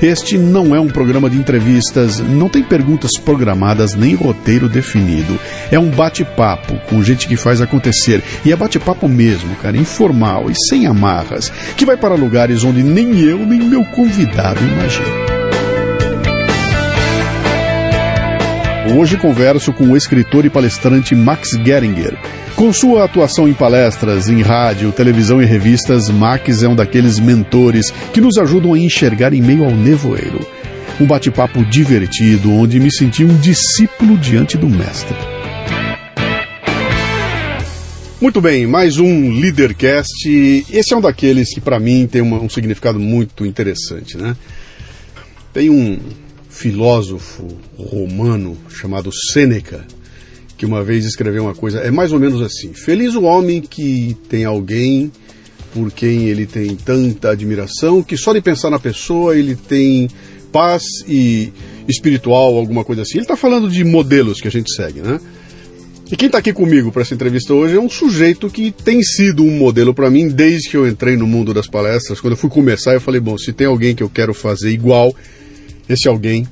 Este 0.00 0.38
não 0.38 0.74
é 0.74 0.80
um 0.80 0.88
programa 0.88 1.28
de 1.28 1.36
entrevistas, 1.36 2.20
não 2.20 2.48
tem 2.48 2.62
perguntas 2.62 3.12
programadas 3.18 3.94
nem 3.94 4.14
roteiro 4.14 4.68
definido. 4.68 5.38
É 5.70 5.78
um 5.78 5.90
bate-papo 5.90 6.78
com 6.88 7.02
gente 7.02 7.26
que 7.26 7.36
faz 7.36 7.60
acontecer. 7.60 8.22
E 8.44 8.52
é 8.52 8.56
bate-papo 8.56 9.08
mesmo, 9.08 9.54
cara, 9.56 9.76
informal 9.76 10.50
e 10.50 10.54
sem 10.68 10.86
amarras, 10.86 11.52
que 11.76 11.86
vai 11.86 11.96
para 11.96 12.14
lugares 12.14 12.64
onde 12.64 12.82
nem 12.82 13.18
eu 13.20 13.38
nem 13.38 13.60
meu 13.60 13.84
convidado 13.84 14.60
imaginam. 14.64 15.37
Hoje 18.96 19.18
converso 19.18 19.70
com 19.70 19.84
o 19.90 19.96
escritor 19.96 20.46
e 20.46 20.50
palestrante 20.50 21.14
Max 21.14 21.50
Geringer. 21.62 22.18
Com 22.56 22.72
sua 22.72 23.04
atuação 23.04 23.46
em 23.46 23.52
palestras, 23.52 24.30
em 24.30 24.40
rádio, 24.40 24.90
televisão 24.92 25.42
e 25.42 25.44
revistas, 25.44 26.08
Max 26.08 26.62
é 26.62 26.68
um 26.68 26.74
daqueles 26.74 27.18
mentores 27.18 27.90
que 28.14 28.20
nos 28.20 28.38
ajudam 28.38 28.72
a 28.72 28.78
enxergar 28.78 29.34
em 29.34 29.42
meio 29.42 29.64
ao 29.64 29.70
nevoeiro. 29.70 30.40
Um 30.98 31.06
bate-papo 31.06 31.64
divertido, 31.66 32.50
onde 32.50 32.80
me 32.80 32.90
senti 32.90 33.24
um 33.24 33.36
discípulo 33.36 34.16
diante 34.16 34.56
do 34.56 34.68
mestre. 34.68 35.16
Muito 38.20 38.40
bem, 38.40 38.66
mais 38.66 38.98
um 38.98 39.30
Leadercast. 39.38 40.64
Esse 40.72 40.94
é 40.94 40.96
um 40.96 41.00
daqueles 41.00 41.52
que 41.52 41.60
para 41.60 41.78
mim 41.78 42.06
tem 42.06 42.22
uma, 42.22 42.40
um 42.40 42.48
significado 42.48 42.98
muito 42.98 43.44
interessante, 43.44 44.16
né? 44.16 44.34
Tem 45.52 45.70
um, 45.70 45.98
filósofo 46.58 47.46
romano 47.78 48.58
chamado 48.68 49.10
Sêneca, 49.12 49.86
que 50.56 50.66
uma 50.66 50.82
vez 50.82 51.04
escreveu 51.04 51.44
uma 51.44 51.54
coisa, 51.54 51.78
é 51.78 51.90
mais 51.90 52.12
ou 52.12 52.18
menos 52.18 52.42
assim: 52.42 52.74
Feliz 52.74 53.14
o 53.14 53.22
homem 53.22 53.60
que 53.60 54.16
tem 54.28 54.44
alguém 54.44 55.12
por 55.72 55.92
quem 55.92 56.24
ele 56.24 56.46
tem 56.46 56.74
tanta 56.74 57.30
admiração 57.30 58.02
que 58.02 58.16
só 58.16 58.32
de 58.32 58.40
pensar 58.40 58.70
na 58.70 58.78
pessoa 58.78 59.36
ele 59.36 59.54
tem 59.54 60.08
paz 60.50 60.82
e 61.06 61.52
espiritual, 61.86 62.56
alguma 62.56 62.82
coisa 62.82 63.02
assim. 63.02 63.18
Ele 63.18 63.22
está 63.22 63.36
falando 63.36 63.70
de 63.70 63.84
modelos 63.84 64.40
que 64.40 64.48
a 64.48 64.50
gente 64.50 64.74
segue, 64.74 65.00
né? 65.00 65.20
E 66.10 66.16
quem 66.16 66.26
está 66.26 66.38
aqui 66.38 66.52
comigo 66.52 66.90
para 66.90 67.02
essa 67.02 67.14
entrevista 67.14 67.52
hoje 67.54 67.76
é 67.76 67.80
um 67.80 67.88
sujeito 67.88 68.48
que 68.48 68.72
tem 68.72 69.02
sido 69.02 69.44
um 69.44 69.50
modelo 69.50 69.94
para 69.94 70.10
mim 70.10 70.26
desde 70.26 70.70
que 70.70 70.76
eu 70.76 70.88
entrei 70.88 71.16
no 71.16 71.26
mundo 71.26 71.54
das 71.54 71.68
palestras. 71.68 72.20
Quando 72.20 72.32
eu 72.32 72.36
fui 72.36 72.50
começar, 72.50 72.94
eu 72.94 73.00
falei: 73.00 73.20
bom, 73.20 73.38
se 73.38 73.52
tem 73.52 73.66
alguém 73.66 73.94
que 73.94 74.02
eu 74.02 74.08
quero 74.08 74.34
fazer 74.34 74.70
igual, 74.70 75.14
esse 75.88 76.08
alguém 76.08 76.46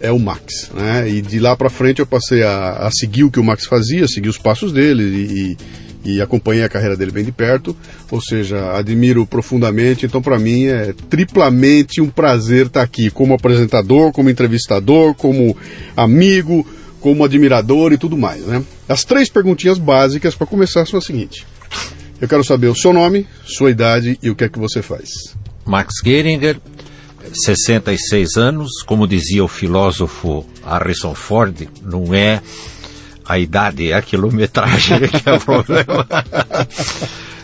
é 0.00 0.10
o 0.10 0.18
Max. 0.18 0.70
Né? 0.72 1.08
E 1.08 1.22
de 1.22 1.38
lá 1.38 1.56
para 1.56 1.70
frente 1.70 2.00
eu 2.00 2.06
passei 2.06 2.42
a, 2.42 2.86
a, 2.86 2.90
seguir 2.90 3.24
o 3.24 3.30
que 3.30 3.40
o 3.40 3.44
Max 3.44 3.66
fazia, 3.66 4.06
seguir 4.06 4.28
os 4.28 4.38
passos 4.38 4.72
dele 4.72 5.56
e, 6.04 6.12
e 6.12 6.20
acompanhei 6.22 6.64
a 6.64 6.68
carreira 6.68 6.96
dele 6.96 7.10
bem 7.10 7.24
de 7.24 7.32
perto. 7.32 7.76
Ou 8.10 8.20
seja, 8.20 8.76
admiro 8.76 9.26
profundamente. 9.26 10.06
Então, 10.06 10.22
para 10.22 10.38
mim, 10.38 10.66
é 10.66 10.94
triplamente 11.10 12.00
um 12.00 12.08
prazer 12.08 12.66
estar 12.66 12.80
tá 12.80 12.84
aqui, 12.84 13.10
como 13.10 13.34
apresentador, 13.34 14.12
como 14.12 14.30
entrevistador, 14.30 15.14
como 15.14 15.56
amigo, 15.96 16.66
como 17.00 17.24
admirador 17.24 17.92
e 17.92 17.98
tudo 17.98 18.16
mais. 18.16 18.42
Né? 18.44 18.62
As 18.88 19.04
três 19.04 19.28
perguntinhas 19.28 19.78
básicas 19.78 20.34
para 20.34 20.46
começar 20.46 20.86
são 20.86 20.98
as 20.98 21.04
seguintes. 21.04 21.44
Eu 22.20 22.26
quero 22.26 22.42
saber 22.42 22.66
o 22.66 22.74
seu 22.74 22.92
nome, 22.92 23.26
sua 23.44 23.70
idade 23.70 24.18
e 24.22 24.28
o 24.28 24.34
que 24.34 24.44
é 24.44 24.48
que 24.48 24.58
você 24.58 24.82
faz. 24.82 25.36
Max 25.64 25.94
Geringer, 26.04 26.58
66 27.32 28.36
anos, 28.36 28.82
como 28.86 29.06
dizia 29.06 29.44
o 29.44 29.48
filósofo 29.48 30.44
Harrison 30.64 31.14
Ford, 31.14 31.68
não 31.82 32.14
é 32.14 32.40
a 33.24 33.38
idade, 33.38 33.90
é 33.90 33.94
a 33.94 34.02
quilometragem 34.02 35.00
que 35.08 35.28
é 35.28 35.34
o 35.34 35.40
problema. 35.40 36.06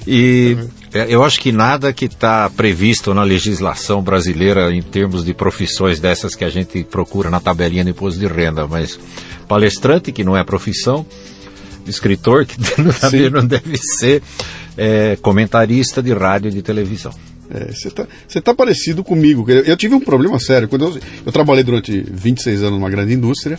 e 0.06 0.56
é, 0.94 1.06
eu 1.08 1.24
acho 1.24 1.40
que 1.40 1.50
nada 1.50 1.92
que 1.92 2.04
está 2.04 2.48
previsto 2.48 3.12
na 3.12 3.22
legislação 3.22 4.00
brasileira 4.00 4.72
em 4.72 4.80
termos 4.80 5.24
de 5.24 5.34
profissões 5.34 5.98
dessas 5.98 6.34
que 6.36 6.44
a 6.44 6.48
gente 6.48 6.84
procura 6.84 7.28
na 7.28 7.40
tabelinha 7.40 7.84
de 7.84 7.90
imposto 7.90 8.18
de 8.18 8.26
renda, 8.26 8.66
mas 8.66 8.98
palestrante, 9.48 10.12
que 10.12 10.22
não 10.22 10.36
é 10.36 10.44
profissão, 10.44 11.04
escritor, 11.86 12.46
que 12.46 12.56
também 13.00 13.28
não 13.28 13.44
deve 13.44 13.76
ser, 13.76 14.22
é, 14.76 15.18
comentarista 15.20 16.02
de 16.02 16.14
rádio 16.14 16.48
e 16.48 16.52
de 16.52 16.62
televisão. 16.62 17.12
Você 17.70 17.88
é, 17.88 17.90
tá, 17.90 18.06
tá 18.42 18.54
parecido 18.54 19.04
comigo. 19.04 19.44
Eu, 19.48 19.62
eu, 19.64 19.76
tive 19.76 19.94
um 19.94 20.00
problema 20.00 20.38
sério. 20.38 20.68
Quando 20.68 20.86
eu, 20.86 21.00
eu 21.26 21.32
trabalhei 21.32 21.62
durante 21.62 22.00
26 22.10 22.62
anos 22.62 22.78
numa 22.78 22.90
grande 22.90 23.12
indústria. 23.12 23.58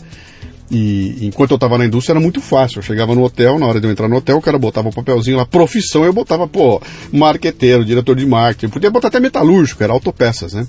E 0.70 1.20
enquanto 1.22 1.52
eu 1.52 1.56
estava 1.56 1.78
na 1.78 1.86
indústria 1.86 2.14
era 2.14 2.20
muito 2.20 2.42
fácil. 2.42 2.80
Eu 2.80 2.84
chegava 2.84 3.14
no 3.14 3.24
hotel, 3.24 3.60
na 3.60 3.68
hora 3.68 3.80
de 3.80 3.88
eu 3.88 3.92
entrar 3.92 4.08
no 4.08 4.16
hotel, 4.16 4.38
o 4.38 4.42
cara 4.42 4.58
botava 4.58 4.90
um 4.90 4.92
papelzinho 4.92 5.38
lá, 5.38 5.46
profissão, 5.46 6.04
eu 6.04 6.12
botava, 6.12 6.48
pô, 6.48 6.82
marqueteiro, 7.12 7.86
diretor 7.86 8.16
de 8.16 8.26
marketing. 8.26 8.72
Podia 8.72 8.90
botar 8.90 9.10
até 9.10 9.20
metalúrgico, 9.20 9.84
era 9.84 9.94
autopeças, 9.94 10.54
né? 10.54 10.68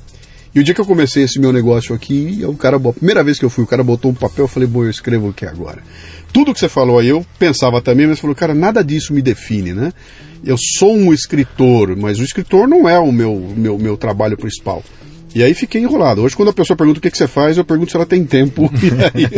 E 0.54 0.60
o 0.60 0.64
dia 0.64 0.74
que 0.74 0.80
eu 0.80 0.86
comecei 0.86 1.22
esse 1.22 1.38
meu 1.38 1.52
negócio 1.52 1.94
aqui, 1.94 2.40
o 2.44 2.54
cara, 2.54 2.76
a 2.76 2.92
primeira 2.92 3.22
vez 3.22 3.38
que 3.38 3.44
eu 3.44 3.50
fui, 3.50 3.64
o 3.64 3.66
cara 3.66 3.82
botou 3.82 4.10
um 4.10 4.14
papel, 4.14 4.44
eu 4.44 4.48
falei, 4.48 4.66
bom, 4.66 4.84
eu 4.84 4.90
escrevo 4.90 5.28
o 5.28 5.32
que 5.32 5.44
agora? 5.44 5.82
Tudo 6.32 6.52
que 6.52 6.60
você 6.60 6.68
falou 6.68 6.98
aí, 6.98 7.08
eu 7.08 7.24
pensava 7.38 7.80
também, 7.80 8.06
mas 8.06 8.18
falou, 8.18 8.34
cara, 8.34 8.54
nada 8.54 8.82
disso 8.82 9.12
me 9.12 9.20
define, 9.20 9.74
né? 9.74 9.92
Eu 10.44 10.56
sou 10.58 10.94
um 10.94 11.12
escritor, 11.12 11.96
mas 11.96 12.18
o 12.18 12.24
escritor 12.24 12.68
não 12.68 12.88
é 12.88 12.98
o 12.98 13.10
meu, 13.12 13.52
meu, 13.56 13.78
meu 13.78 13.96
trabalho 13.96 14.36
principal. 14.36 14.82
E 15.34 15.42
aí 15.42 15.52
fiquei 15.52 15.82
enrolado. 15.82 16.22
Hoje, 16.22 16.34
quando 16.34 16.48
a 16.48 16.52
pessoa 16.52 16.76
pergunta 16.76 16.98
o 16.98 17.02
que, 17.02 17.10
que 17.10 17.18
você 17.18 17.28
faz, 17.28 17.58
eu 17.58 17.64
pergunto 17.64 17.90
se 17.90 17.96
ela 17.96 18.06
tem 18.06 18.24
tempo. 18.24 18.70
Aí... 19.12 19.28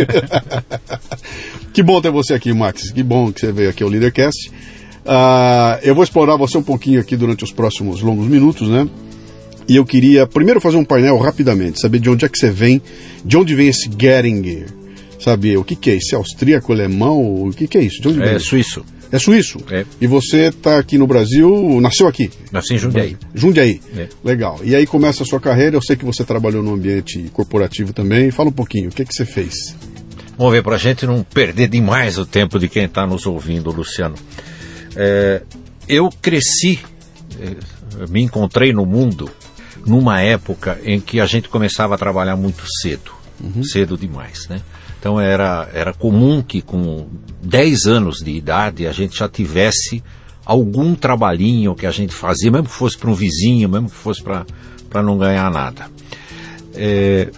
que 1.74 1.82
bom 1.82 2.00
ter 2.00 2.12
você 2.12 2.34
aqui, 2.34 2.52
Max. 2.52 2.92
Que 2.92 3.02
bom 3.02 3.32
que 3.32 3.40
você 3.40 3.50
veio 3.50 3.68
aqui 3.68 3.82
ao 3.82 3.88
Leadercast. 3.88 4.48
Uh, 4.48 5.80
eu 5.82 5.94
vou 5.96 6.04
explorar 6.04 6.36
você 6.36 6.56
um 6.56 6.62
pouquinho 6.62 7.00
aqui 7.00 7.16
durante 7.16 7.42
os 7.42 7.50
próximos 7.50 8.00
longos 8.00 8.28
minutos, 8.28 8.68
né? 8.68 8.88
E 9.68 9.74
eu 9.74 9.84
queria 9.84 10.26
primeiro 10.26 10.60
fazer 10.60 10.76
um 10.76 10.84
painel 10.84 11.18
rapidamente, 11.18 11.80
saber 11.80 11.98
de 11.98 12.08
onde 12.08 12.24
é 12.24 12.28
que 12.28 12.38
você 12.38 12.50
vem, 12.50 12.80
de 13.24 13.36
onde 13.36 13.54
vem 13.54 13.68
esse 13.68 13.90
Geringer, 13.98 14.66
saber 15.18 15.56
o 15.58 15.64
que, 15.64 15.74
que 15.74 15.90
é 15.90 15.94
isso? 15.96 16.14
É 16.14 16.16
austríaco, 16.16 16.72
alemão? 16.72 17.42
O 17.42 17.50
que, 17.50 17.66
que 17.66 17.76
é 17.76 17.82
isso? 17.82 18.00
De 18.00 18.08
onde 18.08 18.22
é 18.22 18.24
vem? 18.24 18.38
suíço. 18.38 18.84
É 19.10 19.18
suíço? 19.18 19.58
É. 19.70 19.84
E 20.00 20.06
você 20.06 20.48
está 20.48 20.78
aqui 20.78 20.98
no 20.98 21.06
Brasil, 21.06 21.80
nasceu 21.80 22.06
aqui? 22.06 22.30
Nasci 22.52 22.74
em 22.74 22.78
Jundiaí. 22.78 23.16
Jundiaí. 23.34 23.80
É. 23.96 24.08
Legal. 24.22 24.60
E 24.62 24.74
aí 24.74 24.86
começa 24.86 25.22
a 25.22 25.26
sua 25.26 25.40
carreira, 25.40 25.76
eu 25.76 25.82
sei 25.82 25.96
que 25.96 26.04
você 26.04 26.24
trabalhou 26.24 26.62
no 26.62 26.74
ambiente 26.74 27.18
corporativo 27.32 27.92
também. 27.92 28.30
Fala 28.30 28.50
um 28.50 28.52
pouquinho, 28.52 28.90
o 28.90 28.92
que, 28.92 29.04
que 29.04 29.14
você 29.14 29.24
fez? 29.24 29.74
Vamos 30.36 30.52
ver, 30.52 30.62
para 30.62 30.76
a 30.76 30.78
gente 30.78 31.06
não 31.06 31.22
perder 31.24 31.68
demais 31.68 32.18
o 32.18 32.26
tempo 32.26 32.58
de 32.58 32.68
quem 32.68 32.84
está 32.84 33.06
nos 33.06 33.26
ouvindo, 33.26 33.70
Luciano. 33.70 34.14
É, 34.94 35.42
eu 35.88 36.10
cresci, 36.22 36.78
é, 37.40 38.06
me 38.08 38.22
encontrei 38.22 38.72
no 38.72 38.84
mundo 38.84 39.28
numa 39.86 40.20
época 40.20 40.78
em 40.84 41.00
que 41.00 41.18
a 41.18 41.26
gente 41.26 41.48
começava 41.48 41.94
a 41.94 41.98
trabalhar 41.98 42.36
muito 42.36 42.62
cedo. 42.82 43.10
Uhum. 43.40 43.64
Cedo 43.64 43.96
demais, 43.96 44.46
né? 44.48 44.60
Então 44.98 45.20
era, 45.20 45.68
era 45.72 45.92
comum 45.94 46.42
que 46.42 46.60
com 46.60 47.06
10 47.42 47.86
anos 47.86 48.18
de 48.18 48.30
idade 48.30 48.86
a 48.86 48.92
gente 48.92 49.16
já 49.16 49.28
tivesse 49.28 50.02
algum 50.44 50.94
trabalhinho 50.94 51.74
que 51.74 51.86
a 51.86 51.90
gente 51.90 52.14
fazia, 52.14 52.50
mesmo 52.50 52.68
que 52.68 52.74
fosse 52.74 52.96
para 52.96 53.10
um 53.10 53.14
vizinho, 53.14 53.68
mesmo 53.68 53.88
que 53.88 53.96
fosse 53.96 54.22
para 54.22 55.02
não 55.02 55.18
ganhar 55.18 55.50
nada. 55.50 55.86
É, 56.74 57.30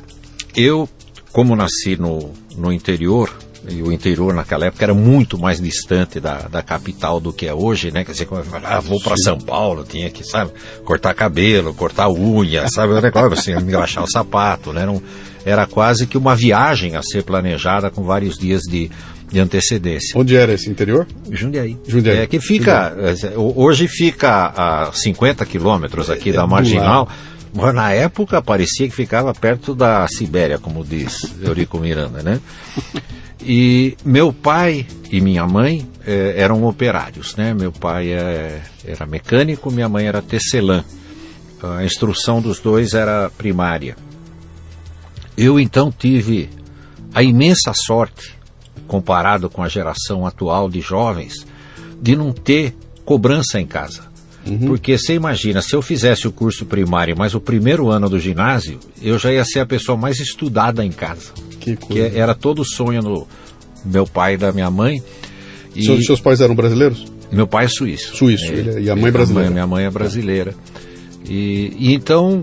eu, 0.55 0.89
como 1.33 1.57
nasci 1.57 1.97
no, 1.97 2.33
no 2.57 2.73
interior, 2.73 3.31
e 3.69 3.83
o 3.83 3.93
interior 3.93 4.33
naquela 4.33 4.67
época 4.67 4.85
era 4.85 4.95
muito 4.95 5.39
mais 5.39 5.61
distante 5.61 6.19
da, 6.19 6.49
da 6.49 6.63
capital 6.63 7.21
do 7.21 7.33
que 7.33 7.47
é 7.47 7.55
hoje, 7.55 7.91
né? 7.91 8.05
Quer 8.05 8.13
dizer, 8.13 8.27
como 8.27 8.43
falava, 8.43 8.77
ah, 8.77 8.81
vou 8.81 9.01
para 9.01 9.17
São 9.17 9.39
Paulo, 9.39 9.85
tinha 9.85 10.09
que, 10.11 10.25
sabe, 10.25 10.53
cortar 10.85 11.15
cabelo, 11.15 11.75
cortar 11.75 12.09
unha, 12.09 12.69
sabe, 12.69 12.95
o 12.95 13.01
negócio, 13.01 13.33
assim, 13.33 13.53
engraxar 13.53 14.05
o 14.05 14.11
sapato, 14.11 14.73
né? 14.73 14.87
Não, 14.87 15.03
era 15.45 15.67
quase 15.67 16.07
que 16.07 16.19
uma 16.19 16.35
viagem 16.35 16.97
a 16.97 17.03
ser 17.03 17.23
planejada 17.23 17.91
com 17.91 18.03
vários 18.03 18.39
dias 18.39 18.63
de, 18.63 18.91
de 19.31 19.41
antecedência. 19.41 20.19
Onde 20.19 20.37
era 20.37 20.53
esse 20.53 20.69
interior? 20.69 21.07
Jundiaí. 21.31 21.77
Jundiaí. 21.87 22.19
É 22.19 22.27
que 22.27 22.41
fica, 22.41 22.95
Jundiaí. 23.15 23.35
hoje 23.37 23.89
fica 23.89 24.53
a 24.57 24.93
50 24.93 25.45
quilômetros 25.47 26.11
aqui 26.11 26.31
é, 26.31 26.33
da 26.33 26.43
é 26.43 26.47
Marginal, 26.47 27.09
mas 27.55 27.75
na 27.75 27.93
época 27.93 28.41
parecia 28.41 28.89
que 28.89 28.95
ficava 28.95 29.33
perto 29.35 29.75
da 29.75 30.07
Sibéria, 30.09 30.59
como 30.59 30.85
diz 30.85 31.35
Eurico 31.43 31.79
Miranda, 31.79 32.23
né? 32.23 32.41
E 33.43 33.97
meu 34.05 34.33
pai 34.33 34.87
e 35.11 35.21
minha 35.21 35.47
mãe 35.47 35.89
é, 36.07 36.35
eram 36.37 36.65
operários, 36.65 37.35
né? 37.37 37.55
Meu 37.55 37.73
pai 37.73 38.13
é, 38.13 38.61
era 38.85 39.07
mecânico, 39.07 39.71
minha 39.71 39.89
mãe 39.89 40.07
era 40.07 40.21
tecelã. 40.21 40.85
A 41.63 41.85
instrução 41.85 42.41
dos 42.41 42.61
dois 42.61 42.95
era 42.95 43.31
primária. 43.31 43.97
Eu 45.41 45.59
então 45.59 45.91
tive 45.91 46.51
a 47.15 47.23
imensa 47.23 47.73
sorte, 47.75 48.37
comparado 48.87 49.49
com 49.49 49.63
a 49.63 49.69
geração 49.69 50.27
atual 50.27 50.69
de 50.69 50.83
jovens, 50.83 51.47
de 52.01 52.15
não 52.15 52.31
ter 52.31 52.75
cobrança 53.07 53.59
em 53.59 53.67
casa. 53.67 54.03
Uhum. 54.47 54.59
Porque 54.59 54.99
você 54.99 55.15
imagina, 55.15 55.63
se 55.63 55.75
eu 55.75 55.81
fizesse 55.81 56.29
o 56.29 56.33
curso 56.33 56.67
primário, 56.67 57.15
mas 57.17 57.35
o 57.35 57.41
primeiro 57.41 57.89
ano 57.89 58.09
do 58.09 58.19
ginásio, 58.19 58.79
eu 59.01 59.19
já 59.19 59.33
ia 59.33 59.45
ser 59.45 59.61
a 59.61 59.67
pessoa 59.67 59.97
mais 59.97 60.21
estudada 60.21 60.85
em 60.85 60.93
casa. 60.93 61.33
Que 61.59 61.75
coisa. 61.75 62.11
Que 62.11 62.19
era 62.19 62.35
todo 62.35 62.61
o 62.61 62.65
sonho 62.65 63.01
do 63.01 63.27
meu 63.83 64.07
pai 64.07 64.35
e 64.35 64.37
da 64.37 64.53
minha 64.53 64.71
mãe. 64.71 65.03
E... 65.75 66.05
Seus 66.05 66.21
pais 66.21 66.43
eram 66.43 66.55
brasileiros? 66.55 67.07
Meu 67.33 67.47
pai 67.47 67.65
é 67.65 67.69
suíço. 67.69 68.15
Suíço, 68.15 68.53
é, 68.53 68.81
e 68.83 68.91
a 68.91 68.97
mãe 68.97 69.11
brasileira. 69.11 69.51
minha 69.51 69.67
mãe 69.67 69.85
é 69.85 69.91
brasileira. 69.91 70.55
E, 71.29 71.77
e, 71.79 71.95
então, 71.95 72.43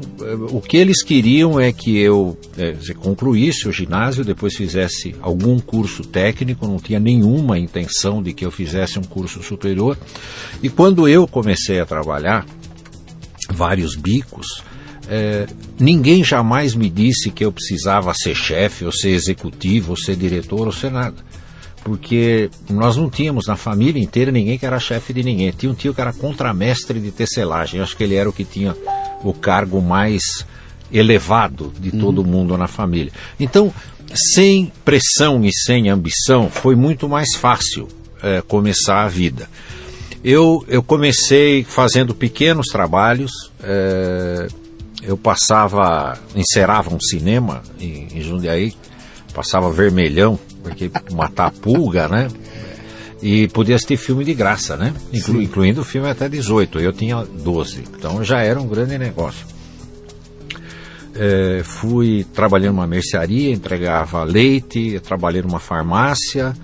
o 0.52 0.62
que 0.62 0.78
eles 0.78 1.04
queriam 1.04 1.60
é 1.60 1.72
que 1.72 1.98
eu 1.98 2.38
é, 2.58 2.76
concluísse 2.96 3.68
o 3.68 3.72
ginásio, 3.72 4.24
depois 4.24 4.56
fizesse 4.56 5.16
algum 5.22 5.60
curso 5.60 6.04
técnico, 6.04 6.68
não 6.68 6.78
tinha 6.78 7.00
nenhuma 7.00 7.58
intenção 7.58 8.22
de 8.22 8.34
que 8.34 8.46
eu 8.46 8.52
fizesse 8.52 9.00
um 9.00 9.04
curso 9.04 9.42
superior. 9.42 9.98
E 10.62 10.70
quando 10.70 11.08
eu 11.08 11.28
comecei 11.28 11.80
a 11.80 11.86
trabalhar, 11.86 12.46
vários 13.50 13.96
bicos, 13.96 14.48
é, 15.10 15.48
ninguém 15.80 16.24
jamais 16.24 16.76
me 16.76 16.90
disse 16.90 17.32
que 17.32 17.44
eu 17.44 17.52
precisava 17.52 18.14
ser 18.14 18.36
chefe, 18.36 18.86
ou 18.86 18.92
ser 18.92 19.10
executivo, 19.10 19.92
ou 19.92 19.98
ser 19.98 20.16
diretor, 20.16 20.68
ou 20.68 20.72
ser 20.72 20.92
nada 20.92 21.27
porque 21.88 22.50
nós 22.70 22.98
não 22.98 23.10
tínhamos 23.10 23.48
na 23.48 23.56
família 23.56 24.04
inteira 24.04 24.30
ninguém 24.30 24.60
que 24.60 24.66
era 24.66 24.78
chefe 24.78 25.14
de 25.14 25.24
ninguém. 25.24 25.52
Tinha 25.52 25.72
um 25.72 25.74
tio 25.74 25.94
que 25.94 26.02
era 26.02 26.12
contramestre 26.12 27.00
de 27.00 27.12
tecelagem. 27.12 27.78
Eu 27.78 27.86
acho 27.86 27.96
que 27.96 28.04
ele 28.04 28.16
era 28.16 28.28
o 28.28 28.34
que 28.34 28.44
tinha 28.44 28.76
o 29.24 29.34
cargo 29.34 29.82
mais 29.82 30.22
elevado 30.92 31.72
de 31.80 31.92
uhum. 31.92 32.00
todo 32.00 32.26
mundo 32.26 32.58
na 32.58 32.68
família. 32.68 33.14
Então, 33.40 33.74
sem 34.14 34.70
pressão 34.84 35.46
e 35.46 35.50
sem 35.54 35.90
ambição, 35.90 36.50
foi 36.50 36.76
muito 36.76 37.08
mais 37.08 37.36
fácil 37.36 37.88
é, 38.22 38.42
começar 38.42 39.06
a 39.06 39.08
vida. 39.08 39.50
Eu, 40.22 40.66
eu 40.68 40.84
comecei 40.84 41.64
fazendo 41.64 42.14
pequenos 42.14 42.68
trabalhos. 42.68 43.32
É, 43.64 44.48
eu 45.04 45.16
passava, 45.16 46.20
encerava 46.36 46.94
um 46.94 47.00
cinema 47.00 47.64
em, 47.80 48.10
em 48.14 48.22
Jundiaí, 48.22 48.76
passava 49.38 49.72
vermelhão 49.72 50.40
porque 50.64 50.90
matar 51.14 51.46
a 51.46 51.52
pulga, 51.52 52.08
né? 52.08 52.28
E 53.22 53.48
podia 53.50 53.76
assistir 53.76 53.96
filme 53.96 54.26
de 54.26 54.34
graça, 54.34 54.76
né? 54.76 54.96
Inclu, 55.14 55.40
incluindo 55.40 55.84
filme 55.84 56.10
até 56.10 56.28
18. 56.28 56.80
Eu 56.80 56.92
tinha 56.92 57.24
12. 57.24 57.84
Então 57.96 58.24
já 58.24 58.42
era 58.42 58.60
um 58.60 58.68
grande 58.68 58.98
negócio. 58.98 59.46
É, 61.14 61.62
fui 61.64 62.26
trabalhando 62.34 62.76
numa 62.76 62.88
mercearia, 62.88 63.52
entregava 63.52 64.24
leite, 64.24 65.00
trabalhei 65.02 65.44
numa 65.44 65.60
farmácia, 65.60 66.56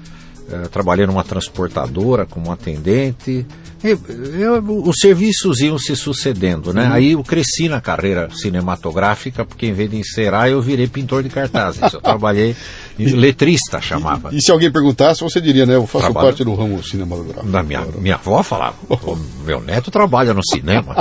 é, 0.51 0.67
trabalhei 0.67 1.05
numa 1.05 1.23
transportadora 1.23 2.25
como 2.25 2.51
atendente, 2.51 3.45
eu, 3.83 3.99
eu, 4.39 4.81
os 4.87 4.95
serviços 4.97 5.59
iam 5.59 5.77
se 5.77 5.93
sucedendo, 5.93 6.73
né? 6.73 6.87
Uhum. 6.87 6.93
Aí 6.93 7.11
eu 7.11 7.23
cresci 7.23 7.67
na 7.67 7.81
carreira 7.81 8.29
cinematográfica, 8.33 9.43
porque 9.43 9.65
em 9.65 9.73
vez 9.73 9.91
de 9.91 9.97
encerar, 9.97 10.47
eu 10.47 10.61
virei 10.61 10.87
pintor 10.87 11.21
de 11.21 11.27
cartazes. 11.27 11.81
Eu 11.91 11.99
trabalhei 11.99 12.55
em 12.97 13.07
letrista, 13.07 13.81
chamava. 13.81 14.29
E, 14.31 14.37
e, 14.37 14.41
se 14.41 14.51
alguém 14.51 14.71
perguntasse, 14.71 15.21
você 15.21 15.41
diria, 15.41 15.65
né? 15.65 15.75
Eu 15.75 15.85
faço 15.85 16.05
Trabalho... 16.05 16.27
parte 16.27 16.45
do 16.45 16.55
ramo 16.55 16.81
cinematográfico. 16.81 17.51
Da 17.51 17.61
minha, 17.61 17.81
minha 17.99 18.15
avó 18.15 18.41
falava, 18.41 18.77
meu 19.45 19.59
neto 19.59 19.91
trabalha 19.91 20.33
no 20.33 20.45
cinema. 20.45 20.95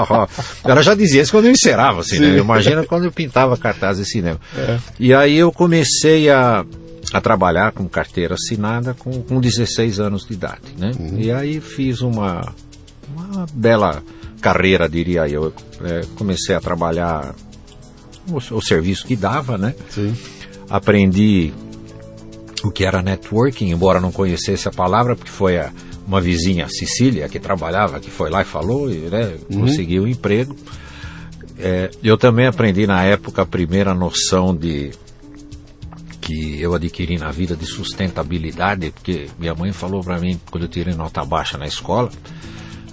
Ela 0.64 0.82
já 0.82 0.94
dizia 0.94 1.20
isso 1.20 1.32
quando 1.32 1.44
eu 1.44 1.52
encerava 1.52 2.02
cinema. 2.02 2.38
Imagina 2.38 2.84
quando 2.84 3.04
eu 3.04 3.12
pintava 3.12 3.54
cartazes 3.58 4.06
de 4.06 4.10
cinema. 4.10 4.40
É. 4.56 4.78
E 4.98 5.12
aí 5.12 5.36
eu 5.36 5.52
comecei 5.52 6.30
a 6.30 6.64
a 7.14 7.20
trabalhar 7.20 7.70
com 7.70 7.88
carteira 7.88 8.34
assinada 8.34 8.92
com, 8.92 9.22
com 9.22 9.40
16 9.40 10.00
anos 10.00 10.26
de 10.26 10.32
idade, 10.32 10.74
né? 10.76 10.90
Uhum. 10.98 11.16
E 11.16 11.30
aí 11.30 11.60
fiz 11.60 12.00
uma, 12.00 12.52
uma 13.14 13.46
bela 13.52 14.02
carreira, 14.40 14.88
diria 14.88 15.28
eu. 15.28 15.54
É, 15.80 16.00
comecei 16.16 16.56
a 16.56 16.60
trabalhar 16.60 17.32
o, 18.28 18.56
o, 18.56 18.60
serviço 18.60 19.06
que 19.06 19.14
dava, 19.14 19.56
né? 19.56 19.76
Sim. 19.90 20.12
Aprendi 20.68 21.52
o 22.64 22.72
que 22.72 22.84
era 22.84 23.00
networking, 23.00 23.70
embora 23.70 24.00
não 24.00 24.10
conhecesse 24.10 24.66
a 24.66 24.72
palavra, 24.72 25.14
porque 25.14 25.30
foi 25.30 25.56
a, 25.56 25.70
uma 26.04 26.20
vizinha, 26.20 26.66
Cecília, 26.68 27.28
que 27.28 27.38
trabalhava, 27.38 28.00
que 28.00 28.10
foi 28.10 28.28
lá 28.28 28.42
e 28.42 28.44
falou, 28.44 28.90
e 28.90 28.96
né, 28.96 29.34
uhum. 29.48 29.60
conseguiu 29.60 30.02
um 30.02 30.08
emprego. 30.08 30.56
É, 31.60 31.92
eu 32.02 32.18
também 32.18 32.48
aprendi 32.48 32.88
na 32.88 33.04
época 33.04 33.42
a 33.42 33.46
primeira 33.46 33.94
noção 33.94 34.52
de 34.52 34.90
que 36.24 36.58
eu 36.60 36.74
adquiri 36.74 37.18
na 37.18 37.30
vida 37.30 37.54
de 37.54 37.66
sustentabilidade, 37.66 38.90
porque 38.90 39.26
minha 39.38 39.54
mãe 39.54 39.72
falou 39.72 40.02
para 40.02 40.18
mim, 40.18 40.40
quando 40.50 40.64
eu 40.64 40.68
tirei 40.68 40.94
nota 40.94 41.22
baixa 41.22 41.58
na 41.58 41.66
escola, 41.66 42.10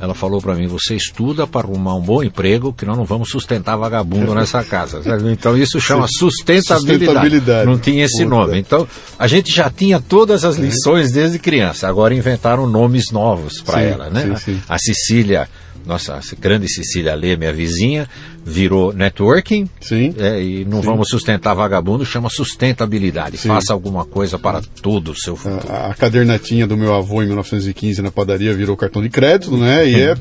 ela 0.01 0.13
falou 0.13 0.41
para 0.41 0.53
mim: 0.55 0.67
você 0.67 0.95
estuda 0.95 1.47
para 1.47 1.65
arrumar 1.65 1.95
um 1.95 2.01
bom 2.01 2.21
emprego, 2.21 2.73
que 2.73 2.85
nós 2.85 2.97
não 2.97 3.05
vamos 3.05 3.29
sustentar 3.29 3.77
vagabundo 3.77 4.35
nessa 4.35 4.63
casa. 4.65 5.01
Então 5.31 5.57
isso 5.57 5.79
chama 5.79 6.07
sustentabilidade. 6.09 7.05
sustentabilidade. 7.05 7.65
Não 7.67 7.77
tinha 7.77 8.03
esse 8.03 8.23
Puta. 8.23 8.35
nome. 8.35 8.59
Então 8.59 8.85
a 9.17 9.27
gente 9.27 9.53
já 9.53 9.69
tinha 9.69 10.01
todas 10.01 10.43
as 10.43 10.57
lições 10.57 11.11
desde 11.11 11.39
criança. 11.39 11.87
Agora 11.87 12.13
inventaram 12.13 12.67
nomes 12.67 13.11
novos 13.11 13.61
para 13.61 13.81
ela, 13.81 14.09
né? 14.09 14.35
Sim, 14.37 14.55
sim. 14.55 14.61
A 14.67 14.77
Cecília 14.77 15.47
nossa 15.85 16.19
grande 16.39 16.71
Cecília 16.71 17.15
Lê, 17.15 17.35
minha 17.35 17.53
vizinha, 17.53 18.07
virou 18.43 18.93
networking. 18.93 19.69
Sim. 19.79 20.13
É, 20.17 20.41
e 20.41 20.65
não 20.65 20.81
Sim. 20.81 20.87
vamos 20.87 21.09
sustentar 21.09 21.53
vagabundo, 21.53 22.05
chama 22.05 22.29
sustentabilidade. 22.29 23.37
Sim. 23.37 23.49
Faça 23.49 23.73
alguma 23.73 24.05
coisa 24.05 24.39
para 24.39 24.61
todo 24.81 25.11
o 25.11 25.15
seu 25.15 25.35
futuro. 25.35 25.71
A, 25.71 25.91
a, 25.91 25.93
cadernetinha 25.93 26.65
do 26.65 26.75
meu 26.75 26.93
avô 26.93 27.21
em 27.21 27.27
1915 27.27 28.01
na 28.01 28.11
padaria 28.11 28.53
virou 28.53 28.75
cartão 28.75 29.01
de 29.01 29.09
crédito, 29.09 29.55
né? 29.57 29.87
E 29.87 30.01
é, 30.01 30.15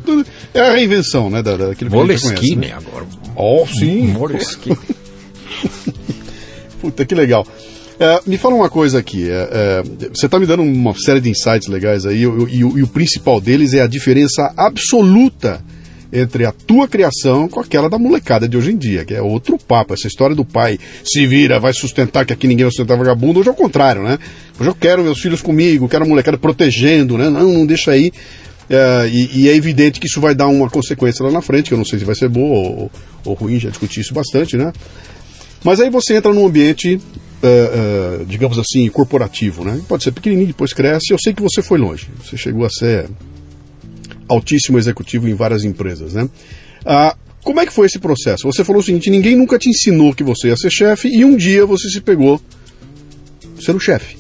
é 0.55 0.61
a 0.61 0.73
reinvenção, 0.73 1.31
né? 1.31 1.43
Da, 1.43 1.57
daquilo 1.57 1.91
que 1.91 1.97
Moleskine 1.97 2.69
né? 2.69 2.73
agora. 2.73 3.07
Oh, 3.35 3.67
sim. 3.67 4.09
Moleskine. 4.09 4.77
Puta, 6.81 7.05
que 7.05 7.15
legal. 7.15 7.47
É, 7.99 8.21
me 8.27 8.39
fala 8.39 8.55
uma 8.55 8.71
coisa 8.71 8.99
aqui. 8.99 9.29
É, 9.29 9.49
é, 9.53 9.83
você 10.09 10.25
está 10.25 10.39
me 10.39 10.47
dando 10.47 10.63
uma 10.63 10.95
série 10.95 11.21
de 11.21 11.29
insights 11.29 11.69
legais 11.69 12.07
aí, 12.07 12.23
e, 12.23 12.25
e, 12.25 12.61
e, 12.61 12.83
o 12.83 12.87
principal 12.87 13.41
deles 13.41 13.75
é 13.75 13.83
a 13.83 13.87
diferença 13.87 14.53
absoluta 14.57 15.63
entre 16.13 16.45
a 16.45 16.53
tua 16.53 16.89
criação 16.89 17.49
com 17.49 17.61
aquela 17.61 17.89
da 17.89 17.99
molecada 17.99 18.49
de 18.49 18.57
hoje 18.57 18.73
em 18.73 18.77
dia, 18.77 19.05
que 19.05 19.15
é 19.15 19.23
outro 19.23 19.59
papo. 19.59 19.95
Essa 19.95 20.07
história 20.07 20.35
do 20.35 20.45
pai 20.45 20.79
se 21.05 21.27
vira, 21.27 21.61
vai 21.61 21.73
sustentar, 21.73 22.25
que 22.25 22.33
aqui 22.33 22.47
ninguém 22.47 22.65
vai 22.65 22.71
sustentar 22.71 22.97
vagabundo, 22.97 23.41
hoje 23.41 23.49
é 23.49 23.53
o 23.53 23.55
contrário, 23.57 24.03
né? 24.03 24.19
Hoje 24.59 24.69
eu 24.69 24.75
quero 24.75 25.03
meus 25.03 25.21
filhos 25.21 25.41
comigo, 25.41 25.89
quero 25.89 26.05
a 26.05 26.09
molecada 26.09 26.39
protegendo, 26.39 27.17
né? 27.17 27.29
Não, 27.29 27.53
não 27.53 27.67
deixa 27.67 27.93
aí. 27.93 28.13
É, 28.69 29.09
e, 29.13 29.41
e, 29.41 29.49
é 29.49 29.57
evidente 29.57 29.99
que 29.99 30.07
isso 30.07 30.21
vai 30.21 30.35
dar 30.35 30.47
uma 30.47 30.71
consequência 30.71 31.25
lá 31.25 31.31
na 31.33 31.43
frente, 31.43 31.69
que 31.69 31.75
eu 31.75 31.79
não 31.79 31.85
sei 31.85 31.99
se 31.99 32.05
vai 32.05 32.15
ser 32.15 32.29
boa 32.29 32.69
ou, 32.69 32.91
ou 33.25 33.35
ruim, 33.35 33.59
já 33.59 33.69
discuti 33.69 34.01
isso 34.01 34.15
bastante, 34.15 34.57
né? 34.57 34.73
Mas 35.65 35.81
aí 35.81 35.91
você 35.91 36.15
entra 36.15 36.33
num 36.33 36.47
ambiente 36.47 37.01
uh, 37.43 38.23
uh, 38.23 38.27
digamos 38.27 38.59
assim, 38.59 38.89
corporativo, 38.89 39.65
né? 39.65 39.81
Pode 39.89 40.05
ser 40.05 40.13
pequenininho, 40.13 40.49
depois 40.49 40.73
cresce. 40.73 41.13
Eu 41.13 41.19
sei 41.23 41.33
que 41.33 41.43
você 41.43 41.63
foi 41.63 41.79
longe. 41.79 42.09
Você 42.23 42.37
chegou 42.37 42.65
a 42.65 42.71
ser 42.71 43.09
altíssimo 44.31 44.79
executivo 44.79 45.29
em 45.29 45.35
várias 45.35 45.65
empresas, 45.65 46.15
né? 46.15 46.25
Uh, 46.83 47.17
como 47.43 47.61
é 47.61 47.67
que 47.67 47.73
foi 47.73 47.87
esse 47.87 47.99
processo? 47.99 48.45
Você 48.45 48.65
falou 48.65 48.81
o 48.81 48.85
seguinte: 48.85 49.11
ninguém 49.11 49.37
nunca 49.37 49.59
te 49.59 49.69
ensinou 49.69 50.15
que 50.15 50.23
você 50.23 50.49
ia 50.49 50.57
ser 50.57 50.71
chefe 50.71 51.09
e 51.09 51.25
um 51.25 51.37
dia 51.37 51.67
você 51.67 51.89
se 51.89 52.01
pegou 52.01 52.41
sendo 53.61 53.81
chefe. 53.81 54.19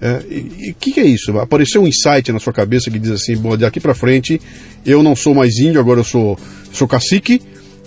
É, 0.00 0.22
e 0.28 0.70
o 0.70 0.74
que, 0.74 0.92
que, 0.92 1.00
é 1.00 1.04
isso? 1.04 1.36
Apareceu 1.38 1.82
um 1.82 1.86
insight 1.86 2.30
na 2.30 2.38
sua 2.38 2.52
cabeça 2.52 2.90
que 2.90 2.98
diz 2.98 3.10
assim: 3.10 3.36
bom, 3.36 3.56
daqui 3.56 3.80
para 3.80 3.94
frente 3.94 4.40
eu 4.84 5.02
não 5.02 5.16
sou 5.16 5.34
mais 5.34 5.58
índio, 5.58 5.80
agora 5.80 6.00
eu 6.00 6.04
sou, 6.04 6.38
sou 6.72 6.86
cacique 6.86 7.40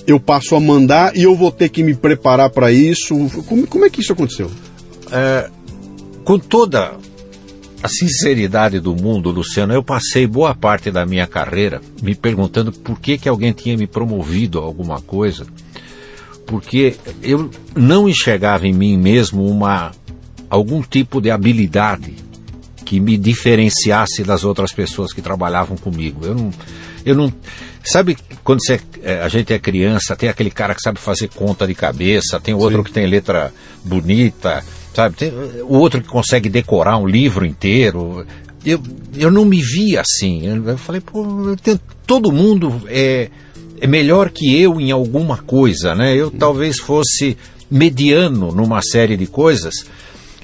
eu 0.07 0.21
passo 0.21 0.55
a 0.55 0.59
mandar 0.59 1.15
e 1.17 1.23
eu 1.23 1.35
vou 1.35 1.51
ter 1.51 1.67
que 1.67 1.83
me 1.83 1.93
preparar 1.93 2.49
para 2.49 2.71
isso. 2.71 3.13
Como, 3.45 3.67
como, 3.67 3.85
é 3.85 3.89
que 3.89 3.99
isso 3.99 4.13
aconteceu? 4.13 4.49
É, 5.11 5.49
com 6.23 6.39
toda 6.39 6.95
a 7.81 7.87
sinceridade 7.87 8.79
do 8.79 8.95
mundo, 8.95 9.29
Luciano, 9.29 9.73
eu 9.73 9.83
passei 9.83 10.25
boa 10.25 10.55
parte 10.55 10.89
da 10.91 11.05
minha 11.05 11.27
carreira 11.27 11.81
me 12.01 12.15
perguntando 12.15 12.71
por 12.71 12.99
que, 12.99 13.17
que 13.17 13.29
alguém 13.29 13.51
tinha 13.53 13.77
me 13.77 13.87
promovido 13.87 14.59
a 14.59 14.63
alguma 14.63 15.01
coisa, 15.01 15.45
porque 16.45 16.95
eu 17.21 17.49
não 17.75 18.09
enxergava 18.09 18.67
em 18.67 18.73
mim 18.73 18.97
mesmo 18.97 19.45
uma 19.47 19.91
algum 20.49 20.81
tipo 20.81 21.21
de 21.21 21.29
habilidade 21.29 22.15
que 22.85 22.99
me 22.99 23.17
diferenciasse 23.17 24.23
das 24.23 24.43
outras 24.43 24.71
pessoas 24.71 25.11
que 25.11 25.21
trabalhavam 25.21 25.75
comigo. 25.75 26.25
Eu 26.25 26.33
não, 26.33 26.51
eu 27.05 27.15
não 27.15 27.33
Sabe 27.87 28.17
quando 28.43 28.59
você, 28.65 28.81
é, 29.01 29.21
a 29.21 29.29
gente 29.29 29.53
é 29.53 29.59
criança, 29.59 30.13
tem 30.13 30.27
aquele 30.27 30.51
cara 30.51 30.75
que 30.75 30.81
sabe 30.81 30.99
fazer 30.99 31.29
conta 31.29 31.65
de 31.65 31.73
cabeça, 31.73 32.37
tem 32.37 32.53
outro 32.53 32.79
Sim. 32.79 32.83
que 32.83 32.91
tem 32.91 33.07
letra 33.07 33.53
bonita, 33.81 34.61
sabe? 34.97 35.15
Tem 35.15 35.31
o 35.61 35.75
outro 35.77 36.01
que 36.01 36.07
consegue 36.07 36.49
decorar 36.49 36.97
um 36.97 37.05
livro 37.05 37.45
inteiro. 37.45 38.25
Eu, 38.65 38.81
eu 39.15 39.29
não 39.29 39.45
me 39.45 39.61
vi 39.61 39.95
assim. 39.95 40.47
Eu 40.47 40.75
falei, 40.75 40.99
pô, 40.99 41.55
tenho, 41.61 41.79
todo 42.07 42.31
mundo 42.31 42.81
é, 42.87 43.29
é 43.79 43.85
melhor 43.85 44.31
que 44.31 44.59
eu 44.59 44.81
em 44.81 44.89
alguma 44.89 45.37
coisa, 45.37 45.93
né? 45.93 46.15
Eu 46.15 46.31
talvez 46.31 46.79
fosse 46.79 47.37
mediano 47.69 48.51
numa 48.51 48.81
série 48.81 49.15
de 49.15 49.27
coisas. 49.27 49.85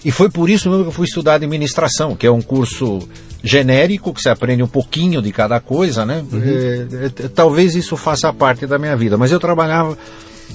E 0.06 0.12
foi 0.12 0.30
por 0.30 0.48
isso 0.48 0.70
mesmo 0.70 0.84
que 0.84 0.90
eu 0.90 0.94
fui 0.94 1.08
estudar 1.08 1.36
administração, 1.36 2.16
que 2.16 2.28
é 2.28 2.32
um 2.32 2.42
curso 2.42 3.00
genérico, 3.44 4.14
que 4.14 4.22
você 4.22 4.30
aprende 4.30 4.62
um 4.62 4.68
pouquinho 4.68 5.20
de 5.20 5.32
cada 5.32 5.60
coisa, 5.60 6.06
né? 6.06 6.24
Uhum. 6.32 6.42
É, 6.44 7.06
é, 7.06 7.28
talvez 7.30 7.74
isso 7.74 7.98
faça 7.98 8.32
parte 8.32 8.68
da 8.68 8.78
minha 8.78 8.96
vida, 8.96 9.18
mas 9.18 9.32
eu 9.32 9.40
trabalhava 9.40 9.98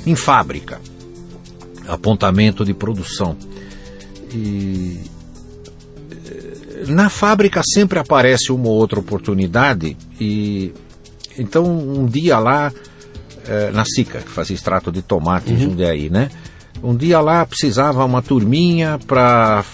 em 0.06 0.14
fábrica, 0.14 0.80
apontamento 1.88 2.64
de 2.64 2.72
produção. 2.72 3.36
E 4.32 5.00
na 6.86 7.08
fábrica 7.08 7.62
sempre 7.64 7.98
aparece 7.98 8.52
uma 8.52 8.68
ou 8.68 8.74
outra 8.74 9.00
oportunidade 9.00 9.96
e 10.20 10.72
então 11.36 11.64
um 11.64 12.06
dia 12.06 12.38
lá 12.38 12.72
eh, 13.46 13.70
na 13.72 13.84
Sica, 13.84 14.20
que 14.20 14.28
fazia 14.28 14.54
extrato 14.54 14.90
de 14.90 15.02
tomate 15.02 15.50
uhum. 15.50 15.56
em 15.56 15.60
Jundiaí, 15.60 16.10
né? 16.10 16.30
Um 16.82 16.94
dia 16.94 17.20
lá 17.20 17.44
precisava 17.44 18.04
uma 18.04 18.22
turminha 18.22 19.00
para 19.06 19.64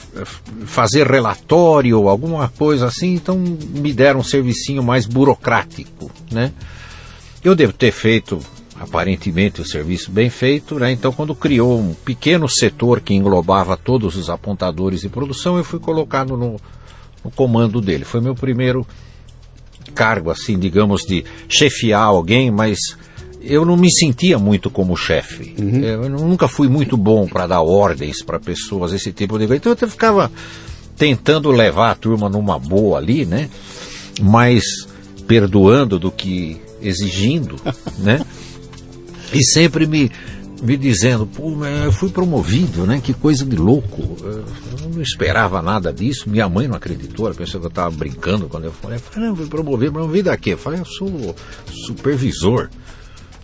fazer 0.64 1.06
relatório 1.06 2.00
ou 2.00 2.08
alguma 2.08 2.49
coisa 2.49 2.87
assim, 2.87 3.14
então 3.14 3.38
me 3.38 3.92
deram 3.92 4.20
um 4.20 4.25
servicinho 4.25 4.82
mais 4.82 5.04
burocrático, 5.04 6.11
né? 6.30 6.52
Eu 7.42 7.54
devo 7.54 7.75
ter 7.75 7.92
feito 7.92 8.38
aparentemente 8.85 9.61
o 9.61 9.67
serviço 9.67 10.11
bem 10.11 10.31
feito, 10.31 10.79
né? 10.79 10.93
Então 10.93 11.12
quando 11.12 11.35
criou 11.35 11.79
um 11.79 11.95
pequeno 11.95 12.49
setor 12.49 13.00
que 13.00 13.14
englobava 13.14 13.76
todos 13.76 14.17
os 14.17 14.31
apontadores 14.31 15.00
de 15.00 15.09
produção, 15.09 15.59
eu 15.59 15.64
fui 15.64 15.81
colocado 15.81 16.37
no, 16.37 16.57
no 17.25 17.31
comando 17.31 17.81
dele. 17.81 18.05
Foi 18.05 18.21
meu 18.21 18.35
primeiro 18.35 18.87
cargo, 19.95 20.31
assim, 20.31 20.59
digamos, 20.59 21.03
de 21.03 21.25
chefiar 21.49 22.03
alguém, 22.03 22.50
mas 22.50 22.79
eu 23.41 23.64
não 23.64 23.76
me 23.76 23.91
sentia 23.91 24.38
muito 24.38 24.71
como 24.71 24.97
chefe. 24.97 25.55
Uhum. 25.59 25.83
Eu 25.83 26.09
nunca 26.09 26.49
fui 26.49 26.69
muito 26.69 26.97
bom 26.97 27.26
para 27.26 27.47
dar 27.47 27.61
ordens 27.61 28.23
para 28.23 28.41
pessoas, 28.41 28.93
esse 28.93 29.12
tipo 29.12 29.38
de 29.38 29.47
coisa. 29.47 29.57
Então 29.57 29.76
eu 29.79 29.88
ficava 29.88 30.31
tentando 30.97 31.50
levar 31.50 31.91
a 31.91 31.95
turma 31.95 32.29
numa 32.29 32.59
boa 32.59 32.99
ali, 32.99 33.26
né? 33.26 33.50
Mais 34.21 34.64
perdoando 35.26 35.99
do 35.99 36.11
que 36.11 36.61
exigindo, 36.81 37.57
né? 37.99 38.25
E 39.35 39.45
sempre 39.45 39.87
me 39.87 40.11
me 40.62 40.79
dizendo, 40.79 41.26
pô, 41.26 41.62
eu 41.67 41.93
fui 41.93 42.09
promovido, 42.09 42.87
né? 42.87 42.99
Que 42.99 43.12
coisa 43.12 43.45
de 43.45 43.55
louco. 43.55 44.17
Eu 44.23 44.88
não 44.88 45.03
esperava 45.03 45.61
nada 45.61 45.93
disso. 45.93 46.29
Minha 46.29 46.49
mãe 46.49 46.67
não 46.67 46.76
acreditou, 46.76 47.26
ela 47.26 47.35
pensou 47.35 47.61
que 47.61 47.67
eu 47.67 47.69
estava 47.69 47.95
brincando 47.95 48.49
quando 48.49 48.64
eu 48.64 48.73
falei. 48.73 48.97
Eu 48.97 49.03
falei, 49.03 49.29
não, 49.29 49.37
fui 49.37 49.47
promovido, 49.47 49.93
promovido 49.93 50.31
a 50.31 50.37
quê? 50.38 50.55
Eu 50.55 50.59
falei, 50.59 50.81
eu 50.81 50.87
sou 50.87 51.37
supervisor. 51.87 52.71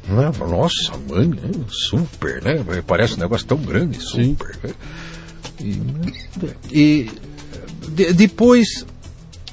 Né? 0.08 0.32
Nossa, 0.48 0.92
mãe, 1.08 1.28
né? 1.28 1.50
super, 1.68 2.42
né? 2.42 2.64
Parece 2.86 3.14
um 3.14 3.18
negócio 3.18 3.46
tão 3.46 3.58
grande, 3.58 4.00
super. 4.00 4.58
Né? 4.62 4.70
E, 5.60 5.82
e 6.72 7.10
de, 7.88 8.12
depois 8.14 8.86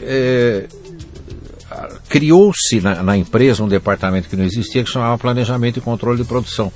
é, 0.02 0.68
criou-se 2.10 2.80
na, 2.82 3.04
na 3.04 3.18
empresa 3.18 3.64
um 3.64 3.68
departamento 3.68 4.30
que 4.30 4.36
não 4.36 4.46
existia 4.46 4.84
que 4.84 4.90
chamava 4.90 5.18
Planejamento 5.18 5.78
e 5.78 5.82
Controle 5.82 6.18
de 6.18 6.24
Produção 6.24 6.72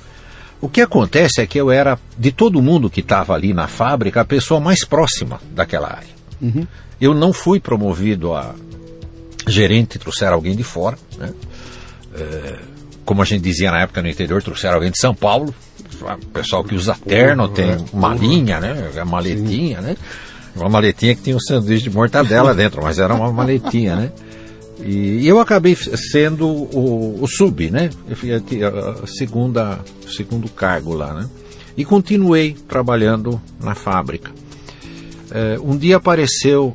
o 0.62 0.68
que 0.68 0.80
acontece 0.80 1.40
é 1.40 1.46
que 1.46 1.58
eu 1.58 1.72
era, 1.72 1.98
de 2.16 2.30
todo 2.30 2.62
mundo 2.62 2.88
que 2.88 3.00
estava 3.00 3.34
ali 3.34 3.52
na 3.52 3.66
fábrica, 3.66 4.20
a 4.20 4.24
pessoa 4.24 4.60
mais 4.60 4.84
próxima 4.84 5.40
daquela 5.50 5.88
área. 5.88 6.14
Uhum. 6.40 6.64
Eu 7.00 7.12
não 7.14 7.32
fui 7.32 7.58
promovido 7.58 8.32
a 8.32 8.54
gerente, 9.48 9.98
trouxeram 9.98 10.34
alguém 10.34 10.54
de 10.54 10.62
fora. 10.62 10.96
Né? 11.18 11.34
É, 12.14 12.58
como 13.04 13.20
a 13.20 13.24
gente 13.24 13.42
dizia 13.42 13.72
na 13.72 13.80
época 13.80 14.00
no 14.02 14.08
interior, 14.08 14.40
trouxeram 14.40 14.76
alguém 14.76 14.92
de 14.92 15.00
São 15.00 15.12
Paulo. 15.12 15.52
O 16.00 16.26
pessoal 16.26 16.62
que 16.62 16.76
usa 16.76 16.96
terno, 17.08 17.48
tem 17.48 17.72
é, 17.72 17.78
malinha, 17.92 18.60
né? 18.60 18.92
A 19.00 19.04
maletinha, 19.04 19.80
Sim. 19.80 19.84
né? 19.84 19.96
Uma 20.54 20.68
maletinha 20.68 21.16
que 21.16 21.22
tinha 21.22 21.34
um 21.34 21.40
sanduíche 21.40 21.82
de 21.82 21.90
mortadela 21.90 22.54
dentro, 22.54 22.80
mas 22.82 23.00
era 23.00 23.12
uma 23.12 23.32
maletinha, 23.32 23.96
né? 23.96 24.12
E, 24.84 25.26
eu 25.26 25.38
acabei 25.38 25.76
sendo 25.76 26.46
o, 26.46 27.22
o 27.22 27.26
sub, 27.26 27.70
né? 27.70 27.90
Eu 28.08 28.16
fui 28.16 28.32
a, 28.32 28.40
segunda, 29.06 29.78
segundo 30.08 30.48
cargo 30.48 30.94
lá, 30.94 31.14
né? 31.14 31.28
E 31.76 31.84
continuei 31.84 32.56
trabalhando 32.68 33.40
na 33.60 33.74
fábrica. 33.74 34.30
É, 35.30 35.58
um 35.60 35.76
dia 35.76 35.96
apareceu 35.96 36.74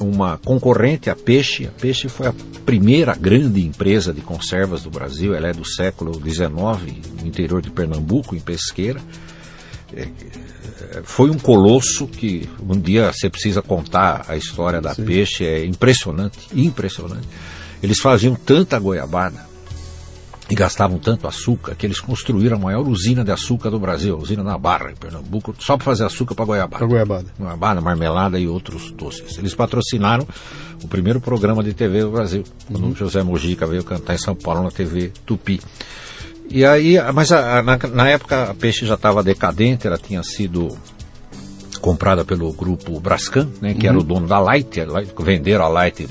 uma 0.00 0.38
concorrente, 0.38 1.08
a 1.08 1.14
Peixe. 1.14 1.66
A 1.66 1.70
Peixe 1.70 2.08
foi 2.08 2.26
a 2.26 2.34
primeira 2.66 3.14
grande 3.14 3.64
empresa 3.64 4.12
de 4.12 4.20
conservas 4.20 4.82
do 4.82 4.90
Brasil. 4.90 5.34
Ela 5.34 5.48
é 5.48 5.52
do 5.52 5.64
século 5.64 6.14
XIX, 6.14 6.50
no 7.20 7.26
interior 7.26 7.62
de 7.62 7.70
Pernambuco, 7.70 8.34
em 8.34 8.40
Pesqueira. 8.40 9.00
É, 9.96 11.02
foi 11.04 11.30
um 11.30 11.38
colosso 11.38 12.06
que 12.06 12.48
um 12.60 12.78
dia 12.78 13.12
você 13.12 13.30
precisa 13.30 13.62
contar 13.62 14.24
a 14.28 14.36
história 14.36 14.80
da 14.80 14.94
Sim. 14.94 15.04
peixe, 15.04 15.44
é 15.44 15.64
impressionante, 15.64 16.38
impressionante. 16.54 17.28
Eles 17.82 18.00
faziam 18.00 18.34
tanta 18.34 18.78
goiabada 18.78 19.54
e 20.48 20.54
gastavam 20.54 20.98
tanto 20.98 21.26
açúcar 21.26 21.74
que 21.74 21.86
eles 21.86 22.00
construíram 22.00 22.56
a 22.56 22.60
maior 22.60 22.86
usina 22.86 23.24
de 23.24 23.30
açúcar 23.30 23.70
do 23.70 23.78
Brasil, 23.78 24.14
a 24.14 24.18
usina 24.18 24.42
na 24.42 24.58
Barra, 24.58 24.90
em 24.90 24.94
Pernambuco, 24.94 25.54
só 25.58 25.76
para 25.76 25.84
fazer 25.84 26.04
açúcar 26.04 26.34
para 26.34 26.44
goiabada. 26.44 26.78
Para 26.78 26.86
goiabada. 26.86 27.26
Goiabada, 27.38 27.80
marmelada 27.80 28.38
e 28.38 28.46
outros 28.46 28.90
doces. 28.92 29.38
Eles 29.38 29.54
patrocinaram 29.54 30.26
o 30.82 30.88
primeiro 30.88 31.20
programa 31.20 31.62
de 31.62 31.72
TV 31.72 32.02
do 32.02 32.10
Brasil, 32.10 32.44
quando 32.70 32.84
uhum. 32.84 32.94
José 32.94 33.22
Mojica 33.22 33.66
veio 33.66 33.82
cantar 33.84 34.14
em 34.14 34.18
São 34.18 34.34
Paulo 34.34 34.62
na 34.62 34.70
TV 34.70 35.12
Tupi. 35.24 35.60
E 36.48 36.64
aí, 36.64 36.96
mas 37.12 37.32
a, 37.32 37.58
a, 37.58 37.62
na, 37.62 37.78
na, 37.92 38.08
época 38.08 38.50
a 38.50 38.54
Peixe 38.54 38.86
já 38.86 38.94
estava 38.94 39.22
decadente, 39.22 39.86
ela 39.86 39.98
tinha 39.98 40.22
sido 40.22 40.76
comprada 41.80 42.24
pelo 42.24 42.52
grupo 42.52 42.98
Brascan, 43.00 43.48
né, 43.60 43.74
que 43.74 43.86
uhum. 43.86 43.90
era 43.90 43.98
o 43.98 44.00
uhum. 44.00 44.06
dono 44.06 44.26
da 44.26 44.38
Light, 44.38 44.84
Light 44.84 45.12
venderam 45.18 45.64
a 45.64 45.68
Light 45.68 46.06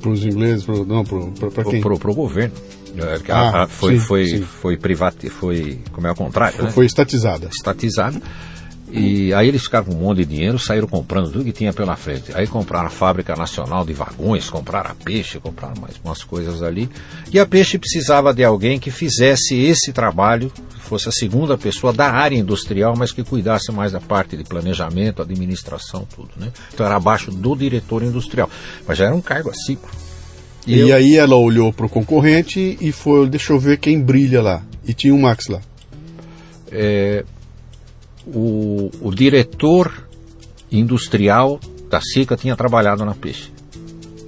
para 0.00 0.10
os 0.10 0.24
ingleses, 0.24 0.64
pro, 0.64 0.84
não, 0.84 1.04
para 1.04 1.64
quem? 1.64 1.80
Para 1.80 1.92
o 1.92 2.14
governo. 2.14 2.54
É, 2.96 3.32
ah, 3.32 3.62
a, 3.62 3.66
foi, 3.68 3.98
sim, 3.98 4.00
foi, 4.00 4.26
sim. 4.26 4.42
foi 4.42 4.76
privati, 4.76 5.28
foi, 5.28 5.78
como 5.92 6.06
é 6.06 6.10
o 6.10 6.14
contrário, 6.14 6.56
foi, 6.56 6.64
né? 6.64 6.70
foi 6.72 6.86
estatizada. 6.86 7.48
Estatizada. 7.52 8.20
E 8.92 9.32
aí 9.32 9.48
eles 9.48 9.62
ficaram 9.62 9.84
com 9.86 9.92
um 9.92 9.98
monte 9.98 10.18
de 10.18 10.24
dinheiro, 10.26 10.58
saíram 10.58 10.88
comprando 10.88 11.30
tudo 11.30 11.44
que 11.44 11.52
tinha 11.52 11.72
pela 11.72 11.96
frente. 11.96 12.32
Aí 12.34 12.46
compraram 12.46 12.88
a 12.88 12.90
Fábrica 12.90 13.36
Nacional 13.36 13.84
de 13.84 13.92
Vagões, 13.92 14.50
compraram 14.50 14.90
a 14.90 14.94
Peixe, 14.94 15.38
compraram 15.38 15.80
mais 15.80 15.94
umas 16.04 16.24
coisas 16.24 16.62
ali. 16.62 16.88
E 17.32 17.38
a 17.38 17.46
Peixe 17.46 17.78
precisava 17.78 18.34
de 18.34 18.42
alguém 18.42 18.80
que 18.80 18.90
fizesse 18.90 19.56
esse 19.56 19.92
trabalho, 19.92 20.52
fosse 20.78 21.08
a 21.08 21.12
segunda 21.12 21.56
pessoa 21.56 21.92
da 21.92 22.10
área 22.10 22.36
industrial, 22.36 22.96
mas 22.96 23.12
que 23.12 23.22
cuidasse 23.22 23.70
mais 23.70 23.92
da 23.92 24.00
parte 24.00 24.36
de 24.36 24.42
planejamento, 24.42 25.22
administração, 25.22 26.06
tudo, 26.16 26.30
né? 26.36 26.48
Então 26.74 26.84
era 26.84 26.96
abaixo 26.96 27.30
do 27.30 27.54
diretor 27.54 28.02
industrial. 28.02 28.50
Mas 28.86 28.98
já 28.98 29.06
era 29.06 29.14
um 29.14 29.20
cargo 29.20 29.50
acima. 29.50 29.82
E, 30.66 30.74
e 30.74 30.90
eu... 30.90 30.96
aí 30.96 31.16
ela 31.16 31.36
olhou 31.36 31.72
para 31.72 31.86
o 31.86 31.88
concorrente 31.88 32.76
e 32.80 32.90
foi, 32.90 33.28
deixa 33.28 33.52
eu 33.52 33.58
ver 33.58 33.78
quem 33.78 34.00
brilha 34.00 34.42
lá. 34.42 34.62
E 34.84 34.92
tinha 34.92 35.14
o 35.14 35.16
um 35.16 35.20
Max 35.20 35.46
lá. 35.46 35.60
É, 36.72 37.24
o, 38.34 38.90
o 39.00 39.14
diretor 39.14 40.08
industrial 40.70 41.58
da 41.88 42.00
SICA 42.00 42.36
tinha 42.36 42.56
trabalhado 42.56 43.04
na 43.04 43.14
Peixe. 43.14 43.50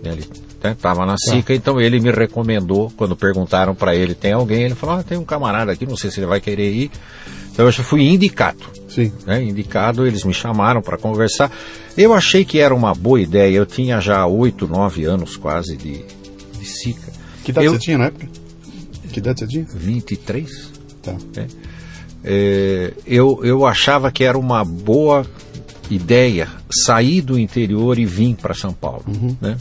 Ele 0.04 0.26
estava 0.62 1.00
né, 1.00 1.12
na 1.12 1.16
SICA, 1.16 1.54
então 1.54 1.80
ele 1.80 2.00
me 2.00 2.10
recomendou, 2.10 2.92
quando 2.96 3.16
perguntaram 3.16 3.74
para 3.74 3.94
ele, 3.94 4.14
tem 4.14 4.32
alguém? 4.32 4.64
Ele 4.64 4.74
falou, 4.74 4.96
ah, 4.96 5.02
tem 5.02 5.16
um 5.18 5.24
camarada 5.24 5.72
aqui, 5.72 5.86
não 5.86 5.96
sei 5.96 6.10
se 6.10 6.20
ele 6.20 6.26
vai 6.26 6.40
querer 6.40 6.72
ir. 6.72 6.90
Então 7.52 7.66
eu 7.66 7.72
fui 7.72 8.02
indicado. 8.02 8.64
Sim. 8.88 9.12
Né, 9.26 9.42
indicado, 9.42 10.06
eles 10.06 10.24
me 10.24 10.34
chamaram 10.34 10.82
para 10.82 10.98
conversar. 10.98 11.50
Eu 11.96 12.12
achei 12.12 12.44
que 12.44 12.58
era 12.58 12.74
uma 12.74 12.94
boa 12.94 13.20
ideia, 13.20 13.56
eu 13.56 13.66
tinha 13.66 14.00
já 14.00 14.26
oito, 14.26 14.66
nove 14.66 15.04
anos 15.04 15.36
quase 15.36 15.76
de, 15.76 16.04
de 16.58 16.66
SICA. 16.66 17.12
Que 17.44 17.50
idade 17.50 17.66
eu, 17.66 17.72
você 17.72 17.78
tinha 17.78 17.98
na 17.98 18.06
época? 18.06 18.28
Que 19.12 19.18
idade 19.18 19.40
você 19.40 19.46
tinha? 19.46 19.66
23. 19.74 20.72
Tá. 21.02 21.16
É 21.36 21.71
é, 22.24 22.92
eu, 23.06 23.40
eu 23.42 23.66
achava 23.66 24.10
que 24.10 24.24
era 24.24 24.38
uma 24.38 24.64
boa 24.64 25.26
ideia 25.90 26.48
sair 26.70 27.20
do 27.20 27.38
interior 27.38 27.98
e 27.98 28.06
vir 28.06 28.36
para 28.36 28.54
São 28.54 28.72
Paulo, 28.72 29.04
uhum. 29.06 29.36
né? 29.40 29.56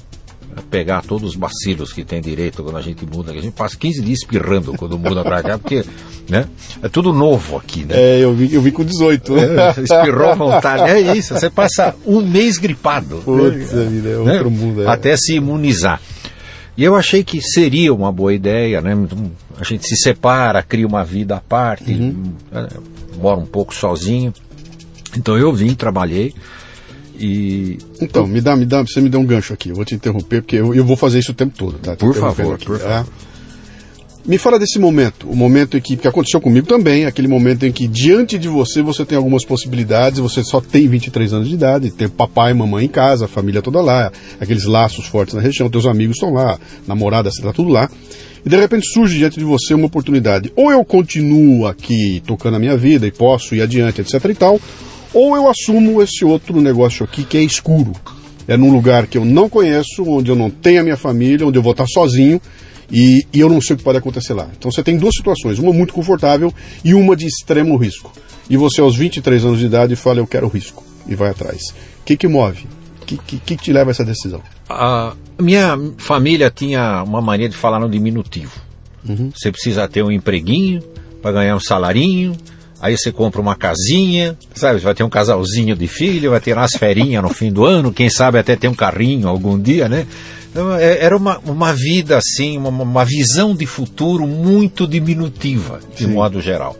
Pegar 0.69 1.01
todos 1.01 1.29
os 1.29 1.35
bacilos 1.37 1.93
que 1.93 2.03
tem 2.03 2.21
direito 2.21 2.61
quando 2.61 2.77
a 2.77 2.81
gente 2.81 3.05
muda, 3.05 3.31
a 3.31 3.35
gente 3.35 3.51
passa 3.51 3.77
15 3.77 4.01
dias 4.01 4.19
espirrando 4.19 4.73
quando 4.73 4.99
muda 4.99 5.23
para 5.23 5.41
cá, 5.41 5.57
porque 5.57 5.85
né? 6.27 6.45
é 6.83 6.89
tudo 6.89 7.13
novo 7.13 7.55
aqui, 7.55 7.85
né? 7.85 7.95
É, 7.97 8.19
eu 8.19 8.33
vi, 8.33 8.53
eu 8.53 8.61
vi 8.61 8.69
com 8.69 8.83
18. 8.83 9.33
É, 9.37 9.81
espirrou 9.81 10.29
à 10.29 10.35
vontade, 10.35 10.91
é 10.91 11.15
isso, 11.15 11.33
você 11.33 11.49
passa 11.49 11.95
um 12.05 12.21
mês 12.21 12.57
gripado. 12.57 13.21
Putz, 13.23 13.71
né? 13.71 13.85
vida, 13.85 14.09
é 14.09 14.17
outro 14.17 14.51
né? 14.51 14.57
mundo. 14.57 14.83
É. 14.83 14.87
Até 14.87 15.15
se 15.15 15.35
imunizar. 15.35 16.01
E 16.77 16.83
eu 16.83 16.95
achei 16.95 17.23
que 17.23 17.41
seria 17.41 17.93
uma 17.93 18.11
boa 18.11 18.33
ideia, 18.33 18.81
né? 18.81 18.95
A 19.59 19.63
gente 19.63 19.87
se 19.87 19.95
separa, 19.97 20.63
cria 20.63 20.87
uma 20.87 21.03
vida 21.03 21.35
à 21.35 21.39
parte, 21.39 21.91
uhum. 21.91 22.33
Né? 22.51 22.67
mora 23.17 23.39
um 23.39 23.45
pouco 23.45 23.75
sozinho. 23.75 24.33
Então 25.17 25.37
eu 25.37 25.53
vim, 25.53 25.75
trabalhei 25.75 26.33
e. 27.21 27.77
Então, 28.01 28.25
me 28.25 28.41
dá, 28.41 28.55
me 28.55 28.65
dá, 28.65 28.81
você 28.81 28.99
me 28.99 29.09
deu 29.09 29.19
um 29.19 29.25
gancho 29.25 29.53
aqui, 29.53 29.69
eu 29.69 29.75
vou 29.75 29.85
te 29.85 29.93
interromper, 29.93 30.41
porque 30.41 30.55
eu, 30.55 30.73
eu 30.73 30.83
vou 30.83 30.97
fazer 30.97 31.19
isso 31.19 31.31
o 31.31 31.35
tempo 31.35 31.55
todo, 31.55 31.77
tá? 31.77 31.95
Por 31.95 32.15
favor, 32.15 32.55
aqui, 32.55 32.65
por 32.65 32.79
tá? 32.79 33.05
Me 34.23 34.37
fala 34.37 34.59
desse 34.59 34.77
momento, 34.77 35.27
o 35.27 35.35
momento 35.35 35.75
em 35.75 35.81
que, 35.81 35.97
que 35.97 36.07
aconteceu 36.07 36.39
comigo 36.39 36.67
também, 36.67 37.05
aquele 37.05 37.27
momento 37.27 37.65
em 37.65 37.71
que 37.71 37.87
diante 37.87 38.37
de 38.37 38.47
você 38.47 38.83
você 38.83 39.03
tem 39.03 39.17
algumas 39.17 39.43
possibilidades, 39.43 40.19
você 40.19 40.43
só 40.43 40.61
tem 40.61 40.87
23 40.87 41.33
anos 41.33 41.49
de 41.49 41.55
idade, 41.55 41.89
tem 41.89 42.07
papai 42.07 42.51
e 42.51 42.53
mamãe 42.53 42.85
em 42.85 42.87
casa, 42.87 43.25
a 43.25 43.27
família 43.27 43.63
toda 43.63 43.81
lá, 43.81 44.11
aqueles 44.39 44.65
laços 44.65 45.07
fortes 45.07 45.33
na 45.33 45.41
região, 45.41 45.71
teus 45.71 45.87
amigos 45.87 46.17
estão 46.17 46.31
lá, 46.31 46.59
namorada, 46.87 47.31
você 47.31 47.41
tá 47.41 47.51
tudo 47.51 47.69
lá. 47.69 47.89
E 48.45 48.49
de 48.49 48.55
repente 48.57 48.87
surge 48.93 49.17
diante 49.17 49.39
de 49.39 49.43
você 49.43 49.73
uma 49.73 49.87
oportunidade. 49.87 50.51
Ou 50.55 50.71
eu 50.71 50.85
continuo 50.85 51.65
aqui 51.65 52.21
tocando 52.25 52.57
a 52.57 52.59
minha 52.59 52.77
vida 52.77 53.07
e 53.07 53.11
posso 53.11 53.55
ir 53.55 53.61
adiante, 53.61 54.01
etc 54.01 54.23
e 54.25 54.35
tal, 54.35 54.61
ou 55.15 55.35
eu 55.35 55.49
assumo 55.49 55.99
esse 55.99 56.23
outro 56.23 56.61
negócio 56.61 57.03
aqui 57.03 57.23
que 57.23 57.37
é 57.37 57.43
escuro. 57.43 57.93
É 58.47 58.55
num 58.55 58.71
lugar 58.71 59.07
que 59.07 59.17
eu 59.17 59.25
não 59.25 59.49
conheço, 59.49 60.03
onde 60.07 60.29
eu 60.29 60.35
não 60.35 60.51
tenho 60.51 60.81
a 60.81 60.83
minha 60.83 60.97
família, 60.97 61.45
onde 61.45 61.57
eu 61.57 61.63
vou 61.63 61.71
estar 61.71 61.87
sozinho 61.87 62.39
e, 62.91 63.25
e, 63.33 63.39
eu 63.39 63.49
não 63.49 63.61
sei 63.61 63.75
o 63.75 63.77
que 63.77 63.83
pode 63.83 63.97
acontecer 63.97 64.33
lá. 64.33 64.49
Então 64.57 64.71
você 64.71 64.83
tem 64.83 64.97
duas 64.97 65.15
situações, 65.15 65.59
uma 65.59 65.71
muito 65.71 65.93
confortável 65.93 66.53
e 66.83 66.93
uma 66.93 67.15
de 67.15 67.25
extremo 67.25 67.77
risco. 67.77 68.11
E 68.49 68.57
você 68.57 68.81
aos 68.81 68.95
23 68.95 69.45
anos 69.45 69.59
de 69.59 69.65
idade 69.65 69.95
fala, 69.95 70.19
eu 70.19 70.27
quero 70.27 70.47
risco, 70.47 70.83
e 71.07 71.15
vai 71.15 71.29
atrás. 71.29 71.61
O 72.01 72.03
que 72.05 72.17
que 72.17 72.27
move? 72.27 72.67
O 73.01 73.05
que, 73.05 73.17
que, 73.17 73.39
que 73.39 73.55
te 73.57 73.71
leva 73.71 73.89
a 73.89 73.91
essa 73.91 74.03
decisão? 74.03 74.41
A 74.69 75.13
minha 75.39 75.77
família 75.97 76.51
tinha 76.51 77.03
uma 77.03 77.21
mania 77.21 77.47
de 77.47 77.55
falar 77.55 77.79
no 77.79 77.89
diminutivo. 77.89 78.59
Uhum. 79.07 79.31
Você 79.35 79.51
precisa 79.51 79.87
ter 79.87 80.03
um 80.03 80.11
empreguinho 80.11 80.81
para 81.21 81.31
ganhar 81.31 81.55
um 81.55 81.59
salarinho, 81.59 82.35
aí 82.79 82.97
você 82.97 83.11
compra 83.11 83.41
uma 83.41 83.55
casinha, 83.55 84.37
sabe? 84.53 84.79
Vai 84.79 84.93
ter 84.93 85.03
um 85.03 85.09
casalzinho 85.09 85.75
de 85.75 85.87
filho, 85.87 86.31
vai 86.31 86.39
ter 86.39 86.57
umas 86.57 86.73
ferinhas 86.73 87.23
no 87.23 87.29
fim 87.29 87.51
do 87.51 87.65
ano, 87.65 87.91
quem 87.91 88.09
sabe 88.09 88.39
até 88.39 88.55
ter 88.55 88.67
um 88.67 88.73
carrinho 88.73 89.27
algum 89.27 89.59
dia, 89.59 89.87
né? 89.87 90.07
É, 90.79 91.05
era 91.05 91.15
uma, 91.15 91.39
uma 91.39 91.73
vida 91.73 92.17
assim, 92.17 92.57
uma, 92.57 92.69
uma 92.69 93.05
visão 93.05 93.55
de 93.55 93.65
futuro 93.65 94.27
muito 94.27 94.85
diminutiva, 94.85 95.79
de 95.95 96.05
Sim. 96.05 96.11
modo 96.11 96.41
geral. 96.41 96.75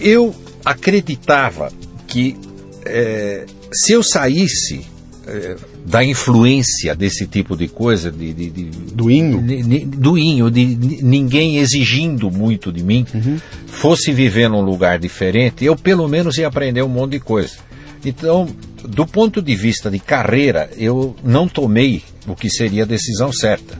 Eu 0.00 0.34
acreditava 0.64 1.70
que 2.06 2.36
é, 2.84 3.44
se 3.72 3.92
eu 3.92 4.02
saísse 4.02 4.86
é, 5.26 5.56
da 5.84 6.02
influência 6.02 6.94
desse 6.94 7.26
tipo 7.26 7.54
de 7.54 7.68
coisa, 7.68 8.10
de, 8.10 8.32
de, 8.32 8.50
de 8.50 8.64
do 8.64 9.10
inho, 9.10 9.42
de, 9.42 9.84
do 9.84 10.16
inho, 10.16 10.50
de, 10.50 10.64
ninguém 11.02 11.58
exigindo 11.58 12.30
muito 12.30 12.72
de 12.72 12.82
mim, 12.82 13.06
uhum. 13.14 13.38
fosse 13.66 14.10
viver 14.12 14.48
num 14.48 14.62
lugar 14.62 14.98
diferente, 14.98 15.64
eu 15.64 15.76
pelo 15.76 16.08
menos 16.08 16.38
ia 16.38 16.48
aprender 16.48 16.82
um 16.82 16.88
monte 16.88 17.12
de 17.12 17.20
coisa. 17.20 17.56
Então, 18.04 18.48
do 18.84 19.06
ponto 19.06 19.42
de 19.42 19.54
vista 19.54 19.90
de 19.90 19.98
carreira, 19.98 20.70
eu 20.76 21.14
não 21.22 21.48
tomei 21.48 22.02
o 22.32 22.36
que 22.36 22.50
seria 22.50 22.82
a 22.82 22.86
decisão 22.86 23.32
certa. 23.32 23.78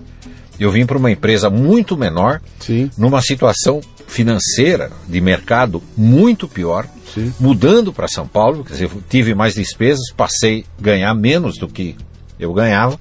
Eu 0.58 0.72
vim 0.72 0.84
para 0.84 0.98
uma 0.98 1.10
empresa 1.10 1.48
muito 1.48 1.96
menor, 1.96 2.40
Sim. 2.58 2.90
numa 2.96 3.22
situação 3.22 3.80
financeira 4.08 4.90
de 5.08 5.20
mercado 5.20 5.82
muito 5.96 6.48
pior, 6.48 6.86
Sim. 7.14 7.32
mudando 7.38 7.92
para 7.92 8.08
São 8.08 8.26
Paulo, 8.26 8.64
quer 8.64 8.72
dizer, 8.72 8.90
tive 9.08 9.34
mais 9.34 9.54
despesas, 9.54 10.10
passei 10.16 10.64
a 10.78 10.82
ganhar 10.82 11.14
menos 11.14 11.58
do 11.58 11.68
que 11.68 11.96
eu 12.40 12.52
ganhava, 12.52 12.98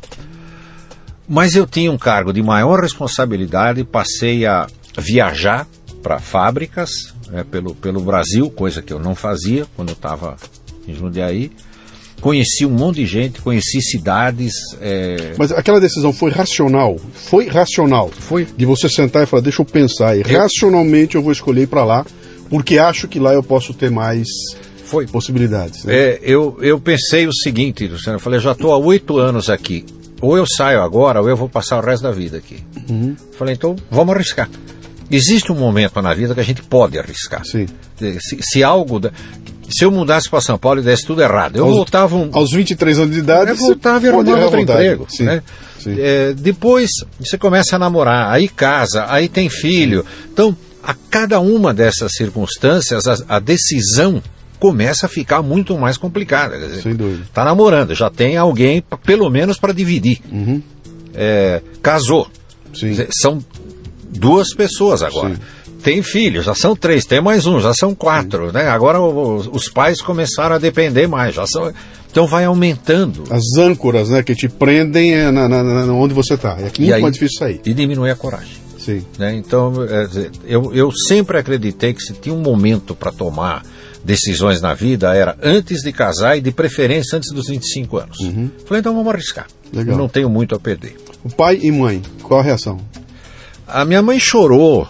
mas 1.27 1.56
eu 1.56 1.66
tinha 1.66 1.92
um 1.92 1.98
cargo 1.98 2.32
de 2.32 2.42
maior 2.44 2.80
responsabilidade, 2.80 3.84
passei 3.84 4.46
a 4.46 4.68
viajar 4.98 5.68
para 6.01 6.20
fábricas 6.20 6.89
né, 7.30 7.44
pelo, 7.50 7.75
pelo 7.75 8.01
Brasil, 8.01 8.50
coisa 8.50 8.82
que 8.82 8.94
eu 8.94 9.00
não 9.00 9.16
fazia 9.16 9.66
quando 9.75 9.89
eu 9.89 9.94
estava 9.94 10.38
em 10.88 10.94
Jundiaí. 10.94 11.51
Conheci 12.22 12.66
um 12.66 12.72
monte 12.72 12.98
de 12.98 13.06
gente, 13.06 13.42
conheci 13.42 13.82
cidades. 13.82 14.54
É... 14.82 15.34
Mas 15.38 15.52
aquela 15.52 15.80
decisão 15.80 16.12
foi 16.12 16.32
racional? 16.32 16.98
Foi 17.14 17.48
racional? 17.48 18.10
Foi. 18.10 18.46
De 18.46 18.66
você 18.66 18.90
sentar 18.90 19.24
e 19.24 19.26
falar, 19.26 19.44
deixa 19.44 19.62
eu 19.62 19.66
pensar, 19.66 20.18
e 20.18 20.22
eu... 20.22 20.40
racionalmente 20.40 21.16
eu 21.16 21.22
vou 21.22 21.32
escolher 21.32 21.64
ir 21.64 21.68
para 21.68 21.84
lá, 21.86 22.06
porque 22.50 22.78
acho 22.80 23.08
que 23.08 23.20
lá 23.20 23.34
eu 23.34 23.44
posso 23.44 23.74
ter 23.74 23.92
mais 23.92 24.28
foi. 24.84 25.06
possibilidades. 25.06 25.84
Né? 25.84 25.94
É, 25.94 26.20
eu, 26.24 26.58
eu 26.62 26.80
pensei 26.80 27.27
o 27.27 27.34
seguinte, 27.34 27.88
Luciano, 27.88 28.18
eu 28.18 28.22
falei, 28.22 28.40
já 28.40 28.53
estou 28.53 28.72
há 28.74 28.77
oito 28.77 29.18
anos 29.18 29.50
aqui. 29.50 29.86
Ou 30.20 30.36
eu 30.36 30.46
saio 30.48 30.82
agora, 30.82 31.22
ou 31.22 31.30
eu 31.30 31.38
vou 31.38 31.48
passar 31.48 31.77
o 31.77 31.86
resto 31.86 32.03
da 32.03 32.12
vida 32.12 32.38
aqui. 32.38 32.58
Uhum. 32.90 33.16
Falei, 33.38 33.53
então 33.53 33.75
vamos 33.92 34.16
arriscar. 34.16 34.50
Existe 35.10 35.51
um 35.51 35.56
momento 35.56 36.01
na 36.01 36.14
vida 36.14 36.34
que 36.34 36.40
a 36.40 36.44
gente 36.44 36.64
pode 36.64 36.98
arriscar. 36.98 37.46
Sim. 37.46 37.68
Se, 38.20 38.38
se 38.42 38.64
algo. 38.64 39.00
Da, 39.00 39.12
se 39.70 39.84
eu 39.84 39.92
mudasse 39.92 40.30
para 40.30 40.42
São 40.42 40.58
Paulo 40.58 40.80
e 40.80 40.84
desse 40.84 41.06
tudo 41.06 41.22
errado, 41.22 41.58
eu 41.58 41.66
aos, 41.66 41.75
voltava. 41.75 42.16
Um, 42.16 42.30
aos 42.34 42.51
23 42.51 43.00
anos 43.00 43.14
de 43.14 43.20
idade, 43.20 43.51
eu 43.51 43.56
voltava 43.58 44.06
e 44.06 44.10
arrumava 44.10 44.46
outro 44.46 44.60
emprego. 44.60 45.08
Sim, 45.10 45.24
né? 45.24 45.44
sim. 45.80 45.96
É, 46.00 46.34
depois 46.34 46.90
você 47.20 47.38
começa 47.38 47.75
a 47.75 47.80
namorar, 47.80 48.32
aí 48.32 48.48
casa, 48.48 49.06
aí 49.10 49.27
tem 49.27 49.50
filho. 49.50 50.06
Então, 50.32 50.56
a 50.82 50.94
cada 51.10 51.40
uma 51.40 51.74
dessas 51.74 52.14
circunstâncias, 52.14 53.08
a, 53.08 53.18
a 53.27 53.40
decisão 53.40 54.22
começa 54.60 55.06
a 55.06 55.10
ficar 55.10 55.42
muito 55.42 55.77
mais 55.77 55.98
complicada. 55.98 56.58
Dizer, 56.58 56.82
Sem 56.82 56.96
dúvida. 56.96 57.24
Está 57.24 57.44
namorando, 57.44 57.94
já 57.94 58.10
tem 58.10 58.38
alguém, 58.38 58.84
pelo 59.06 59.30
menos, 59.30 59.58
para 59.60 59.74
dividir. 59.74 60.20
Uhum. 60.32 60.62
É, 61.14 61.62
casou. 61.82 62.27
Dizer, 62.72 63.10
são 63.12 63.44
duas 64.10 64.53
pessoas 64.53 65.03
agora. 65.03 65.36
Sim 65.36 65.42
tem 65.83 66.01
filhos, 66.01 66.46
já 66.46 66.55
são 66.55 66.75
três, 66.75 67.05
tem 67.05 67.22
mais 67.22 67.46
um, 67.46 67.59
já 67.59 67.74
são 67.74 67.94
quatro, 67.94 68.51
né? 68.51 68.68
Agora 68.68 69.00
os, 69.01 69.48
os 69.48 69.70
pais 69.70 70.01
começaram 70.01 70.55
a 70.55 70.57
depender 70.57 71.07
mais, 71.07 71.35
já 71.35 71.46
são, 71.46 71.72
então 72.09 72.25
vai 72.25 72.46
aumentando. 72.46 73.24
As 73.29 73.44
âncoras, 73.57 74.09
né, 74.09 74.24
que 74.24 74.35
te 74.35 74.50
prendem 74.50 75.13
é 75.13 75.31
na, 75.31 75.48
na, 75.48 75.63
na 75.63 75.94
onde 75.94 76.13
você 76.13 76.33
está. 76.33 76.57
É 76.59 76.63
muito 76.63 76.94
aí, 76.94 77.01
mais 77.01 77.13
difícil 77.13 77.37
sair. 77.40 77.61
E 77.66 77.74
diminui 77.74 78.09
a 78.09 78.16
coragem. 78.16 78.57
Sim. 78.77 79.03
Né? 79.20 79.35
Então, 79.35 79.74
é, 79.83 80.07
eu, 80.46 80.74
eu 80.74 80.92
sempre 80.92 81.37
acreditei 81.37 81.94
que 81.94 82.01
se 82.01 82.13
tinha 82.13 82.33
um 82.33 82.42
momento 82.42 82.96
para 82.96 83.11
tomar 83.11 83.63
decisões 84.03 84.61
na 84.61 84.74
vida 84.74 85.13
era 85.13 85.37
antes 85.44 85.81
de 85.81 85.92
casar 85.92 86.37
e 86.37 86.42
de 86.42 86.51
preferência 86.51 87.18
antes 87.18 87.31
dos 87.33 87.48
25 87.48 87.98
anos. 87.98 88.20
Uhum. 88.20 88.50
Falei, 88.66 88.79
então 88.79 88.96
vamos 88.96 89.13
arriscar. 89.13 89.48
Legal. 89.74 89.94
Eu 89.94 89.98
não 89.98 90.07
tenho 90.07 90.29
muito 90.29 90.55
a 90.55 90.59
perder. 90.59 90.96
O 91.24 91.29
pai 91.29 91.59
e 91.61 91.72
mãe, 91.72 92.01
qual 92.24 92.40
a 92.40 92.44
reação? 92.44 92.79
A 93.68 93.83
minha 93.83 94.01
mãe 94.01 94.18
chorou 94.18 94.87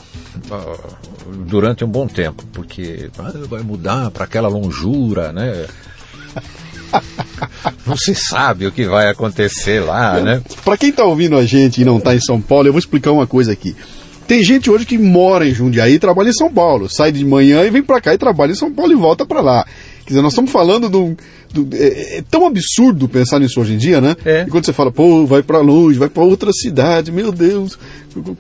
durante 1.46 1.84
um 1.84 1.88
bom 1.88 2.08
tempo, 2.08 2.44
porque 2.54 3.10
ah, 3.18 3.32
vai 3.50 3.62
mudar 3.62 4.12
para 4.12 4.26
aquela 4.26 4.48
longura, 4.48 5.32
né? 5.32 5.68
não 7.86 7.98
se 7.98 8.16
sabe 8.16 8.66
o 8.66 8.72
que 8.72 8.86
vai 8.86 9.10
acontecer 9.10 9.80
lá, 9.80 10.20
né? 10.20 10.42
Para 10.64 10.78
quem 10.78 10.90
está 10.90 11.04
ouvindo 11.04 11.38
a 11.38 11.46
gente 11.46 11.82
e 11.82 11.86
não 11.86 11.98
está 11.98 12.16
em 12.16 12.20
São 12.20 12.42
Paulo, 12.42 12.68
eu 12.68 12.74
vou 12.74 12.80
explicar 12.80 13.12
uma 13.12 13.28
coisa 13.28 13.52
aqui. 13.52 13.76
Tem 14.28 14.44
gente 14.44 14.70
hoje 14.70 14.86
que 14.86 14.98
mora 14.98 15.48
em 15.48 15.54
Jundiaí 15.54 15.94
e 15.94 16.00
trabalha 16.00 16.30
em 16.30 16.34
São 16.34 16.52
Paulo, 16.52 16.90
sai 16.90 17.14
de 17.14 17.24
manhã 17.24 17.64
e 17.64 17.70
vem 17.70 17.82
para 17.82 18.02
cá 18.02 18.14
e 18.14 18.18
trabalha 18.18 18.52
em 18.52 18.56
São 18.56 18.72
Paulo 18.74 18.92
e 18.92 18.96
volta 18.96 19.26
para 19.26 19.40
lá. 19.40 19.66
Quer 20.04 20.10
dizer, 20.10 20.22
nós 20.22 20.34
estamos 20.34 20.52
falando 20.52 20.90
do. 20.90 21.16
Do 21.54 21.68
é, 21.76 22.18
é, 22.18 22.24
tão 22.30 22.46
absurdo 22.46 23.08
pensar 23.08 23.40
nisso 23.40 23.60
hoje 23.60 23.74
em 23.74 23.78
dia, 23.78 24.00
né? 24.00 24.16
É. 24.26 24.46
E 24.48 24.50
quando 24.50 24.66
você 24.66 24.74
fala, 24.74 24.92
pô, 24.92 25.26
vai 25.26 25.42
para 25.42 25.60
longe, 25.60 26.00
vai 26.00 26.10
para 26.10 26.24
outra 26.24 26.52
cidade, 26.52 27.12
meu 27.12 27.32
Deus, 27.32 27.78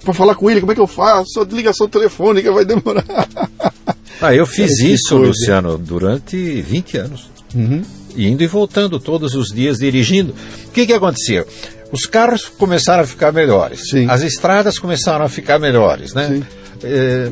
para 0.04 0.14
falar 0.14 0.36
com 0.36 0.50
ele, 0.50 0.60
como 0.60 0.72
é 0.72 0.76
que 0.76 0.82
eu 0.82 0.88
faço? 0.88 1.42
A 1.42 1.44
ligação 1.44 1.88
telefônica 1.88 2.52
vai 2.52 2.66
demorar. 2.66 3.06
Ah, 4.20 4.34
eu 4.34 4.48
fiz 4.48 4.80
é, 4.80 4.88
isso, 4.88 5.10
coisa. 5.10 5.28
Luciano, 5.28 5.78
durante 5.78 6.62
20 6.62 6.98
anos. 6.98 7.30
Uhum. 7.54 7.84
Indo 8.18 8.44
e 8.44 8.48
voltando 8.48 9.00
todos 9.00 9.36
os 9.36 9.50
dias 9.50 9.78
dirigindo. 9.78 10.34
O 10.66 10.72
que, 10.72 10.88
que 10.88 10.94
acontecia? 10.94 11.46
Os 11.92 12.06
carros 12.08 12.46
começaram 12.46 13.04
a 13.04 13.06
ficar 13.06 13.32
melhores. 13.32 13.90
Sim. 13.92 14.10
As 14.10 14.24
estradas 14.24 14.80
começaram 14.80 15.24
a 15.24 15.30
ficar 15.30 15.60
melhores, 15.60 16.16
né? 16.16 16.42
É, 16.84 17.32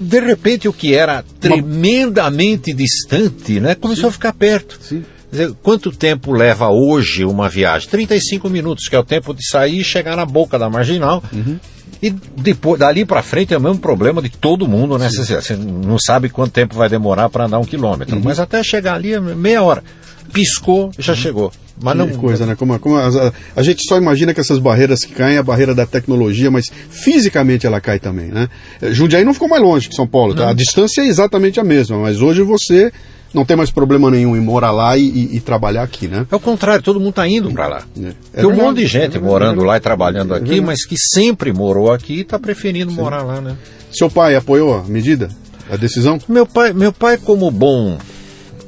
de 0.00 0.20
repente 0.20 0.66
o 0.66 0.72
que 0.72 0.94
era 0.94 1.22
tremendamente 1.38 2.72
distante, 2.72 3.60
né, 3.60 3.74
começou 3.74 4.04
Sim. 4.04 4.08
a 4.08 4.12
ficar 4.12 4.32
perto. 4.32 4.78
Sim. 4.80 5.04
Dizer, 5.30 5.52
quanto 5.62 5.92
tempo 5.92 6.32
leva 6.32 6.68
hoje 6.70 7.24
uma 7.24 7.48
viagem? 7.48 7.88
35 7.88 8.50
minutos, 8.50 8.88
que 8.88 8.96
é 8.96 8.98
o 8.98 9.04
tempo 9.04 9.32
de 9.32 9.46
sair 9.46 9.78
e 9.78 9.84
chegar 9.84 10.16
na 10.16 10.26
boca 10.26 10.58
da 10.58 10.68
marginal. 10.68 11.22
Uhum. 11.32 11.56
E 12.02 12.10
depois, 12.10 12.80
dali 12.80 13.04
para 13.04 13.22
frente 13.22 13.54
é 13.54 13.58
o 13.58 13.60
mesmo 13.60 13.78
problema 13.78 14.20
de 14.20 14.28
todo 14.28 14.66
mundo, 14.66 14.98
né? 14.98 15.08
Você, 15.08 15.40
você, 15.40 15.54
não 15.54 15.98
sabe 15.98 16.30
quanto 16.30 16.50
tempo 16.50 16.74
vai 16.74 16.88
demorar 16.88 17.28
para 17.28 17.44
andar 17.44 17.58
um 17.60 17.64
quilômetro, 17.64 18.16
uhum. 18.16 18.22
mas 18.24 18.40
até 18.40 18.60
chegar 18.64 18.94
ali 18.94 19.12
é 19.12 19.20
meia 19.20 19.62
hora 19.62 19.84
piscou, 20.32 20.90
já 20.98 21.12
uhum. 21.12 21.18
chegou. 21.18 21.52
Mas 21.82 21.96
não... 21.96 22.08
coisa, 22.10 22.44
né? 22.44 22.54
Como, 22.54 22.78
como 22.78 22.96
a, 22.96 23.32
a, 23.56 23.62
gente 23.62 23.82
só 23.88 23.96
imagina 23.96 24.34
que 24.34 24.40
essas 24.40 24.58
barreiras 24.58 25.00
que 25.00 25.12
caem 25.12 25.36
é 25.36 25.38
a 25.38 25.42
barreira 25.42 25.74
da 25.74 25.86
tecnologia, 25.86 26.50
mas 26.50 26.66
fisicamente 26.90 27.66
ela 27.66 27.80
cai 27.80 27.98
também, 27.98 28.28
né? 28.28 28.48
Jundiaí 28.90 29.24
não 29.24 29.32
ficou 29.32 29.48
mais 29.48 29.62
longe 29.62 29.88
que 29.88 29.94
São 29.94 30.06
Paulo, 30.06 30.34
tá? 30.34 30.50
A 30.50 30.52
distância 30.52 31.00
é 31.00 31.06
exatamente 31.06 31.58
a 31.58 31.64
mesma, 31.64 31.98
mas 31.98 32.20
hoje 32.20 32.42
você 32.42 32.92
não 33.32 33.44
tem 33.44 33.56
mais 33.56 33.70
problema 33.70 34.10
nenhum 34.10 34.36
em 34.36 34.40
morar 34.40 34.72
lá 34.72 34.96
e, 34.96 35.02
e, 35.02 35.36
e 35.36 35.40
trabalhar 35.40 35.82
aqui, 35.82 36.08
né? 36.08 36.26
É 36.30 36.36
o 36.36 36.40
contrário, 36.40 36.82
todo 36.82 36.98
mundo 36.98 37.10
está 37.10 37.28
indo 37.28 37.50
para 37.52 37.66
lá. 37.66 37.82
É. 37.96 38.08
É 38.34 38.40
tem 38.40 38.46
um 38.46 38.54
monte 38.54 38.78
de 38.78 38.86
gente 38.86 39.16
é 39.16 39.20
morando 39.20 39.62
lá 39.62 39.76
e 39.76 39.80
trabalhando 39.80 40.34
aqui, 40.34 40.60
mas 40.60 40.84
que 40.84 40.96
sempre 40.98 41.52
morou 41.52 41.92
aqui 41.92 42.14
e 42.14 42.20
está 42.20 42.38
preferindo 42.38 42.90
Sim. 42.90 42.96
morar 42.96 43.22
lá, 43.22 43.40
né? 43.40 43.56
Seu 43.92 44.10
pai 44.10 44.34
apoiou 44.34 44.78
a 44.78 44.84
medida, 44.84 45.28
a 45.70 45.76
decisão? 45.76 46.18
Meu 46.28 46.46
pai, 46.46 46.72
meu 46.72 46.92
pai 46.92 47.16
como 47.16 47.50
bom 47.50 47.98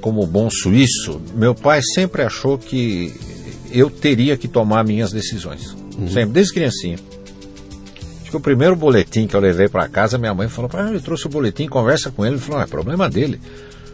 como 0.03 0.27
bom 0.27 0.51
suíço, 0.51 1.23
meu 1.35 1.55
pai 1.55 1.81
sempre 1.81 2.23
achou 2.23 2.59
que 2.59 3.15
eu 3.71 3.89
teria 3.89 4.37
que 4.37 4.49
tomar 4.49 4.85
minhas 4.85 5.13
decisões. 5.13 5.75
Uhum. 5.97 6.09
Sempre, 6.09 6.33
desde 6.33 6.53
criancinha. 6.53 6.99
que 8.29 8.37
o 8.37 8.41
primeiro 8.41 8.75
boletim 8.75 9.27
que 9.27 9.35
eu 9.35 9.41
levei 9.41 9.69
para 9.69 9.89
casa, 9.89 10.19
minha 10.19 10.35
mãe 10.35 10.49
falou, 10.49 10.71
ah, 10.75 10.91
eu 10.93 11.01
trouxe 11.01 11.27
o 11.27 11.31
boletim, 11.31 11.69
conversa 11.69 12.11
com 12.11 12.27
ele. 12.27 12.35
Ele 12.35 12.43
falou, 12.43 12.61
ah, 12.61 12.65
é 12.65 12.67
problema 12.67 13.09
dele. 13.09 13.41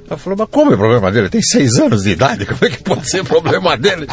Ela 0.08 0.16
falou, 0.16 0.38
mas 0.38 0.48
como 0.50 0.72
é 0.72 0.76
problema 0.76 1.10
dele? 1.10 1.24
Ele 1.24 1.30
tem 1.30 1.42
seis 1.42 1.76
anos 1.76 2.02
de 2.04 2.10
idade, 2.10 2.46
como 2.46 2.64
é 2.64 2.70
que 2.70 2.82
pode 2.82 3.08
ser 3.08 3.22
problema 3.24 3.76
dele? 3.76 4.06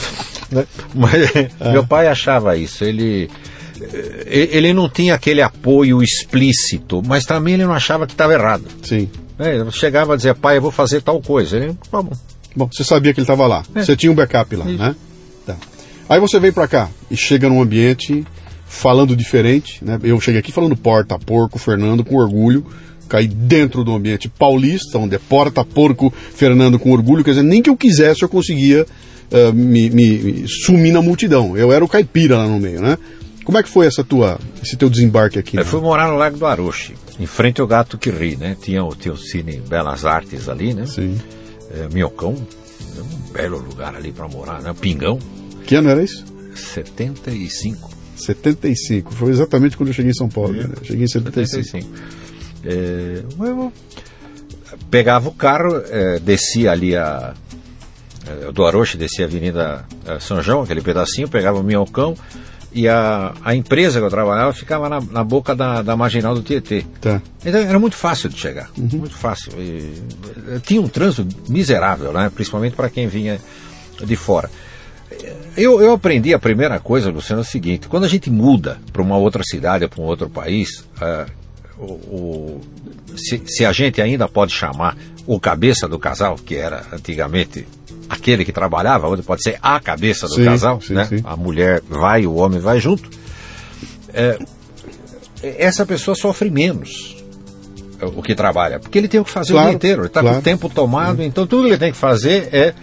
Mas 0.93 1.13
é. 1.35 1.71
meu 1.71 1.87
pai 1.87 2.07
achava 2.07 2.55
isso. 2.55 2.83
Ele, 2.83 3.29
eh, 3.81 4.49
ele 4.51 4.73
não 4.73 4.89
tinha 4.89 5.15
aquele 5.15 5.41
apoio 5.41 6.03
explícito, 6.03 7.01
mas 7.05 7.23
também 7.23 7.55
ele 7.55 7.65
não 7.65 7.73
achava 7.73 8.05
que 8.05 8.13
estava 8.13 8.33
errado. 8.33 8.65
Sim. 8.83 9.09
É, 9.39 9.69
chegava 9.71 10.13
a 10.13 10.17
dizer, 10.17 10.35
pai, 10.35 10.57
eu 10.57 10.61
vou 10.61 10.71
fazer 10.71 11.01
tal 11.01 11.21
coisa. 11.21 11.57
Ele, 11.57 11.77
tá 11.91 12.01
bom. 12.01 12.13
Bom, 12.55 12.69
você 12.71 12.83
sabia 12.83 13.13
que 13.13 13.19
ele 13.19 13.25
estava 13.25 13.45
lá. 13.47 13.63
É. 13.75 13.83
Você 13.83 13.95
tinha 13.95 14.11
um 14.11 14.15
backup 14.15 14.55
lá, 14.55 14.65
isso. 14.65 14.77
né? 14.77 14.95
Tá. 15.45 15.55
Aí 16.07 16.19
você 16.19 16.39
vem 16.39 16.51
para 16.51 16.67
cá 16.67 16.89
e 17.11 17.17
chega 17.17 17.49
num 17.49 17.61
ambiente 17.61 18.25
falando 18.65 19.15
diferente, 19.15 19.83
né? 19.83 19.99
Eu 20.03 20.19
cheguei 20.19 20.39
aqui 20.39 20.51
falando 20.51 20.75
porta, 20.75 21.17
porco, 21.19 21.57
Fernando, 21.57 22.03
com 22.03 22.15
orgulho, 22.15 22.65
caí 23.07 23.27
dentro 23.27 23.83
do 23.83 23.93
ambiente 23.93 24.27
paulista, 24.27 24.97
onde 24.97 25.15
é 25.15 25.19
porta, 25.19 25.63
porco, 25.63 26.13
Fernando, 26.33 26.79
com 26.79 26.91
orgulho, 26.91 27.23
quer 27.23 27.31
dizer, 27.31 27.43
nem 27.43 27.61
que 27.61 27.69
eu 27.69 27.77
quisesse 27.77 28.23
eu 28.23 28.29
conseguia 28.29 28.85
uh, 29.31 29.53
me, 29.53 29.89
me, 29.89 30.17
me, 30.17 30.47
sumir 30.47 30.91
na 30.91 31.01
multidão. 31.01 31.57
Eu 31.57 31.71
era 31.71 31.83
o 31.83 31.87
caipira 31.87 32.37
lá 32.37 32.47
no 32.47 32.59
meio, 32.59 32.81
né? 32.81 32.97
Como 33.45 33.59
é 33.59 33.63
que 33.63 33.69
foi 33.69 33.85
essa 33.85 34.03
tua, 34.03 34.39
esse 34.61 34.75
teu 34.75 34.89
desembarque 34.89 35.37
aqui? 35.37 35.55
Eu 35.55 35.63
né? 35.63 35.69
fui 35.69 35.79
morar 35.79 36.07
no 36.07 36.17
Lago 36.17 36.35
do 36.35 36.47
Aroche, 36.47 36.95
em 37.19 37.27
frente 37.27 37.61
ao 37.61 37.67
Gato 37.67 37.95
que 37.95 38.09
Ri, 38.09 38.35
né? 38.35 38.57
Tinha 38.59 38.83
o 38.83 38.95
teu 38.95 39.15
Cine 39.15 39.61
Belas 39.61 40.03
Artes 40.03 40.49
ali, 40.49 40.73
né? 40.73 40.87
Sim. 40.87 41.15
É, 41.71 41.87
Minhocão, 41.93 42.33
um 42.33 43.31
belo 43.31 43.59
lugar 43.59 43.95
ali 43.95 44.11
para 44.11 44.27
morar, 44.27 44.61
né? 44.63 44.73
Pingão. 44.73 45.19
Que 45.63 45.75
ano 45.75 45.89
era 45.89 46.03
isso? 46.03 46.25
75. 46.55 47.91
75, 48.17 49.13
foi 49.13 49.29
exatamente 49.29 49.77
quando 49.77 49.89
eu 49.89 49.93
cheguei 49.93 50.09
em 50.09 50.15
São 50.15 50.27
Paulo. 50.27 50.59
É. 50.59 50.63
Né? 50.63 50.75
Cheguei 50.81 51.03
em 51.03 51.07
75. 51.07 51.63
75. 51.63 52.15
É, 52.65 53.23
eu 53.47 53.71
pegava 54.89 55.29
o 55.29 55.33
carro, 55.33 55.83
é, 55.87 56.17
descia 56.17 56.71
ali 56.71 56.95
a. 56.95 57.35
É, 58.25 58.51
do 58.51 58.65
Aroche, 58.65 58.97
descia 58.97 59.25
a 59.25 59.27
Avenida 59.27 59.85
é, 60.03 60.19
São 60.19 60.41
João, 60.41 60.63
aquele 60.63 60.81
pedacinho, 60.81 61.27
pegava 61.27 61.59
o 61.59 61.63
Minhocão 61.63 62.15
e 62.75 62.89
a, 62.89 63.33
a 63.41 63.55
empresa 63.55 63.99
que 63.99 64.05
eu 64.05 64.09
trabalhava 64.09 64.51
ficava 64.51 64.89
na, 64.89 64.99
na 64.99 65.23
boca 65.23 65.55
da, 65.55 65.81
da 65.81 65.95
marginal 65.95 66.35
do 66.35 66.43
Tietê. 66.43 66.85
Tá. 66.99 67.21
Então 67.43 67.61
era 67.61 67.79
muito 67.79 67.95
fácil 67.95 68.27
de 68.27 68.37
chegar, 68.37 68.69
uhum. 68.77 68.89
muito 68.99 69.15
fácil. 69.15 69.53
E, 69.57 69.93
tinha 70.61 70.81
um 70.81 70.89
trânsito 70.89 71.25
miserável, 71.49 72.11
né? 72.11 72.29
principalmente 72.35 72.75
para 72.75 72.89
quem 72.89 73.07
vinha 73.07 73.39
de 74.03 74.15
fora. 74.17 74.51
Eu, 75.55 75.79
eu 75.79 75.93
aprendi 75.93 76.33
a 76.33 76.39
primeira 76.39 76.77
coisa, 76.77 77.09
Luciano, 77.09 77.41
é 77.41 77.45
o 77.45 77.47
seguinte: 77.47 77.87
quando 77.87 78.03
a 78.03 78.09
gente 78.09 78.29
muda 78.29 78.77
para 78.91 79.01
uma 79.01 79.15
outra 79.15 79.41
cidade, 79.41 79.87
para 79.87 80.01
um 80.01 80.05
outro 80.05 80.29
país, 80.29 80.85
uh, 81.01 81.31
o, 81.77 81.85
o, 81.85 82.61
se, 83.15 83.41
se, 83.47 83.63
a 83.63 83.71
gente 83.71 84.01
ainda 84.01 84.27
pode 84.27 84.51
chamar 84.51 84.97
o 85.25 85.39
cabeça 85.39 85.87
do 85.87 85.97
casal, 85.97 86.35
que 86.35 86.55
era 86.55 86.83
antigamente 86.91 87.65
aquele 88.09 88.45
que 88.45 88.51
trabalhava, 88.51 89.07
hoje 89.07 89.21
pode 89.21 89.41
ser 89.43 89.57
a 89.61 89.79
cabeça 89.79 90.27
do 90.27 90.35
sim, 90.35 90.45
casal, 90.45 90.81
sim, 90.81 90.93
né? 90.93 91.05
Sim. 91.05 91.21
A 91.23 91.35
mulher 91.35 91.81
vai, 91.89 92.25
o 92.25 92.35
homem 92.35 92.59
vai 92.59 92.79
junto. 92.79 93.09
É, 94.13 94.37
essa 95.41 95.85
pessoa 95.85 96.15
sofre 96.15 96.49
menos 96.49 97.15
o 98.01 98.21
que 98.21 98.35
trabalha, 98.35 98.79
porque 98.79 98.97
ele 98.97 99.07
tem 99.07 99.19
o 99.19 99.25
que 99.25 99.31
fazer 99.31 99.53
claro, 99.53 99.67
o 99.67 99.69
dia 99.69 99.75
inteiro, 99.75 100.01
ele 100.01 100.07
está 100.07 100.21
claro. 100.21 100.35
com 100.35 100.41
o 100.41 100.43
tempo 100.43 100.69
tomado, 100.69 101.19
uhum. 101.19 101.25
então 101.25 101.47
tudo 101.47 101.63
que 101.63 101.69
ele 101.69 101.77
tem 101.77 101.91
que 101.91 101.97
fazer 101.97 102.49
é 102.51 102.73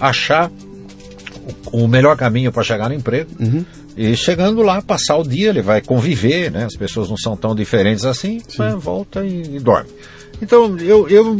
achar 0.00 0.50
o, 1.72 1.86
melhor 1.88 2.16
caminho 2.16 2.52
para 2.52 2.62
chegar 2.62 2.88
no 2.88 2.94
emprego. 2.94 3.30
Uhum. 3.40 3.64
E 3.96 4.16
chegando 4.16 4.62
lá, 4.62 4.80
passar 4.80 5.16
o 5.16 5.22
dia, 5.22 5.50
ele 5.50 5.60
vai 5.60 5.82
conviver, 5.82 6.50
né? 6.50 6.64
As 6.64 6.76
pessoas 6.76 7.10
não 7.10 7.16
são 7.16 7.36
tão 7.36 7.54
diferentes 7.54 8.04
assim, 8.04 8.40
volta 8.78 9.24
e, 9.24 9.56
e, 9.56 9.58
dorme. 9.58 9.90
Então, 10.42 10.76
eu, 10.78 11.08
eu 11.08 11.38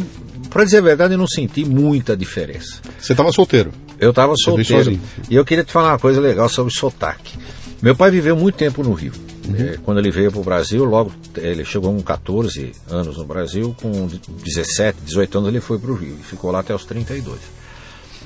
para 0.48 0.64
dizer 0.64 0.78
a 0.78 0.82
verdade, 0.82 1.14
eu 1.14 1.18
não 1.18 1.26
senti 1.26 1.64
muita 1.64 2.16
diferença. 2.16 2.80
Você 3.00 3.14
estava 3.14 3.32
solteiro? 3.32 3.72
Eu 3.98 4.10
estava 4.10 4.34
solteiro. 4.36 4.98
E 5.30 5.34
eu 5.34 5.44
queria 5.44 5.64
te 5.64 5.72
falar 5.72 5.92
uma 5.92 5.98
coisa 5.98 6.20
legal 6.20 6.48
sobre 6.48 6.72
sotaque. 6.72 7.38
Meu 7.80 7.96
pai 7.96 8.10
viveu 8.10 8.36
muito 8.36 8.56
tempo 8.56 8.82
no 8.82 8.92
Rio. 8.92 9.12
Uhum. 9.48 9.56
É, 9.56 9.78
quando 9.82 9.98
ele 9.98 10.10
veio 10.10 10.30
para 10.30 10.40
o 10.40 10.44
Brasil, 10.44 10.84
logo 10.84 11.10
ele 11.36 11.64
chegou 11.64 11.92
com 11.92 12.00
14 12.00 12.70
anos 12.88 13.16
no 13.16 13.24
Brasil, 13.24 13.74
com 13.80 14.08
17, 14.44 14.98
18 15.04 15.38
anos 15.38 15.48
ele 15.48 15.60
foi 15.60 15.78
para 15.78 15.90
o 15.90 15.94
Rio 15.94 16.16
e 16.20 16.22
ficou 16.22 16.52
lá 16.52 16.60
até 16.60 16.72
os 16.72 16.84
32. 16.84 17.40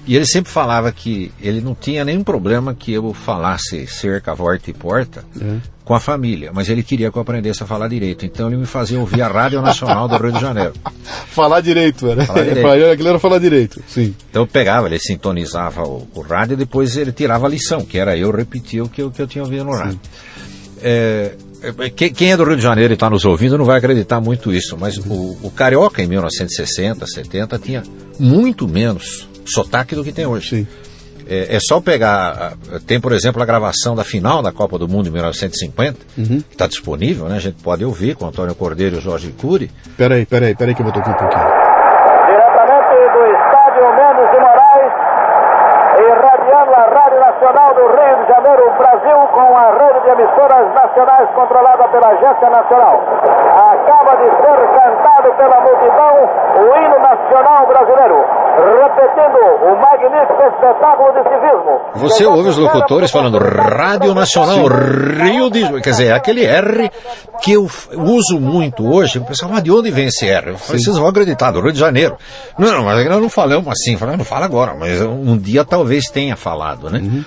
E 0.07 0.14
ele 0.14 0.25
sempre 0.25 0.53
falava 0.53 0.92
que 0.92 1.33
ele 1.40 1.61
não 1.61 1.75
tinha 1.75 2.05
nenhum 2.05 2.23
problema 2.23 2.73
que 2.73 2.92
eu 2.92 3.12
falasse 3.12 3.87
cerca, 3.88 4.33
volta 4.35 4.71
e 4.71 4.73
porta 4.73 5.25
uhum. 5.35 5.61
com 5.85 5.95
a 5.95 6.01
família, 6.01 6.53
mas 6.55 6.69
ele 6.69 6.85
queria 6.85 7.11
que 7.11 7.19
eu 7.19 7.23
aprendesse 7.23 7.64
a 7.64 7.66
falar 7.66 7.88
direito. 7.88 8.25
Então 8.25 8.47
ele 8.47 8.57
me 8.57 8.66
fazia 8.66 9.01
ouvir 9.01 9.21
a 9.23 9.27
Rádio 9.27 9.61
Nacional 9.61 10.07
do 10.07 10.16
Rio 10.16 10.31
de 10.31 10.40
Janeiro. 10.40 10.75
falar 11.27 11.61
direito, 11.61 12.07
né? 12.14 12.25
Falar 12.25 12.45
direito. 12.45 12.66
Aquilo 12.92 13.09
era 13.09 13.19
falar 13.19 13.38
direiro, 13.40 13.83
sim. 13.88 14.14
Então 14.31 14.42
eu 14.42 14.47
pegava, 14.47 14.87
ele 14.87 14.99
sintonizava 15.01 15.83
o, 15.83 16.07
o, 16.14 16.21
rádio 16.21 16.55
e 16.55 16.57
depois 16.57 16.97
ele 16.97 17.11
tirava 17.11 17.47
a 17.47 17.51
lição, 17.51 17.85
que 17.85 17.99
era 17.99 18.16
eu 18.16 18.31
repetir 18.31 18.83
o 18.83 18.88
que 18.88 19.03
eu, 19.03 19.11
que 19.11 19.21
eu 19.21 19.27
tinha 19.27 19.42
ouvido 19.42 19.64
no 19.64 19.73
rádio. 19.73 19.99
É, 20.81 21.33
é 21.81 21.90
quem 21.90 22.31
é 22.31 22.37
do 22.37 22.45
Rio 22.45 22.57
de 22.57 22.62
Janeiro 22.62 22.92
e 22.92 22.95
está 22.95 23.11
nos 23.11 23.25
ouvindo 23.25 23.59
não 23.59 23.64
vai 23.64 23.79
acreditar 23.79 24.21
muito 24.21 24.53
isso, 24.53 24.77
mas 24.79 24.99
o, 24.99 25.37
o 25.42 25.51
Carioca 25.51 26.01
em 26.01 26.07
1960, 26.07 27.05
70 27.07 27.59
tinha 27.59 27.83
muito 28.21 28.69
menos 28.69 29.27
sotaque 29.47 29.95
do 29.95 30.05
que 30.05 30.13
tem 30.13 30.27
hoje. 30.27 30.49
Sim. 30.49 30.67
É, 31.29 31.57
é, 31.57 31.59
só 31.61 31.81
pegar. 31.81 32.55
Tem, 32.87 33.01
por 33.01 33.13
exemplo, 33.13 33.43
a 33.43 33.47
gravação 33.47 33.97
da 33.97 34.05
final 34.05 34.43
da 34.43 34.53
Copa 34.53 34.79
do 34.79 34.87
Mundo 34.87 35.09
em 35.09 35.13
1950, 35.13 35.99
uhum. 36.17 36.41
que 36.41 36.55
está 36.55 36.67
disponível, 36.69 37.27
né? 37.27 37.37
A 37.37 37.41
gente 37.41 37.63
pode 37.63 37.85
ouvir 37.85 38.15
com 38.15 38.27
Antônio 38.27 38.55
Cordeiro 38.55 38.95
e 38.95 38.99
o 38.99 39.03
Jorge 39.03 39.33
Cury. 39.33 39.71
Peraí, 39.99 40.25
peraí, 40.25 40.55
peraí 40.55 40.75
que 40.75 40.83
eu 40.83 40.87
vou 40.87 40.95
tocar 40.95 41.11
um 41.11 41.19
pouquinho. 41.19 41.51
Diretamente 42.31 42.95
do 43.11 43.23
estádio 43.27 43.83
Mendes 43.91 44.29
de 44.31 44.39
Moraes, 44.39 44.93
irradiando 45.99 46.73
a 46.79 46.85
Rádio 46.95 47.19
Nacional 47.19 47.75
do 47.75 47.85
Rio 47.91 48.15
de 48.23 48.27
Janeiro, 48.31 48.65
Brasil, 48.79 49.19
com 49.35 49.49
a 49.51 49.67
rede 49.83 49.99
de 50.07 50.11
emissoras 50.15 50.75
nacionais 50.79 51.29
controlada 51.35 51.89
pela 51.89 52.07
Agência 52.07 52.51
Nacional. 52.55 53.03
Acaba 53.51 54.15
de 54.15 54.31
ser 54.31 54.59
cantado 54.79 55.35
pela 55.35 55.59
multidão 55.59 56.15
o 56.55 56.67
hino 56.79 56.99
nacional 57.03 57.67
brasileiro 57.67 58.47
repetindo 58.97 59.39
o 59.63 59.77
magnífico 59.81 60.43
espetáculo 60.43 61.13
de 61.13 61.23
civismo. 61.29 62.09
Você 62.09 62.25
ouve 62.25 62.49
os 62.49 62.57
locutores 62.57 63.11
falando 63.11 63.39
Rádio 63.39 64.15
Nacional 64.15 64.67
Rio 64.67 65.51
de 65.51 65.61
Janeiro, 65.61 65.83
quer 65.83 65.91
dizer, 65.91 66.07
é 66.07 66.13
aquele 66.13 66.45
R 66.45 66.91
que 67.43 67.53
eu 67.53 67.69
uso 67.97 68.41
muito 68.41 68.87
hoje, 68.87 69.19
o 69.19 69.25
pessoal, 69.25 69.53
mas 69.53 69.63
de 69.63 69.71
onde 69.71 69.91
vem 69.91 70.07
esse 70.07 70.27
R? 70.27 70.51
Eu 70.51 70.59
falei, 70.59 70.83
vocês 70.83 70.97
vão 70.97 71.09
acreditar, 71.09 71.51
do 71.51 71.61
Rio 71.61 71.73
de 71.73 71.79
Janeiro. 71.79 72.17
Não, 72.59 72.85
mas 72.85 73.07
nós 73.07 73.21
não 73.21 73.29
falamos 73.29 73.69
assim, 73.69 73.97
falei, 73.97 74.17
não 74.17 74.25
fala 74.25 74.47
agora, 74.47 74.75
mas 74.75 75.01
um 75.03 75.37
dia 75.37 75.65
talvez 75.65 76.07
tenha 76.07 76.37
falado, 76.37 76.91
né? 76.91 77.01
Uhum. 77.01 77.25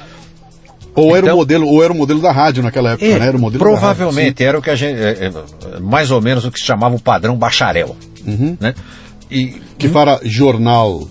Ou 0.95 1.15
era, 1.15 1.27
então, 1.27 1.35
o 1.35 1.37
modelo, 1.37 1.67
ou 1.67 1.83
era 1.83 1.93
o 1.93 1.95
modelo 1.95 2.19
da 2.19 2.31
rádio 2.31 2.63
naquela 2.63 2.91
época, 2.91 3.05
é, 3.05 3.19
né? 3.19 3.27
Era 3.27 3.37
o 3.37 3.39
modelo 3.39 3.63
provavelmente 3.63 4.43
era 4.43 4.57
o 4.57 4.61
que 4.61 4.69
a 4.69 4.75
gente. 4.75 4.99
É, 4.99 5.27
é, 5.27 5.79
mais 5.79 6.11
ou 6.11 6.19
menos 6.19 6.43
o 6.43 6.51
que 6.51 6.59
se 6.59 6.65
chamava 6.65 6.95
o 6.95 6.99
padrão 6.99 7.37
bacharel. 7.37 7.95
Uhum. 8.25 8.57
Né? 8.59 8.73
E, 9.31 9.61
que 9.77 9.87
para 9.87 10.19
jornal 10.23 11.07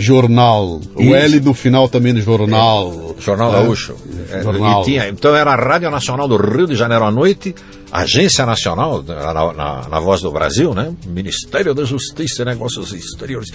jornal. 0.00 0.80
O 0.94 1.02
Isso. 1.02 1.14
L 1.14 1.40
no 1.40 1.54
final 1.54 1.88
também 1.88 2.12
do 2.14 2.20
jornal. 2.20 3.14
É. 3.16 3.20
Jornal. 3.22 3.52
Gaúcho. 3.52 3.94
É, 4.30 4.42
jornal. 4.42 4.82
Tinha, 4.82 5.08
então 5.08 5.34
era 5.34 5.52
a 5.52 5.56
Rádio 5.56 5.90
Nacional 5.90 6.26
do 6.26 6.36
Rio 6.36 6.66
de 6.66 6.74
Janeiro 6.74 7.04
à 7.04 7.10
noite, 7.10 7.54
Agência 7.92 8.46
Nacional, 8.46 9.02
na, 9.02 9.52
na, 9.52 9.88
na, 9.88 10.00
Voz 10.00 10.20
do 10.22 10.30
Brasil, 10.30 10.74
né? 10.74 10.92
Ministério 11.06 11.74
da 11.74 11.84
Justiça 11.84 12.42
e 12.42 12.44
Negócios 12.44 12.92
Exteriores. 12.92 13.50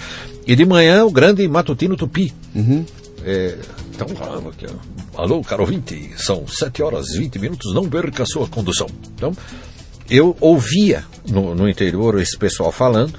E 0.46 0.54
de 0.54 0.64
manhã 0.64 1.04
o 1.04 1.10
grande 1.10 1.46
matutino 1.48 1.96
Tupi. 1.96 2.32
Uhum. 2.54 2.84
É, 3.24 3.58
então 3.90 4.06
alô, 5.16 5.42
caro 5.42 5.62
ouvinte, 5.62 6.12
são 6.16 6.46
7 6.46 6.82
horas 6.82 7.08
e 7.10 7.18
20 7.18 7.38
minutos, 7.38 7.74
não 7.74 7.88
perca 7.88 8.22
a 8.22 8.26
sua 8.26 8.46
condução. 8.46 8.86
Então, 9.14 9.32
eu 10.08 10.36
ouvia 10.40 11.04
no, 11.28 11.54
no 11.54 11.68
interior 11.68 12.20
esse 12.20 12.36
pessoal 12.36 12.70
falando, 12.70 13.18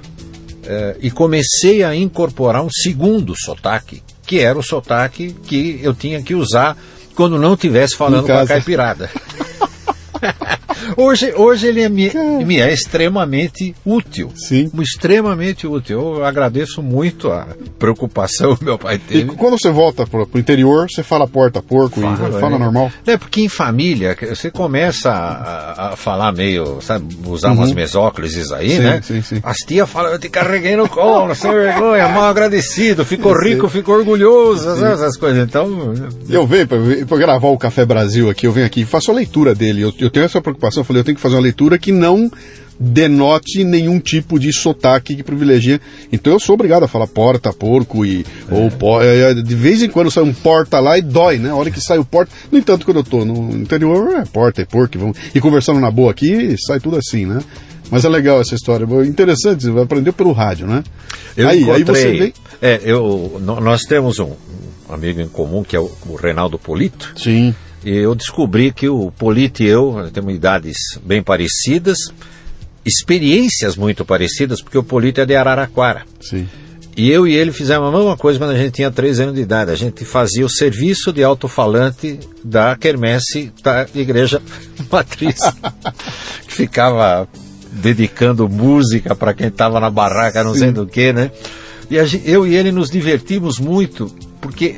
eh, 0.68 0.98
e 1.00 1.10
comecei 1.10 1.82
a 1.82 1.96
incorporar 1.96 2.62
um 2.62 2.70
segundo 2.70 3.34
sotaque, 3.36 4.04
que 4.26 4.40
era 4.40 4.60
o 4.60 4.64
sotaque 4.64 5.32
que 5.32 5.80
eu 5.82 5.94
tinha 5.94 6.22
que 6.22 6.36
usar 6.36 6.78
quando 7.16 7.40
não 7.40 7.54
estivesse 7.54 7.96
falando 7.96 8.26
com 8.26 8.34
a 8.34 8.46
caipirada. 8.46 9.10
hoje, 10.96 11.34
hoje 11.36 11.68
ele 11.68 11.82
é, 11.82 11.90
me, 11.90 12.12
me, 12.46 12.60
é 12.60 12.72
extremamente 12.72 13.76
útil. 13.86 14.32
Sim. 14.36 14.72
Extremamente 14.80 15.68
útil. 15.68 16.18
Eu 16.18 16.26
agradeço 16.26 16.82
muito 16.82 17.32
a 17.32 17.48
preocupação 17.78 18.56
que 18.56 18.64
meu 18.64 18.78
pai 18.78 18.98
teve. 18.98 19.32
E 19.32 19.36
quando 19.36 19.60
você 19.60 19.70
volta 19.70 20.06
para 20.06 20.20
o 20.22 20.40
interior, 20.40 20.88
você 20.90 21.04
fala 21.04 21.28
porta, 21.28 21.62
porco 21.62 22.02
fala, 22.02 22.30
e 22.30 22.40
fala 22.40 22.56
é. 22.56 22.60
normal? 22.60 22.92
É, 23.06 23.18
porque 23.18 23.42
em 23.42 23.50
família, 23.50 24.16
você 24.28 24.50
começa 24.52 25.10
a, 25.12 25.94
a 25.94 25.96
falar 25.96 26.32
meio, 26.32 26.82
sabe, 26.82 27.18
usar 27.26 27.50
uhum. 27.50 27.58
umas 27.58 27.72
mesóclises 27.72 28.52
aí, 28.52 28.72
sim, 28.72 28.80
né? 28.80 29.02
Sim, 29.04 29.22
sim. 29.22 29.40
As 29.44 29.58
tias 29.58 29.90
falam, 29.90 30.12
eu 30.12 30.20
te 30.20 30.30
carreguei 30.30 30.76
no 30.76 30.88
colo, 30.88 31.34
sem 31.36 31.52
vergonha, 31.52 32.08
mal 32.10 32.26
agradecido, 32.26 33.06
ficou 33.06 33.34
rico, 33.40 33.70
ficou 33.70 33.96
orgulhoso, 33.96 34.70
essas 34.70 35.18
coisas. 35.18 35.44
Então. 35.44 35.94
Eu 36.30 36.46
venho 36.46 36.68
para 36.68 37.18
gravar 37.18 37.48
o 37.48 37.58
Café 37.58 37.86
Brasil 37.86 38.30
aqui, 38.30 38.48
eu 38.48 38.52
venho 38.52 38.66
aqui 38.66 38.82
e 38.82 38.86
faço 38.86 39.12
a 39.12 39.14
leitura 39.14 39.54
dele. 39.56 39.82
Eu, 39.82 39.94
eu 40.00 40.10
tenho 40.10 40.26
essa 40.26 40.42
preocupação 40.42 40.67
falei, 40.72 41.02
eu 41.02 41.04
tenho 41.04 41.16
que 41.16 41.22
fazer 41.22 41.36
uma 41.36 41.42
leitura 41.42 41.78
que 41.78 41.92
não 41.92 42.32
denote 42.80 43.64
nenhum 43.64 44.00
tipo 44.00 44.40
de 44.40 44.54
sotaque 44.54 45.16
que 45.16 45.24
privilegia. 45.24 45.82
Então 46.12 46.34
eu 46.34 46.40
sou 46.40 46.54
obrigado 46.54 46.84
a 46.84 46.88
falar 46.88 47.08
porta, 47.08 47.52
porco 47.52 48.06
e 48.06 48.26
é. 48.50 48.54
ou 48.54 48.70
po, 48.70 49.02
é, 49.02 49.32
é, 49.32 49.34
de 49.34 49.56
vez 49.56 49.82
em 49.82 49.90
quando 49.90 50.12
sai 50.12 50.24
um 50.24 50.34
porta 50.34 50.80
lá 50.80 50.98
e 50.98 51.02
dói, 51.02 51.38
né? 51.38 51.50
A 51.50 51.56
hora 51.56 51.72
que 51.72 51.82
sai 51.82 51.98
o 51.98 52.06
porta. 52.06 52.32
No 52.52 52.58
entanto, 52.58 52.86
quando 52.86 52.98
eu 52.98 53.04
tô 53.04 53.26
no 53.26 53.52
interior, 53.58 54.16
é 54.16 54.26
porta, 54.26 54.62
é 54.62 54.66
porco, 54.66 54.98
vamos, 54.98 55.18
e 55.34 55.42
conversando 55.42 55.80
na 55.80 55.90
boa 55.90 56.12
aqui, 56.12 56.56
sai 56.66 56.80
tudo 56.80 56.98
assim, 56.98 57.26
né? 57.26 57.40
Mas 57.90 58.04
é 58.04 58.10
legal 58.10 58.42
essa 58.42 58.54
história, 58.54 58.86
interessante, 59.06 59.64
você 59.64 59.72
vai 59.72 59.84
aprender 59.84 60.12
pelo 60.12 60.34
rádio, 60.34 60.68
né? 60.68 60.84
Eu 61.36 61.48
aí, 61.48 61.72
aí 61.72 61.84
você 61.84 62.12
vem. 62.12 62.34
É, 62.62 62.82
eu, 62.84 63.42
nós 63.42 63.84
temos 63.84 64.20
um 64.20 64.34
amigo 64.90 65.22
em 65.22 65.28
comum 65.28 65.64
que 65.64 65.76
é 65.76 65.80
o, 65.80 65.90
o 66.08 66.16
Reinaldo 66.16 66.60
Polito. 66.60 67.14
Sim. 67.16 67.56
E 67.86 67.96
eu 67.96 68.16
descobri 68.16 68.72
que 68.72 68.90
o 68.90 69.12
Polito 69.12 69.64
e 69.64 69.68
eu 69.68 70.10
temos 70.12 70.34
idades 70.34 70.78
bem 71.04 71.22
parecidas 71.22 71.98
experiências 72.88 73.76
muito 73.76 74.06
parecidas, 74.06 74.62
porque 74.62 74.78
o 74.78 74.84
Polito 74.84 75.20
é 75.20 75.26
de 75.26 75.36
Araraquara. 75.36 76.06
Sim. 76.22 76.48
E 76.96 77.12
eu 77.12 77.28
e 77.28 77.36
ele 77.36 77.52
fizemos 77.52 77.88
a 77.88 77.96
mesma 77.96 78.18
coisa 78.18 78.40
quando 78.40 78.52
a 78.52 78.58
gente 78.58 78.72
tinha 78.72 78.90
três 78.90 79.20
anos 79.20 79.36
de 79.36 79.42
idade. 79.42 79.70
A 79.70 79.76
gente 79.76 80.04
fazia 80.04 80.44
o 80.44 80.50
serviço 80.50 81.14
de 81.14 81.24
alto-falante 81.24 82.20
da 82.44 82.76
quermesse 82.76 83.52
da 83.62 83.86
igreja 83.94 84.42
matriz. 84.90 85.36
que 86.48 86.54
ficava 86.54 87.28
dedicando 87.72 88.50
música 88.50 89.14
para 89.16 89.34
quem 89.34 89.48
estava 89.48 89.80
na 89.80 89.92
barraca, 89.92 90.44
não 90.44 90.54
Sim. 90.54 90.60
sei 90.60 90.72
do 90.72 90.88
que, 90.88 91.14
né? 91.14 91.30
E 91.92 92.04
gente, 92.06 92.28
eu 92.28 92.48
e 92.48 92.56
ele 92.56 92.72
nos 92.72 92.90
divertimos 92.90 93.60
muito, 93.60 94.08
porque 94.42 94.78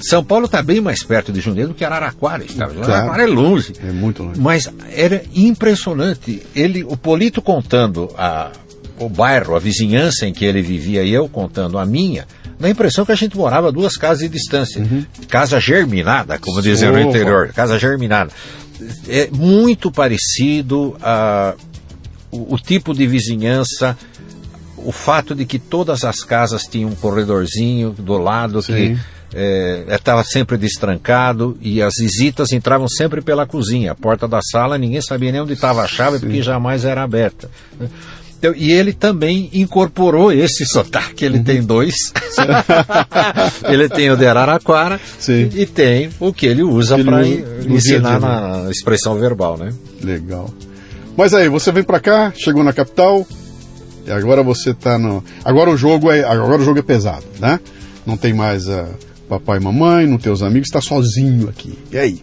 são 0.00 0.24
Paulo 0.24 0.46
está 0.46 0.62
bem 0.62 0.80
mais 0.80 1.02
perto 1.02 1.32
de 1.32 1.40
Jundiaí 1.40 1.66
do 1.66 1.74
que 1.74 1.84
Araraquara. 1.84 2.44
Claro. 2.44 2.82
Araraquara 2.82 3.22
é 3.22 3.26
longe. 3.26 3.72
É 3.82 3.92
muito 3.92 4.22
longe. 4.22 4.40
Mas 4.40 4.68
era 4.90 5.22
impressionante. 5.34 6.42
Ele, 6.54 6.84
o 6.84 6.96
Polito 6.96 7.42
contando 7.42 8.08
a, 8.16 8.50
o 8.98 9.08
bairro, 9.08 9.54
a 9.54 9.58
vizinhança 9.58 10.26
em 10.26 10.32
que 10.32 10.44
ele 10.44 10.62
vivia 10.62 11.02
e 11.02 11.12
eu 11.12 11.28
contando 11.28 11.78
a 11.78 11.84
minha, 11.84 12.26
dá 12.58 12.68
a 12.68 12.70
impressão 12.70 13.04
que 13.04 13.12
a 13.12 13.16
gente 13.16 13.36
morava 13.36 13.70
duas 13.70 13.96
casas 13.96 14.20
de 14.20 14.28
distância. 14.28 14.80
Uhum. 14.80 15.04
Casa 15.28 15.60
germinada, 15.60 16.38
como 16.38 16.62
dizem 16.62 16.90
no 16.90 17.00
interior. 17.00 17.52
Casa 17.52 17.78
germinada. 17.78 18.30
É 19.08 19.28
muito 19.30 19.90
parecido 19.90 20.96
a, 21.02 21.54
o, 22.30 22.54
o 22.54 22.58
tipo 22.58 22.94
de 22.94 23.06
vizinhança 23.06 23.96
o 24.84 24.92
fato 24.92 25.34
de 25.34 25.44
que 25.44 25.58
todas 25.58 26.04
as 26.04 26.20
casas 26.20 26.62
tinham 26.62 26.90
um 26.90 26.94
corredorzinho 26.94 27.90
do 27.90 28.16
lado 28.16 28.62
Sim. 28.62 28.72
que 28.74 28.98
estava 29.88 30.20
é, 30.20 30.24
sempre 30.24 30.56
destrancado 30.56 31.56
e 31.60 31.80
as 31.80 31.94
visitas 31.98 32.52
entravam 32.52 32.88
sempre 32.88 33.20
pela 33.20 33.46
cozinha. 33.46 33.92
A 33.92 33.94
porta 33.94 34.26
da 34.26 34.40
sala 34.42 34.76
ninguém 34.76 35.00
sabia 35.00 35.30
nem 35.30 35.40
onde 35.40 35.52
estava 35.52 35.82
a 35.82 35.86
chave 35.86 36.18
Sim. 36.18 36.26
porque 36.26 36.42
jamais 36.42 36.84
era 36.84 37.02
aberta. 37.02 37.48
Então, 38.38 38.54
e 38.56 38.72
ele 38.72 38.92
também 38.94 39.50
incorporou 39.52 40.32
esse 40.32 40.64
sotaque. 40.64 41.24
Ele 41.24 41.38
uhum. 41.38 41.44
tem 41.44 41.62
dois. 41.62 41.94
ele 43.68 43.88
tem 43.88 44.10
o 44.10 44.16
de 44.16 44.26
Araraquara 44.26 44.98
Sim. 45.18 45.50
e 45.54 45.66
tem 45.66 46.08
o 46.18 46.32
que 46.32 46.46
ele 46.46 46.62
usa 46.62 46.98
para 46.98 47.26
ensinar 47.26 48.18
na 48.18 48.70
expressão 48.70 49.18
verbal, 49.18 49.58
né? 49.58 49.72
Legal. 50.02 50.50
Mas 51.16 51.34
aí, 51.34 51.48
você 51.50 51.70
vem 51.70 51.82
para 51.82 52.00
cá, 52.00 52.32
chegou 52.34 52.64
na 52.64 52.72
capital, 52.72 53.26
e 54.06 54.10
agora 54.10 54.42
você 54.42 54.72
tá 54.72 54.98
no. 54.98 55.22
Agora 55.44 55.68
o 55.68 55.76
jogo 55.76 56.10
é. 56.10 56.24
Agora 56.24 56.62
o 56.62 56.64
jogo 56.64 56.78
é 56.78 56.82
pesado, 56.82 57.26
né? 57.38 57.60
Não 58.06 58.16
tem 58.16 58.32
mais 58.32 58.66
a. 58.68 58.84
Uh 58.84 59.09
papai 59.30 59.58
e 59.58 59.62
mamãe, 59.62 60.08
não 60.08 60.18
tem 60.18 60.32
os 60.32 60.42
amigos, 60.42 60.66
está 60.66 60.80
sozinho 60.80 61.48
aqui. 61.48 61.78
E 61.92 61.96
aí? 61.96 62.22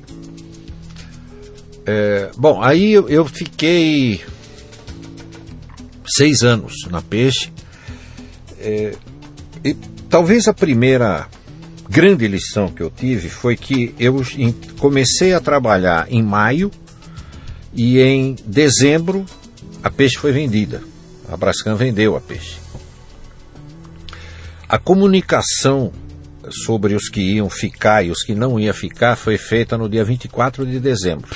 É, 1.85 2.29
bom, 2.37 2.61
aí 2.61 2.91
eu, 2.91 3.07
eu, 3.07 3.23
fiquei 3.23 4.19
seis 6.05 6.41
anos 6.41 6.73
na 6.91 7.01
Peixe. 7.01 7.49
É, 8.59 8.93
e 9.63 9.73
talvez 10.09 10.49
a 10.49 10.53
primeira 10.53 11.29
grande 11.89 12.27
lição 12.27 12.67
que 12.67 12.83
eu 12.83 12.89
tive 12.89 13.29
foi 13.29 13.55
que 13.55 13.95
eu 13.97 14.21
comecei 14.77 15.33
a 15.33 15.39
trabalhar 15.39 16.11
em 16.11 16.21
maio 16.21 16.69
e 17.73 18.01
em 18.01 18.35
dezembro 18.45 19.25
a 19.81 19.89
peixe 19.89 20.17
foi 20.17 20.33
vendida. 20.33 20.83
A 21.31 21.37
Brascan 21.37 21.75
vendeu 21.75 22.17
a 22.17 22.21
peixe. 22.21 22.57
A 24.67 24.77
comunicação 24.77 25.93
sobre 26.51 26.95
os 26.95 27.09
que 27.09 27.21
iam 27.21 27.49
ficar 27.49 28.03
e 28.03 28.11
os 28.11 28.23
que 28.23 28.35
não 28.35 28.59
iam 28.59 28.73
ficar 28.73 29.15
foi 29.15 29.37
feita 29.37 29.77
no 29.77 29.89
dia 29.89 30.03
24 30.03 30.65
de 30.65 30.79
dezembro. 30.79 31.27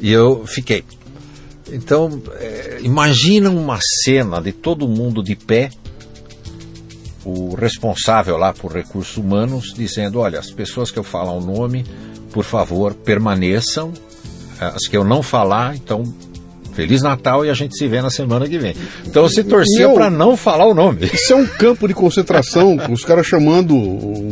E 0.00 0.12
eu 0.12 0.46
fiquei. 0.46 0.84
Então, 1.70 2.22
é, 2.36 2.78
imagina 2.82 3.50
uma 3.50 3.78
cena 4.02 4.40
de 4.40 4.52
todo 4.52 4.88
mundo 4.88 5.22
de 5.22 5.36
pé, 5.36 5.70
o 7.24 7.54
responsável 7.54 8.36
lá 8.36 8.52
por 8.52 8.72
recursos 8.72 9.16
humanos 9.16 9.74
dizendo: 9.74 10.20
olha, 10.20 10.38
as 10.38 10.50
pessoas 10.50 10.90
que 10.90 10.98
eu 10.98 11.04
falar 11.04 11.32
o 11.32 11.40
nome, 11.40 11.84
por 12.32 12.44
favor, 12.44 12.94
permaneçam. 12.94 13.92
As 14.60 14.88
que 14.88 14.96
eu 14.96 15.04
não 15.04 15.22
falar, 15.22 15.76
então 15.76 16.02
Feliz 16.78 17.02
Natal 17.02 17.44
e 17.44 17.50
a 17.50 17.54
gente 17.54 17.76
se 17.76 17.88
vê 17.88 18.00
na 18.00 18.08
semana 18.08 18.46
que 18.46 18.56
vem. 18.56 18.72
Então 19.04 19.28
se 19.28 19.42
torcia 19.42 19.88
para 19.88 20.08
não 20.08 20.36
falar 20.36 20.64
o 20.64 20.72
nome. 20.72 21.10
Isso 21.12 21.32
é 21.32 21.36
um 21.36 21.44
campo 21.44 21.88
de 21.88 21.92
concentração, 21.92 22.78
os 22.88 23.02
caras 23.02 23.26
chamando 23.26 23.74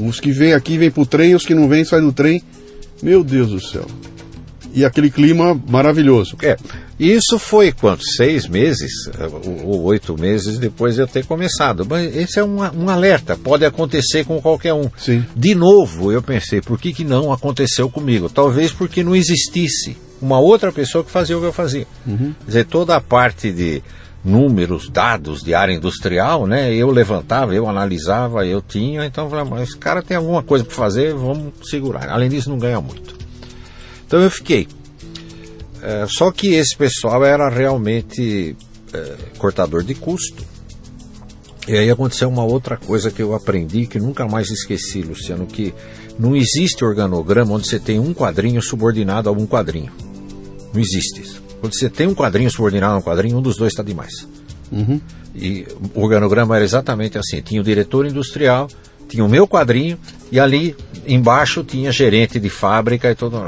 os 0.07 0.21
que 0.21 0.31
vêm 0.31 0.53
aqui, 0.53 0.79
vêm 0.79 0.89
pro 0.89 1.05
trem, 1.05 1.35
os 1.35 1.45
que 1.45 1.57
não 1.57 1.69
vêm, 1.69 1.85
saem 1.85 2.05
do 2.05 2.13
trem. 2.13 2.41
Meu 3.03 3.25
Deus 3.25 3.51
do 3.51 3.61
céu. 3.61 3.85
E 4.73 4.85
aquele 4.85 5.11
clima 5.11 5.61
maravilhoso. 5.69 6.37
É. 6.41 6.57
Isso 7.01 7.37
foi 7.37 7.73
quanto? 7.73 8.05
Seis 8.17 8.47
meses 8.47 8.93
ou 9.65 9.83
oito 9.83 10.17
meses 10.17 10.57
depois 10.57 10.95
de 10.95 11.01
eu 11.01 11.09
ter 11.09 11.27
começado. 11.27 11.85
Mas 11.85 12.15
esse 12.15 12.39
é 12.39 12.45
um, 12.45 12.59
um 12.61 12.89
alerta, 12.89 13.37
pode 13.37 13.65
acontecer 13.65 14.25
com 14.25 14.41
qualquer 14.41 14.73
um. 14.73 14.89
Sim. 14.97 15.25
De 15.35 15.53
novo, 15.53 16.13
eu 16.13 16.23
pensei, 16.23 16.61
por 16.61 16.79
que, 16.79 16.93
que 16.93 17.03
não 17.03 17.33
aconteceu 17.33 17.91
comigo? 17.91 18.29
Talvez 18.29 18.71
porque 18.71 19.03
não 19.03 19.17
existisse 19.17 20.06
uma 20.21 20.39
outra 20.39 20.73
pessoa 20.73 21.05
que 21.05 21.11
fazia 21.11 21.37
o 21.37 21.41
que 21.41 21.47
eu 21.47 21.53
fazia. 21.53 21.87
Uhum. 22.07 22.35
Quer 22.41 22.47
dizer, 22.47 22.65
toda 22.67 22.97
a 22.97 23.01
parte 23.01 23.53
de 23.53 23.83
números, 24.25 24.89
dados 24.89 25.43
de 25.43 25.55
área 25.55 25.73
industrial, 25.73 26.47
né? 26.47 26.75
Eu 26.75 26.91
levantava, 26.91 27.55
eu 27.55 27.69
analisava, 27.69 28.45
eu 28.45 28.61
tinha, 28.61 29.07
então 29.07 29.25
eu 29.25 29.31
falei, 29.31 29.45
mas 29.49 29.69
esse 29.69 29.79
cara 29.79 30.03
tem 30.03 30.17
alguma 30.17 30.43
coisa 30.43 30.65
para 30.65 30.75
fazer, 30.75 31.15
vamos 31.15 31.53
segurar. 31.69 32.09
Além 32.09 32.29
disso, 32.29 32.51
não 32.51 32.59
ganha 32.59 32.81
muito. 32.81 33.15
Então 34.07 34.21
eu 34.21 34.31
fiquei. 34.31 34.67
É, 35.83 36.07
só 36.09 36.33
que 36.33 36.55
esse 36.55 36.77
pessoal 36.77 37.25
era 37.25 37.49
realmente 37.49 38.57
é, 38.93 39.15
cortador 39.39 39.85
de 39.85 39.95
custo. 39.95 40.45
E 41.69 41.77
aí 41.77 41.91
aconteceu 41.91 42.29
uma 42.29 42.45
outra 42.45 42.77
coisa 42.77 43.11
que 43.11 43.23
eu 43.23 43.35
aprendi, 43.35 43.87
que 43.87 43.99
nunca 43.99 44.27
mais 44.27 44.51
esqueci, 44.51 45.03
Luciano, 45.03 45.47
que 45.47 45.75
não 46.19 46.35
existe 46.35 46.85
organograma 46.85 47.55
onde 47.55 47.69
você 47.69 47.79
tem 47.79 47.99
um 47.99 48.15
quadrinho 48.15 48.63
subordinado 48.63 49.29
a 49.29 49.33
um 49.33 49.47
quadrinho. 49.47 49.93
Não 50.77 50.83
existe 50.83 51.23
isso. 51.23 51.43
Quando 51.59 51.75
você 51.75 51.89
tem 51.89 52.07
um 52.07 52.15
quadrinho 52.15 52.51
subordinado 52.51 52.95
a 52.95 52.99
um 52.99 53.03
quadrinho, 53.03 53.39
um 53.39 53.43
dos 53.43 53.57
dois 53.57 53.73
está 53.73 53.83
demais. 53.83 54.29
Uhum. 54.71 55.01
E 55.35 55.67
o 55.95 56.03
organograma 56.03 56.55
era 56.55 56.65
exatamente 56.65 57.17
assim: 57.17 57.41
tinha 57.41 57.63
o 57.63 57.65
diretor 57.65 58.05
industrial, 58.05 58.69
tinha 59.09 59.25
o 59.25 59.29
meu 59.29 59.49
quadrinho, 59.49 59.99
e 60.31 60.39
ali 60.39 60.77
embaixo 61.07 61.65
tinha 61.65 61.91
gerente 61.91 62.39
de 62.39 62.51
fábrica 62.51 63.11
e 63.11 63.15
tudo. 63.15 63.39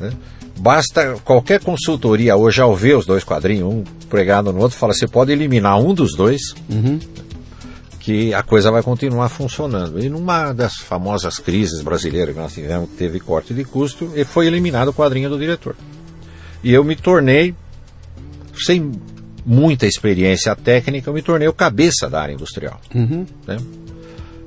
Né? 0.00 0.12
Basta 0.58 1.16
qualquer 1.22 1.60
consultoria 1.60 2.34
hoje, 2.34 2.62
ao 2.62 2.74
ver 2.74 2.96
os 2.96 3.04
dois 3.04 3.24
quadrinhos, 3.24 3.70
um 3.70 3.84
pregado 4.08 4.50
no 4.50 4.60
outro, 4.60 4.78
fala: 4.78 4.94
você 4.94 5.06
pode 5.06 5.30
eliminar 5.30 5.78
um 5.78 5.92
dos 5.92 6.16
dois. 6.16 6.40
Uhum 6.70 6.98
que 8.00 8.32
a 8.32 8.42
coisa 8.42 8.70
vai 8.70 8.82
continuar 8.82 9.28
funcionando. 9.28 10.02
E 10.02 10.08
numa 10.08 10.54
das 10.54 10.76
famosas 10.76 11.38
crises 11.38 11.82
brasileiras 11.82 12.34
que 12.34 12.40
nós 12.40 12.54
tivemos, 12.54 12.88
teve 12.96 13.20
corte 13.20 13.52
de 13.52 13.64
custo, 13.64 14.10
foi 14.24 14.46
eliminado 14.46 14.88
o 14.88 14.94
quadrinho 14.94 15.28
do 15.28 15.38
diretor. 15.38 15.76
E 16.62 16.72
eu 16.72 16.82
me 16.84 16.96
tornei, 16.96 17.54
sem 18.54 18.92
muita 19.44 19.86
experiência 19.86 20.54
técnica, 20.54 21.08
eu 21.08 21.14
me 21.14 21.22
tornei 21.22 21.48
o 21.48 21.52
cabeça 21.52 22.08
da 22.08 22.20
área 22.20 22.34
industrial. 22.34 22.80
Uhum. 22.94 23.24
Né? 23.46 23.56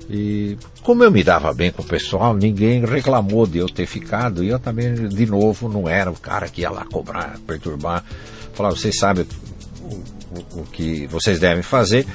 E 0.10 0.58
como 0.84 1.04
eu 1.04 1.12
me 1.12 1.24
dava 1.24 1.54
bem 1.54 1.71
com 1.71 1.82
o 1.82 1.86
pessoal, 1.86 2.36
ninguém 2.36 2.84
reclamou 2.86 3.47
de 3.47 3.60
eu 3.60 3.67
ter 3.67 3.86
ficado, 3.86 4.43
e 4.43 4.50
eu 4.50 4.60
também, 4.60 4.93
de 5.08 5.26
novo, 5.26 5.69
não 5.69 5.88
era 5.88 6.12
o 6.12 6.15
cara 6.15 6.50
que 6.50 6.62
ia 6.62 6.69
lá 6.69 6.86
cobrar, 6.86 7.39
perturbar. 7.47 8.04
Falar, 8.54 8.71
vocês 8.71 8.97
sabem 8.97 9.26
o, 9.82 9.95
o, 9.95 10.62
o 10.62 10.65
que 10.65 11.08
vocês 11.08 11.39
devem 11.39 11.63
fazer 11.63 12.06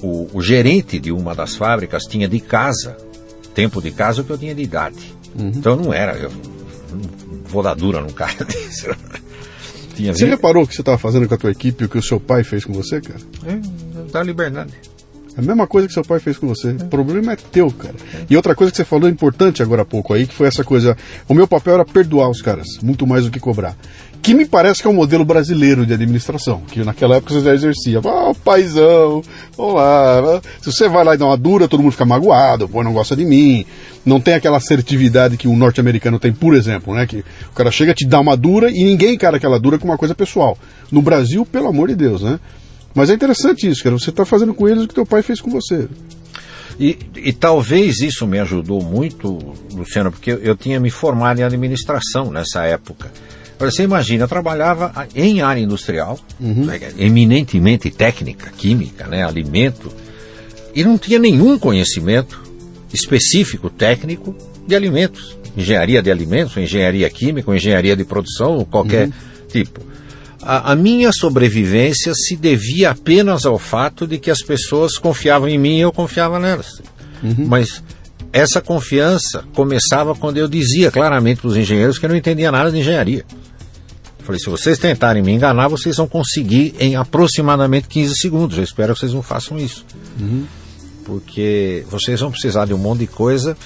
o, 0.00 0.28
o, 0.32 0.42
gerente 0.42 0.98
de 0.98 1.10
uma 1.10 1.34
das 1.34 1.56
fábricas 1.56 2.04
tinha 2.04 2.28
de 2.28 2.38
casa, 2.40 2.96
tempo 3.54 3.80
de 3.80 3.90
casa, 3.90 4.20
o 4.20 4.24
que 4.24 4.30
eu 4.30 4.38
tinha 4.38 4.54
de 4.54 4.62
idade. 4.62 5.14
Uhum. 5.38 5.52
Então 5.54 5.76
não 5.76 5.92
era, 5.92 6.16
eu 6.16 6.30
vou 7.54 7.62
dar 7.62 7.74
dura 7.74 8.00
num 8.00 8.10
cara 8.10 8.44
desse. 8.44 8.88
Tinha 9.94 10.12
você 10.12 10.24
vi... 10.24 10.30
reparou 10.32 10.64
o 10.64 10.66
que 10.66 10.74
você 10.74 10.82
estava 10.82 10.98
fazendo 10.98 11.28
com 11.28 11.34
a 11.34 11.38
tua 11.38 11.50
equipe 11.50 11.84
e 11.84 11.86
o 11.86 11.88
que 11.88 11.98
o 11.98 12.02
seu 12.02 12.18
pai 12.18 12.42
fez 12.42 12.64
com 12.64 12.72
você, 12.72 13.00
cara? 13.00 13.20
É, 13.46 14.10
da 14.10 14.22
liberdade. 14.22 14.72
A 15.36 15.42
mesma 15.42 15.66
coisa 15.66 15.88
que 15.88 15.94
seu 15.94 16.04
pai 16.04 16.20
fez 16.20 16.38
com 16.38 16.46
você. 16.46 16.70
O 16.70 16.86
problema 16.86 17.32
é 17.32 17.36
teu, 17.36 17.70
cara. 17.70 17.94
E 18.28 18.36
outra 18.36 18.54
coisa 18.54 18.70
que 18.70 18.76
você 18.76 18.84
falou 18.84 19.08
importante 19.08 19.62
agora 19.62 19.82
há 19.82 19.84
pouco 19.84 20.12
aí, 20.14 20.26
que 20.26 20.34
foi 20.34 20.46
essa 20.46 20.62
coisa. 20.62 20.96
O 21.28 21.34
meu 21.34 21.46
papel 21.48 21.74
era 21.74 21.84
perdoar 21.84 22.28
os 22.28 22.40
caras, 22.40 22.78
muito 22.82 23.06
mais 23.06 23.24
do 23.24 23.30
que 23.30 23.40
cobrar. 23.40 23.76
Que 24.24 24.32
me 24.32 24.46
parece 24.46 24.80
que 24.80 24.88
é 24.88 24.90
um 24.90 24.94
modelo 24.94 25.22
brasileiro 25.22 25.84
de 25.84 25.92
administração, 25.92 26.62
que 26.62 26.82
naquela 26.82 27.16
época 27.16 27.34
você 27.34 27.42
já 27.42 27.52
exercia. 27.52 28.00
Ah, 28.02 28.30
oh, 28.30 28.34
paizão, 28.34 29.20
olá. 29.54 30.40
Se 30.62 30.72
você 30.72 30.88
vai 30.88 31.04
lá 31.04 31.14
e 31.14 31.18
dá 31.18 31.26
uma 31.26 31.36
dura, 31.36 31.68
todo 31.68 31.82
mundo 31.82 31.92
fica 31.92 32.06
magoado, 32.06 32.66
pô, 32.66 32.82
não 32.82 32.94
gosta 32.94 33.14
de 33.14 33.22
mim. 33.22 33.66
Não 34.02 34.18
tem 34.18 34.32
aquela 34.32 34.56
assertividade 34.56 35.36
que 35.36 35.46
um 35.46 35.54
norte-americano 35.54 36.18
tem, 36.18 36.32
por 36.32 36.54
exemplo, 36.54 36.94
né? 36.94 37.06
Que 37.06 37.18
o 37.18 37.54
cara 37.54 37.70
chega, 37.70 37.92
te 37.92 38.06
dá 38.06 38.18
uma 38.18 38.34
dura 38.34 38.70
e 38.70 38.82
ninguém 38.82 39.12
encara 39.12 39.36
aquela 39.36 39.60
dura 39.60 39.78
com 39.78 39.84
uma 39.84 39.98
coisa 39.98 40.14
pessoal. 40.14 40.56
No 40.90 41.02
Brasil, 41.02 41.44
pelo 41.44 41.68
amor 41.68 41.88
de 41.88 41.94
Deus, 41.94 42.22
né? 42.22 42.40
Mas 42.94 43.10
é 43.10 43.12
interessante 43.12 43.68
isso, 43.68 43.84
cara. 43.84 43.98
Você 43.98 44.08
está 44.08 44.24
fazendo 44.24 44.54
com 44.54 44.66
eles 44.66 44.84
o 44.84 44.88
que 44.88 44.94
teu 44.94 45.04
pai 45.04 45.20
fez 45.20 45.38
com 45.38 45.50
você. 45.50 45.86
E, 46.80 46.98
e, 47.14 47.30
talvez 47.30 48.00
isso 48.00 48.26
me 48.26 48.38
ajudou 48.38 48.82
muito, 48.82 49.38
Luciano, 49.74 50.10
porque 50.10 50.32
eu, 50.32 50.38
eu 50.38 50.56
tinha 50.56 50.80
me 50.80 50.88
formado 50.88 51.40
em 51.40 51.42
administração 51.42 52.30
nessa 52.30 52.64
época. 52.64 53.12
Você 53.58 53.82
imagina, 53.82 54.24
eu 54.24 54.28
trabalhava 54.28 54.92
em 55.14 55.40
área 55.40 55.60
industrial, 55.60 56.18
uhum. 56.40 56.66
né, 56.66 56.80
eminentemente 56.98 57.90
técnica, 57.90 58.50
química, 58.56 59.06
né, 59.06 59.24
alimento, 59.24 59.92
e 60.74 60.82
não 60.82 60.98
tinha 60.98 61.18
nenhum 61.18 61.58
conhecimento 61.58 62.42
específico 62.92 63.70
técnico 63.70 64.34
de 64.66 64.74
alimentos. 64.74 65.36
Engenharia 65.56 66.02
de 66.02 66.10
alimentos, 66.10 66.56
engenharia 66.56 67.08
química, 67.08 67.54
engenharia 67.54 67.96
de 67.96 68.04
produção, 68.04 68.64
qualquer 68.64 69.06
uhum. 69.06 69.12
tipo 69.48 69.94
a, 70.44 70.72
a, 70.72 70.76
minha 70.76 71.10
sobrevivência 71.10 72.12
se 72.14 72.36
devia 72.36 72.90
apenas 72.90 73.46
ao 73.46 73.58
fato 73.58 74.06
de 74.06 74.18
que 74.18 74.30
as 74.30 74.42
pessoas 74.42 74.98
confiavam 74.98 75.48
em 75.48 75.58
mim 75.58 75.78
e 75.78 75.80
eu 75.80 75.90
confiava 75.90 76.38
nelas. 76.38 76.82
Uhum. 77.22 77.46
Mas 77.46 77.82
essa 78.34 78.60
confiança 78.60 79.44
começava 79.54 80.12
quando 80.12 80.38
eu 80.38 80.48
dizia 80.48 80.90
claramente 80.90 81.40
para 81.40 81.46
os 81.46 81.56
engenheiros 81.56 81.98
que 81.98 82.04
eu 82.04 82.10
não 82.10 82.16
entendia 82.16 82.50
nada 82.50 82.68
de 82.68 82.80
engenharia. 82.80 83.24
falei, 84.24 84.40
se 84.40 84.50
vocês 84.50 84.76
tentarem 84.76 85.22
me 85.22 85.30
enganar, 85.30 85.68
vocês 85.68 85.96
vão 85.96 86.08
conseguir 86.08 86.74
em 86.80 86.96
aproximadamente 86.96 87.86
15 87.86 88.16
segundos. 88.16 88.58
Eu 88.58 88.64
espero 88.64 88.92
que 88.92 88.98
vocês 88.98 89.14
não 89.14 89.22
façam 89.22 89.56
isso. 89.56 89.86
Uhum. 90.20 90.46
Porque 91.04 91.84
vocês 91.88 92.18
vão 92.18 92.32
precisar 92.32 92.64
de 92.64 92.74
um 92.74 92.78
monte 92.78 93.00
de 93.00 93.06
coisa 93.06 93.56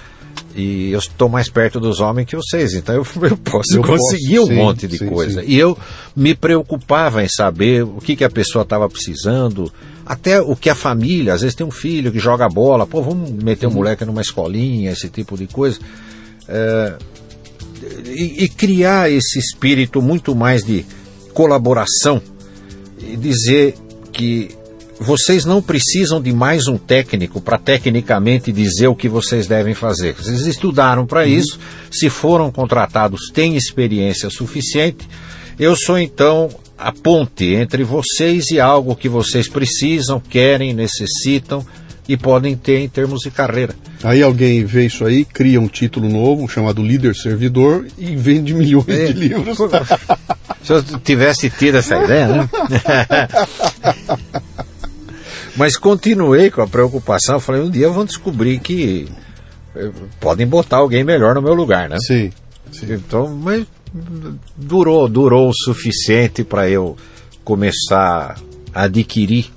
e 0.54 0.90
eu 0.90 0.98
estou 0.98 1.28
mais 1.28 1.48
perto 1.48 1.78
dos 1.78 2.00
homens 2.00 2.26
que 2.26 2.36
vocês, 2.36 2.74
então 2.74 2.94
eu, 2.94 3.06
eu 3.22 3.36
posso 3.36 3.76
eu 3.76 3.82
conseguir 3.82 4.36
posso, 4.36 4.46
um 4.46 4.54
sim, 4.54 4.54
monte 4.56 4.86
de 4.86 4.98
sim, 4.98 5.06
coisa. 5.06 5.40
Sim. 5.40 5.46
E 5.48 5.58
eu 5.58 5.76
me 6.16 6.34
preocupava 6.34 7.22
em 7.22 7.28
saber 7.28 7.82
o 7.84 7.98
que, 8.02 8.16
que 8.16 8.24
a 8.24 8.30
pessoa 8.30 8.62
estava 8.62 8.88
precisando, 8.88 9.72
até 10.04 10.40
o 10.40 10.56
que 10.56 10.70
a 10.70 10.74
família, 10.74 11.34
às 11.34 11.42
vezes 11.42 11.54
tem 11.54 11.66
um 11.66 11.70
filho 11.70 12.10
que 12.10 12.18
joga 12.18 12.48
bola, 12.48 12.86
pô, 12.86 13.02
vamos 13.02 13.30
meter 13.30 13.66
um 13.66 13.70
uhum. 13.70 13.76
moleque 13.76 14.04
numa 14.04 14.22
escolinha, 14.22 14.90
esse 14.90 15.08
tipo 15.08 15.36
de 15.36 15.46
coisa. 15.46 15.78
É, 16.48 16.96
e, 18.06 18.44
e 18.44 18.48
criar 18.48 19.10
esse 19.10 19.38
espírito 19.38 20.02
muito 20.02 20.34
mais 20.34 20.64
de 20.64 20.84
colaboração 21.32 22.20
e 23.00 23.16
dizer 23.16 23.74
que 24.12 24.57
vocês 25.00 25.44
não 25.44 25.62
precisam 25.62 26.20
de 26.20 26.32
mais 26.32 26.66
um 26.66 26.76
técnico 26.76 27.40
para 27.40 27.58
tecnicamente 27.58 28.50
dizer 28.50 28.88
o 28.88 28.96
que 28.96 29.08
vocês 29.08 29.46
devem 29.46 29.74
fazer. 29.74 30.14
Vocês 30.14 30.46
estudaram 30.46 31.06
para 31.06 31.20
uhum. 31.20 31.28
isso, 31.28 31.58
se 31.90 32.10
foram 32.10 32.50
contratados, 32.50 33.30
têm 33.32 33.56
experiência 33.56 34.28
suficiente. 34.30 35.08
Eu 35.58 35.76
sou 35.76 35.98
então 35.98 36.48
a 36.76 36.92
ponte 36.92 37.54
entre 37.54 37.82
vocês 37.82 38.50
e 38.50 38.60
algo 38.60 38.94
que 38.94 39.08
vocês 39.08 39.48
precisam, 39.48 40.20
querem, 40.20 40.72
necessitam 40.72 41.64
e 42.08 42.16
podem 42.16 42.56
ter 42.56 42.78
em 42.78 42.88
termos 42.88 43.20
de 43.20 43.30
carreira. 43.30 43.74
Aí 44.02 44.22
alguém 44.22 44.64
vê 44.64 44.86
isso 44.86 45.04
aí, 45.04 45.24
cria 45.24 45.60
um 45.60 45.68
título 45.68 46.08
novo 46.08 46.48
chamado 46.48 46.82
Líder 46.82 47.14
Servidor 47.14 47.86
e 47.98 48.16
vende 48.16 48.54
milhões 48.54 48.88
é. 48.88 49.06
de 49.08 49.12
livros. 49.12 49.58
Se 50.62 50.72
eu 50.72 50.82
tivesse 50.82 51.50
tido 51.50 51.76
essa 51.76 52.02
ideia, 52.02 52.28
né? 52.28 52.48
Mas 55.58 55.76
continuei 55.76 56.52
com 56.52 56.62
a 56.62 56.68
preocupação. 56.68 57.40
Falei, 57.40 57.60
um 57.60 57.70
dia 57.70 57.88
vão 57.88 58.04
descobrir 58.04 58.60
que 58.60 59.08
eh, 59.74 59.90
podem 60.20 60.46
botar 60.46 60.76
alguém 60.76 61.02
melhor 61.02 61.34
no 61.34 61.42
meu 61.42 61.52
lugar, 61.52 61.88
né? 61.88 61.96
Sim. 62.00 62.30
sim. 62.70 62.86
Então, 62.92 63.28
mas 63.34 63.66
durou, 64.56 65.08
durou 65.08 65.48
o 65.48 65.52
suficiente 65.52 66.44
para 66.44 66.70
eu 66.70 66.96
começar 67.42 68.38
a 68.72 68.82
adquirir 68.84 69.50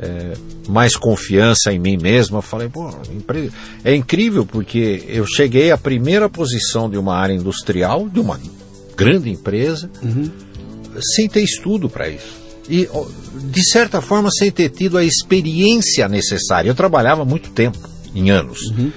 é, 0.00 0.32
mais 0.68 0.96
confiança 0.96 1.72
em 1.72 1.78
mim 1.78 1.96
mesmo. 1.96 2.38
Eu 2.38 2.42
falei, 2.42 2.68
pô, 2.68 2.90
é 3.84 3.94
incrível 3.94 4.44
porque 4.44 5.04
eu 5.06 5.24
cheguei 5.26 5.70
à 5.70 5.78
primeira 5.78 6.28
posição 6.28 6.90
de 6.90 6.98
uma 6.98 7.14
área 7.14 7.34
industrial, 7.34 8.08
de 8.08 8.18
uma 8.18 8.40
grande 8.96 9.30
empresa, 9.30 9.88
uhum. 10.02 10.28
sem 11.14 11.28
ter 11.28 11.42
estudo 11.42 11.88
para 11.88 12.08
isso 12.08 12.45
e, 12.68 12.88
de 13.50 13.70
certa 13.70 14.00
forma, 14.00 14.30
sem 14.30 14.50
ter 14.50 14.70
tido 14.70 14.98
a 14.98 15.04
experiência 15.04 16.08
necessária. 16.08 16.68
Eu 16.68 16.74
trabalhava 16.74 17.24
muito 17.24 17.50
tempo, 17.50 17.78
em 18.14 18.30
anos. 18.30 18.60
Uhum. 18.70 18.92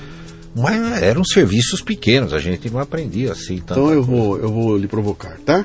Mas 0.55 1.01
eram 1.01 1.23
serviços 1.23 1.81
pequenos, 1.81 2.33
a 2.33 2.39
gente 2.39 2.69
não 2.69 2.79
aprendia 2.79 3.31
assim. 3.31 3.55
Então 3.55 3.91
eu 3.91 4.03
vou, 4.03 4.37
eu 4.37 4.51
vou 4.51 4.77
lhe 4.77 4.87
provocar, 4.87 5.37
tá? 5.45 5.63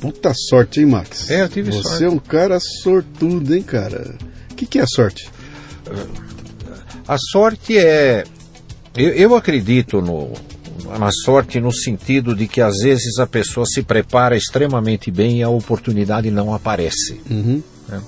Puta 0.00 0.32
sorte, 0.34 0.80
hein, 0.80 0.86
Max? 0.86 1.30
É, 1.30 1.42
eu 1.42 1.48
tive 1.48 1.70
Você 1.70 1.82
sorte. 1.82 2.04
é 2.04 2.08
um 2.08 2.18
cara 2.18 2.58
sortudo, 2.58 3.54
hein, 3.54 3.62
cara? 3.62 4.16
O 4.50 4.54
que, 4.54 4.66
que 4.66 4.78
é 4.78 4.82
a 4.82 4.86
sorte? 4.86 5.30
A 7.06 7.16
sorte 7.30 7.78
é. 7.78 8.24
Eu, 8.96 9.10
eu 9.10 9.36
acredito 9.36 10.00
no, 10.00 10.32
na 10.98 11.10
sorte 11.10 11.60
no 11.60 11.72
sentido 11.72 12.34
de 12.34 12.46
que 12.46 12.60
às 12.60 12.78
vezes 12.78 13.18
a 13.18 13.26
pessoa 13.26 13.66
se 13.66 13.82
prepara 13.82 14.36
extremamente 14.36 15.10
bem 15.10 15.38
e 15.38 15.42
a 15.42 15.48
oportunidade 15.48 16.30
não 16.30 16.54
aparece. 16.54 17.20
Uhum. 17.30 17.62
Né? 17.88 18.02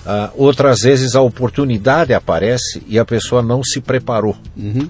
Uh, 0.00 0.30
outras 0.34 0.80
vezes 0.80 1.14
a 1.14 1.20
oportunidade 1.20 2.14
aparece 2.14 2.82
e 2.86 2.98
a 2.98 3.04
pessoa 3.04 3.42
não 3.42 3.62
se 3.62 3.80
preparou. 3.80 4.36
Uhum. 4.56 4.88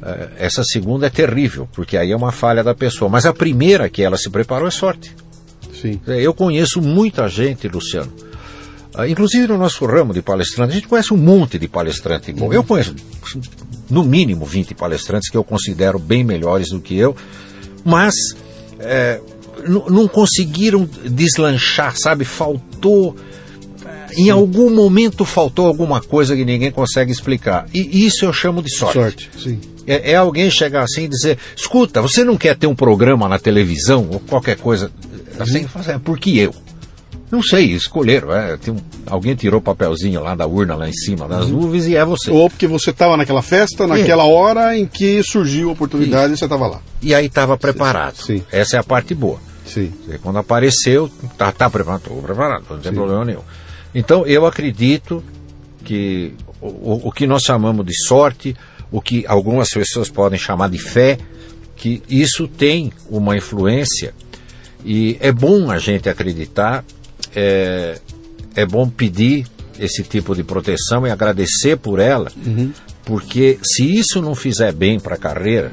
Uh, 0.00 0.30
essa 0.36 0.62
segunda 0.62 1.06
é 1.06 1.10
terrível, 1.10 1.68
porque 1.72 1.96
aí 1.96 2.12
é 2.12 2.16
uma 2.16 2.32
falha 2.32 2.62
da 2.62 2.74
pessoa. 2.74 3.08
Mas 3.08 3.26
a 3.26 3.32
primeira 3.32 3.88
que 3.88 4.02
ela 4.02 4.16
se 4.16 4.30
preparou 4.30 4.68
é 4.68 4.70
sorte. 4.70 5.14
Sim. 5.80 6.00
Eu 6.06 6.34
conheço 6.34 6.82
muita 6.82 7.28
gente, 7.28 7.68
Luciano. 7.68 8.12
Uh, 8.94 9.06
inclusive 9.06 9.46
no 9.46 9.56
nosso 9.56 9.84
ramo 9.86 10.12
de 10.12 10.20
palestrante, 10.20 10.72
a 10.72 10.74
gente 10.74 10.88
conhece 10.88 11.14
um 11.14 11.16
monte 11.16 11.58
de 11.58 11.68
palestrante 11.68 12.32
bom. 12.32 12.46
Uhum. 12.46 12.52
Eu 12.52 12.64
conheço 12.64 12.94
no 13.90 14.04
mínimo 14.04 14.44
20 14.44 14.74
palestrantes 14.74 15.30
que 15.30 15.36
eu 15.36 15.44
considero 15.44 15.98
bem 15.98 16.22
melhores 16.22 16.68
do 16.70 16.80
que 16.80 16.96
eu, 16.96 17.16
mas 17.84 18.14
é, 18.78 19.20
não 19.66 20.06
conseguiram 20.06 20.88
deslanchar, 21.04 21.96
sabe? 21.96 22.24
Faltou. 22.24 23.16
Sim. 24.08 24.22
Em 24.22 24.30
algum 24.30 24.70
momento 24.70 25.24
faltou 25.24 25.66
alguma 25.66 26.00
coisa 26.00 26.34
que 26.34 26.44
ninguém 26.44 26.70
consegue 26.70 27.12
explicar. 27.12 27.66
E 27.74 28.06
isso 28.06 28.24
eu 28.24 28.32
chamo 28.32 28.62
de 28.62 28.74
sorte. 28.74 28.94
Sorte, 28.94 29.30
sim. 29.38 29.60
É, 29.86 30.12
é, 30.12 30.16
alguém 30.16 30.50
chegar 30.50 30.82
assim 30.82 31.04
e 31.04 31.08
dizer: 31.08 31.38
escuta, 31.56 32.02
você 32.02 32.24
não 32.24 32.36
quer 32.36 32.56
ter 32.56 32.66
um 32.66 32.74
programa 32.74 33.28
na 33.28 33.38
televisão 33.38 34.08
ou 34.12 34.20
qualquer 34.20 34.56
coisa? 34.56 34.90
Assim, 35.38 35.62
uhum. 35.62 35.92
é 35.94 35.98
porque 35.98 36.30
eu. 36.30 36.54
Não 37.30 37.42
sei, 37.42 37.72
escolheram. 37.72 38.32
É, 38.32 38.58
um, 38.68 38.76
alguém 39.06 39.34
tirou 39.34 39.60
o 39.60 39.62
papelzinho 39.62 40.22
lá 40.22 40.34
da 40.34 40.46
urna, 40.46 40.74
lá 40.74 40.88
em 40.88 40.92
cima 40.92 41.28
das 41.28 41.46
uhum. 41.46 41.60
nuvens, 41.60 41.86
e 41.86 41.96
é 41.96 42.04
você. 42.04 42.30
Ou 42.30 42.48
porque 42.48 42.66
você 42.66 42.90
estava 42.90 43.16
naquela 43.16 43.42
festa, 43.42 43.86
naquela 43.86 44.24
é. 44.24 44.26
hora 44.26 44.76
em 44.76 44.86
que 44.86 45.22
surgiu 45.22 45.68
a 45.68 45.72
oportunidade 45.72 46.32
Isso. 46.32 46.34
e 46.34 46.38
você 46.38 46.44
estava 46.44 46.66
lá. 46.66 46.80
E 47.02 47.14
aí 47.14 47.26
estava 47.26 47.56
preparado. 47.56 48.16
Sim. 48.16 48.42
Essa 48.50 48.76
é 48.76 48.80
a 48.80 48.84
parte 48.84 49.14
boa. 49.14 49.38
Sim. 49.66 49.92
Quando 50.22 50.38
apareceu, 50.38 51.10
tá, 51.36 51.52
tá 51.52 51.68
preparado, 51.68 52.00
estou 52.00 52.22
preparado, 52.22 52.64
não 52.70 52.78
tem 52.78 52.92
Sim. 52.92 52.96
problema 52.96 53.24
nenhum. 53.24 53.42
Então 53.94 54.26
eu 54.26 54.46
acredito 54.46 55.22
que 55.84 56.32
o, 56.60 57.08
o 57.08 57.12
que 57.12 57.26
nós 57.26 57.42
chamamos 57.42 57.84
de 57.84 57.94
sorte, 58.06 58.56
o 58.90 59.00
que 59.00 59.26
algumas 59.26 59.68
pessoas 59.68 60.08
podem 60.08 60.38
chamar 60.38 60.70
de 60.70 60.78
fé, 60.78 61.18
que 61.76 62.02
isso 62.08 62.48
tem 62.48 62.92
uma 63.10 63.36
influência 63.36 64.14
e 64.84 65.16
é 65.20 65.32
bom 65.32 65.70
a 65.70 65.78
gente 65.78 66.08
acreditar 66.08 66.84
é, 67.34 67.98
é 68.54 68.66
bom 68.66 68.88
pedir 68.88 69.46
esse 69.78 70.02
tipo 70.02 70.34
de 70.34 70.42
proteção 70.42 71.06
e 71.06 71.10
agradecer 71.10 71.76
por 71.76 72.00
ela, 72.00 72.30
uhum. 72.44 72.72
porque 73.04 73.58
se 73.62 73.84
isso 73.84 74.20
não 74.20 74.34
fizer 74.34 74.72
bem 74.72 74.98
para 74.98 75.14
a 75.14 75.18
carreira, 75.18 75.70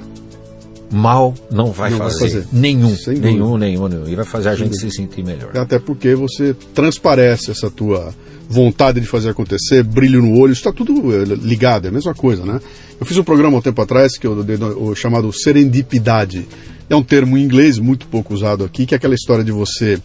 mal 0.91 1.33
não 1.51 1.71
vai, 1.71 1.89
não 1.89 1.97
fazer. 1.97 2.19
vai 2.19 2.29
fazer. 2.29 2.47
Nenhum, 2.51 2.95
nenhum, 3.07 3.57
nenhum, 3.57 3.87
nenhum. 3.87 4.07
E 4.07 4.15
vai 4.15 4.25
fazer 4.25 4.49
a 4.49 4.55
gente 4.55 4.77
se 4.77 4.91
sentir 4.91 5.23
melhor. 5.23 5.55
Até 5.57 5.79
porque 5.79 6.15
você 6.15 6.55
transparece 6.73 7.51
essa 7.51 7.69
tua 7.69 8.13
vontade 8.47 9.01
de 9.01 9.07
fazer 9.07 9.29
acontecer, 9.29 9.83
brilho 9.83 10.21
no 10.21 10.39
olho, 10.39 10.53
está 10.53 10.71
tudo 10.71 11.13
é, 11.15 11.23
ligado, 11.25 11.85
é 11.85 11.89
a 11.89 11.91
mesma 11.91 12.13
coisa, 12.13 12.45
né? 12.45 12.61
Eu 12.99 13.05
fiz 13.05 13.17
um 13.17 13.23
programa 13.23 13.57
um 13.57 13.61
tempo 13.61 13.81
atrás 13.81 14.17
que 14.17 14.27
eu, 14.27 14.33
o, 14.33 14.89
o 14.89 14.95
chamado 14.95 15.31
serendipidade. 15.33 16.47
É 16.87 16.95
um 16.95 17.03
termo 17.03 17.37
em 17.37 17.43
inglês 17.43 17.79
muito 17.79 18.05
pouco 18.07 18.33
usado 18.33 18.63
aqui, 18.63 18.85
que 18.85 18.93
é 18.93 18.97
aquela 18.97 19.15
história 19.15 19.43
de 19.43 19.51
você 19.51 19.99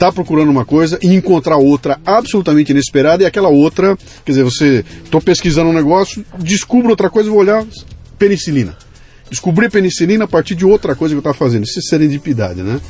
tá 0.00 0.10
procurando 0.10 0.48
uma 0.48 0.64
coisa 0.64 0.98
e 1.02 1.08
encontrar 1.08 1.58
outra 1.58 2.00
absolutamente 2.06 2.72
inesperada 2.72 3.22
e 3.22 3.26
aquela 3.26 3.50
outra, 3.50 3.98
quer 4.24 4.32
dizer, 4.32 4.44
você 4.44 4.82
tô 5.10 5.20
pesquisando 5.20 5.68
um 5.68 5.74
negócio, 5.74 6.24
descubro 6.38 6.88
outra 6.88 7.10
coisa, 7.10 7.28
vou 7.28 7.38
olhar 7.38 7.66
penicilina. 8.18 8.74
Descobri 9.28 9.68
penicilina 9.68 10.24
a 10.24 10.28
partir 10.28 10.54
de 10.54 10.64
outra 10.64 10.96
coisa 10.96 11.12
que 11.12 11.16
eu 11.16 11.20
estava 11.20 11.36
fazendo. 11.36 11.64
Isso 11.64 11.78
é 11.78 11.82
serendipidade, 11.82 12.62
né? 12.62 12.80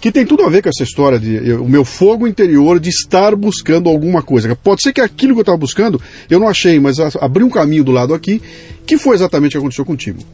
Que 0.00 0.10
tem 0.10 0.24
tudo 0.24 0.42
a 0.42 0.48
ver 0.48 0.62
com 0.62 0.70
essa 0.70 0.82
história 0.82 1.18
de 1.18 1.34
eu, 1.46 1.62
o 1.62 1.68
meu 1.68 1.84
fogo 1.84 2.26
interior 2.26 2.80
de 2.80 2.88
estar 2.88 3.36
buscando 3.36 3.90
alguma 3.90 4.22
coisa. 4.22 4.56
Pode 4.56 4.82
ser 4.82 4.94
que 4.94 5.02
aquilo 5.02 5.34
que 5.34 5.40
eu 5.40 5.42
estava 5.42 5.58
buscando 5.58 6.00
eu 6.30 6.40
não 6.40 6.48
achei, 6.48 6.80
mas 6.80 6.96
abri 7.20 7.44
um 7.44 7.50
caminho 7.50 7.84
do 7.84 7.92
lado 7.92 8.14
aqui 8.14 8.40
que 8.86 8.96
foi 8.96 9.14
exatamente 9.14 9.50
o 9.50 9.52
que 9.52 9.58
aconteceu 9.58 9.84
contigo. 9.84 10.24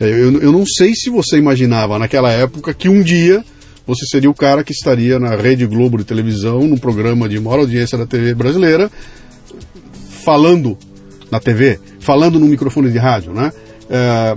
É, 0.00 0.06
eu, 0.06 0.42
eu 0.42 0.50
não 0.50 0.66
sei 0.66 0.94
se 0.94 1.10
você 1.10 1.38
imaginava 1.38 1.96
naquela 1.96 2.32
época 2.32 2.74
que 2.74 2.88
um 2.88 3.00
dia 3.00 3.44
você 3.86 4.06
seria 4.06 4.30
o 4.30 4.34
cara 4.34 4.64
que 4.64 4.72
estaria 4.72 5.18
na 5.18 5.36
Rede 5.36 5.66
Globo 5.66 5.98
de 5.98 6.04
televisão, 6.04 6.66
num 6.66 6.78
programa 6.78 7.28
de 7.28 7.38
maior 7.38 7.60
audiência 7.60 7.98
da 7.98 8.06
TV 8.06 8.34
brasileira, 8.34 8.90
falando 10.24 10.78
na 11.30 11.38
TV, 11.38 11.78
falando 12.00 12.38
no 12.38 12.46
microfone 12.46 12.90
de 12.90 12.98
rádio, 12.98 13.32
né? 13.32 13.52
É, 13.90 14.36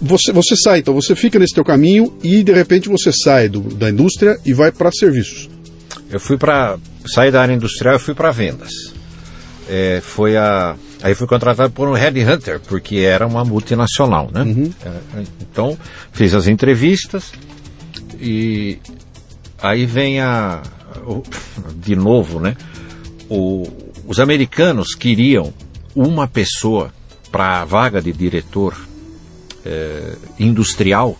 você, 0.00 0.32
você 0.32 0.56
sai, 0.56 0.78
então 0.78 0.94
você 0.94 1.14
fica 1.14 1.38
nesse 1.38 1.54
teu 1.54 1.64
caminho 1.64 2.16
e 2.22 2.42
de 2.42 2.52
repente 2.52 2.88
você 2.88 3.10
sai 3.12 3.48
do, 3.48 3.60
da 3.60 3.90
indústria 3.90 4.38
e 4.46 4.52
vai 4.52 4.70
para 4.70 4.90
serviços. 4.92 5.50
Eu 6.10 6.20
fui 6.20 6.38
para 6.38 6.78
sair 7.06 7.30
da 7.30 7.42
área 7.42 7.52
industrial 7.52 7.96
e 7.96 7.98
fui 7.98 8.14
para 8.14 8.30
vendas. 8.30 8.70
É, 9.68 10.00
foi 10.02 10.36
a 10.36 10.76
aí 11.02 11.14
fui 11.14 11.26
contratado 11.26 11.72
por 11.72 11.86
um 11.86 11.92
headhunter 11.92 12.58
porque 12.60 12.96
era 12.98 13.26
uma 13.26 13.44
multinacional, 13.44 14.30
né? 14.32 14.42
Uhum. 14.42 14.72
É, 14.84 15.22
então 15.42 15.76
fiz 16.12 16.32
as 16.32 16.46
entrevistas 16.46 17.32
e 18.20 18.78
aí 19.60 19.86
vem 19.86 20.20
a 20.20 20.62
de 21.76 21.94
novo, 21.96 22.40
né? 22.40 22.56
O, 23.28 23.66
os 24.06 24.18
americanos 24.18 24.94
queriam 24.94 25.52
uma 25.94 26.26
pessoa 26.26 26.92
para 27.30 27.60
a 27.60 27.64
vaga 27.64 28.00
de 28.00 28.12
diretor 28.12 28.74
eh, 29.64 30.16
industrial 30.38 31.16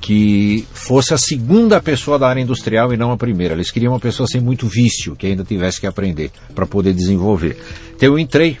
que 0.00 0.66
fosse 0.72 1.14
a 1.14 1.18
segunda 1.18 1.80
pessoa 1.80 2.18
da 2.18 2.28
área 2.28 2.40
industrial 2.40 2.92
e 2.92 2.96
não 2.96 3.10
a 3.10 3.16
primeira. 3.16 3.54
Eles 3.54 3.70
queriam 3.70 3.92
uma 3.92 3.98
pessoa 3.98 4.26
sem 4.26 4.40
muito 4.40 4.68
vício, 4.68 5.16
que 5.16 5.26
ainda 5.26 5.42
tivesse 5.42 5.80
que 5.80 5.86
aprender 5.86 6.30
para 6.54 6.66
poder 6.66 6.92
desenvolver. 6.92 7.56
Então 7.96 8.10
eu 8.10 8.18
entrei 8.18 8.58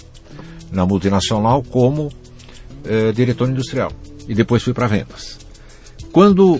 na 0.72 0.84
multinacional 0.84 1.62
como 1.62 2.10
eh, 2.84 3.12
diretor 3.12 3.48
industrial 3.48 3.92
e 4.26 4.34
depois 4.34 4.62
fui 4.62 4.72
para 4.72 4.86
vendas. 4.86 5.45
Quando 6.16 6.58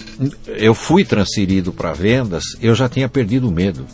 eu 0.48 0.74
fui 0.74 1.02
transferido 1.02 1.72
para 1.72 1.94
vendas, 1.94 2.44
eu 2.60 2.74
já 2.74 2.90
tinha 2.90 3.08
perdido 3.08 3.48
o 3.48 3.50
medo. 3.50 3.86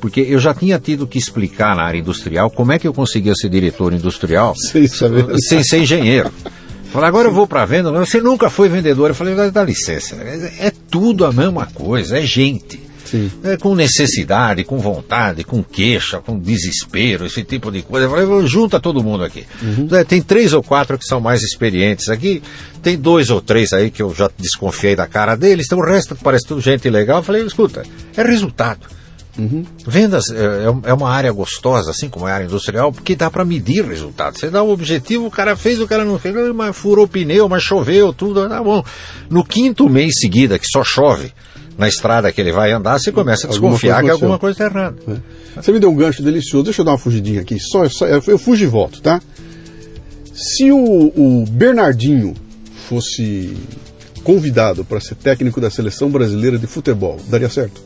Porque 0.00 0.22
eu 0.22 0.38
já 0.38 0.54
tinha 0.54 0.78
tido 0.78 1.06
que 1.06 1.18
explicar 1.18 1.76
na 1.76 1.82
área 1.82 1.98
industrial 1.98 2.48
como 2.48 2.72
é 2.72 2.78
que 2.78 2.88
eu 2.88 2.94
conseguia 2.94 3.34
ser 3.34 3.50
diretor 3.50 3.92
industrial 3.92 4.54
sem, 4.72 4.86
saber. 4.86 5.26
sem 5.40 5.62
ser 5.62 5.82
engenheiro. 5.82 6.32
Falei, 6.90 7.06
agora 7.06 7.28
eu 7.28 7.34
vou 7.34 7.46
para 7.46 7.66
venda. 7.66 7.92
Você 7.92 8.18
nunca 8.18 8.48
foi 8.48 8.70
vendedor. 8.70 9.10
Eu 9.10 9.14
falei, 9.14 9.34
dá 9.50 9.62
licença. 9.62 10.16
É, 10.16 10.68
é 10.68 10.72
tudo 10.90 11.26
a 11.26 11.32
mesma 11.34 11.66
coisa, 11.66 12.16
é 12.16 12.22
gente. 12.22 12.80
É, 13.44 13.56
com 13.56 13.74
necessidade, 13.74 14.64
com 14.64 14.78
vontade, 14.78 15.44
com 15.44 15.62
queixa, 15.62 16.18
com 16.20 16.38
desespero, 16.38 17.26
esse 17.26 17.42
tipo 17.44 17.70
de 17.70 17.82
coisa. 17.82 18.06
Eu 18.06 18.10
falei, 18.10 18.46
junta 18.46 18.80
todo 18.80 19.02
mundo 19.02 19.24
aqui. 19.24 19.46
Uhum. 19.62 19.88
É, 19.92 20.04
tem 20.04 20.20
três 20.20 20.52
ou 20.52 20.62
quatro 20.62 20.98
que 20.98 21.04
são 21.04 21.20
mais 21.20 21.42
experientes 21.42 22.08
aqui, 22.08 22.42
tem 22.82 22.96
dois 22.96 23.30
ou 23.30 23.40
três 23.40 23.72
aí 23.72 23.90
que 23.90 24.02
eu 24.02 24.14
já 24.14 24.30
desconfiei 24.38 24.96
da 24.96 25.06
cara 25.06 25.36
deles, 25.36 25.66
então 25.66 25.78
o 25.78 25.84
resto 25.84 26.16
parece 26.16 26.46
tudo 26.46 26.60
gente 26.60 26.88
legal. 26.88 27.18
Eu 27.18 27.22
falei, 27.22 27.42
escuta, 27.44 27.82
é 28.16 28.22
resultado. 28.22 28.96
Uhum. 29.38 29.64
Vendas 29.86 30.30
é, 30.30 30.34
é, 30.36 30.90
é, 30.90 30.94
uma 30.94 31.10
área 31.10 31.30
gostosa, 31.30 31.90
assim 31.90 32.08
como 32.08 32.26
é 32.26 32.32
a 32.32 32.34
área 32.36 32.46
industrial, 32.46 32.90
porque 32.90 33.14
dá 33.14 33.30
para 33.30 33.44
medir 33.44 33.84
resultados. 33.84 34.40
Você 34.40 34.48
dá 34.48 34.62
o 34.62 34.68
um 34.68 34.72
objetivo, 34.72 35.26
o 35.26 35.30
cara 35.30 35.54
fez, 35.54 35.80
o 35.80 35.86
cara 35.86 36.04
não 36.04 36.18
fez, 36.18 36.34
mas 36.54 36.76
furou 36.76 37.06
pneu, 37.06 37.48
mas 37.48 37.62
choveu, 37.62 38.12
tudo, 38.12 38.48
tá 38.48 38.62
bom. 38.62 38.82
No 39.28 39.44
quinto 39.44 39.88
mês 39.88 40.18
seguida, 40.18 40.58
que 40.58 40.66
só 40.66 40.82
chove, 40.82 41.32
na 41.78 41.88
estrada 41.88 42.32
que 42.32 42.40
ele 42.40 42.52
vai 42.52 42.72
andar, 42.72 42.98
você 42.98 43.12
começa 43.12 43.46
a 43.46 43.50
desconfiar 43.50 44.02
que 44.02 44.10
alguma 44.10 44.38
coisa 44.38 44.52
está 44.52 44.64
errada. 44.64 44.96
É. 45.08 45.60
Você 45.60 45.72
me 45.72 45.78
deu 45.78 45.90
um 45.90 45.96
gancho 45.96 46.22
delicioso, 46.22 46.64
deixa 46.64 46.80
eu 46.80 46.84
dar 46.84 46.92
uma 46.92 46.98
fugidinha 46.98 47.40
aqui, 47.40 47.58
só, 47.58 47.88
só 47.88 48.06
eu 48.06 48.38
fujo 48.38 48.64
e 48.64 48.66
volto, 48.66 49.00
tá? 49.00 49.20
Se 50.34 50.70
o, 50.70 51.12
o 51.16 51.44
Bernardinho 51.48 52.34
fosse 52.88 53.56
convidado 54.22 54.84
para 54.84 55.00
ser 55.00 55.14
técnico 55.14 55.60
da 55.60 55.70
seleção 55.70 56.10
brasileira 56.10 56.58
de 56.58 56.66
futebol, 56.66 57.18
daria 57.28 57.48
certo? 57.48 57.80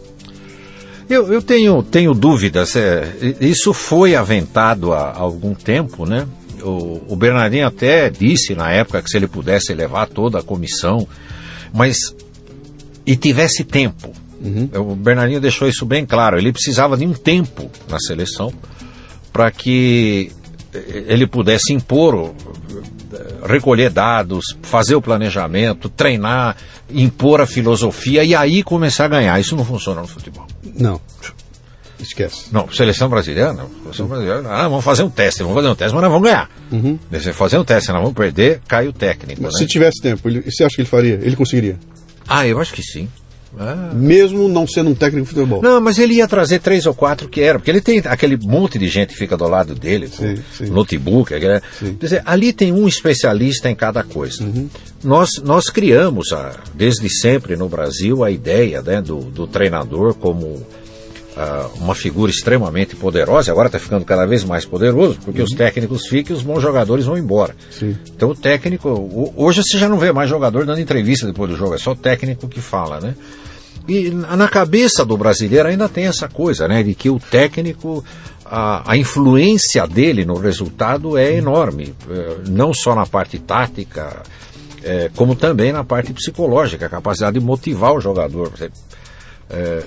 Eu, 1.09 1.33
eu 1.33 1.43
tenho, 1.43 1.83
tenho 1.83 2.15
dúvidas. 2.15 2.77
É, 2.77 3.13
isso 3.41 3.73
foi 3.73 4.15
aventado 4.15 4.93
há, 4.93 5.11
há 5.11 5.19
algum 5.19 5.55
tempo, 5.55 6.07
né? 6.07 6.27
O, 6.63 7.01
o 7.09 7.17
Bernardinho 7.17 7.67
até 7.67 8.09
disse 8.09 8.55
na 8.55 8.71
época 8.71 9.03
que 9.03 9.11
se 9.11 9.17
ele 9.17 9.27
pudesse 9.27 9.75
levar 9.75 10.07
toda 10.07 10.39
a 10.39 10.43
comissão, 10.43 11.07
mas 11.73 11.97
e 13.11 13.17
tivesse 13.17 13.65
tempo. 13.65 14.13
Uhum. 14.41 14.93
O 14.93 14.95
Bernardinho 14.95 15.41
deixou 15.41 15.67
isso 15.67 15.85
bem 15.85 16.07
claro. 16.07 16.39
Ele 16.39 16.53
precisava 16.53 16.97
de 16.97 17.05
um 17.05 17.13
tempo 17.13 17.69
na 17.89 17.99
seleção 17.99 18.53
para 19.33 19.51
que 19.51 20.31
ele 20.73 21.27
pudesse 21.27 21.73
impor, 21.73 22.33
recolher 23.45 23.91
dados, 23.91 24.45
fazer 24.63 24.95
o 24.95 25.03
planejamento, 25.03 25.89
treinar, 25.89 26.57
impor 26.89 27.41
a 27.41 27.47
filosofia 27.49 28.23
e 28.23 28.33
aí 28.33 28.63
começar 28.63 29.07
a 29.07 29.09
ganhar. 29.09 29.41
Isso 29.41 29.57
não 29.57 29.65
funciona 29.65 30.03
no 30.03 30.07
futebol. 30.07 30.47
Não. 30.77 31.01
Esquece. 31.99 32.45
Não, 32.53 32.71
seleção 32.73 33.09
brasileira, 33.09 33.53
não. 33.53 33.69
Seleção 33.83 34.07
brasileira, 34.07 34.49
ah, 34.49 34.69
vamos 34.69 34.85
fazer 34.85 35.03
um 35.03 35.11
teste, 35.11 35.43
vamos 35.43 35.57
fazer 35.57 35.69
um 35.69 35.75
teste, 35.75 35.95
mas 35.95 36.03
nós 36.03 36.13
vamos 36.13 36.29
ganhar. 36.29 36.49
Uhum. 36.71 36.97
Se 37.21 37.33
fazer 37.33 37.59
um 37.59 37.65
teste, 37.65 37.91
nós 37.91 38.01
vamos 38.01 38.17
perder, 38.17 38.61
cai 38.69 38.87
o 38.87 38.93
técnico. 38.93 39.43
Né? 39.43 39.51
Se 39.51 39.67
tivesse 39.67 40.01
tempo, 40.01 40.29
ele, 40.29 40.41
você 40.41 40.63
acha 40.63 40.77
que 40.77 40.83
ele 40.83 40.89
faria? 40.89 41.19
Ele 41.21 41.35
conseguiria? 41.35 41.77
Ah, 42.31 42.47
eu 42.47 42.61
acho 42.61 42.73
que 42.73 42.83
sim. 42.83 43.09
Ah. 43.59 43.91
Mesmo 43.93 44.49
não 44.49 44.67
sendo 44.67 44.91
um 44.91 44.95
técnico 44.95 45.27
de 45.27 45.35
futebol. 45.35 45.61
Não, 45.61 45.81
mas 45.81 45.99
ele 45.99 46.15
ia 46.15 46.29
trazer 46.29 46.61
três 46.61 46.87
ou 46.87 46.95
quatro 46.95 47.29
que 47.29 47.41
eram, 47.41 47.59
porque 47.59 47.71
ele 47.71 47.81
tem 47.81 48.01
aquele 48.05 48.37
monte 48.37 48.79
de 48.79 48.87
gente 48.89 49.09
que 49.09 49.19
fica 49.19 49.37
do 49.37 49.49
lado 49.49 49.75
dele, 49.75 50.07
sim, 50.09 50.39
sim. 50.57 50.67
notebook. 50.67 51.33
Quer 51.39 51.63
dizer, 51.99 52.23
ali 52.25 52.53
tem 52.53 52.73
um 52.73 52.87
especialista 52.87 53.69
em 53.69 53.75
cada 53.75 54.05
coisa. 54.05 54.45
Uhum. 54.45 54.69
Nós, 55.03 55.31
nós 55.43 55.65
criamos, 55.69 56.33
a, 56.33 56.61
desde 56.75 57.09
sempre 57.11 57.57
no 57.57 57.69
Brasil, 57.69 58.23
a 58.23 58.31
ideia 58.31 58.81
né, 58.83 59.03
do, 59.03 59.19
do 59.19 59.47
treinador 59.49 60.15
como 60.15 60.65
Uh, 61.31 61.85
uma 61.85 61.95
figura 61.95 62.31
extremamente 62.31 62.97
poderosa, 62.97 63.53
agora 63.53 63.69
está 63.69 63.79
ficando 63.79 64.05
cada 64.05 64.27
vez 64.27 64.43
mais 64.43 64.65
poderoso, 64.65 65.17
porque 65.25 65.39
uhum. 65.39 65.45
os 65.45 65.53
técnicos 65.53 66.07
ficam 66.09 66.35
e 66.35 66.37
os 66.37 66.43
bons 66.43 66.61
jogadores 66.61 67.07
vão 67.07 67.17
embora. 67.17 67.55
Sim. 67.71 67.97
Então 68.15 68.31
o 68.31 68.35
técnico, 68.35 69.33
hoje 69.37 69.63
você 69.63 69.79
já 69.79 69.89
não 69.89 69.97
vê 69.97 70.11
mais 70.13 70.29
jogador 70.29 70.67
dando 70.67 70.81
entrevista 70.81 71.27
depois 71.27 71.49
do 71.49 71.57
jogo, 71.57 71.75
é 71.75 71.79
só 71.79 71.93
o 71.93 71.97
técnico 71.97 72.49
que 72.49 72.61
fala, 72.61 73.01
né? 73.01 73.15
E 73.89 74.11
na 74.11 74.49
cabeça 74.49 75.05
do 75.05 75.17
brasileiro 75.17 75.69
ainda 75.69 75.89
tem 75.89 76.07
essa 76.07 76.29
coisa, 76.29 76.69
né? 76.69 76.83
De 76.83 76.95
que 76.95 77.09
o 77.09 77.19
técnico, 77.19 78.05
a, 78.45 78.93
a 78.93 78.97
influência 78.97 79.87
dele 79.87 80.25
no 80.25 80.35
resultado 80.35 81.17
é 81.17 81.35
enorme, 81.35 81.95
eh, 82.09 82.37
não 82.49 82.75
só 82.75 82.95
na 82.95 83.07
parte 83.07 83.39
tática, 83.39 84.23
é, 84.83 85.11
como 85.15 85.35
também 85.35 85.73
na 85.73 85.85
parte 85.85 86.13
psicológica, 86.13 86.87
a 86.87 86.89
capacidade 86.89 87.39
de 87.39 87.45
motivar 87.45 87.93
o 87.93 88.01
jogador. 88.01 88.53
É, 89.51 89.83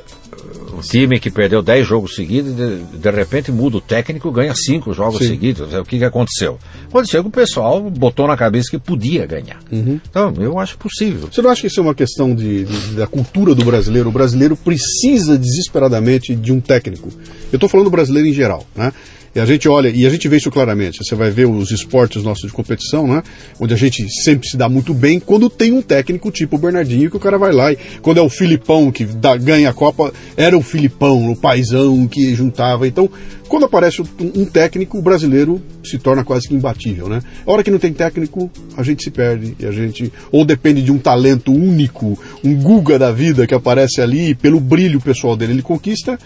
o 0.78 0.82
time 0.82 1.20
que 1.20 1.32
perdeu 1.32 1.62
10 1.62 1.88
jogos 1.88 2.16
seguidos, 2.16 2.54
de, 2.54 2.84
de, 2.98 3.12
repente 3.12 3.52
muda 3.52 3.78
o 3.78 3.82
técnico 3.82 4.30
ganha 4.32 4.54
5 4.54 4.94
jogos 4.94 5.20
Sim. 5.20 5.28
seguidos. 5.28 5.74
O 5.74 5.86
que, 5.86 6.00
que 6.00 6.04
aconteceu? 6.04 6.60
Aconteceu 6.90 7.24
que 7.24 7.30
o 7.30 7.32
pessoal 7.32 7.82
botou 7.90 8.28
na 8.28 8.36
cabeça 8.36 8.70
que 8.70 8.78
podia 8.78 9.26
ganhar. 9.26 9.60
Uhum. 9.72 10.02
Então, 10.10 10.34
eu 10.40 10.60
acho 10.60 10.78
possível. 10.78 11.30
Você 11.32 11.42
não 11.42 11.50
acha 11.50 11.62
que 11.62 11.68
isso 11.68 11.80
é 11.80 11.84
uma 11.84 11.96
questão 11.96 12.36
de, 12.36 12.66
de 12.66 12.96
da 12.96 13.08
cultura 13.08 13.56
do 13.56 13.64
brasileiro? 13.64 14.10
O 14.10 14.12
brasileiro 14.12 14.58
precisa 14.58 15.38
desesperadamente 15.38 16.36
de 16.36 16.52
um 16.52 16.60
técnico. 16.60 17.10
Eu 17.52 17.58
estou 17.58 17.70
falando 17.70 17.86
do 17.86 17.92
brasileiro 17.92 18.28
em 18.28 18.34
geral, 18.34 18.66
né? 18.76 18.92
E 19.36 19.40
a 19.40 19.46
gente 19.46 19.68
olha, 19.68 19.90
e 19.90 20.06
a 20.06 20.10
gente 20.10 20.28
vê 20.28 20.38
isso 20.38 20.52
claramente. 20.52 21.04
Você 21.04 21.16
vai 21.16 21.32
ver 21.32 21.48
os 21.48 21.72
esportes 21.72 22.24
nossos 22.24 22.46
de 22.46 22.54
competição, 22.54 23.08
né? 23.08 23.24
Onde 23.60 23.74
a 23.74 23.78
gente 23.78 24.08
sempre 24.24 24.48
se 24.48 24.56
dá 24.56 24.70
muito 24.70 24.94
bem 24.94 25.20
quando 25.20 25.50
tem 25.50 25.72
um 25.72 25.82
técnico 25.82 26.30
tipo 26.30 26.56
o 26.56 26.60
Bernardinho, 26.60 27.10
que 27.10 27.18
o 27.18 27.20
cara 27.20 27.38
vai 27.38 27.52
lá 27.52 27.72
e 27.72 27.78
quando 28.02 28.20
é 28.20 28.22
o 28.22 28.30
Filipão 28.30 28.92
que 28.92 29.06
dá, 29.06 29.36
ganha 29.36 29.70
a 29.70 29.74
Copa, 29.74 30.14
era 30.38 30.56
o 30.56 30.62
Filipão, 30.62 31.32
o 31.32 31.36
paizão 31.36 32.08
que 32.08 32.36
juntava. 32.36 32.88
Então, 32.88 33.10
quando 33.48 33.66
aparece 33.66 34.02
um, 34.02 34.46
técnico, 34.46 34.98
o 34.98 35.02
brasileiro 35.02 35.62
se 35.84 35.98
torna 35.98 36.24
quase 36.24 36.48
que 36.48 36.54
imbatível, 36.54 37.10
né? 37.10 37.22
A 37.46 37.52
hora 37.52 37.64
que 37.64 37.72
não 37.72 37.80
tem 37.80 37.94
técnico, 37.94 38.52
a 38.78 38.84
gente 38.84 39.04
se 39.04 39.12
perde 39.12 39.56
e 39.60 39.66
a 39.66 39.72
gente 39.72 40.12
ou 40.32 40.46
depende 40.46 40.82
de 40.82 40.92
um 40.92 40.98
talento 40.98 41.52
único, 41.52 42.18
um 42.44 42.56
Guga 42.56 43.00
da 43.00 43.12
vida 43.12 43.46
que 43.48 43.54
aparece 43.54 44.00
ali 44.02 44.36
pelo 44.36 44.60
brilho 44.60 45.02
pessoal 45.02 45.36
dele, 45.36 45.54
ele 45.54 45.62
conquista 45.62 46.20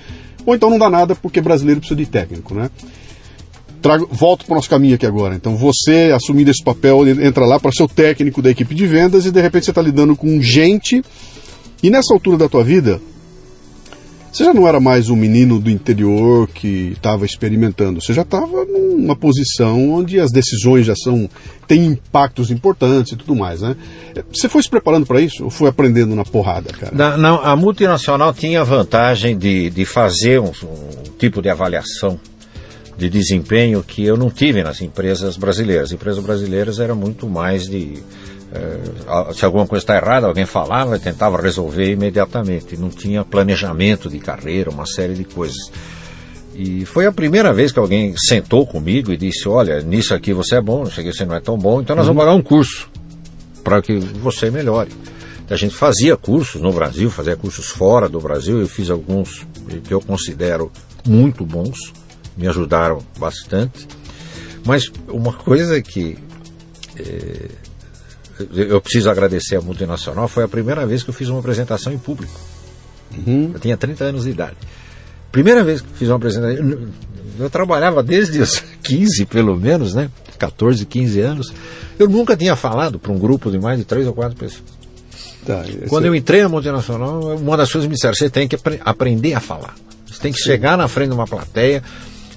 ou 0.48 0.56
então 0.56 0.70
não 0.70 0.80
dá 0.80 0.90
nada 0.90 1.14
porque 1.14 1.42
brasileiro 1.42 1.82
precisa 1.82 1.98
de 1.98 2.06
técnico, 2.06 2.56
né? 2.56 2.72
Trago, 3.82 4.08
volto 4.10 4.46
para 4.46 4.54
o 4.54 4.56
nosso 4.56 4.70
caminho 4.70 4.96
aqui 4.96 5.06
agora. 5.06 5.36
Então 5.36 5.58
você, 5.58 6.14
assumindo 6.16 6.50
esse 6.50 6.64
papel, 6.64 7.06
entra 7.22 7.46
lá 7.46 7.60
para 7.60 7.70
ser 7.72 7.84
o 7.84 7.88
técnico 7.88 8.42
da 8.42 8.50
equipe 8.50 8.74
de 8.74 8.88
vendas 8.88 9.26
e 9.26 9.32
de 9.32 9.42
repente 9.42 9.66
você 9.66 9.72
está 9.72 9.82
lidando 9.82 10.16
com 10.16 10.42
gente. 10.42 11.04
E 11.84 11.90
nessa 11.90 12.14
altura 12.14 12.38
da 12.38 12.48
tua 12.48 12.64
vida, 12.64 13.02
você 14.38 14.44
já 14.44 14.54
não 14.54 14.68
era 14.68 14.80
mais 14.80 15.10
um 15.10 15.16
menino 15.16 15.60
do 15.60 15.68
interior 15.68 16.48
que 16.48 16.92
estava 16.96 17.26
experimentando, 17.26 18.00
você 18.00 18.14
já 18.14 18.22
estava 18.22 18.66
numa 18.66 19.16
posição 19.16 19.90
onde 19.90 20.20
as 20.20 20.32
decisões 20.32 20.86
já 20.86 20.96
são 20.96 21.28
têm 21.68 21.86
impactos 21.86 22.52
importantes 22.52 23.14
e 23.14 23.16
tudo 23.16 23.36
mais, 23.36 23.62
né? 23.62 23.76
Você 24.32 24.48
foi 24.48 24.62
se 24.62 24.70
preparando 24.70 25.08
para 25.08 25.20
isso 25.20 25.44
ou 25.44 25.50
foi 25.50 25.68
aprendendo 25.68 26.16
na 26.16 26.24
porrada, 26.24 26.72
cara? 26.72 26.96
Na, 26.96 27.18
não, 27.18 27.44
a 27.44 27.56
multinacional 27.56 28.32
tinha 28.32 28.62
a 28.62 28.64
vantagem 28.64 29.36
de, 29.36 29.72
de 29.72 29.86
fazer 29.86 30.40
um, 30.40 30.50
um 30.50 31.18
tipo 31.18 31.42
de 31.42 31.50
avaliação 31.50 32.20
de 32.96 33.10
desempenho 33.10 33.82
que 33.82 34.06
eu 34.06 34.16
não 34.16 34.30
tive 34.30 34.62
nas 34.62 34.82
empresas 34.82 35.36
brasileiras. 35.36 35.86
As 35.86 35.92
empresas 35.94 36.24
brasileiras 36.24 36.80
eram 36.80 36.96
muito 36.96 37.28
mais 37.28 37.64
de 37.64 38.04
é, 38.54 39.34
se 39.34 39.44
alguma 39.44 39.68
coisa 39.68 39.84
está 39.84 39.98
errada, 39.98 40.28
alguém 40.28 40.46
falava 40.46 40.98
tentava 40.98 41.42
resolver 41.42 41.92
imediatamente. 41.92 42.78
Não 42.78 42.90
tinha 42.90 43.24
planejamento 43.24 44.10
de 44.10 44.20
carreira, 44.20 44.70
uma 44.70 44.86
série 44.86 45.14
de 45.14 45.24
coisas. 45.24 45.72
E 46.56 46.86
foi 46.86 47.06
a 47.06 47.12
primeira 47.12 47.54
vez 47.54 47.72
que 47.72 47.80
alguém 47.80 48.16
sentou 48.18 48.66
comigo 48.66 49.12
e 49.12 49.18
disse: 49.18 49.48
Olha, 49.48 49.82
nisso 49.82 50.14
aqui 50.14 50.34
você 50.34 50.56
é 50.56 50.62
bom, 50.62 50.86
nisso 50.86 51.00
aqui 51.00 51.12
você 51.12 51.26
não 51.26 51.36
é 51.36 51.40
tão 51.40 51.58
bom, 51.58 51.82
então 51.82 51.96
nós 51.96 52.08
vamos 52.08 52.22
pagar 52.22 52.34
um 52.34 52.42
curso 52.42 52.90
para 53.64 53.82
que 53.82 54.00
você 54.00 54.50
melhore. 54.50 54.90
A 55.50 55.56
gente 55.56 55.76
fazia 55.76 56.18
cursos 56.18 56.62
no 56.62 56.74
Brasil, 56.74 57.10
fazia 57.10 57.36
cursos 57.36 57.68
fora 57.68 58.10
do 58.10 58.20
Brasil. 58.20 58.60
Eu 58.60 58.68
fiz 58.68 58.90
alguns 58.90 59.46
que 59.84 59.94
eu 59.94 60.02
considero 60.02 60.72
muito 61.06 61.46
bons, 61.46 61.94
me 62.36 62.48
ajudaram 62.48 63.00
bastante. 63.18 63.88
Mas 64.66 64.92
uma 65.08 65.32
coisa 65.32 65.82
que 65.82 66.18
é, 66.98 67.50
eu 68.54 68.82
preciso 68.82 69.10
agradecer 69.10 69.56
a 69.56 69.62
multinacional, 69.62 70.28
foi 70.28 70.44
a 70.44 70.48
primeira 70.48 70.86
vez 70.86 71.04
que 71.04 71.10
eu 71.10 71.14
fiz 71.14 71.30
uma 71.30 71.40
apresentação 71.40 71.92
em 71.92 71.98
público. 71.98 72.40
Uhum. 73.16 73.52
Eu 73.54 73.60
tinha 73.60 73.78
30 73.78 74.04
anos 74.04 74.24
de 74.24 74.32
idade. 74.32 74.58
Primeira 75.32 75.64
vez 75.64 75.82
que 75.82 75.88
fiz 75.96 76.08
uma 76.10 76.18
apresentação. 76.18 76.66
Eu, 76.66 76.88
eu 77.40 77.50
trabalhava 77.50 78.02
desde 78.02 78.40
os 78.40 78.64
15, 78.84 79.26
pelo 79.26 79.56
menos, 79.56 79.94
né? 79.94 80.10
14, 80.38 80.86
15 80.86 81.20
anos. 81.22 81.54
Eu 81.98 82.08
nunca 82.08 82.36
tinha 82.36 82.56
falado 82.56 83.00
para 83.00 83.12
um 83.12 83.18
grupo 83.18 83.50
de 83.50 83.60
mais 83.60 83.78
de 83.80 83.86
três 83.86 84.06
ou 84.06 84.14
quatro 84.14 84.38
pessoas. 84.38 84.78
Tá, 85.46 85.64
Quando 85.88 86.06
eu 86.06 86.14
entrei 86.14 86.42
na 86.42 86.50
multinacional, 86.50 87.38
uma 87.38 87.56
das 87.56 87.72
coisas 87.72 87.88
me 87.88 87.96
disseram: 87.96 88.14
você 88.14 88.30
tem 88.30 88.48
que 88.48 88.58
aprender 88.82 89.34
a 89.34 89.40
falar. 89.40 89.76
Você 90.06 90.22
tem 90.22 90.32
que 90.32 90.40
Sim. 90.40 90.46
chegar 90.46 90.78
na 90.78 90.88
frente 90.88 91.10
de 91.10 91.16
uma 91.16 91.28
plateia, 91.28 91.82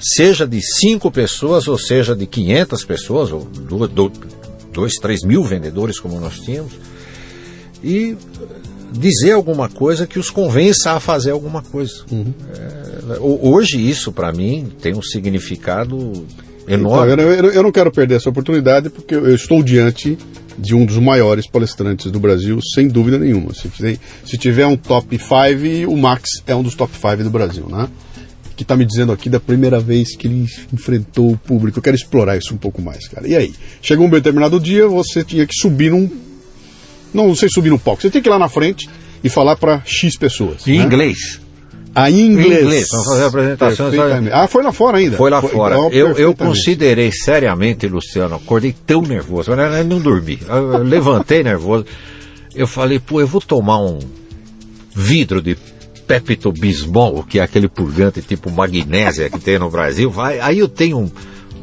seja 0.00 0.46
de 0.46 0.60
cinco 0.62 1.10
pessoas, 1.10 1.66
ou 1.66 1.78
seja 1.78 2.14
de 2.14 2.26
500 2.26 2.84
pessoas, 2.84 3.32
ou 3.32 3.48
dois, 4.80 4.94
três 4.94 5.22
mil 5.22 5.44
vendedores 5.44 6.00
como 6.00 6.18
nós 6.18 6.40
tínhamos, 6.40 6.72
e 7.84 8.16
dizer 8.92 9.32
alguma 9.32 9.68
coisa 9.68 10.06
que 10.06 10.18
os 10.18 10.30
convença 10.30 10.92
a 10.92 11.00
fazer 11.00 11.30
alguma 11.30 11.62
coisa. 11.62 12.02
Uhum. 12.10 12.32
É, 12.56 13.18
hoje 13.20 13.76
isso 13.78 14.10
para 14.10 14.32
mim 14.32 14.72
tem 14.80 14.94
um 14.94 15.02
significado 15.02 16.26
enorme. 16.66 17.12
Então, 17.12 17.24
eu, 17.26 17.50
eu, 17.52 17.62
não 17.62 17.70
quero 17.70 17.90
perder 17.92 18.16
essa 18.16 18.30
oportunidade 18.30 18.90
porque 18.90 19.14
eu 19.14 19.34
estou 19.34 19.62
diante 19.62 20.18
de 20.58 20.74
um 20.74 20.84
dos 20.84 20.98
maiores 20.98 21.46
palestrantes 21.46 22.10
do 22.10 22.18
Brasil, 22.18 22.58
sem 22.74 22.88
dúvida 22.88 23.18
nenhuma. 23.18 23.54
Se, 23.54 23.70
se 24.24 24.38
tiver 24.38 24.66
um 24.66 24.76
top 24.76 25.18
5, 25.18 25.90
o 25.90 25.96
Max 25.96 26.42
é 26.46 26.54
um 26.54 26.62
dos 26.62 26.74
top 26.74 26.92
5 26.94 27.22
do 27.22 27.30
Brasil, 27.30 27.66
né? 27.68 27.88
Que 28.60 28.64
está 28.64 28.76
me 28.76 28.84
dizendo 28.84 29.10
aqui 29.10 29.30
da 29.30 29.40
primeira 29.40 29.80
vez 29.80 30.14
que 30.14 30.26
ele 30.26 30.46
enfrentou 30.70 31.32
o 31.32 31.36
público. 31.38 31.78
Eu 31.78 31.82
quero 31.82 31.96
explorar 31.96 32.36
isso 32.36 32.52
um 32.52 32.58
pouco 32.58 32.82
mais, 32.82 33.08
cara. 33.08 33.26
E 33.26 33.34
aí? 33.34 33.54
Chegou 33.80 34.06
um 34.06 34.10
determinado 34.10 34.60
dia, 34.60 34.86
você 34.86 35.24
tinha 35.24 35.46
que 35.46 35.54
subir 35.54 35.90
num. 35.90 36.10
Não 37.14 37.34
sei 37.34 37.48
subir 37.48 37.70
no 37.70 37.78
palco, 37.78 38.02
você 38.02 38.10
tinha 38.10 38.22
que 38.22 38.28
ir 38.28 38.30
lá 38.30 38.38
na 38.38 38.50
frente 38.50 38.86
e 39.24 39.30
falar 39.30 39.56
para 39.56 39.82
X 39.86 40.14
pessoas. 40.18 40.68
Em 40.68 40.78
né? 40.78 40.84
inglês. 40.84 41.40
Ah, 41.94 42.10
em 42.10 42.20
inglês. 42.20 42.60
Em 42.60 42.64
inglês, 42.64 42.88
vamos 42.90 43.06
fazer 43.06 43.22
a 43.22 43.26
apresentação. 43.26 43.90
Ah, 44.30 44.46
foi 44.46 44.62
lá 44.62 44.72
fora 44.72 44.98
ainda. 44.98 45.16
Foi 45.16 45.30
lá 45.30 45.40
foi, 45.40 45.50
fora. 45.50 45.76
eu, 45.90 46.12
eu 46.18 46.34
considerei 46.34 47.10
seriamente, 47.10 47.88
Luciano, 47.88 48.34
acordei 48.34 48.74
tão 48.86 49.00
nervoso, 49.00 49.56
mas 49.56 49.86
não 49.86 49.98
dormi. 49.98 50.38
Eu 50.46 50.82
levantei 50.82 51.42
nervoso. 51.42 51.86
Eu 52.54 52.66
falei, 52.66 52.98
pô, 52.98 53.22
eu 53.22 53.26
vou 53.26 53.40
tomar 53.40 53.78
um 53.78 53.98
vidro 54.94 55.40
de 55.40 55.56
Pepto-Bismol, 56.10 57.22
que 57.22 57.38
é 57.38 57.42
aquele 57.42 57.68
purgante 57.68 58.20
tipo 58.20 58.50
magnésia 58.50 59.30
que 59.30 59.38
tem 59.38 59.60
no 59.60 59.70
Brasil, 59.70 60.10
vai, 60.10 60.40
aí 60.40 60.58
eu 60.58 60.66
tenho 60.66 60.98
um, 60.98 61.10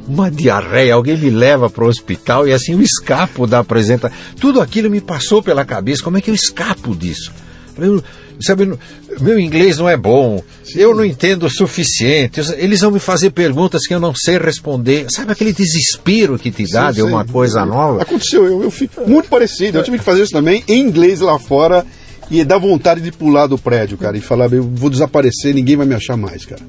uma 0.07 0.31
diarreia, 0.31 0.93
alguém 0.93 1.17
me 1.17 1.29
leva 1.29 1.69
para 1.69 1.83
o 1.83 1.87
hospital 1.87 2.47
e 2.47 2.53
assim 2.53 2.71
eu 2.71 2.81
escapo 2.81 3.45
da 3.45 3.59
apresentação. 3.59 4.17
Tudo 4.39 4.61
aquilo 4.61 4.89
me 4.89 5.01
passou 5.01 5.43
pela 5.43 5.65
cabeça, 5.65 6.01
como 6.01 6.17
é 6.17 6.21
que 6.21 6.29
eu 6.29 6.35
escapo 6.35 6.95
disso? 6.95 7.29
Eu, 7.77 8.01
sabe, 8.39 8.71
meu 9.19 9.37
inglês 9.37 9.77
não 9.77 9.89
é 9.89 9.97
bom, 9.97 10.41
Sim. 10.63 10.79
eu 10.79 10.95
não 10.95 11.03
entendo 11.03 11.45
o 11.45 11.49
suficiente, 11.49 12.39
eles 12.57 12.79
vão 12.79 12.91
me 12.91 12.99
fazer 12.99 13.31
perguntas 13.31 13.85
que 13.85 13.93
eu 13.93 13.99
não 13.99 14.15
sei 14.15 14.37
responder. 14.37 15.07
Sabe 15.09 15.33
aquele 15.33 15.51
desespero 15.51 16.39
que 16.39 16.51
te 16.51 16.71
dá 16.71 16.87
Sim, 16.87 16.95
de 16.95 17.01
uma 17.01 17.25
coisa 17.25 17.65
nova? 17.65 18.01
Aconteceu, 18.01 18.45
eu, 18.45 18.63
eu 18.63 18.71
fiz 18.71 18.89
muito 19.05 19.27
parecido, 19.27 19.77
eu 19.77 19.83
tive 19.83 19.97
que 19.97 20.05
fazer 20.05 20.23
isso 20.23 20.31
também 20.31 20.63
em 20.69 20.79
inglês 20.79 21.19
lá 21.19 21.37
fora 21.37 21.85
e 22.29 22.43
dá 22.43 22.57
vontade 22.57 23.01
de 23.01 23.11
pular 23.11 23.47
do 23.47 23.57
prédio, 23.57 23.97
cara, 23.97 24.17
e 24.17 24.21
falar, 24.21 24.51
eu 24.51 24.63
vou 24.63 24.89
desaparecer, 24.89 25.53
ninguém 25.53 25.75
vai 25.75 25.85
me 25.85 25.95
achar 25.95 26.17
mais, 26.17 26.45
cara. 26.45 26.61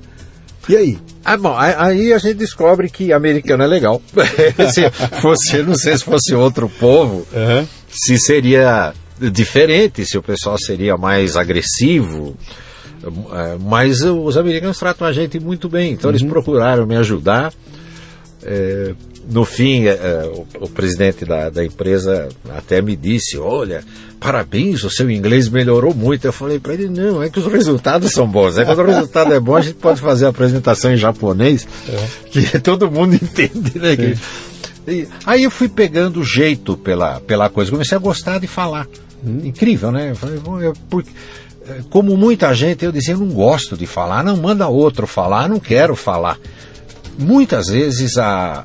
E 0.68 0.76
aí? 0.76 0.98
Ah, 1.24 1.36
bom, 1.36 1.54
aí 1.56 2.12
a 2.12 2.18
gente 2.18 2.34
descobre 2.34 2.90
que 2.90 3.12
americano 3.12 3.62
é 3.62 3.66
legal. 3.66 4.02
se 4.72 4.90
fosse, 5.20 5.62
não 5.62 5.74
sei 5.74 5.96
se 5.96 6.04
fosse 6.04 6.34
outro 6.34 6.68
povo, 6.68 7.26
uhum. 7.32 7.66
se 7.88 8.18
seria 8.18 8.92
diferente, 9.32 10.04
se 10.04 10.18
o 10.18 10.22
pessoal 10.22 10.58
seria 10.58 10.96
mais 10.96 11.36
agressivo. 11.36 12.36
É, 13.32 13.56
mas 13.60 14.02
os 14.02 14.36
americanos 14.36 14.78
tratam 14.78 15.06
a 15.06 15.12
gente 15.12 15.40
muito 15.40 15.68
bem, 15.68 15.92
então 15.92 16.10
uhum. 16.10 16.16
eles 16.16 16.28
procuraram 16.28 16.86
me 16.86 16.96
ajudar. 16.96 17.52
É, 18.42 18.94
no 19.30 19.44
fim, 19.44 19.84
é, 19.86 19.90
é, 19.90 20.32
o, 20.34 20.64
o, 20.64 20.68
presidente 20.68 21.24
da, 21.24 21.50
da, 21.50 21.64
empresa 21.64 22.28
até 22.56 22.80
me 22.80 22.96
disse: 22.96 23.36
Olha, 23.36 23.84
parabéns, 24.18 24.82
o 24.84 24.90
seu 24.90 25.10
inglês 25.10 25.48
melhorou 25.48 25.94
muito. 25.94 26.24
Eu 26.24 26.32
falei 26.32 26.58
para 26.58 26.72
ele: 26.72 26.88
Não, 26.88 27.22
é 27.22 27.28
que 27.28 27.38
os 27.38 27.46
resultados 27.46 28.12
são 28.12 28.26
bons. 28.26 28.56
É 28.56 28.64
quando 28.64 28.80
o 28.80 28.86
resultado 28.86 29.34
é 29.34 29.38
bom, 29.38 29.56
a 29.56 29.60
gente 29.60 29.74
pode 29.74 30.00
fazer 30.00 30.24
a 30.24 30.30
apresentação 30.30 30.92
em 30.92 30.96
japonês, 30.96 31.68
é. 31.88 32.08
que 32.30 32.40
todo 32.58 32.90
mundo 32.90 33.14
entende, 33.14 33.78
né? 33.78 33.96
Que, 33.96 34.16
e, 34.90 35.06
aí 35.26 35.42
eu 35.42 35.50
fui 35.50 35.68
pegando 35.68 36.24
jeito 36.24 36.74
pela, 36.78 37.20
pela 37.20 37.50
coisa, 37.50 37.70
comecei 37.70 37.96
a 37.96 38.00
gostar 38.00 38.40
de 38.40 38.46
falar. 38.46 38.86
Hum. 39.22 39.40
Incrível, 39.44 39.92
né? 39.92 40.10
Eu 40.10 40.16
falei, 40.16 40.40
eu, 40.62 40.72
porque, 40.88 41.10
é, 41.68 41.80
como 41.90 42.16
muita 42.16 42.54
gente, 42.54 42.82
eu 42.82 42.92
dizia: 42.92 43.12
Eu 43.12 43.18
não 43.18 43.28
gosto 43.28 43.76
de 43.76 43.86
falar, 43.86 44.24
não 44.24 44.38
manda 44.38 44.66
outro 44.68 45.06
falar, 45.06 45.50
não 45.50 45.60
quero 45.60 45.94
falar. 45.94 46.38
Muitas 47.18 47.66
vezes 47.66 48.16
a, 48.16 48.64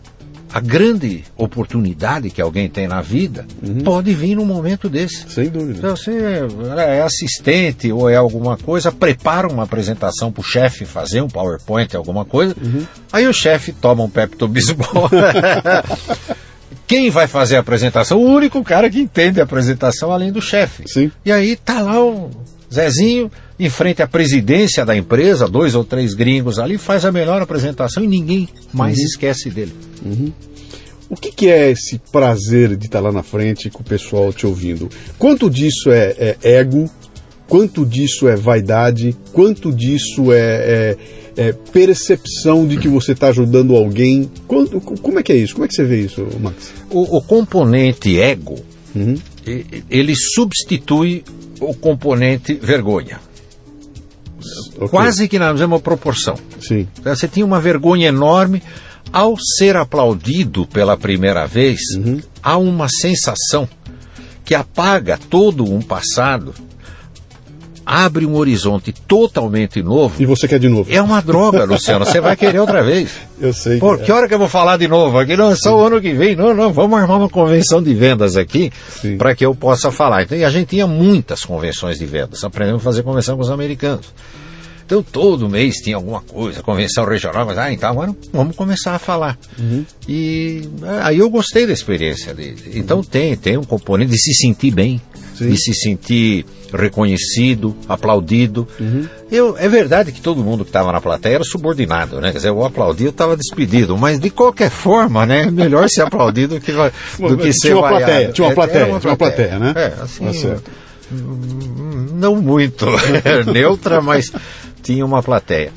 a 0.54 0.60
grande 0.60 1.24
oportunidade 1.36 2.30
que 2.30 2.40
alguém 2.42 2.70
tem 2.70 2.88
na 2.88 3.02
vida 3.02 3.46
uhum. 3.62 3.82
pode 3.84 4.14
vir 4.14 4.36
num 4.36 4.46
momento 4.46 4.88
desse. 4.88 5.28
Sem 5.28 5.50
dúvida. 5.50 5.80
Então, 5.80 5.96
você 5.96 6.46
é 6.78 7.02
assistente 7.02 7.92
ou 7.92 8.08
é 8.08 8.16
alguma 8.16 8.56
coisa, 8.56 8.92
prepara 8.92 9.48
uma 9.48 9.64
apresentação 9.64 10.32
para 10.32 10.42
o 10.42 10.44
chefe 10.44 10.86
fazer, 10.86 11.22
um 11.22 11.28
PowerPoint, 11.28 11.96
alguma 11.96 12.24
coisa, 12.24 12.56
uhum. 12.62 12.86
aí 13.12 13.28
o 13.28 13.34
chefe 13.34 13.74
toma 13.74 14.04
um 14.04 14.10
Pepto-Bismol. 14.10 15.10
Quem 16.86 17.10
vai 17.10 17.26
fazer 17.26 17.56
a 17.56 17.62
apresentação? 17.62 18.20
O 18.20 18.26
único 18.26 18.64
cara 18.64 18.90
que 18.90 19.00
entende 19.00 19.40
a 19.40 19.46
apresentação 19.46 20.12
além 20.12 20.32
do 20.32 20.42
chefe. 20.42 20.84
Sim. 20.86 21.12
E 21.26 21.32
aí 21.32 21.56
tá 21.56 21.82
lá 21.82 22.00
o 22.04 22.30
Zezinho 22.74 23.32
em 23.60 23.70
frente 23.70 24.02
à 24.02 24.08
presidência 24.08 24.86
da 24.86 24.96
empresa, 24.96 25.48
dois 25.48 25.76
ou 25.76 25.84
três 25.84 26.14
gringos 26.14 26.60
ali, 26.60 26.78
faz 26.78 27.06
a 27.06 27.12
melhor 27.12 27.42
apresentação 27.42 28.04
e 28.04 28.08
ninguém 28.08 28.50
mais 28.74 28.98
uhum. 28.98 29.06
esquece 29.06 29.50
dele. 29.50 29.74
Uhum. 30.04 30.32
O 31.10 31.16
que, 31.16 31.32
que, 31.32 31.48
é 31.48 31.72
esse 31.72 32.00
prazer 32.12 32.76
de 32.76 32.88
estar 32.88 33.00
lá 33.00 33.12
na 33.12 33.22
frente 33.22 33.70
com 33.70 33.82
o 33.82 33.86
pessoal 33.86 34.34
te 34.34 34.48
ouvindo? 34.48 34.90
Quanto 35.20 35.50
disso 35.50 35.92
é, 35.92 36.38
é 36.42 36.54
ego? 36.56 36.90
Quanto 37.48 37.86
disso 37.86 38.28
é 38.28 38.36
vaidade? 38.36 39.16
Quanto 39.32 39.72
disso 39.72 40.34
é, 40.34 40.40
é, 40.40 40.98
é 41.50 41.52
percepção 41.52 42.66
de 42.66 42.78
que 42.78 42.88
você 42.88 43.12
está 43.12 43.28
ajudando 43.28 43.76
alguém? 43.76 44.32
Quanto, 44.48 44.82
como 44.82 45.20
é 45.20 45.24
que 45.24 45.32
é 45.32 45.36
isso? 45.36 45.54
Como 45.54 45.66
é 45.66 45.68
que 45.68 45.76
você 45.76 45.84
vê 45.84 46.02
isso, 46.02 46.26
Max? 46.40 46.74
O, 46.90 47.18
o 47.18 47.22
componente 47.22 48.20
ego, 48.20 48.56
uhum. 48.96 49.16
ele 49.90 50.16
substitui 50.16 51.24
o 51.70 51.74
componente 51.74 52.54
vergonha. 52.54 53.20
Okay. 54.76 54.88
Quase 54.88 55.28
que 55.28 55.40
na 55.40 55.54
mesma 55.54 55.80
proporção. 55.80 56.36
Sim. 56.60 56.88
Você 57.04 57.28
tinha 57.28 57.46
uma 57.46 57.62
vergonha 57.62 58.08
enorme 58.08 58.62
ao 59.12 59.36
ser 59.38 59.78
aplaudido 59.78 60.66
pela 60.66 60.98
primeira 60.98 61.46
vez, 61.46 61.80
uhum. 61.96 62.20
há 62.42 62.58
uma 62.58 62.88
sensação 62.90 63.68
que 64.44 64.56
apaga 64.56 65.20
todo 65.30 65.72
um 65.72 65.82
passado, 65.82 66.54
abre 67.86 68.26
um 68.26 68.36
horizonte 68.36 68.94
totalmente 69.08 69.82
novo. 69.82 70.22
E 70.22 70.26
você 70.26 70.48
quer 70.48 70.60
de 70.60 70.70
novo? 70.70 70.92
É 70.92 71.02
uma 71.02 71.22
droga, 71.22 71.66
Luciano. 71.66 72.06
Você 72.06 72.22
vai 72.22 72.36
querer 72.36 72.60
outra 72.60 72.84
vez. 72.84 73.12
Eu 73.40 73.54
sei. 73.54 73.78
Por 73.78 73.98
que, 73.98 74.04
é. 74.04 74.06
que 74.06 74.12
hora 74.12 74.28
que 74.28 74.34
eu 74.34 74.40
vou 74.40 74.48
falar 74.48 74.78
de 74.78 74.88
novo? 74.88 75.18
Aqui 75.18 75.36
não 75.36 75.52
é 75.52 75.56
só 75.56 75.78
o 75.78 75.86
ano 75.86 76.00
que 76.00 76.14
vem. 76.14 76.34
Não, 76.34 76.54
não. 76.54 76.72
Vamos 76.72 76.98
armar 76.98 77.18
uma 77.18 77.30
convenção 77.30 77.84
de 77.84 77.94
vendas 77.94 78.38
aqui 78.38 78.72
para 79.18 79.36
que 79.36 79.46
eu 79.46 79.54
possa 79.54 79.92
falar. 79.92 80.24
Então, 80.24 80.38
e 80.38 80.46
a 80.46 80.50
gente 80.50 80.70
tinha 80.70 80.88
muitas 80.88 81.44
convenções 81.44 82.00
de 82.00 82.06
vendas. 82.06 82.42
Aprendemos 82.44 82.82
a 82.82 82.86
fazer 82.86 83.04
convenção 83.04 83.36
com 83.36 83.42
os 83.42 83.50
americanos. 83.50 84.14
Então 84.86 85.02
todo 85.02 85.50
mês 85.50 85.76
tinha 85.78 85.96
alguma 85.96 86.22
coisa, 86.22 86.62
convenção 86.62 87.06
regional, 87.06 87.46
mas 87.46 87.58
ah, 87.58 87.72
então 87.72 87.90
agora 87.90 88.16
vamos 88.32 88.56
começar 88.56 88.94
a 88.94 89.00
falar. 89.00 89.38
Uhum. 89.58 89.86
E 90.08 90.70
ah, 90.84 91.08
aí 91.08 91.20
eu 91.20 91.30
gostei 91.30 91.66
da 91.66 91.74
experiência 91.74 92.34
dele. 92.34 92.62
Então 92.76 92.98
uhum. 92.98 93.04
tem, 93.04 93.36
tem 93.36 93.58
um 93.58 93.64
componente 93.64 94.12
de 94.12 94.20
se 94.20 94.34
sentir 94.34 94.72
bem, 94.72 95.02
Sim. 95.36 95.50
de 95.50 95.58
se 95.58 95.74
sentir 95.74 96.46
reconhecido, 96.74 97.76
aplaudido. 97.88 98.68
Uhum. 98.80 99.08
Eu, 99.32 99.56
é 99.58 99.68
verdade 99.68 100.12
que 100.12 100.22
todo 100.22 100.44
mundo 100.44 100.64
que 100.64 100.70
estava 100.70 100.92
na 100.92 101.00
plateia 101.00 101.36
era 101.36 101.44
subordinado, 101.44 102.20
né? 102.20 102.32
Quer 102.32 102.38
dizer, 102.38 102.50
eu 102.50 102.64
aplaudi, 102.64 103.06
eu 103.06 103.10
estava 103.10 103.38
despedido, 103.38 103.98
mas 103.98 104.20
de 104.20 104.30
qualquer 104.30 104.70
forma, 104.70 105.26
né? 105.26 105.44
É 105.44 105.52
melhor 105.52 105.88
ser 105.90 106.02
aplaudido 106.02 106.56
do 106.60 106.62
que, 106.62 106.72
do 106.72 107.38
que 107.38 107.54
ser 107.54 107.76
uma 107.76 107.90
plateia, 107.90 108.32
tinha 108.32 108.48
uma 108.48 108.54
plateia, 108.54 108.84
é, 108.84 108.86
uma 108.86 109.00
plateia, 109.00 109.00
tinha 109.00 109.12
uma 109.12 109.18
plateia, 109.18 109.60
né? 109.60 109.74
É, 109.76 110.02
assim, 110.02 110.26
tá 110.26 110.72
não 112.14 112.36
muito 112.36 112.86
neutra, 113.52 114.02
mas 114.02 114.32
tinha 114.82 115.06
uma 115.06 115.22
plateia. 115.22 115.72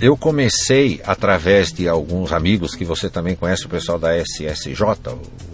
Eu 0.00 0.16
comecei 0.16 1.00
através 1.04 1.70
de 1.70 1.86
alguns 1.86 2.32
amigos 2.32 2.74
que 2.74 2.86
você 2.86 3.10
também 3.10 3.36
conhece, 3.36 3.66
o 3.66 3.68
pessoal 3.68 3.98
da 3.98 4.16
SSJ, 4.16 4.82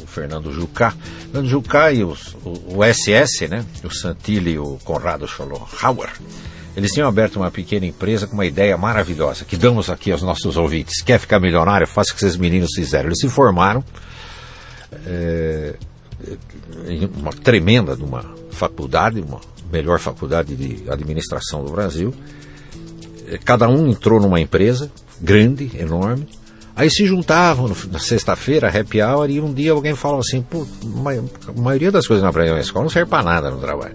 o 0.01 0.07
Fernando 0.07 0.53
Jucá. 0.53 0.94
Fernando 1.32 1.49
Jucá 1.49 1.92
e 1.92 2.05
os, 2.05 2.34
o, 2.44 2.76
o, 2.76 2.84
SS, 2.84 3.49
né? 3.49 3.64
O 3.82 3.90
Santilli 3.90 4.53
e 4.53 4.59
o 4.59 4.78
Conrado 4.84 5.26
Scholohauer. 5.26 6.11
Eles 6.76 6.92
tinham 6.92 7.09
aberto 7.09 7.36
uma 7.36 7.51
pequena 7.51 7.86
empresa 7.86 8.28
com 8.28 8.34
uma 8.34 8.47
ideia 8.47 8.76
maravilhosa, 8.76 9.44
que 9.44 9.57
damos 9.57 9.90
aqui 9.90 10.12
aos 10.12 10.22
nossos 10.22 10.57
ouvintes. 10.57 11.03
Quer 11.03 11.18
ficar 11.18 11.40
milionário? 11.40 11.86
Faça 11.86 12.12
o 12.12 12.16
que 12.16 12.24
esses 12.24 12.36
meninos 12.36 12.70
fizeram. 12.76 13.09
Eles 13.09 13.18
se 13.18 13.28
formaram 13.28 13.82
é, 15.07 15.74
em 16.86 17.11
uma 17.16 17.32
tremenda 17.32 17.97
de 17.97 18.05
uma 18.05 18.22
faculdade, 18.51 19.20
uma 19.20 19.40
melhor 19.72 19.99
faculdade 19.99 20.55
de 20.55 20.88
administração 20.88 21.64
do 21.64 21.72
Brasil. 21.72 22.14
É, 23.27 23.39
cada 23.39 23.68
um 23.68 23.89
entrou 23.89 24.20
numa 24.20 24.41
empresa 24.41 24.91
grande, 25.20 25.70
enorme. 25.79 26.27
Aí 26.74 26.91
se 26.91 27.07
juntavam 27.07 27.70
na 27.91 27.99
sexta-feira, 27.99 28.68
happy 28.68 29.01
hour, 29.01 29.31
e 29.31 29.41
um 29.41 29.53
dia 29.53 29.72
alguém 29.72 29.95
falou 29.95 30.20
assim: 30.20 30.43
Pô, 30.43 30.66
a 31.49 31.61
maioria 31.61 31.91
das 31.91 32.07
coisas 32.07 32.22
na 32.22 32.61
escola 32.61 32.85
não 32.85 32.91
serve 32.91 33.09
para 33.09 33.24
nada 33.24 33.51
no 33.51 33.59
trabalho. 33.59 33.95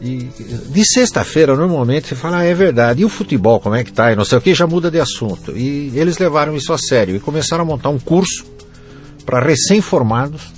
E 0.00 0.28
de 0.68 0.84
sexta-feira, 0.84 1.56
normalmente, 1.56 2.08
você 2.08 2.14
fala, 2.14 2.38
ah, 2.38 2.44
é 2.44 2.52
verdade. 2.52 3.00
E 3.00 3.04
o 3.04 3.08
futebol, 3.08 3.60
como 3.60 3.74
é 3.74 3.84
que 3.84 3.92
tá? 3.92 4.12
E 4.12 4.16
não 4.16 4.24
sei 4.24 4.36
o 4.36 4.40
que, 4.40 4.54
já 4.54 4.66
muda 4.66 4.90
de 4.90 5.00
assunto. 5.00 5.56
E 5.56 5.92
eles 5.94 6.18
levaram 6.18 6.54
isso 6.54 6.72
a 6.72 6.78
sério 6.78 7.16
e 7.16 7.20
começaram 7.20 7.62
a 7.62 7.66
montar 7.66 7.88
um 7.88 7.98
curso 7.98 8.44
para 9.24 9.40
recém-formados 9.40 10.52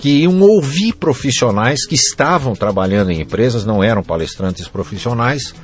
que 0.00 0.22
iam 0.22 0.40
ouvir 0.40 0.94
profissionais 0.94 1.86
que 1.86 1.94
estavam 1.94 2.54
trabalhando 2.54 3.10
em 3.10 3.20
empresas, 3.20 3.64
não 3.64 3.82
eram 3.82 4.02
palestrantes 4.02 4.66
profissionais, 4.66 5.54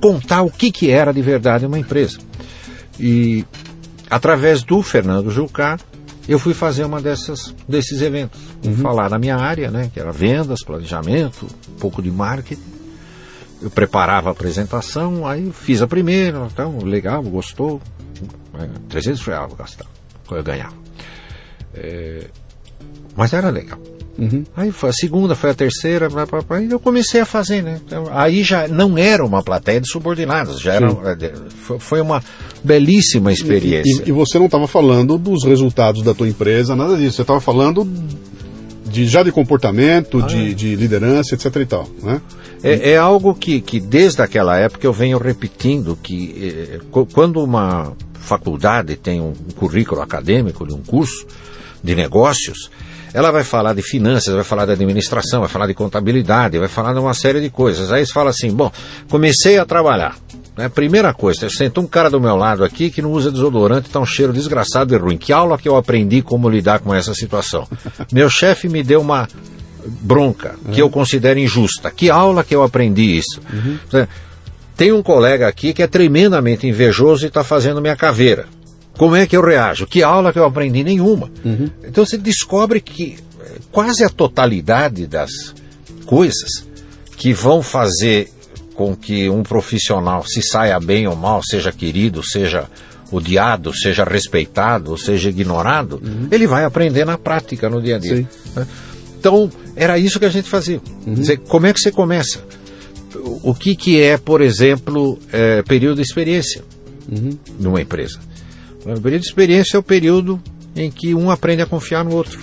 contar 0.00 0.42
o 0.42 0.50
que, 0.50 0.70
que 0.70 0.90
era 0.90 1.12
de 1.12 1.22
verdade 1.22 1.66
uma 1.66 1.78
empresa. 1.78 2.18
E 2.98 3.44
através 4.10 4.62
do 4.62 4.82
Fernando 4.82 5.30
Jucá, 5.30 5.78
eu 6.28 6.38
fui 6.38 6.52
fazer 6.52 6.84
uma 6.84 7.00
dessas 7.00 7.54
desses 7.66 8.02
eventos, 8.02 8.38
uhum. 8.64 8.76
falar 8.76 9.08
na 9.08 9.18
minha 9.18 9.36
área, 9.36 9.70
né, 9.70 9.90
que 9.92 9.98
era 9.98 10.12
vendas, 10.12 10.62
planejamento, 10.62 11.46
um 11.70 11.78
pouco 11.78 12.02
de 12.02 12.10
marketing. 12.10 12.78
Eu 13.62 13.70
preparava 13.70 14.28
a 14.28 14.32
apresentação, 14.32 15.26
aí 15.26 15.50
fiz 15.52 15.82
a 15.82 15.86
primeira, 15.86 16.46
então, 16.52 16.78
legal, 16.78 17.22
gostou, 17.22 17.80
é, 18.54 18.68
300 18.88 19.22
reais 19.22 19.50
eu 19.50 19.56
gastava, 19.56 19.90
eu 20.30 20.42
ganhava. 20.44 20.76
É, 21.74 22.26
mas 23.16 23.32
era 23.32 23.50
legal. 23.50 23.80
Uhum. 24.18 24.44
Aí 24.56 24.72
foi 24.72 24.90
a 24.90 24.92
segunda, 24.92 25.36
foi 25.36 25.50
a 25.50 25.54
terceira, 25.54 26.08
e 26.60 26.72
eu 26.72 26.80
comecei 26.80 27.20
a 27.20 27.24
fazer, 27.24 27.62
né? 27.62 27.80
Então, 27.86 28.08
aí 28.10 28.42
já 28.42 28.66
não 28.66 28.98
era 28.98 29.24
uma 29.24 29.44
plateia 29.44 29.80
de 29.80 29.88
subordinados, 29.88 30.60
já 30.60 30.74
era, 30.74 30.88
é, 30.88 31.32
foi 31.78 32.00
uma 32.00 32.22
belíssima 32.64 33.32
experiência. 33.32 34.02
E, 34.02 34.06
e, 34.06 34.08
e 34.08 34.12
você 34.12 34.36
não 34.38 34.46
estava 34.46 34.66
falando 34.66 35.16
dos 35.16 35.44
resultados 35.44 36.02
da 36.02 36.12
tua 36.14 36.28
empresa, 36.28 36.74
nada 36.74 36.96
disso. 36.96 37.16
Você 37.16 37.22
estava 37.22 37.40
falando 37.40 37.88
de, 38.88 39.06
já 39.06 39.22
de 39.22 39.30
comportamento, 39.30 40.18
ah, 40.18 40.26
de, 40.26 40.50
é. 40.50 40.54
de, 40.54 40.74
liderança, 40.74 41.34
etc 41.34 41.54
e 41.56 41.66
tal, 41.66 41.88
né? 42.02 42.20
É, 42.60 42.90
é, 42.90 42.96
algo 42.96 43.36
que, 43.36 43.60
que 43.60 43.78
desde 43.78 44.20
aquela 44.20 44.58
época 44.58 44.84
eu 44.84 44.92
venho 44.92 45.16
repetindo 45.16 45.96
que 46.02 46.80
eh, 46.92 47.04
quando 47.12 47.40
uma 47.40 47.92
faculdade 48.14 48.96
tem 48.96 49.20
um 49.20 49.32
currículo 49.54 50.00
acadêmico 50.00 50.66
de 50.66 50.74
um 50.74 50.82
curso 50.82 51.24
de 51.84 51.94
negócios, 51.94 52.68
ela 53.12 53.30
vai 53.30 53.44
falar 53.44 53.74
de 53.74 53.82
finanças, 53.82 54.34
vai 54.34 54.44
falar 54.44 54.66
de 54.66 54.72
administração, 54.72 55.40
vai 55.40 55.48
falar 55.48 55.66
de 55.66 55.74
contabilidade, 55.74 56.58
vai 56.58 56.68
falar 56.68 56.92
de 56.92 57.00
uma 57.00 57.14
série 57.14 57.40
de 57.40 57.50
coisas. 57.50 57.92
Aí 57.92 58.04
você 58.04 58.12
fala 58.12 58.30
assim, 58.30 58.50
bom, 58.50 58.70
comecei 59.08 59.58
a 59.58 59.64
trabalhar. 59.64 60.16
Né? 60.56 60.68
Primeira 60.68 61.14
coisa, 61.14 61.48
sentou 61.48 61.84
um 61.84 61.86
cara 61.86 62.10
do 62.10 62.20
meu 62.20 62.34
lado 62.34 62.64
aqui 62.64 62.90
que 62.90 63.00
não 63.00 63.12
usa 63.12 63.30
desodorante, 63.30 63.88
tá 63.88 64.00
um 64.00 64.06
cheiro 64.06 64.32
desgraçado 64.32 64.94
e 64.94 64.98
ruim. 64.98 65.16
Que 65.16 65.32
aula 65.32 65.56
que 65.56 65.68
eu 65.68 65.76
aprendi 65.76 66.20
como 66.20 66.48
lidar 66.48 66.80
com 66.80 66.94
essa 66.94 67.14
situação? 67.14 67.66
Meu 68.12 68.28
chefe 68.28 68.68
me 68.68 68.82
deu 68.82 69.00
uma 69.00 69.28
bronca 69.86 70.56
que 70.72 70.82
eu 70.82 70.90
considero 70.90 71.38
injusta. 71.38 71.90
Que 71.90 72.10
aula 72.10 72.42
que 72.42 72.54
eu 72.54 72.62
aprendi 72.62 73.18
isso? 73.18 73.40
Uhum. 73.52 74.06
Tem 74.76 74.92
um 74.92 75.02
colega 75.02 75.48
aqui 75.48 75.72
que 75.72 75.82
é 75.82 75.86
tremendamente 75.86 76.66
invejoso 76.66 77.24
e 77.24 77.28
está 77.28 77.42
fazendo 77.42 77.80
minha 77.80 77.96
caveira. 77.96 78.46
Como 78.98 79.14
é 79.14 79.26
que 79.26 79.36
eu 79.36 79.42
reajo? 79.42 79.86
Que 79.86 80.02
aula 80.02 80.32
que 80.32 80.38
eu 80.38 80.44
aprendi? 80.44 80.82
Nenhuma. 80.82 81.30
Uhum. 81.44 81.70
Então 81.84 82.04
você 82.04 82.18
descobre 82.18 82.80
que 82.80 83.16
eh, 83.40 83.58
quase 83.70 84.04
a 84.04 84.08
totalidade 84.08 85.06
das 85.06 85.30
coisas 86.04 86.66
que 87.16 87.32
vão 87.32 87.62
fazer 87.62 88.28
com 88.74 88.94
que 88.96 89.30
um 89.30 89.42
profissional 89.42 90.24
se 90.26 90.42
saia 90.42 90.78
bem 90.80 91.06
ou 91.06 91.16
mal, 91.16 91.40
seja 91.42 91.72
querido, 91.72 92.22
seja 92.24 92.68
odiado, 93.10 93.72
seja 93.72 94.04
respeitado, 94.04 94.96
seja 94.98 95.30
ignorado, 95.30 96.00
uhum. 96.04 96.28
ele 96.30 96.46
vai 96.46 96.64
aprender 96.64 97.04
na 97.04 97.16
prática, 97.16 97.70
no 97.70 97.80
dia 97.80 97.96
a 97.96 97.98
dia. 97.98 98.28
Né? 98.54 98.66
Então, 99.18 99.50
era 99.74 99.98
isso 99.98 100.18
que 100.18 100.26
a 100.26 100.30
gente 100.30 100.48
fazia. 100.48 100.80
Uhum. 101.06 101.14
Dizer, 101.14 101.38
como 101.38 101.66
é 101.66 101.72
que 101.72 101.80
você 101.80 101.90
começa? 101.90 102.44
O 103.42 103.54
que, 103.54 103.74
que 103.74 104.00
é, 104.00 104.16
por 104.16 104.40
exemplo, 104.40 105.18
é, 105.32 105.62
período 105.62 105.96
de 105.96 106.02
experiência 106.02 106.62
uhum. 107.10 107.36
numa 107.58 107.80
empresa? 107.80 108.20
O 108.94 109.00
período 109.00 109.22
de 109.22 109.28
experiência 109.28 109.76
é 109.76 109.80
o 109.80 109.82
período 109.82 110.40
em 110.74 110.90
que 110.90 111.14
um 111.14 111.30
aprende 111.30 111.62
a 111.62 111.66
confiar 111.66 112.04
no 112.04 112.14
outro. 112.14 112.38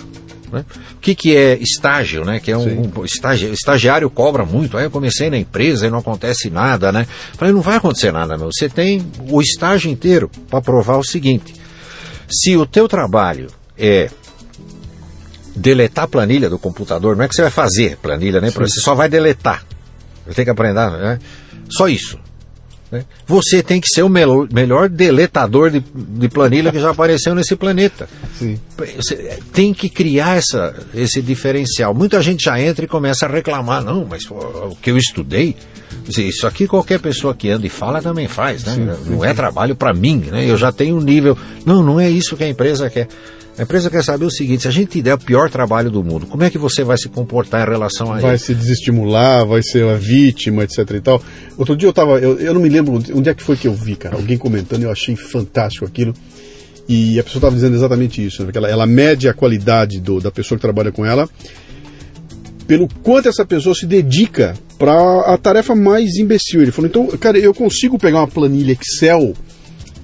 Né? 0.52 0.64
O 0.94 1.00
que, 1.00 1.14
que 1.14 1.36
é 1.36 1.56
estágio, 1.58 2.24
né? 2.24 2.40
Que 2.40 2.52
é 2.52 2.56
um, 2.56 2.92
um 2.96 3.04
estágio, 3.04 3.52
estagiário 3.52 4.08
cobra 4.08 4.44
muito. 4.44 4.76
Aí 4.76 4.84
eu 4.84 4.90
comecei 4.90 5.28
na 5.30 5.36
empresa 5.36 5.86
e 5.86 5.90
não 5.90 5.98
acontece 5.98 6.50
nada, 6.50 6.92
né? 6.92 7.06
Falei, 7.34 7.52
não 7.52 7.60
vai 7.60 7.76
acontecer 7.76 8.12
nada, 8.12 8.36
meu. 8.36 8.50
Você 8.52 8.68
tem 8.68 9.04
o 9.28 9.40
estágio 9.40 9.90
inteiro 9.90 10.30
para 10.48 10.60
provar 10.60 10.98
o 10.98 11.04
seguinte: 11.04 11.54
se 12.28 12.56
o 12.56 12.66
teu 12.66 12.88
trabalho 12.88 13.48
é 13.76 14.10
deletar 15.54 16.04
a 16.04 16.08
planilha 16.08 16.50
do 16.50 16.58
computador, 16.58 17.16
não 17.16 17.24
é 17.24 17.28
que 17.28 17.34
você 17.34 17.42
vai 17.42 17.50
fazer 17.50 17.96
planilha, 17.96 18.40
né? 18.40 18.50
Sim. 18.50 18.58
Você 18.60 18.80
só 18.80 18.94
vai 18.94 19.08
deletar. 19.08 19.64
Você 20.26 20.34
tem 20.34 20.44
que 20.44 20.50
aprender, 20.50 20.90
né? 20.90 21.18
Só 21.68 21.88
isso. 21.88 22.18
Né? 22.90 23.04
Você 23.26 23.62
tem 23.62 23.80
que 23.80 23.88
ser 23.88 24.02
o 24.02 24.08
melhor, 24.08 24.48
melhor 24.52 24.88
deletador 24.88 25.70
de, 25.70 25.82
de, 25.94 26.28
planilha 26.28 26.70
que 26.70 26.78
já 26.78 26.90
apareceu 26.90 27.34
nesse 27.34 27.56
planeta. 27.56 28.08
Sim. 28.38 28.58
Você 28.96 29.38
tem 29.52 29.74
que 29.74 29.88
criar 29.88 30.36
essa, 30.36 30.74
esse 30.94 31.20
diferencial. 31.20 31.92
Muita 31.92 32.22
gente 32.22 32.44
já 32.44 32.60
entra 32.60 32.84
e 32.84 32.88
começa 32.88 33.26
a 33.26 33.28
reclamar. 33.28 33.82
Não, 33.82 34.06
mas 34.08 34.24
pô, 34.24 34.36
o 34.36 34.76
que 34.76 34.90
eu 34.90 34.96
estudei, 34.96 35.56
isso 36.08 36.46
aqui 36.46 36.66
qualquer 36.68 37.00
pessoa 37.00 37.34
que 37.34 37.50
anda 37.50 37.66
e 37.66 37.70
fala 37.70 38.00
também 38.00 38.28
faz. 38.28 38.64
Né? 38.64 38.74
Sim, 38.74 39.10
não 39.10 39.24
é 39.24 39.34
trabalho 39.34 39.74
para 39.74 39.92
mim. 39.92 40.18
Né? 40.30 40.48
Eu 40.48 40.56
já 40.56 40.70
tenho 40.70 40.96
um 40.96 41.00
nível. 41.00 41.36
Não, 41.64 41.82
não 41.82 41.98
é 41.98 42.08
isso 42.08 42.36
que 42.36 42.44
a 42.44 42.48
empresa 42.48 42.88
quer. 42.88 43.08
A 43.58 43.62
empresa 43.62 43.90
quer 43.90 44.04
saber 44.04 44.24
o 44.24 44.30
seguinte: 44.30 44.62
se 44.62 44.68
a 44.68 44.70
gente 44.70 45.00
der 45.00 45.14
o 45.14 45.18
pior 45.18 45.50
trabalho 45.50 45.90
do 45.90 46.04
mundo, 46.04 46.26
como 46.26 46.44
é 46.44 46.50
que 46.50 46.58
você 46.58 46.84
vai 46.84 46.98
se 46.98 47.08
comportar 47.08 47.66
em 47.66 47.70
relação 47.70 48.12
a 48.12 48.18
vai 48.18 48.32
ele? 48.32 48.38
se 48.38 48.54
desestimular, 48.54 49.46
vai 49.46 49.62
ser 49.62 49.88
a 49.88 49.94
vítima, 49.94 50.64
etc 50.64 50.78
e 50.90 51.00
tal. 51.00 51.22
Outro 51.56 51.76
dia 51.76 51.88
eu 51.88 51.92
tava, 51.92 52.18
eu, 52.18 52.38
eu 52.38 52.52
não 52.52 52.60
me 52.60 52.68
lembro 52.68 52.94
onde 53.14 53.28
é 53.28 53.34
que 53.34 53.42
foi 53.42 53.56
que 53.56 53.66
eu 53.66 53.74
vi, 53.74 53.96
cara, 53.96 54.16
alguém 54.16 54.36
comentando, 54.36 54.82
eu 54.82 54.90
achei 54.90 55.16
fantástico 55.16 55.86
aquilo. 55.86 56.12
E 56.88 57.18
a 57.18 57.24
pessoa 57.24 57.40
estava 57.40 57.54
dizendo 57.54 57.74
exatamente 57.74 58.24
isso, 58.24 58.44
né? 58.44 58.52
ela, 58.54 58.68
ela 58.68 58.86
mede 58.86 59.28
a 59.28 59.34
qualidade 59.34 60.00
do, 60.00 60.20
da 60.20 60.30
pessoa 60.30 60.56
que 60.56 60.62
trabalha 60.62 60.92
com 60.92 61.04
ela 61.04 61.28
pelo 62.66 62.88
quanto 63.02 63.28
essa 63.28 63.44
pessoa 63.44 63.74
se 63.74 63.86
dedica 63.86 64.54
para 64.78 65.20
a 65.20 65.38
tarefa 65.38 65.74
mais 65.74 66.16
imbecil. 66.16 66.62
Ele 66.62 66.72
falou: 66.72 66.88
então, 66.88 67.06
cara, 67.18 67.38
eu 67.38 67.54
consigo 67.54 67.98
pegar 67.98 68.18
uma 68.18 68.28
planilha 68.28 68.72
Excel 68.72 69.34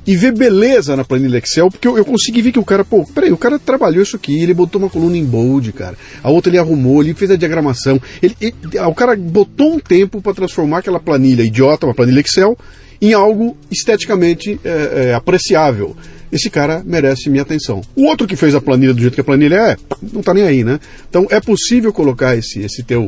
e 0.06 0.16
ver 0.16 0.32
beleza 0.32 0.96
na 0.96 1.04
planilha 1.04 1.38
Excel, 1.38 1.70
porque 1.70 1.86
eu, 1.86 1.96
eu 1.96 2.04
consegui 2.04 2.42
ver 2.42 2.52
que 2.52 2.58
o 2.58 2.64
cara, 2.64 2.84
pô, 2.84 3.04
peraí, 3.06 3.32
o 3.32 3.36
cara 3.36 3.58
trabalhou 3.58 4.02
isso 4.02 4.16
aqui, 4.16 4.40
ele 4.40 4.52
botou 4.52 4.80
uma 4.80 4.90
coluna 4.90 5.16
em 5.16 5.24
bold, 5.24 5.72
cara. 5.72 5.96
A 6.22 6.30
outra 6.30 6.50
ele 6.50 6.58
arrumou, 6.58 7.02
ele 7.02 7.14
fez 7.14 7.30
a 7.30 7.36
diagramação. 7.36 8.00
Ele, 8.20 8.36
ele 8.40 8.54
o 8.86 8.94
cara 8.94 9.16
botou 9.16 9.74
um 9.74 9.78
tempo 9.78 10.20
para 10.20 10.34
transformar 10.34 10.78
aquela 10.78 10.98
planilha 10.98 11.42
idiota, 11.42 11.86
uma 11.86 11.94
planilha 11.94 12.20
Excel, 12.20 12.58
em 13.00 13.12
algo 13.12 13.56
esteticamente 13.70 14.58
é, 14.64 15.08
é, 15.10 15.14
apreciável. 15.14 15.96
Esse 16.32 16.48
cara 16.48 16.82
merece 16.84 17.28
minha 17.28 17.42
atenção. 17.42 17.82
O 17.94 18.06
outro 18.06 18.26
que 18.26 18.36
fez 18.36 18.54
a 18.54 18.60
planilha 18.60 18.94
do 18.94 19.00
jeito 19.00 19.14
que 19.14 19.20
a 19.20 19.24
planilha 19.24 19.56
é, 19.56 19.76
não 20.12 20.22
tá 20.22 20.32
nem 20.32 20.44
aí, 20.44 20.64
né? 20.64 20.80
Então 21.08 21.26
é 21.30 21.40
possível 21.40 21.92
colocar 21.92 22.36
esse, 22.36 22.60
esse 22.60 22.82
teu, 22.82 23.06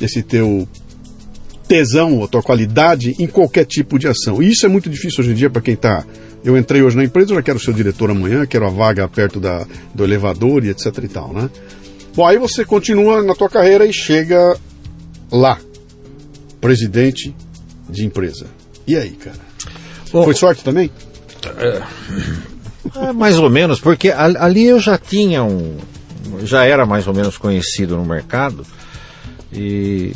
esse 0.00 0.22
teu 0.22 0.66
tesão, 1.66 2.22
a 2.22 2.28
tua 2.28 2.42
qualidade 2.42 3.14
em 3.18 3.26
qualquer 3.26 3.64
tipo 3.64 3.98
de 3.98 4.06
ação. 4.06 4.42
E 4.42 4.50
isso 4.50 4.66
é 4.66 4.68
muito 4.68 4.88
difícil 4.88 5.20
hoje 5.20 5.32
em 5.32 5.34
dia 5.34 5.50
para 5.50 5.62
quem 5.62 5.74
está. 5.74 6.04
Eu 6.44 6.58
entrei 6.58 6.82
hoje 6.82 6.96
na 6.96 7.04
empresa, 7.04 7.32
eu 7.32 7.36
já 7.36 7.42
quero 7.42 7.58
ser 7.58 7.70
o 7.70 7.74
diretor 7.74 8.10
amanhã, 8.10 8.44
quero 8.46 8.66
a 8.66 8.70
vaga 8.70 9.08
perto 9.08 9.40
da, 9.40 9.66
do 9.94 10.04
elevador 10.04 10.64
e 10.64 10.68
etc 10.68 10.86
e 11.02 11.08
tal, 11.08 11.32
né? 11.32 11.48
Bom, 12.14 12.26
aí 12.26 12.38
você 12.38 12.64
continua 12.64 13.22
na 13.22 13.34
tua 13.34 13.48
carreira 13.48 13.86
e 13.86 13.92
chega 13.92 14.56
lá, 15.32 15.58
presidente 16.60 17.34
de 17.88 18.04
empresa. 18.04 18.46
E 18.86 18.96
aí, 18.96 19.10
cara? 19.10 19.38
Bom, 20.12 20.24
Foi 20.24 20.34
sorte 20.34 20.62
também? 20.62 20.90
É, 22.94 23.12
mais 23.12 23.38
ou 23.38 23.50
menos, 23.50 23.80
porque 23.80 24.10
ali 24.10 24.66
eu 24.66 24.78
já 24.78 24.96
tinha 24.98 25.42
um. 25.42 25.76
Já 26.42 26.64
era 26.64 26.86
mais 26.86 27.06
ou 27.06 27.14
menos 27.14 27.36
conhecido 27.36 27.96
no 27.96 28.04
mercado. 28.04 28.66
E. 29.52 30.12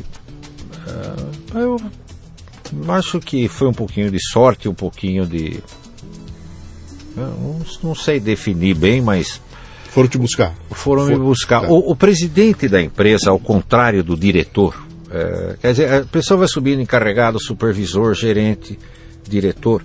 ah, 1.55 1.59
eu 1.59 1.77
acho 2.89 3.21
que 3.21 3.49
foi 3.49 3.69
um 3.69 3.73
pouquinho 3.73 4.11
de 4.11 4.19
sorte, 4.31 4.69
um 4.69 4.75
pouquinho 4.75 5.27
de. 5.27 5.61
Não, 7.17 7.61
não 7.83 7.95
sei 7.95 8.21
definir 8.21 8.75
bem, 8.77 9.01
mas 9.01 9.41
Foram 9.91 10.09
te 10.09 10.19
buscar. 10.19 10.55
foram 10.71 11.07
me 11.07 11.15
For- 11.17 11.23
buscar. 11.25 11.61
tá. 11.63 11.69
O, 11.69 11.91
o 11.93 11.97
presidente 11.97 12.69
da 12.69 12.81
empresa, 12.81 13.31
ao 13.31 13.39
contrário 13.39 14.05
do 14.05 14.17
diretor, 14.17 14.81
é, 15.11 15.57
quer 15.61 15.71
dizer, 15.73 15.93
a 15.93 16.05
pessoa 16.05 16.39
vai 16.39 16.49
subindo 16.49 16.81
encarregado, 16.81 17.41
supervisor, 17.41 18.15
gerente, 18.15 18.79
diretor. 19.29 19.83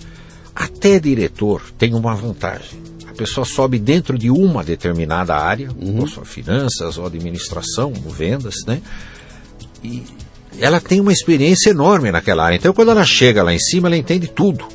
Até 0.56 0.99
diretor 0.99 1.62
tem 1.78 1.95
uma 1.95 2.14
vantagem. 2.14 2.80
A 3.10 3.14
pessoa 3.16 3.45
sobe 3.45 3.80
dentro 3.80 4.18
de 4.18 4.30
uma 4.30 4.64
determinada 4.64 5.36
área, 5.36 5.70
ou 5.99 6.08
só 6.08 6.24
finanças, 6.26 6.97
ou 6.97 7.06
administração, 7.08 7.93
ou 8.06 8.12
vendas, 8.12 8.56
né? 8.68 8.82
E 9.84 10.04
ela 10.60 10.80
tem 10.80 10.99
uma 10.99 11.12
experiência 11.12 11.70
enorme 11.70 12.12
naquela 12.12 12.45
área. 12.45 12.56
Então, 12.56 12.74
quando 12.74 12.91
ela 12.91 13.06
chega 13.06 13.43
lá 13.43 13.54
em 13.54 13.60
cima, 13.60 13.88
ela 13.88 13.97
entende 13.97 14.28
tudo. 14.28 14.66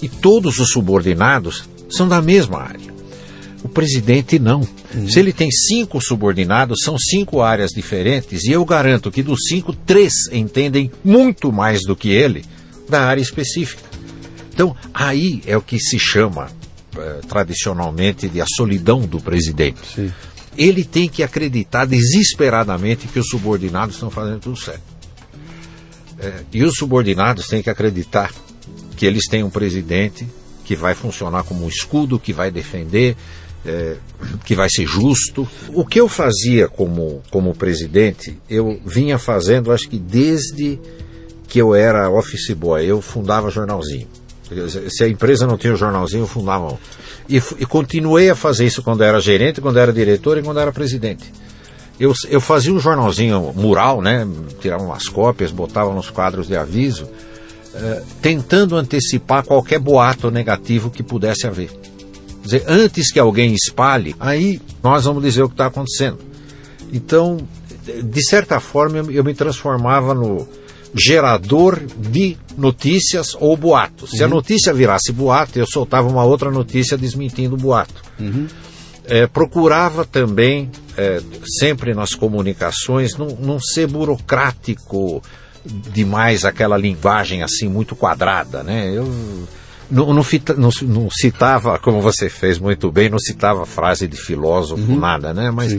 E 0.00 0.08
todos 0.08 0.58
os 0.58 0.70
subordinados 0.70 1.64
são 1.88 2.08
da 2.08 2.20
mesma 2.20 2.60
área. 2.60 2.94
O 3.62 3.68
presidente 3.68 4.38
não. 4.38 4.66
Se 5.08 5.18
ele 5.18 5.32
tem 5.32 5.50
cinco 5.50 6.00
subordinados, 6.00 6.80
são 6.84 6.96
cinco 6.98 7.42
áreas 7.42 7.70
diferentes, 7.70 8.44
e 8.44 8.52
eu 8.52 8.64
garanto 8.64 9.10
que 9.10 9.22
dos 9.22 9.40
cinco, 9.48 9.72
três 9.72 10.12
entendem 10.30 10.90
muito 11.04 11.50
mais 11.52 11.82
do 11.82 11.96
que 11.96 12.10
ele 12.10 12.44
da 12.88 13.02
área 13.02 13.20
específica. 13.20 13.82
Então, 14.52 14.74
aí 14.94 15.42
é 15.46 15.56
o 15.56 15.60
que 15.62 15.78
se 15.78 15.98
chama 15.98 16.48
eh, 16.96 17.20
tradicionalmente 17.28 18.28
de 18.28 18.40
a 18.40 18.46
solidão 18.46 19.00
do 19.00 19.20
presidente. 19.20 19.80
Sim. 19.94 20.12
Ele 20.56 20.84
tem 20.84 21.08
que 21.08 21.22
acreditar 21.22 21.84
desesperadamente 21.84 23.06
que 23.08 23.18
os 23.18 23.26
subordinados 23.28 23.96
estão 23.96 24.10
fazendo 24.10 24.40
tudo 24.40 24.56
certo. 24.56 24.95
Eh, 26.18 26.44
e 26.52 26.64
os 26.64 26.74
subordinados 26.76 27.46
têm 27.46 27.62
que 27.62 27.70
acreditar 27.70 28.32
que 28.96 29.06
eles 29.06 29.26
têm 29.28 29.42
um 29.42 29.50
presidente 29.50 30.26
que 30.64 30.74
vai 30.74 30.94
funcionar 30.94 31.44
como 31.44 31.64
um 31.64 31.68
escudo, 31.68 32.18
que 32.18 32.32
vai 32.32 32.50
defender, 32.50 33.16
eh, 33.64 33.96
que 34.44 34.54
vai 34.54 34.68
ser 34.68 34.86
justo. 34.86 35.46
O 35.72 35.84
que 35.84 36.00
eu 36.00 36.08
fazia 36.08 36.68
como, 36.68 37.22
como 37.30 37.54
presidente, 37.54 38.38
eu 38.48 38.80
vinha 38.84 39.18
fazendo, 39.18 39.72
acho 39.72 39.88
que 39.88 39.98
desde 39.98 40.78
que 41.48 41.60
eu 41.60 41.74
era 41.74 42.10
office 42.10 42.52
boy, 42.54 42.84
eu 42.84 43.00
fundava 43.00 43.50
jornalzinho. 43.50 44.08
Se 44.88 45.04
a 45.04 45.08
empresa 45.08 45.46
não 45.46 45.56
tinha 45.56 45.72
o 45.72 45.76
jornalzinho, 45.76 46.22
eu 46.22 46.26
fundava 46.26 46.72
um. 46.72 46.78
E, 47.28 47.36
e 47.36 47.66
continuei 47.66 48.30
a 48.30 48.36
fazer 48.36 48.64
isso 48.64 48.82
quando 48.82 49.02
era 49.02 49.20
gerente, 49.20 49.60
quando 49.60 49.78
era 49.78 49.92
diretor 49.92 50.38
e 50.38 50.42
quando 50.42 50.60
era 50.60 50.72
presidente. 50.72 51.32
Eu, 51.98 52.12
eu 52.28 52.40
fazia 52.40 52.72
um 52.72 52.78
jornalzinho 52.78 53.52
mural, 53.54 54.02
né? 54.02 54.26
Tirava 54.60 54.82
umas 54.82 55.08
cópias, 55.08 55.50
botava 55.50 55.94
nos 55.94 56.10
quadros 56.10 56.46
de 56.46 56.56
aviso, 56.56 57.08
eh, 57.74 58.02
tentando 58.20 58.76
antecipar 58.76 59.44
qualquer 59.44 59.78
boato 59.78 60.30
negativo 60.30 60.90
que 60.90 61.02
pudesse 61.02 61.46
haver. 61.46 61.70
Quer 61.70 62.44
dizer, 62.44 62.64
antes 62.68 63.10
que 63.10 63.18
alguém 63.18 63.54
espalhe, 63.54 64.14
aí 64.20 64.60
nós 64.82 65.04
vamos 65.04 65.22
dizer 65.22 65.42
o 65.42 65.48
que 65.48 65.54
está 65.54 65.66
acontecendo. 65.66 66.18
Então, 66.92 67.38
de 68.02 68.22
certa 68.22 68.60
forma, 68.60 68.98
eu 68.98 69.10
eu 69.10 69.24
me 69.24 69.34
transformava 69.34 70.14
no 70.14 70.46
gerador 70.94 71.80
de 71.98 72.36
notícias 72.56 73.36
ou 73.38 73.56
boatos. 73.56 74.10
Se 74.10 74.24
a 74.24 74.28
notícia 74.28 74.72
virasse 74.72 75.12
boato, 75.12 75.58
eu 75.58 75.66
soltava 75.66 76.08
uma 76.08 76.24
outra 76.24 76.50
notícia 76.50 76.96
desmentindo 76.96 77.54
o 77.54 77.58
boato. 77.58 78.02
É, 79.08 79.26
procurava 79.26 80.04
também, 80.04 80.70
é, 80.96 81.20
sempre 81.60 81.94
nas 81.94 82.14
comunicações, 82.14 83.16
não, 83.16 83.28
não 83.28 83.60
ser 83.60 83.86
burocrático 83.86 85.22
demais, 85.64 86.44
aquela 86.44 86.76
linguagem 86.76 87.42
assim 87.42 87.68
muito 87.68 87.94
quadrada, 87.94 88.62
né? 88.62 88.90
Eu 88.92 89.06
não, 89.90 90.12
não 90.12 90.22
fita- 90.24 90.54
não- 90.54 90.70
não 90.82 91.08
citava, 91.10 91.78
como 91.78 92.00
você 92.00 92.28
fez 92.28 92.58
muito 92.58 92.90
bem, 92.90 93.08
não 93.08 93.18
citava 93.18 93.64
frase 93.64 94.08
de 94.08 94.16
filósofo, 94.16 94.82
nada, 94.96 95.32
né? 95.32 95.50
Mas 95.52 95.72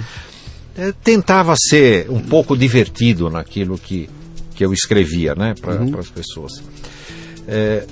é, 0.78 0.94
tentava 1.04 1.54
ser 1.58 2.10
um 2.10 2.22
pouco 2.22 2.56
divertido 2.56 3.30
naquilo 3.30 3.78
que, 3.78 4.10
que 4.56 4.64
eu 4.64 4.72
escrevia, 4.72 5.36
né, 5.36 5.54
para 5.60 5.74
as 6.00 6.08
pessoas. 6.10 6.64
É, 7.48 7.86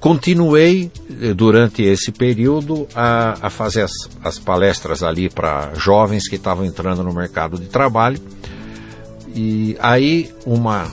continuei 0.00 0.90
eh, 1.20 1.34
durante 1.34 1.82
esse 1.82 2.10
período 2.12 2.86
a, 2.94 3.36
a 3.46 3.50
fazer 3.50 3.82
as, 3.82 3.92
as 4.22 4.38
palestras 4.38 5.02
ali 5.02 5.28
para 5.28 5.72
jovens 5.74 6.28
que 6.28 6.36
estavam 6.36 6.64
entrando 6.64 7.02
no 7.02 7.12
mercado 7.12 7.58
de 7.58 7.66
trabalho. 7.66 8.18
E 9.34 9.76
aí 9.80 10.30
uma 10.46 10.90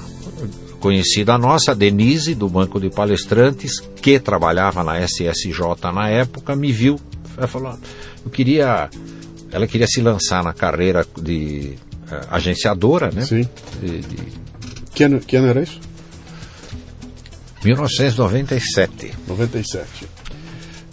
conhecida 0.79 1.37
nossa, 1.37 1.73
Denise, 1.73 2.35
do 2.35 2.49
Banco 2.49 2.79
de 2.79 2.89
Palestrantes, 2.89 3.79
que 3.79 4.19
trabalhava 4.19 4.83
na 4.83 4.99
SSJ 4.99 5.91
na 5.93 6.09
época, 6.09 6.55
me 6.55 6.71
viu. 6.73 6.99
Ela 7.37 7.47
falou, 7.47 7.69
"Ah, 7.69 7.77
eu 8.25 8.29
queria. 8.29 8.89
Ela 9.51 9.65
queria 9.67 9.87
se 9.87 10.01
lançar 10.01 10.43
na 10.43 10.51
carreira 10.51 11.05
de 11.21 11.73
eh, 12.11 12.21
agenciadora, 12.29 13.11
né? 13.11 13.21
Sim. 13.21 13.47
De- 13.81 14.01
de 14.01 14.17
Que 14.93 15.03
ano, 15.05 15.19
que 15.21 15.35
ano 15.37 15.47
era 15.47 15.63
isso? 15.63 15.79
1997. 17.63 19.13
97. 19.27 20.07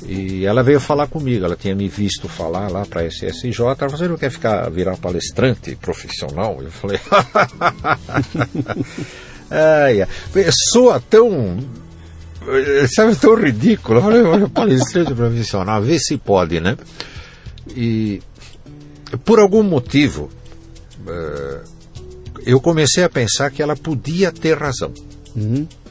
E 0.07 0.47
ela 0.47 0.63
veio 0.63 0.81
falar 0.81 1.09
comigo, 1.09 1.45
ela 1.45 1.57
tinha 1.57 1.75
me 1.75 1.89
visto 1.89 2.29
falar 2.29 2.71
lá 2.71 2.87
para 2.87 3.03
a 3.03 3.07
SSJ, 3.07 3.61
ela 3.61 3.77
falou, 3.77 3.97
você 3.97 4.09
não 4.09 4.17
quer 4.17 4.31
ficar, 4.31 4.71
virar 4.71 4.97
palestrante 4.97 5.77
profissional? 5.77 6.63
Eu 6.63 6.71
falei, 6.71 6.99
ai, 9.51 10.07
soa 10.73 11.01
tão, 11.01 11.59
sabe, 12.95 13.17
tão 13.17 13.35
ridículo. 13.35 13.99
Eu 13.99 14.03
falei, 14.03 14.23
"Olha, 14.23 14.49
palestrante 14.49 15.15
profissional, 15.15 15.83
vê 15.83 15.99
se 15.99 16.17
pode, 16.17 16.61
né? 16.61 16.77
E 17.77 18.23
por 19.25 19.39
algum 19.39 19.63
motivo, 19.63 20.31
eh, 21.07 21.61
eu 22.47 22.61
comecei 22.61 23.05
a 23.05 23.09
pensar 23.09 23.51
que 23.51 23.63
ela 23.63 23.77
podia 23.77 24.33
ter 24.33 24.57
razão. 24.57 24.93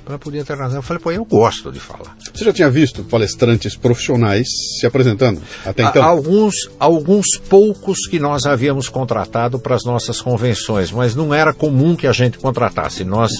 Ela 0.09 0.17
podia 0.17 0.43
ter 0.43 0.57
razão. 0.57 0.79
Eu 0.79 0.81
falei, 0.81 1.03
pô, 1.03 1.11
eu 1.11 1.23
gosto 1.23 1.71
de 1.71 1.79
falar. 1.79 2.17
Você 2.33 2.43
já 2.43 2.51
tinha 2.51 2.67
visto 2.67 3.03
palestrantes 3.03 3.75
profissionais 3.75 4.47
se 4.79 4.87
apresentando 4.87 5.39
até 5.63 5.83
então? 5.83 6.03
Alguns, 6.03 6.55
alguns 6.79 7.37
poucos 7.37 8.07
que 8.07 8.19
nós 8.19 8.47
havíamos 8.47 8.89
contratado 8.89 9.59
para 9.59 9.75
as 9.75 9.83
nossas 9.85 10.19
convenções, 10.19 10.91
mas 10.91 11.15
não 11.15 11.31
era 11.31 11.53
comum 11.53 11.95
que 11.95 12.07
a 12.07 12.11
gente 12.11 12.39
contratasse. 12.39 13.03
Nós, 13.03 13.31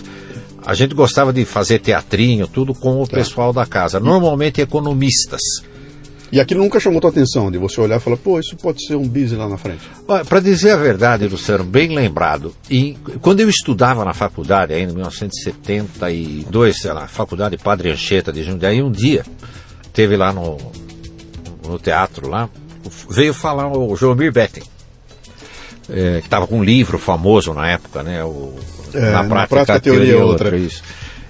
a 0.64 0.76
gente 0.76 0.94
gostava 0.94 1.34
de 1.34 1.44
fazer 1.44 1.80
teatrinho, 1.80 2.48
tudo 2.48 2.76
com 2.76 3.02
o 3.02 3.08
pessoal 3.08 3.52
da 3.52 3.66
casa. 3.66 4.00
Normalmente 4.00 4.62
economistas. 4.62 5.42
E 6.32 6.40
aquilo 6.40 6.62
nunca 6.62 6.80
chamou 6.80 7.02
tua 7.02 7.10
atenção, 7.10 7.50
de 7.52 7.58
você 7.58 7.82
olhar 7.82 7.98
e 7.98 8.00
falar, 8.00 8.18
pô, 8.18 8.40
isso 8.40 8.56
pode 8.56 8.86
ser 8.86 8.96
um 8.96 9.08
bis 9.08 9.32
lá 9.32 9.48
na 9.48 9.58
frente. 9.58 9.82
Para 10.28 10.40
dizer 10.40 10.72
a 10.72 10.78
verdade, 10.78 11.28
Luciano, 11.28 11.64
bem 11.64 11.94
lembrado, 11.96 12.54
e 12.70 12.96
quando 13.22 13.40
eu 13.40 13.50
estudava 13.50 14.06
na 14.06 14.14
faculdade, 14.14 14.74
ainda 14.74 14.92
em 14.92 14.96
1972, 14.96 16.78
sei 16.78 16.94
lá, 16.94 17.08
faculdade 17.08 17.58
Padre 17.58 17.92
Anchieta 17.92 18.32
de 18.32 18.44
Jundiaí, 18.44 18.82
um 18.82 18.92
dia, 18.92 19.26
teve 19.92 20.16
lá 20.16 20.32
no, 20.32 20.58
no 21.66 21.80
teatro 21.80 22.30
lá, 22.30 22.48
veio 23.10 23.34
falar 23.34 23.68
o 23.76 23.96
Joamir 23.96 24.32
Betting, 24.32 24.64
eh, 25.90 26.20
que 26.22 26.28
estava 26.28 26.46
com 26.46 26.60
um 26.60 26.64
livro 26.64 27.00
famoso 27.00 27.54
na 27.54 27.68
época, 27.70 28.04
né? 28.04 28.24
O, 28.24 28.54
É, 28.94 29.00
na 29.00 29.24
Na 29.24 29.30
prática, 29.30 29.48
Prática, 29.48 29.74
a 29.76 29.80
Teoria 29.80 30.14
é 30.14 30.24
Outra. 30.24 30.56
Isso. 30.58 30.84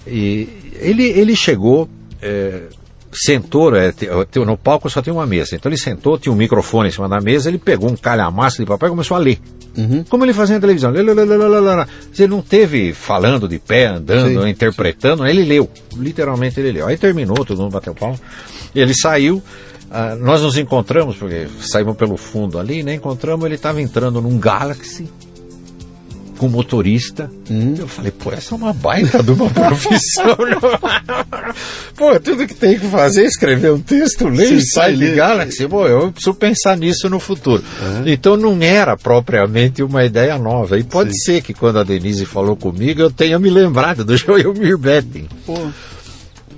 E 0.08 0.48
ele, 0.80 1.04
ele 1.04 1.36
chegou, 1.36 1.90
eh, 2.22 2.64
sentou, 3.12 3.72
te- 3.92 4.08
te- 4.32 4.40
no 4.40 4.58
palco 4.58 4.90
só 4.90 5.02
tinha 5.02 5.14
uma 5.14 5.26
mesa. 5.26 5.56
Então 5.56 5.70
ele 5.70 5.78
sentou, 5.78 6.18
tinha 6.18 6.32
um 6.32 6.36
microfone 6.36 6.90
em 6.90 6.92
cima 6.92 7.08
da 7.10 7.20
mesa, 7.20 7.50
ele 7.50 7.58
pegou 7.58 7.90
um 7.90 7.96
calhamaço 7.96 8.58
de 8.58 8.66
papel 8.66 8.88
e 8.90 8.92
começou 8.92 9.16
a 9.16 9.20
ler. 9.20 9.40
Como 10.10 10.26
ele 10.26 10.34
fazia 10.34 10.56
na 10.56 10.62
televisão. 10.62 10.94
Ele 10.94 12.28
não 12.28 12.42
teve 12.42 12.94
falando 12.94 13.48
de 13.48 13.60
pé, 13.60 13.86
andando, 13.86 14.42
Sim, 14.44 14.50
interpretando, 14.50 15.26
ele 15.26 15.44
leu. 15.46 15.70
Literalmente 15.96 16.60
ele 16.60 16.72
leu. 16.74 16.88
Aí 16.88 16.98
terminou, 16.98 17.46
todo 17.46 17.62
mundo 17.62 17.72
bateu 17.72 17.94
palma. 17.96 18.18
Ele 18.76 18.94
saiu. 18.94 19.42
ah, 19.90 20.16
nós 20.16 20.42
nos 20.42 20.58
encontramos, 20.58 21.16
porque 21.18 21.48
saímos 21.62 21.96
pelo 21.96 22.18
fundo 22.18 22.60
ali, 22.60 22.84
né? 22.84 22.96
Encontramos, 22.96 23.46
ele 23.46 23.56
estava 23.56 23.82
entrando 23.82 24.22
num 24.22 24.38
Galaxy 24.38 25.10
com 26.40 26.48
motorista. 26.48 27.30
Eu 27.78 27.88
falei, 27.88 28.12
pô, 28.12 28.32
essa 28.32 28.56
é 28.56 28.58
uma 28.58 28.72
baita 28.74 29.22
de 29.22 29.32
uma 29.32 29.50
profissão. 29.52 30.36
pô, 31.96 32.20
tudo 32.20 32.48
que 32.48 32.54
tem 32.56 32.80
que 32.80 32.88
fazer 32.88 33.24
é 33.24 33.26
escrever 33.26 33.72
um 33.74 33.80
texto, 33.80 34.28
ler 34.28 34.48
Sim, 34.48 34.56
e 34.56 34.62
sai 34.70 34.96
ler. 34.96 35.10
de 35.12 35.16
Galaxy. 35.18 35.68
Pô, 35.68 35.86
eu 35.86 36.12
preciso 36.12 36.34
pensar 36.34 36.78
nisso 36.78 37.10
no 37.10 37.20
futuro. 37.20 37.62
Então 38.06 38.38
não 38.38 38.58
era 38.62 38.96
propriamente 38.98 39.84
uma 39.84 40.04
ideia 40.06 40.38
nova. 40.38 40.80
E 40.80 40.84
pode 40.84 41.12
ser 41.24 41.42
que 41.42 41.54
quando 41.54 41.78
a 41.80 41.84
Denise 41.84 42.26
falou 42.26 42.56
comigo, 42.56 43.02
eu 43.02 43.12
tenha 43.12 43.38
me 43.38 43.50
lembrado 43.50 44.06
do 44.06 44.16
Joel 44.18 44.54
Betting. 44.78 45.28
Pô, 45.46 45.58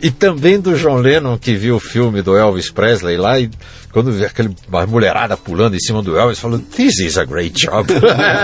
E 0.01 0.11
também 0.11 0.59
do 0.59 0.75
John 0.77 0.97
Lennon, 0.97 1.37
que 1.37 1.55
viu 1.55 1.77
o 1.77 1.79
filme 1.79 2.21
do 2.21 2.37
Elvis 2.37 2.69
Presley 2.69 3.17
lá 3.17 3.39
e 3.39 3.49
quando 3.91 4.11
vê 4.11 4.25
aquele 4.25 4.55
uma 4.67 4.85
mulherada 4.85 5.35
pulando 5.37 5.75
em 5.75 5.79
cima 5.79 6.01
do 6.01 6.17
Elvis, 6.17 6.39
falou: 6.39 6.59
This 6.59 6.99
is 6.99 7.17
a 7.17 7.25
great 7.25 7.53
job. 7.65 7.87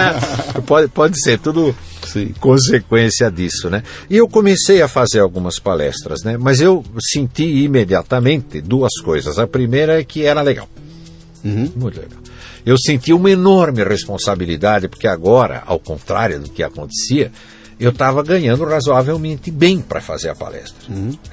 pode, 0.65 0.87
pode 0.89 1.21
ser 1.21 1.39
tudo 1.39 1.75
sim. 2.05 2.33
consequência 2.39 3.31
disso, 3.31 3.69
né? 3.69 3.83
E 4.09 4.17
eu 4.17 4.27
comecei 4.27 4.81
a 4.81 4.87
fazer 4.87 5.19
algumas 5.19 5.59
palestras, 5.59 6.23
né? 6.23 6.37
Mas 6.37 6.61
eu 6.61 6.83
senti 6.99 7.63
imediatamente 7.63 8.61
duas 8.61 8.93
coisas. 9.03 9.39
A 9.39 9.47
primeira 9.47 9.99
é 9.99 10.03
que 10.03 10.23
era 10.23 10.41
legal. 10.41 10.67
Uhum. 11.43 11.71
Muito 11.75 11.99
legal. 11.99 12.19
Eu 12.65 12.77
senti 12.77 13.13
uma 13.13 13.31
enorme 13.31 13.83
responsabilidade, 13.83 14.89
porque 14.89 15.07
agora, 15.07 15.63
ao 15.65 15.79
contrário 15.79 16.39
do 16.39 16.49
que 16.49 16.61
acontecia, 16.61 17.31
eu 17.79 17.91
estava 17.91 18.21
ganhando 18.23 18.65
razoavelmente 18.65 19.51
bem 19.51 19.79
para 19.79 20.01
fazer 20.01 20.29
a 20.29 20.35
palestra. 20.35 20.75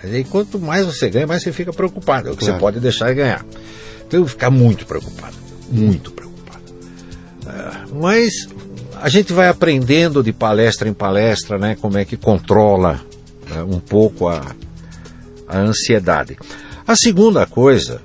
Dizer, 0.02 0.20
E 0.20 0.24
quanto 0.24 0.58
mais 0.60 0.86
você 0.86 1.08
ganha, 1.08 1.26
mais 1.26 1.42
você 1.42 1.52
fica 1.52 1.72
preocupado. 1.72 2.28
É 2.28 2.32
o 2.32 2.36
que 2.36 2.40
Claro. 2.44 2.54
você 2.54 2.60
pode 2.60 2.80
deixar 2.80 3.08
de 3.08 3.14
ganhar. 3.14 3.44
Então 4.14 4.20
eu 4.22 4.28
ficar 4.28 4.50
muito 4.50 4.86
preocupado. 4.86 5.34
Muito 5.70 6.12
preocupado. 6.12 6.62
Ah, 7.46 7.84
Mas 7.92 8.32
a 9.00 9.08
gente 9.08 9.32
vai 9.32 9.48
aprendendo 9.48 10.22
de 10.22 10.32
palestra 10.32 10.88
em 10.88 10.94
palestra, 10.94 11.58
né? 11.58 11.76
Como 11.80 11.98
é 11.98 12.04
que 12.04 12.16
controla 12.16 13.00
né, 13.50 13.62
um 13.62 13.80
pouco 13.80 14.28
a, 14.28 14.40
a 15.48 15.58
ansiedade. 15.58 16.36
A 16.86 16.94
segunda 16.94 17.44
coisa, 17.46 18.00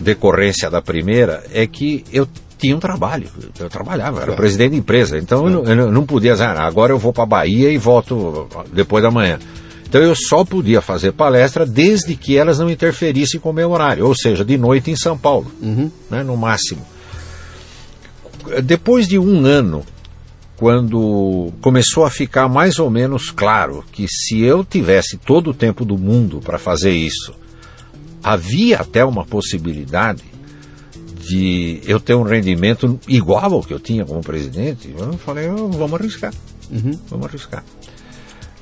decorrência 0.00 0.70
da 0.70 0.82
primeira, 0.82 1.44
é 1.52 1.66
que 1.66 2.04
eu 2.12 2.26
tinha 2.58 2.76
um 2.76 2.80
trabalho. 2.80 3.28
Eu 3.58 3.68
trabalhava, 3.68 4.22
era 4.22 4.32
presidente 4.32 4.72
de 4.72 4.78
empresa. 4.78 5.16
Então 5.18 5.44
eu, 5.46 5.50
não, 5.64 5.64
eu 5.84 5.92
não- 5.92 6.04
podia 6.06 6.32
dizer, 6.32 6.44
ah, 6.44 6.62
agora 6.66 6.92
eu 6.92 6.98
vou 6.98 7.12
para 7.12 7.24
Bahia 7.24 7.70
e 7.70 7.78
volto 7.78 8.48
depois 8.72 9.02
da 9.02 9.10
manhã. 9.10 9.38
Então 9.88 10.02
eu 10.02 10.14
só 10.14 10.44
podia 10.44 10.82
fazer 10.82 11.12
palestra 11.12 11.64
desde 11.64 12.14
que 12.14 12.36
elas 12.36 12.58
não 12.58 12.70
interferissem 12.70 13.40
com 13.40 13.50
o 13.50 13.54
meu 13.54 13.70
horário, 13.70 14.06
ou 14.06 14.14
seja, 14.14 14.44
de 14.44 14.58
noite 14.58 14.90
em 14.90 14.96
São 14.96 15.16
Paulo, 15.16 15.50
né, 16.10 16.22
no 16.22 16.36
máximo. 16.36 16.84
Depois 18.62 19.08
de 19.08 19.18
um 19.18 19.46
ano, 19.46 19.84
quando 20.56 21.52
começou 21.62 22.04
a 22.04 22.10
ficar 22.10 22.48
mais 22.48 22.78
ou 22.78 22.90
menos 22.90 23.30
claro 23.30 23.82
que 23.90 24.06
se 24.06 24.40
eu 24.40 24.62
tivesse 24.62 25.16
todo 25.16 25.50
o 25.50 25.54
tempo 25.54 25.84
do 25.84 25.96
mundo 25.96 26.40
para 26.44 26.58
fazer 26.58 26.92
isso, 26.92 27.32
havia 28.22 28.78
até 28.80 29.02
uma 29.04 29.24
possibilidade 29.24 30.24
de 31.18 31.80
eu 31.86 31.98
ter 32.00 32.14
um 32.14 32.22
rendimento 32.22 32.98
igual 33.08 33.54
ao 33.54 33.62
que 33.62 33.72
eu 33.72 33.80
tinha 33.80 34.04
como 34.04 34.20
presidente, 34.20 34.94
eu 34.96 35.12
falei, 35.14 35.48
"Oh, 35.48 35.68
vamos 35.68 35.94
arriscar, 36.00 36.32
vamos 37.08 37.26
arriscar. 37.26 37.64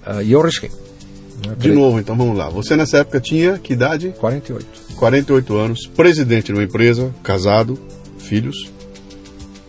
Ah, 0.04 0.22
e 0.22 0.32
eu 0.32 0.40
arrisquei. 0.40 0.70
De 1.54 1.72
novo, 1.72 1.98
então 1.98 2.16
vamos 2.16 2.36
lá. 2.36 2.48
Você 2.48 2.76
nessa 2.76 2.98
época 2.98 3.20
tinha 3.20 3.58
que 3.58 3.72
idade? 3.72 4.14
48. 4.18 4.66
48 4.96 5.56
anos, 5.56 5.86
presidente 5.86 6.46
de 6.46 6.52
uma 6.52 6.64
empresa, 6.64 7.14
casado, 7.22 7.78
filhos, 8.18 8.70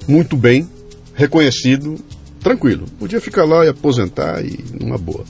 muito 0.07 0.37
bem, 0.37 0.67
reconhecido, 1.13 1.95
tranquilo. 2.39 2.85
Podia 2.97 3.19
ficar 3.19 3.45
lá 3.45 3.65
e 3.65 3.69
aposentar 3.69 4.43
e 4.43 4.57
numa 4.79 4.97
boa. 4.97 5.23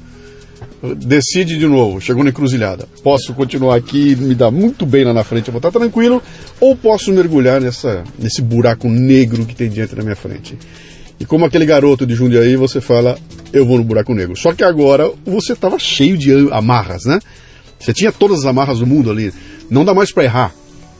Decide 0.98 1.58
de 1.58 1.68
novo, 1.68 2.00
chegou 2.00 2.24
na 2.24 2.30
encruzilhada. 2.30 2.88
Posso 3.02 3.34
continuar 3.34 3.76
aqui, 3.76 4.16
me 4.16 4.36
dar 4.36 4.52
muito 4.52 4.86
bem 4.86 5.04
lá 5.04 5.14
na 5.14 5.24
frente, 5.24 5.48
eu 5.48 5.52
vou 5.52 5.58
estar 5.58 5.72
tranquilo, 5.72 6.22
ou 6.60 6.76
posso 6.76 7.12
mergulhar 7.12 7.60
nessa, 7.60 8.04
nesse 8.20 8.42
buraco 8.42 8.88
negro 8.88 9.46
que 9.46 9.56
tem 9.56 9.70
diante 9.70 9.96
da 9.96 10.04
minha 10.04 10.16
frente. 10.16 10.56
E 11.20 11.26
como 11.26 11.46
aquele 11.46 11.66
garoto 11.66 12.06
de 12.06 12.14
Jundiaí, 12.14 12.56
você 12.56 12.80
fala, 12.80 13.18
eu 13.54 13.66
vou 13.66 13.78
no 13.78 13.84
buraco 13.84 14.14
negro. 14.14 14.36
Só 14.36 14.54
que 14.54 14.64
agora 14.64 15.12
você 15.26 15.54
estava 15.54 15.78
cheio 15.80 16.18
de 16.18 16.32
amarras, 16.52 17.04
né? 17.06 17.20
Você 17.80 17.94
tinha 17.94 18.12
todas 18.12 18.40
as 18.40 18.46
amarras 18.46 18.80
do 18.80 18.88
mundo 18.88 19.10
ali. 19.12 19.32
Não 19.70 19.84
dá 19.86 19.94
mais 19.94 20.12
para 20.12 20.24
errar. 20.24 20.54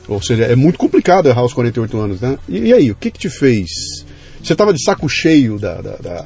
Ou 0.08 0.22
seja, 0.22 0.44
é 0.46 0.56
muito 0.56 0.78
complicado 0.78 1.28
errar 1.28 1.42
aos 1.42 1.54
48 1.54 1.98
anos, 1.98 2.22
né? 2.22 2.38
E, 2.48 2.60
e 2.60 2.74
aí, 2.74 2.92
o 2.92 2.96
que 2.96 3.12
que 3.12 3.20
te 3.20 3.30
fez? 3.30 3.68
Você 4.42 4.54
estava 4.54 4.74
de 4.74 4.82
saco 4.84 5.10
cheio 5.10 5.60
da, 5.60 5.82
da- 5.82 5.98
da- 5.98 6.26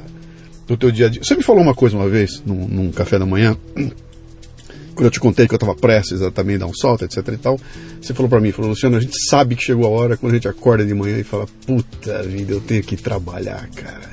do 0.68 0.76
teu 0.76 0.90
dia 0.92 1.06
a 1.06 1.08
dia. 1.08 1.22
Você 1.24 1.34
me 1.34 1.42
falou 1.42 1.62
uma 1.62 1.74
coisa 1.74 1.96
uma 1.96 2.08
vez, 2.08 2.42
num, 2.46 2.68
num 2.68 2.90
café 2.92 3.18
da 3.18 3.26
manhã, 3.26 3.56
quando 4.94 5.06
eu 5.06 5.10
te 5.10 5.18
contei 5.18 5.48
que 5.48 5.54
eu 5.54 5.56
estava 5.56 5.74
prestes 5.74 6.20
a 6.22 6.30
também 6.30 6.58
dar 6.58 6.66
um 6.66 6.74
salto, 6.74 7.04
etc 7.04 7.26
e 7.28 7.36
tal. 7.38 7.58
Você 8.00 8.12
falou 8.14 8.28
para 8.28 8.40
mim, 8.40 8.52
falou, 8.52 8.70
Luciano, 8.70 8.96
a 8.96 9.00
gente 9.00 9.14
sabe 9.28 9.56
que 9.56 9.64
chegou 9.64 9.86
a 9.86 9.88
hora 9.88 10.16
quando 10.16 10.32
a 10.32 10.34
gente 10.36 10.46
acorda 10.48 10.84
de 10.84 10.94
manhã 10.94 11.18
e 11.18 11.24
fala, 11.24 11.46
puta 11.66 12.22
vida, 12.22 12.52
eu 12.52 12.60
tenho 12.60 12.82
que 12.82 12.96
trabalhar, 12.96 13.68
cara. 13.74 14.10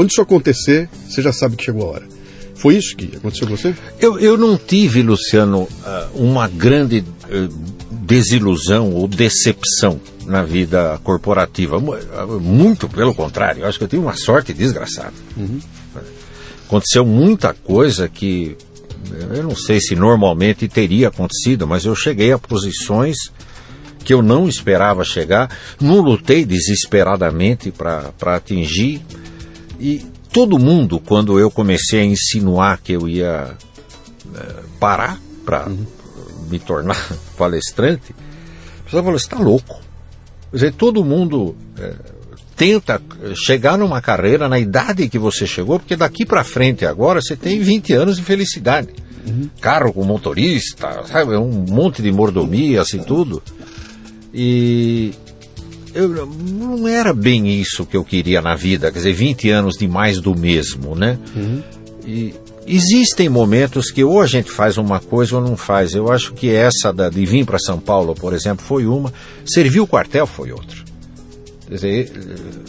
Quando 0.00 0.12
isso 0.12 0.22
acontecer, 0.22 0.88
você 1.06 1.20
já 1.20 1.30
sabe 1.30 1.56
que 1.56 1.64
chegou 1.64 1.86
a 1.86 1.90
hora. 1.90 2.08
Foi 2.54 2.74
isso 2.74 2.96
que 2.96 3.14
aconteceu 3.14 3.46
com 3.46 3.54
você? 3.54 3.74
Eu, 4.00 4.18
eu 4.18 4.38
não 4.38 4.56
tive, 4.56 5.02
Luciano, 5.02 5.68
ah, 5.84 6.08
uma 6.14 6.48
grande 6.48 7.04
eh, 7.28 7.48
desilusão 7.90 8.94
ou 8.94 9.06
decepção 9.06 10.00
na 10.24 10.42
vida 10.42 10.98
corporativa. 11.04 11.76
Ah, 12.14 12.24
Muito 12.24 12.88
pelo 12.88 13.14
contrário, 13.14 13.60
eu 13.60 13.68
acho 13.68 13.76
que 13.76 13.84
eu 13.84 13.88
tive 13.88 14.02
uma 14.02 14.16
sorte 14.16 14.54
desgraçada. 14.54 15.12
Aconteceu 16.66 17.04
muita 17.04 17.52
coisa 17.52 18.08
que 18.08 18.56
eh, 19.12 19.36
eu 19.36 19.42
não 19.42 19.54
sei 19.54 19.82
se 19.82 19.94
normalmente 19.94 20.66
teria 20.66 21.08
acontecido, 21.08 21.66
mas 21.66 21.84
eu 21.84 21.94
cheguei 21.94 22.32
a 22.32 22.38
posições 22.38 23.18
que 24.02 24.14
eu 24.14 24.22
não 24.22 24.48
esperava 24.48 25.04
chegar, 25.04 25.54
não 25.78 26.00
lutei 26.00 26.46
desesperadamente 26.46 27.70
para 27.70 28.14
atingir. 28.34 29.02
E 29.80 30.04
todo 30.30 30.58
mundo, 30.58 31.00
quando 31.00 31.38
eu 31.38 31.50
comecei 31.50 32.00
a 32.00 32.04
insinuar 32.04 32.80
que 32.82 32.92
eu 32.92 33.08
ia 33.08 33.56
eh, 34.34 34.54
parar 34.78 35.18
para 35.44 35.66
me 36.50 36.58
tornar 36.58 37.08
palestrante, 37.38 38.14
a 38.80 38.84
pessoa 38.84 39.02
falou: 39.02 39.18
você 39.18 39.24
está 39.24 39.38
louco. 39.38 39.80
Quer 40.50 40.56
dizer, 40.56 40.72
todo 40.74 41.02
mundo 41.02 41.56
eh, 41.78 41.94
tenta 42.54 43.00
eh, 43.22 43.32
chegar 43.34 43.78
numa 43.78 44.02
carreira 44.02 44.50
na 44.50 44.58
idade 44.58 45.08
que 45.08 45.18
você 45.18 45.46
chegou, 45.46 45.78
porque 45.78 45.96
daqui 45.96 46.26
para 46.26 46.44
frente 46.44 46.84
agora 46.84 47.22
você 47.22 47.34
tem 47.34 47.60
20 47.60 47.94
anos 47.94 48.16
de 48.16 48.22
felicidade. 48.22 48.90
Carro 49.60 49.92
com 49.92 50.04
motorista, 50.04 51.04
sabe, 51.06 51.36
um 51.36 51.64
monte 51.68 52.02
de 52.02 52.10
mordomias 52.10 52.92
e 52.92 52.98
tudo. 52.98 53.42
E 54.32 55.12
eu, 55.94 56.26
não 56.26 56.86
era 56.86 57.12
bem 57.12 57.48
isso 57.48 57.84
que 57.86 57.96
eu 57.96 58.04
queria 58.04 58.40
na 58.40 58.54
vida, 58.54 58.90
quer 58.90 58.98
dizer, 58.98 59.12
20 59.12 59.50
anos 59.50 59.76
de 59.76 59.88
mais 59.88 60.20
do 60.20 60.38
mesmo, 60.38 60.94
né? 60.94 61.18
E 62.06 62.34
existem 62.66 63.28
momentos 63.28 63.90
que 63.90 64.04
ou 64.04 64.20
a 64.20 64.26
gente 64.26 64.50
faz 64.50 64.78
uma 64.78 65.00
coisa 65.00 65.36
ou 65.36 65.42
não 65.42 65.56
faz. 65.56 65.94
Eu 65.94 66.10
acho 66.10 66.32
que 66.32 66.54
essa 66.54 66.92
da, 66.92 67.08
de 67.08 67.24
vir 67.26 67.44
para 67.44 67.58
São 67.58 67.78
Paulo, 67.78 68.14
por 68.14 68.32
exemplo, 68.32 68.64
foi 68.64 68.86
uma. 68.86 69.12
Servir 69.44 69.80
o 69.80 69.86
quartel 69.86 70.26
foi 70.26 70.52
outra. 70.52 70.78
Quer 71.68 71.74
dizer, 71.74 72.12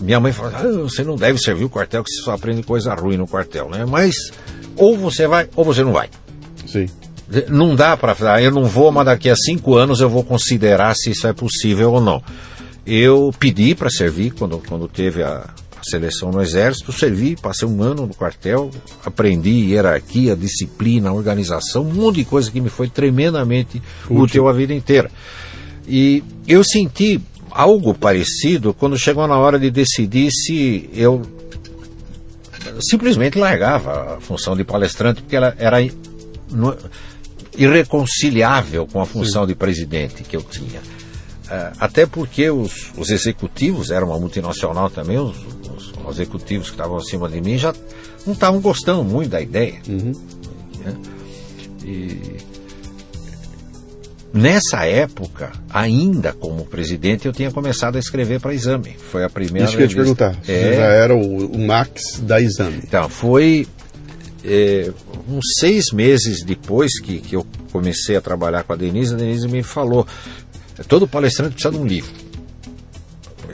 minha 0.01 0.19
mãe 0.19 0.31
fala, 0.31 0.53
ah, 0.55 0.67
você 0.83 1.03
não 1.03 1.15
deve 1.15 1.39
servir 1.39 1.63
o 1.63 1.69
quartel, 1.69 2.03
que 2.03 2.11
você 2.11 2.21
só 2.21 2.33
aprende 2.33 2.61
coisa 2.61 2.93
ruim 2.93 3.17
no 3.17 3.27
quartel, 3.27 3.69
né? 3.69 3.85
Mas 3.85 4.15
ou 4.75 4.97
você 4.97 5.27
vai 5.27 5.49
ou 5.55 5.65
você 5.65 5.83
não 5.83 5.91
vai. 5.91 6.09
Sim. 6.67 6.87
Não 7.47 7.75
dá 7.75 7.95
para 7.95 8.13
falar, 8.13 8.43
eu 8.43 8.51
não 8.51 8.65
vou, 8.65 8.91
mas 8.91 9.05
daqui 9.05 9.29
a 9.29 9.35
cinco 9.35 9.75
anos 9.75 10.01
eu 10.01 10.09
vou 10.09 10.23
considerar 10.23 10.93
se 10.95 11.11
isso 11.11 11.25
é 11.25 11.33
possível 11.33 11.93
ou 11.93 12.01
não. 12.01 12.21
Eu 12.85 13.33
pedi 13.37 13.75
para 13.75 13.89
servir 13.89 14.31
quando, 14.31 14.57
quando 14.67 14.87
teve 14.87 15.21
a, 15.21 15.49
seleção 15.83 16.31
no 16.31 16.41
Exército, 16.41 16.91
servi, 16.91 17.35
passei 17.35 17.67
um 17.67 17.81
ano 17.81 18.05
no 18.05 18.13
quartel, 18.13 18.69
aprendi 19.05 19.71
hierarquia, 19.71 20.35
disciplina, 20.35 21.11
organização, 21.11 21.83
um 21.83 21.93
monte 21.93 22.17
de 22.17 22.25
coisa 22.25 22.51
que 22.51 22.61
me 22.61 22.69
foi 22.69 22.89
tremendamente 22.89 23.81
útil 24.09 24.47
a 24.47 24.53
vida 24.53 24.73
inteira. 24.73 25.09
E 25.87 26.23
eu 26.47 26.63
senti 26.63 27.19
algo 27.49 27.93
parecido 27.93 28.73
quando 28.73 28.97
chegou 28.97 29.27
na 29.27 29.37
hora 29.37 29.59
de 29.59 29.69
decidir 29.69 30.29
se 30.31 30.89
eu 30.93 31.21
simplesmente 32.89 33.37
largava 33.37 34.15
a 34.15 34.21
função 34.21 34.55
de 34.55 34.63
palestrante, 34.63 35.21
porque 35.21 35.35
ela 35.35 35.55
era 35.57 35.77
irreconciliável 37.57 38.87
com 38.87 39.01
a 39.01 39.05
função 39.05 39.45
de 39.45 39.55
presidente 39.55 40.23
que 40.23 40.35
eu 40.35 40.41
tinha. 40.41 40.81
Eh, 41.53 41.71
até 41.79 42.05
porque 42.05 42.49
os, 42.49 42.91
os 42.97 43.09
executivos, 43.09 43.91
era 43.91 44.05
uma 44.05 44.17
multinacional 44.17 44.89
também, 44.89 45.17
os, 45.19 45.35
os- 45.75 45.91
os 46.07 46.15
executivos 46.19 46.67
que 46.69 46.75
estavam 46.75 46.95
acima 46.97 47.27
de 47.27 47.41
mim 47.41 47.57
já 47.57 47.73
não 48.25 48.31
estavam 48.33 48.61
gostando 48.61 49.03
muito 49.03 49.31
da 49.31 49.41
ideia. 49.41 49.81
Né? 49.87 50.95
E 51.83 52.37
Nessa 54.33 54.85
época, 54.85 55.51
ainda 55.69 56.31
como 56.31 56.63
presidente, 56.65 57.25
eu 57.25 57.33
tinha 57.33 57.51
começado 57.51 57.97
a 57.97 57.99
escrever 57.99 58.39
para 58.39 58.53
Exame. 58.53 58.95
Foi 59.11 59.25
a 59.25 59.29
primeira 59.29 59.67
Isso 59.67 59.75
que 59.75 59.81
eu 59.83 59.85
ia 59.85 59.89
te 59.89 59.95
perguntar. 59.95 60.37
Você 60.41 60.51
É, 60.53 60.73
já 60.77 60.83
era 60.85 61.13
o, 61.13 61.47
o 61.47 61.59
Max 61.59 62.17
da 62.21 62.39
Exame. 62.39 62.79
então, 62.81 63.09
foi 63.09 63.67
é, 64.45 64.89
uns 65.27 65.43
seis 65.59 65.91
meses 65.91 66.45
depois 66.45 66.97
que, 67.01 67.19
que 67.19 67.35
eu 67.35 67.45
comecei 67.73 68.15
a 68.15 68.21
trabalhar 68.21 68.63
com 68.63 68.71
a 68.71 68.77
Denise, 68.77 69.13
a 69.13 69.17
Denise 69.17 69.49
me 69.49 69.63
falou, 69.63 70.07
todo 70.87 71.07
palestrante 71.07 71.53
precisa 71.53 71.73
de 71.73 71.79
um 71.79 71.85
livro. 71.85 72.11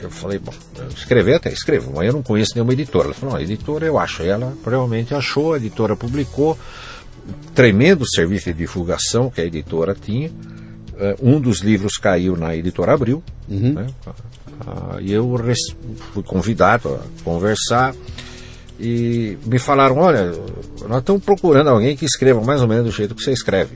Eu 0.00 0.10
falei, 0.10 0.38
bom, 0.38 0.52
escrever 0.96 1.34
até 1.34 1.52
escrevo, 1.52 1.92
mas 1.94 2.06
eu 2.06 2.12
não 2.12 2.22
conheço 2.22 2.52
nenhuma 2.54 2.72
editora. 2.72 3.06
Ela 3.06 3.14
falou, 3.14 3.34
não, 3.34 3.40
a 3.40 3.42
editora 3.42 3.84
eu 3.84 3.98
acho. 3.98 4.22
Ela 4.22 4.52
realmente 4.64 5.12
achou, 5.14 5.54
a 5.54 5.56
editora 5.56 5.96
publicou, 5.96 6.56
tremendo 7.54 8.04
serviço 8.08 8.46
de 8.46 8.58
divulgação 8.58 9.28
que 9.28 9.40
a 9.40 9.44
editora 9.44 9.94
tinha. 10.00 10.30
Eh, 10.98 11.16
Um 11.20 11.40
dos 11.40 11.60
livros 11.62 11.96
caiu 11.96 12.36
na 12.36 12.54
editora 12.54 12.94
Abril, 12.94 13.22
né? 13.48 13.86
Ah, 14.66 14.98
e 15.00 15.12
eu 15.12 15.36
fui 16.12 16.22
convidado 16.22 16.94
a 16.94 17.00
conversar 17.24 17.94
e 18.78 19.36
me 19.46 19.58
falaram, 19.58 19.98
olha, 19.98 20.32
nós 20.88 20.98
estamos 21.00 21.22
procurando 21.24 21.70
alguém 21.70 21.96
que 21.96 22.04
escreva 22.04 22.40
mais 22.40 22.60
ou 22.62 22.68
menos 22.68 22.84
do 22.84 22.92
jeito 22.92 23.14
que 23.14 23.22
você 23.22 23.32
escreve. 23.32 23.74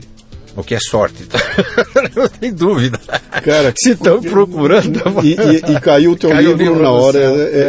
O 0.55 0.63
que 0.63 0.75
é 0.75 0.79
sorte. 0.79 1.23
não 2.15 2.27
tem 2.27 2.53
dúvida. 2.53 2.99
Cara, 3.43 3.73
Se 3.75 3.91
estão 3.91 4.21
procurando. 4.21 5.01
E, 5.23 5.31
e- 5.33 5.75
e 5.75 5.79
caiu 5.81 6.11
o 6.11 6.15
teu 6.15 6.29
Caiu 6.29 6.51
livro, 6.51 6.63
livro 6.73 6.83
na 6.83 6.91
hora, 6.91 7.17
é, 7.19 7.23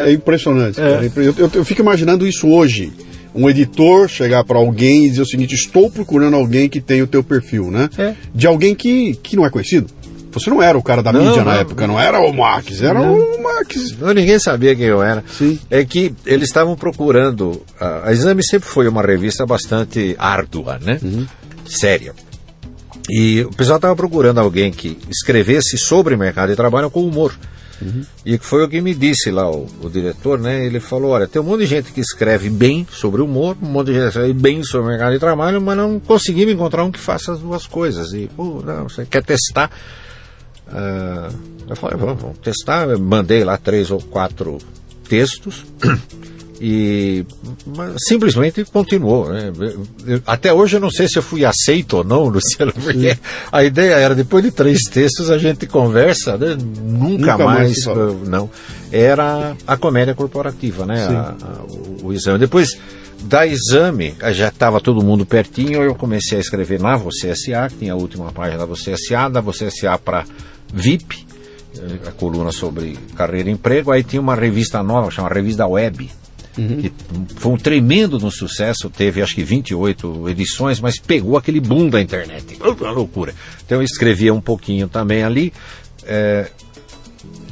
é- 0.07 0.11
é 0.11 0.13
impressionante. 0.13 0.77
cara. 0.77 1.11
Eu, 1.17 1.35
eu- 1.39 1.51
eu 1.55 1.65
fico 1.65 1.81
imaginando 1.81 2.27
isso 2.27 2.49
hoje. 2.49 2.93
Um 3.35 3.49
editor 3.51 4.07
chegar 4.09 4.45
para 4.45 4.59
alguém 4.59 5.07
e 5.07 5.11
dizer 5.11 5.23
o 5.23 5.27
seguinte: 5.27 5.55
estou 5.55 5.91
procurando 5.91 6.37
alguém 6.37 6.69
que 6.69 6.81
tem 6.81 7.03
o 7.03 7.07
teu 7.07 7.25
perfil, 7.25 7.71
né? 7.71 7.89
É. 7.99 8.15
De 8.35 8.47
alguém 8.47 8.75
que, 8.75 9.15
que 9.23 9.35
não 9.35 9.45
é 9.45 9.51
conhecido. 9.51 9.87
Você 10.31 10.51
não 10.51 10.61
era 10.63 10.77
o 10.77 10.83
cara 10.83 11.01
da 11.03 11.13
Não, 11.13 11.25
mídia 11.25 11.45
na 11.45 11.55
não. 11.55 11.61
época, 11.61 11.87
não 11.87 11.99
era 12.01 12.21
o 12.21 12.33
Max, 12.33 12.83
era 12.83 13.01
o 13.01 13.43
Max. 13.43 13.97
Não, 13.99 14.13
ninguém 14.13 14.37
sabia 14.39 14.75
quem 14.77 14.87
eu 14.87 15.01
era. 15.03 15.23
Sim. 15.37 15.59
É 15.71 15.85
que 15.85 16.13
eles 16.27 16.49
estavam 16.49 16.75
procurando. 16.77 17.63
A, 17.81 18.09
a 18.09 18.13
Exame 18.13 18.45
sempre 18.45 18.69
foi 18.69 18.87
uma 18.89 19.01
revista 19.03 19.47
bastante 19.47 20.15
árdua, 20.19 20.79
né? 20.83 20.99
Séria. 21.67 22.13
E 23.11 23.43
o 23.43 23.51
pessoal 23.51 23.77
estava 23.77 23.95
procurando 23.95 24.39
alguém 24.39 24.71
que 24.71 24.99
escrevesse 25.11 25.77
sobre 25.77 26.17
mercado 26.17 26.51
de 26.51 26.57
trabalho 26.57 26.91
com 26.91 27.07
humor. 27.07 27.35
E 28.25 28.39
foi 28.39 28.65
o 28.65 28.69
que 28.69 28.81
me 28.81 28.95
disse 28.95 29.31
lá 29.31 29.51
o, 29.51 29.67
o 29.83 29.91
diretor, 29.91 30.39
né? 30.39 30.65
Ele 30.65 30.81
falou: 30.81 31.11
olha, 31.11 31.27
tem 31.27 31.43
um 31.43 31.45
monte 31.45 31.61
de 31.61 31.67
gente 31.67 31.93
que 31.93 32.01
escreve 32.01 32.49
bem 32.49 32.87
sobre 32.91 33.21
humor, 33.21 33.57
um 33.61 33.67
monte 33.67 33.89
de 33.89 33.95
gente 33.95 34.03
que 34.05 34.09
escreve 34.09 34.33
bem 34.33 34.63
sobre 34.63 34.89
mercado 34.89 35.13
de 35.13 35.19
trabalho, 35.19 35.61
mas 35.61 35.77
não 35.77 36.01
conseguimos 36.01 36.55
encontrar 36.55 36.85
um 36.85 36.91
que 36.91 36.99
faça 36.99 37.33
as 37.33 37.41
duas 37.41 37.67
coisas. 37.67 38.13
E, 38.13 38.31
pô, 38.35 38.63
não, 38.65 38.89
você 38.89 39.05
quer 39.05 39.23
testar? 39.23 39.71
Ah, 40.69 41.29
eu 41.69 41.77
falei, 41.77 41.99
vamos, 41.99 42.23
vamos 42.23 42.39
testar. 42.39 42.89
Eu 42.89 42.99
mandei 42.99 43.45
lá 43.45 43.59
três 43.59 43.91
ou 43.91 44.01
quatro 44.01 44.59
textos 45.09 45.65
e 46.61 47.25
simplesmente 47.99 48.65
continuou. 48.65 49.29
Né? 49.29 49.53
Até 50.27 50.53
hoje 50.53 50.77
eu 50.77 50.81
não 50.81 50.91
sei 50.91 51.09
se 51.09 51.19
eu 51.19 51.23
fui 51.23 51.45
aceito 51.45 51.99
ou 51.99 52.05
não, 52.05 52.27
Luciano, 52.29 52.73
porque 52.73 53.17
a 53.51 53.65
ideia 53.65 53.95
era, 53.95 54.15
depois 54.15 54.43
de 54.45 54.51
três 54.51 54.83
textos, 54.85 55.31
a 55.31 55.39
gente 55.39 55.67
conversa, 55.67 56.37
né? 56.39 56.57
nunca, 56.57 57.33
Nunca 57.33 57.39
mais 57.39 57.85
mais, 57.87 58.29
não. 58.29 58.49
Era 58.93 59.57
a 59.67 59.77
comédia 59.77 60.15
corporativa, 60.15 60.87
né? 60.87 61.05
A- 61.07 61.35
a- 61.41 61.63
o, 61.69 62.07
o 62.07 62.13
exame. 62.13 62.39
Depois 62.39 62.79
da 63.23 63.47
exame, 63.47 64.15
já 64.33 64.49
estava 64.49 64.81
todo 64.81 65.03
mundo 65.05 65.25
pertinho, 65.25 65.83
eu 65.83 65.95
comecei 65.95 66.39
a 66.39 66.41
escrever 66.41 66.79
na 66.81 66.97
Você 66.97 67.29
S.A., 67.31 67.69
que 67.69 67.77
tinha 67.79 67.93
a 67.93 67.97
última 67.97 68.31
página 68.33 68.59
da 68.59 68.67
Você 68.67 68.93
S.A., 68.93 69.29
da 69.29 69.41
Você 69.41 69.65
S.A. 69.67 69.97
para 69.99 70.25
VIP, 70.73 71.27
eh, 71.79 72.09
a 72.09 72.11
coluna 72.13 72.53
sobre 72.53 72.99
carreira 73.17 73.49
e 73.49 73.53
emprego, 73.53 73.91
aí 73.91 74.05
tinha 74.05 74.21
uma 74.21 74.35
revista 74.35 74.83
nova, 74.83 75.11
chama 75.11 75.29
Revista 75.31 75.67
Web, 75.67 76.11
que 76.55 76.93
foi 77.37 77.53
um 77.53 77.57
tremendo 77.57 78.19
no 78.19 78.31
sucesso, 78.31 78.89
teve 78.89 79.21
acho 79.23 79.35
que 79.35 79.43
28 79.43 80.29
edições, 80.29 80.81
mas 80.81 80.99
pegou 80.99 81.37
aquele 81.37 81.61
boom 81.61 81.89
da 81.89 82.01
internet, 82.01 82.57
uma 82.61 82.91
loucura. 82.91 83.35
Então 83.65 83.79
eu 83.79 83.83
escrevia 83.83 84.33
um 84.33 84.41
pouquinho 84.41 84.89
também 84.89 85.23
ali, 85.23 85.53
eh, 86.05 86.49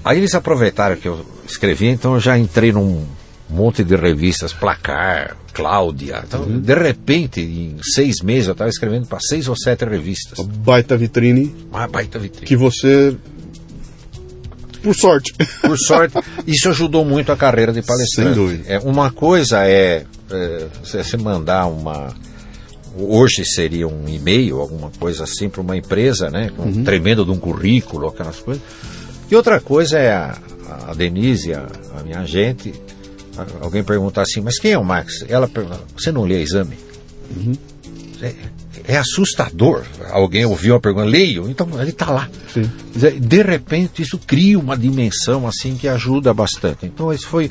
Aí 0.04 0.18
eles 0.18 0.34
aproveitaram 0.34 0.96
que 0.96 1.06
eu 1.06 1.24
escrevia, 1.46 1.90
então 1.90 2.14
eu 2.14 2.20
já 2.20 2.36
entrei 2.36 2.72
num 2.72 3.04
monte 3.48 3.84
de 3.84 3.94
revistas, 3.94 4.52
Placar, 4.52 5.36
Cláudia. 5.52 6.24
Então, 6.26 6.60
de 6.60 6.74
repente, 6.74 7.40
em 7.40 7.76
seis 7.94 8.20
meses, 8.20 8.48
eu 8.48 8.52
estava 8.52 8.70
escrevendo 8.70 9.06
para 9.06 9.20
seis 9.20 9.46
ou 9.46 9.56
sete 9.56 9.84
revistas. 9.84 10.38
Uma 10.38 10.48
baita 10.48 10.96
vitrine 10.96 11.54
Uma 11.70 11.86
baita 11.86 12.18
vitrine. 12.18 12.46
que 12.46 12.56
você. 12.56 13.16
Por 14.82 14.94
sorte. 14.94 15.32
Por 15.60 15.78
sorte, 15.78 16.14
isso 16.46 16.68
ajudou 16.68 17.04
muito 17.04 17.30
a 17.32 17.36
carreira 17.36 17.72
de 17.72 17.82
palestrante. 17.82 18.34
Sem 18.34 18.44
dúvida. 18.44 18.64
É, 18.66 18.78
uma 18.80 19.10
coisa 19.12 19.66
é, 19.66 20.04
é 20.30 20.66
você 20.84 21.16
mandar 21.16 21.66
uma. 21.66 22.14
Hoje 22.94 23.42
seria 23.44 23.88
um 23.88 24.06
e-mail, 24.08 24.60
alguma 24.60 24.90
coisa 24.98 25.24
assim, 25.24 25.48
para 25.48 25.60
uma 25.62 25.76
empresa, 25.76 26.28
né? 26.30 26.50
Com 26.54 26.64
um 26.64 26.84
tremendo 26.84 27.24
de 27.24 27.30
um 27.30 27.38
currículo, 27.38 28.08
aquelas 28.08 28.38
coisas. 28.40 28.62
E 29.30 29.34
outra 29.34 29.60
coisa 29.60 29.98
é 29.98 30.12
a, 30.12 30.36
a 30.88 30.94
Denise, 30.94 31.54
a, 31.54 31.66
a 31.98 32.02
minha 32.02 32.18
agente, 32.20 32.74
a- 33.38 33.46
alguém 33.64 33.82
perguntar 33.82 34.22
assim, 34.22 34.42
mas 34.42 34.58
quem 34.58 34.72
é 34.72 34.78
o 34.78 34.84
Max? 34.84 35.24
Ela 35.26 35.48
pergunta, 35.48 35.80
você 35.96 36.12
não 36.12 36.24
lê 36.24 36.42
exame? 36.42 36.76
É, 38.20 38.34
é 38.86 38.96
assustador. 38.96 39.84
Alguém 40.10 40.44
ouviu 40.44 40.74
a 40.74 40.80
pergunta, 40.80 41.06
leio, 41.06 41.48
então 41.48 41.68
ele 41.80 41.90
está 41.90 42.10
lá. 42.10 42.28
Sim. 42.52 42.70
De 43.20 43.42
repente 43.42 44.02
isso 44.02 44.18
cria 44.18 44.58
uma 44.58 44.76
dimensão 44.76 45.46
assim 45.46 45.76
que 45.76 45.88
ajuda 45.88 46.32
bastante. 46.34 46.86
Então 46.86 47.12
esse 47.12 47.26
foi 47.26 47.50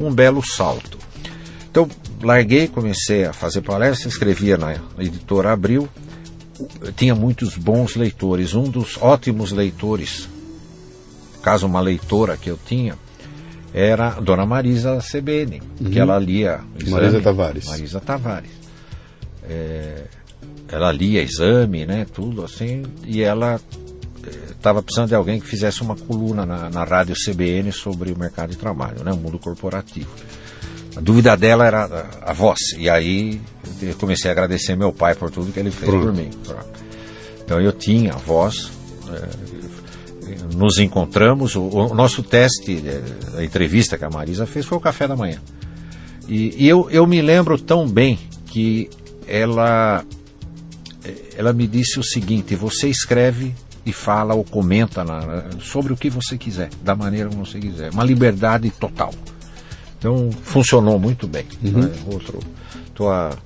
um 0.00 0.12
belo 0.12 0.42
salto. 0.42 0.98
Então 1.70 1.88
larguei, 2.22 2.68
comecei 2.68 3.24
a 3.24 3.32
fazer 3.32 3.62
palestras, 3.62 4.12
escrevia 4.12 4.56
na 4.56 4.76
editora 4.98 5.52
Abril. 5.52 5.88
Tinha 6.96 7.14
muitos 7.14 7.56
bons 7.56 7.96
leitores. 7.96 8.54
Um 8.54 8.64
dos 8.64 8.96
ótimos 9.00 9.50
leitores, 9.50 10.28
caso 11.42 11.66
uma 11.66 11.80
leitora 11.80 12.36
que 12.36 12.48
eu 12.48 12.58
tinha, 12.64 12.96
era 13.72 14.08
a 14.08 14.20
Dona 14.20 14.46
Marisa 14.46 14.98
CBN, 14.98 15.60
que 15.90 15.98
ela 15.98 16.16
lia 16.16 16.60
exame. 16.78 16.92
Marisa 16.92 17.20
Tavares. 17.20 17.66
Marisa 17.66 18.00
Tavares. 18.00 18.50
É, 19.42 20.04
ela 20.74 20.90
lia 20.90 21.22
exame, 21.22 21.86
né, 21.86 22.04
tudo 22.12 22.44
assim, 22.44 22.82
e 23.06 23.22
ela 23.22 23.60
estava 24.50 24.82
precisando 24.82 25.08
de 25.08 25.14
alguém 25.14 25.38
que 25.38 25.46
fizesse 25.46 25.82
uma 25.82 25.94
coluna 25.94 26.44
na, 26.44 26.68
na 26.68 26.84
rádio 26.84 27.14
CBN 27.14 27.70
sobre 27.70 28.10
o 28.10 28.18
mercado 28.18 28.50
de 28.50 28.56
trabalho, 28.56 29.04
né, 29.04 29.12
o 29.12 29.16
mundo 29.16 29.38
corporativo. 29.38 30.10
A 30.96 31.00
dúvida 31.00 31.36
dela 31.36 31.64
era 31.64 31.84
a, 31.84 32.30
a 32.30 32.32
voz, 32.32 32.58
e 32.76 32.90
aí 32.90 33.40
eu 33.80 33.94
comecei 33.94 34.28
a 34.28 34.32
agradecer 34.32 34.74
meu 34.74 34.92
pai 34.92 35.14
por 35.14 35.30
tudo 35.30 35.52
que 35.52 35.60
ele 35.60 35.70
fez 35.70 35.88
Pronto. 35.88 36.06
por 36.06 36.12
mim. 36.12 36.30
Então 37.44 37.60
eu 37.60 37.70
tinha 37.72 38.14
a 38.14 38.16
voz, 38.16 38.70
é, 39.12 40.56
nos 40.56 40.78
encontramos, 40.78 41.54
o, 41.54 41.62
o 41.62 41.94
nosso 41.94 42.22
teste, 42.22 42.82
é, 42.84 43.38
a 43.38 43.44
entrevista 43.44 43.96
que 43.96 44.04
a 44.04 44.10
Marisa 44.10 44.44
fez 44.44 44.66
foi 44.66 44.78
o 44.78 44.80
café 44.80 45.06
da 45.06 45.14
manhã. 45.14 45.40
E, 46.26 46.64
e 46.64 46.68
eu, 46.68 46.88
eu 46.90 47.06
me 47.06 47.22
lembro 47.22 47.58
tão 47.58 47.86
bem 47.86 48.18
que 48.46 48.88
ela, 49.26 50.04
ela 51.36 51.52
me 51.52 51.66
disse 51.66 51.98
o 51.98 52.02
seguinte: 52.02 52.54
você 52.54 52.88
escreve 52.88 53.54
e 53.84 53.92
fala 53.92 54.34
ou 54.34 54.44
comenta 54.44 55.04
sobre 55.60 55.92
o 55.92 55.96
que 55.96 56.08
você 56.08 56.38
quiser, 56.38 56.70
da 56.82 56.94
maneira 56.94 57.28
como 57.28 57.44
você 57.44 57.58
quiser. 57.58 57.92
Uma 57.92 58.04
liberdade 58.04 58.70
total. 58.70 59.12
Então 59.98 60.30
funcionou 60.42 60.98
muito 60.98 61.26
bem. 61.26 61.46
né? 61.62 61.90
Outro, 62.06 62.38
estou 62.86 63.10
há 63.10 63.36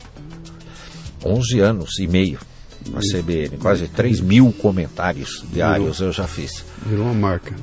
11 1.24 1.60
anos 1.60 1.98
e 1.98 2.06
meio 2.06 2.38
na 2.90 3.00
CBN, 3.00 3.58
quase 3.58 3.88
3 3.88 4.20
mil 4.20 4.52
comentários 4.52 5.44
diários 5.52 6.00
eu 6.00 6.12
já 6.12 6.26
fiz. 6.26 6.64
Virou 6.86 7.04
uma 7.06 7.14
marca. 7.14 7.54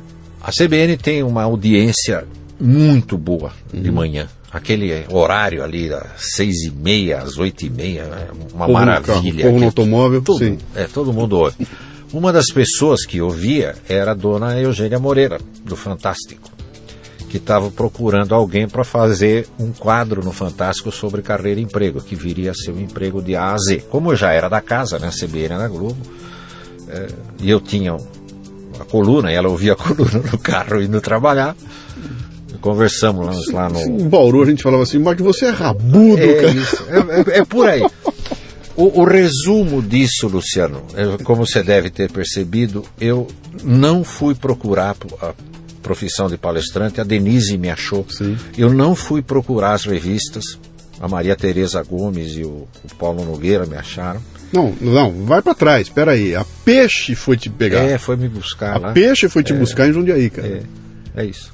A 0.42 0.52
CBN 0.52 0.98
tem 0.98 1.24
uma 1.24 1.44
audiência 1.44 2.28
muito 2.60 3.18
boa 3.18 3.52
de 3.74 3.90
manhã. 3.92 4.28
Aquele 4.56 5.06
horário 5.10 5.62
ali, 5.62 5.90
das 5.90 6.08
seis 6.36 6.64
e 6.64 6.72
meia 6.72 7.20
às 7.20 7.38
oito 7.38 7.66
e 7.66 7.70
meia, 7.70 8.04
é 8.04 8.32
uma 8.54 8.68
Povo 8.68 8.72
maravilha. 8.80 9.06
carro, 9.06 9.22
povo 9.24 9.34
no 9.42 9.50
Aquilo- 9.50 9.66
automóvel, 9.66 10.22
Tudo, 10.22 10.40
sim. 10.40 10.58
É, 10.74 10.86
todo 10.86 11.12
mundo 11.12 11.38
ouve. 11.38 11.68
Uma 12.14 12.32
das 12.32 12.46
pessoas 12.54 13.06
que 13.06 13.20
ouvia 13.22 13.76
era 13.90 14.12
a 14.12 14.14
dona 14.14 14.58
Eugênia 14.58 14.98
Moreira, 14.98 15.40
do 15.66 15.76
Fantástico, 15.76 16.50
que 17.30 17.36
estava 17.36 17.70
procurando 17.70 18.34
alguém 18.34 18.66
para 18.66 18.86
fazer 18.86 19.46
um 19.60 19.74
quadro 19.74 20.24
no 20.24 20.32
Fantástico 20.32 20.90
sobre 20.90 21.22
carreira 21.22 21.60
e 21.60 21.64
emprego, 21.64 22.00
que 22.00 22.16
viria 22.16 22.52
a 22.52 22.54
ser 22.54 22.72
um 22.72 22.80
emprego 22.80 23.22
de 23.22 23.36
A 23.36 23.52
a 23.52 23.58
Z. 23.58 23.84
Como 23.90 24.14
eu 24.14 24.16
já 24.16 24.32
era 24.32 24.48
da 24.48 24.62
casa, 24.62 24.98
né, 25.00 25.10
CBN 25.12 25.58
da 25.58 25.68
Globo, 25.68 25.98
é, 26.88 27.08
e 27.42 27.50
eu 27.50 27.60
tinha 27.60 27.98
a 28.80 28.86
coluna, 28.86 29.30
e 29.34 29.36
ela 29.36 29.50
ouvia 29.50 29.74
a 29.74 29.76
coluna 29.76 30.24
no 30.32 30.38
carro 30.38 30.82
indo 30.82 31.02
trabalhar, 31.02 31.54
conversamos 32.62 33.52
lá, 33.52 33.70
no, 33.70 33.80
Em 33.82 34.08
Bauru 34.08 34.44
a 34.44 34.46
gente 34.46 34.64
falava 34.64 34.84
assim, 34.84 35.00
Mark, 35.00 35.20
você 35.20 35.46
é 35.46 35.50
rabudo, 35.50 36.22
é 36.22 36.34
cara. 36.42 36.52
isso, 36.52 36.84
é, 36.90 37.32
é- 37.36 37.40
é 37.40 37.46
por 37.46 37.68
aí. 37.68 37.82
O, 38.76 39.02
o, 39.02 39.04
resumo 39.06 39.82
disso, 39.82 40.28
Luciano, 40.28 40.84
é, 40.96 41.24
como 41.24 41.46
você 41.46 41.64
deve 41.64 41.90
ter 41.90 42.12
percebido, 42.12 42.84
eu 43.00 43.26
não 43.64 44.04
fui 44.04 44.36
procurar 44.36 44.98
a 45.22 45.34
profissão 45.82 46.28
de 46.28 46.38
palestrante, 46.38 47.00
a 47.00 47.04
Denise 47.04 47.58
me 47.58 47.70
achou. 47.70 48.06
Sim. 48.10 48.36
Eu 48.58 48.74
não 48.74 48.94
fui 48.94 49.22
procurar 49.22 49.74
as 49.74 49.86
revistas, 49.86 50.44
a 51.00 51.08
Maria 51.08 51.36
Tereza 51.38 51.82
Gomes 51.84 52.34
e 52.36 52.44
o, 52.44 52.68
o 52.84 52.96
Paulo 53.00 53.24
Nogueira 53.24 53.66
me 53.66 53.78
acharam. 53.78 54.22
Não, 54.52 54.74
não, 54.82 55.12
vai 55.26 55.42
para 55.42 55.54
trás, 55.54 55.88
espera 55.88 56.12
aí. 56.12 56.36
A 56.36 56.46
Peixe 56.64 57.16
foi 57.16 57.38
te 57.38 57.50
pegar. 57.50 57.80
É, 57.80 57.98
foi 57.98 58.16
me 58.16 58.28
buscar 58.28 58.76
a 58.76 58.80
lá. 58.80 58.94
Peixe 58.94 59.30
foi 59.30 59.44
te 59.44 59.54
é, 59.54 59.56
buscar 59.56 59.88
em 59.88 59.94
Jundiaí, 59.94 60.30
cara. 60.30 60.48
É, 61.16 61.22
é 61.22 61.26
isso. 61.26 61.54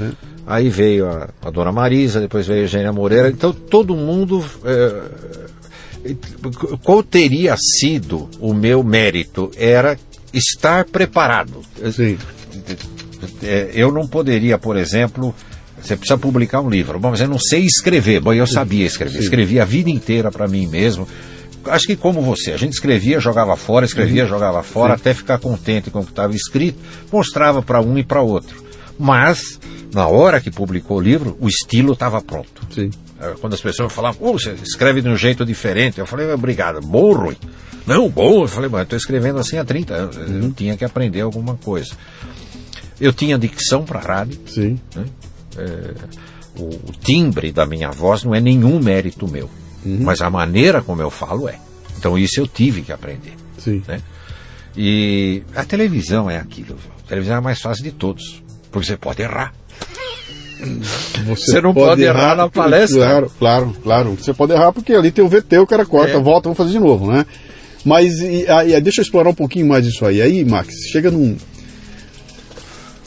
É. 0.00 0.10
Aí 0.46 0.68
veio 0.68 1.08
a, 1.08 1.28
a, 1.40 1.50
Dona 1.50 1.70
Marisa, 1.70 2.20
depois 2.20 2.46
veio 2.46 2.60
a 2.60 2.62
Eugênia 2.64 2.92
Moreira. 2.92 3.28
Então 3.28 3.52
todo 3.52 3.94
mundo... 3.94 4.44
É, 4.64 5.32
qual 6.82 7.02
teria 7.02 7.54
sido 7.56 8.28
o 8.40 8.52
meu 8.52 8.82
mérito? 8.82 9.52
Era 9.56 9.96
estar 10.32 10.84
preparado. 10.84 11.62
Sim. 11.92 12.18
É, 13.42 13.70
eu 13.72 13.92
não 13.92 14.06
poderia, 14.08 14.58
por 14.58 14.76
exemplo, 14.76 15.32
você 15.80 15.96
precisa 15.96 16.18
publicar 16.18 16.60
um 16.60 16.68
livro. 16.68 16.98
Bom, 16.98 17.10
mas 17.10 17.20
eu 17.20 17.28
não 17.28 17.38
sei 17.38 17.64
escrever. 17.64 18.20
Bom, 18.20 18.32
eu 18.32 18.46
sabia 18.46 18.86
escrever. 18.86 19.18
Sim. 19.18 19.24
Escrevi 19.24 19.60
a 19.60 19.64
vida 19.64 19.90
inteira 19.90 20.30
para 20.30 20.48
mim 20.48 20.66
mesmo. 20.66 21.06
Acho 21.66 21.86
que 21.86 21.94
como 21.94 22.20
você, 22.20 22.52
a 22.52 22.56
gente 22.56 22.72
escrevia, 22.72 23.20
jogava 23.20 23.56
fora, 23.56 23.86
escrevia, 23.86 24.26
jogava 24.26 24.62
fora, 24.64 24.94
Sim. 24.94 25.00
até 25.00 25.14
ficar 25.14 25.38
contente 25.38 25.90
com 25.90 26.00
o 26.00 26.04
que 26.04 26.10
estava 26.10 26.34
escrito, 26.34 26.78
mostrava 27.12 27.62
para 27.62 27.80
um 27.80 27.96
e 27.96 28.02
para 28.02 28.20
outro. 28.20 28.62
Mas, 28.98 29.58
na 29.92 30.06
hora 30.06 30.40
que 30.40 30.50
publicou 30.50 30.98
o 30.98 31.00
livro, 31.00 31.36
o 31.40 31.48
estilo 31.48 31.92
estava 31.92 32.20
pronto. 32.20 32.66
Sim. 32.70 32.90
É, 33.20 33.34
quando 33.40 33.54
as 33.54 33.60
pessoas 33.60 33.92
falavam, 33.92 34.28
oh, 34.28 34.32
você 34.32 34.52
escreve 34.62 35.00
de 35.00 35.08
um 35.08 35.16
jeito 35.16 35.44
diferente, 35.44 35.98
eu 35.98 36.06
falei, 36.06 36.30
obrigado, 36.32 36.80
bom 36.80 37.02
ou 37.02 37.12
ruim? 37.14 37.36
Não, 37.86 38.08
bom. 38.08 38.42
Eu 38.42 38.48
falei, 38.48 38.68
mas 38.68 38.80
eu 38.80 38.84
estou 38.84 38.96
escrevendo 38.96 39.38
assim 39.38 39.58
há 39.58 39.64
30 39.64 39.94
anos, 39.94 40.16
uhum. 40.16 40.40
eu 40.42 40.52
tinha 40.52 40.76
que 40.76 40.84
aprender 40.84 41.20
alguma 41.20 41.56
coisa. 41.56 41.92
Eu 43.00 43.12
tinha 43.12 43.38
dicção 43.38 43.84
para 43.84 44.00
rádio. 44.00 44.40
Sim. 44.46 44.78
Né? 44.94 45.04
É, 45.56 45.94
o, 46.56 46.64
o, 46.64 46.92
timbre 47.00 47.52
da 47.52 47.66
minha 47.66 47.90
voz 47.90 48.24
não 48.24 48.34
é 48.34 48.40
nenhum 48.40 48.78
mérito 48.78 49.28
meu, 49.28 49.50
uhum. 49.84 49.98
mas 50.00 50.20
a 50.20 50.30
maneira 50.30 50.82
como 50.82 51.02
eu 51.02 51.10
falo 51.10 51.48
é. 51.48 51.58
Então 51.98 52.18
isso 52.18 52.40
eu 52.40 52.46
tive 52.46 52.82
que 52.82 52.92
aprender. 52.92 53.34
Sim. 53.58 53.82
Né? 53.86 54.00
E 54.76 55.42
a 55.54 55.64
televisão 55.64 56.30
é 56.30 56.38
aquilo. 56.38 56.76
A 57.04 57.08
televisão 57.08 57.36
é 57.36 57.38
a 57.38 57.42
mais 57.42 57.60
fácil 57.60 57.84
de 57.84 57.92
todos, 57.92 58.41
porque 58.72 58.86
você 58.86 58.96
pode 58.96 59.22
errar. 59.22 59.52
Você, 61.26 61.52
você 61.52 61.60
não 61.60 61.74
pode, 61.74 61.86
pode 61.86 62.02
errar, 62.02 62.22
errar, 62.22 62.36
na 62.36 62.48
palestra. 62.48 63.00
Claro, 63.00 63.32
claro, 63.38 63.76
claro. 63.82 64.10
Você 64.18 64.32
pode 64.32 64.52
errar 64.52 64.72
porque 64.72 64.92
ali 64.92 65.10
tem 65.10 65.24
o 65.24 65.28
VT, 65.28 65.58
o 65.58 65.66
cara 65.66 65.84
corta, 65.84 66.16
é. 66.16 66.20
volta, 66.20 66.44
vamos 66.44 66.56
fazer 66.56 66.70
de 66.70 66.78
novo, 66.78 67.10
né? 67.10 67.26
Mas 67.84 68.20
e, 68.20 68.46
aí, 68.48 68.80
deixa 68.80 69.00
eu 69.00 69.02
explorar 69.02 69.30
um 69.30 69.34
pouquinho 69.34 69.66
mais 69.66 69.86
isso 69.86 70.04
aí. 70.06 70.22
Aí, 70.22 70.44
Max, 70.44 70.74
chega 70.90 71.10
num. 71.10 71.36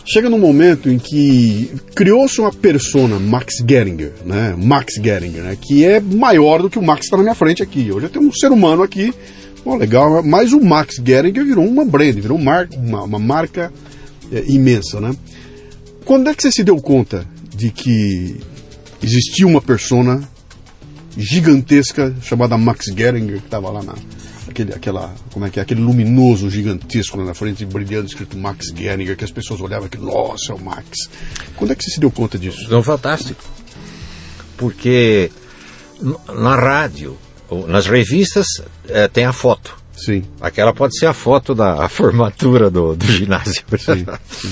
Chega 0.08 0.30
num 0.30 0.38
momento 0.38 0.88
em 0.88 1.00
que 1.00 1.72
criou-se 1.96 2.40
uma 2.40 2.52
persona, 2.52 3.18
Max 3.18 3.56
Geringer, 3.68 4.14
né? 4.24 4.56
Max 4.56 4.94
Geringer, 5.02 5.42
né? 5.42 5.58
Que 5.60 5.84
é 5.84 6.00
maior 6.00 6.62
do 6.62 6.70
que 6.70 6.78
o 6.78 6.84
Max 6.84 7.00
que 7.00 7.06
está 7.06 7.18
na 7.18 7.24
minha 7.24 7.34
frente 7.34 7.64
aqui. 7.64 7.92
Hoje 7.92 8.06
eu 8.06 8.10
tenho 8.10 8.28
um 8.28 8.32
ser 8.32 8.52
humano 8.52 8.84
aqui, 8.84 9.12
oh, 9.64 9.76
legal, 9.76 10.22
mas 10.22 10.54
o 10.54 10.64
Max 10.64 11.02
Geringer 11.04 11.44
virou 11.44 11.66
uma 11.66 11.84
brand, 11.84 12.14
virou 12.14 12.38
uma, 12.38 12.68
uma, 12.78 13.04
uma 13.04 13.20
marca 13.20 13.74
é, 14.32 14.44
imensa, 14.48 15.02
né? 15.02 15.12
Quando 16.06 16.30
é 16.30 16.36
que 16.36 16.44
você 16.44 16.52
se 16.52 16.64
deu 16.64 16.78
conta 16.78 17.26
de 17.54 17.72
que 17.72 18.40
existia 19.02 19.48
uma 19.48 19.60
persona 19.60 20.22
gigantesca 21.18 22.16
chamada 22.22 22.58
Max 22.58 22.86
Geringer 22.96 23.40
que 23.40 23.46
estava 23.46 23.72
lá 23.72 23.82
na 23.82 23.96
aquele, 24.48 24.74
aquela 24.74 25.14
como 25.32 25.46
é 25.46 25.50
que 25.50 25.60
é? 25.60 25.64
Aquele 25.64 25.82
luminoso 25.82 26.50
gigantesco 26.50 27.18
na 27.24 27.34
frente 27.34 27.66
brilhando 27.66 28.06
escrito 28.06 28.38
Max 28.38 28.68
Geringer 28.68 29.18
que 29.18 29.24
as 29.24 29.32
pessoas 29.32 29.60
olhavam 29.62 29.90
que 29.90 29.98
nossa 29.98 30.52
é 30.52 30.56
o 30.56 30.60
Max. 30.60 31.10
Quando 31.56 31.72
é 31.72 31.76
que 31.76 31.84
você 31.84 31.92
se 31.92 32.00
deu 32.00 32.12
conta 32.12 32.38
disso? 32.38 32.74
É 32.74 32.84
fantástico. 32.84 33.44
Porque 34.58 35.32
na 36.02 36.56
rádio 36.56 37.18
nas 37.68 37.88
revistas 37.88 38.46
é, 38.88 39.08
tem 39.08 39.26
a 39.26 39.34
foto. 39.34 39.76
Sim. 39.96 40.24
Aquela 40.40 40.74
pode 40.74 40.98
ser 41.00 41.08
a 41.08 41.14
foto 41.14 41.56
da 41.56 41.88
formatura 41.90 42.70
do, 42.70 42.96
do 42.96 43.06
ginásio. 43.08 43.64
Sim, 43.78 44.06
sim. 44.30 44.50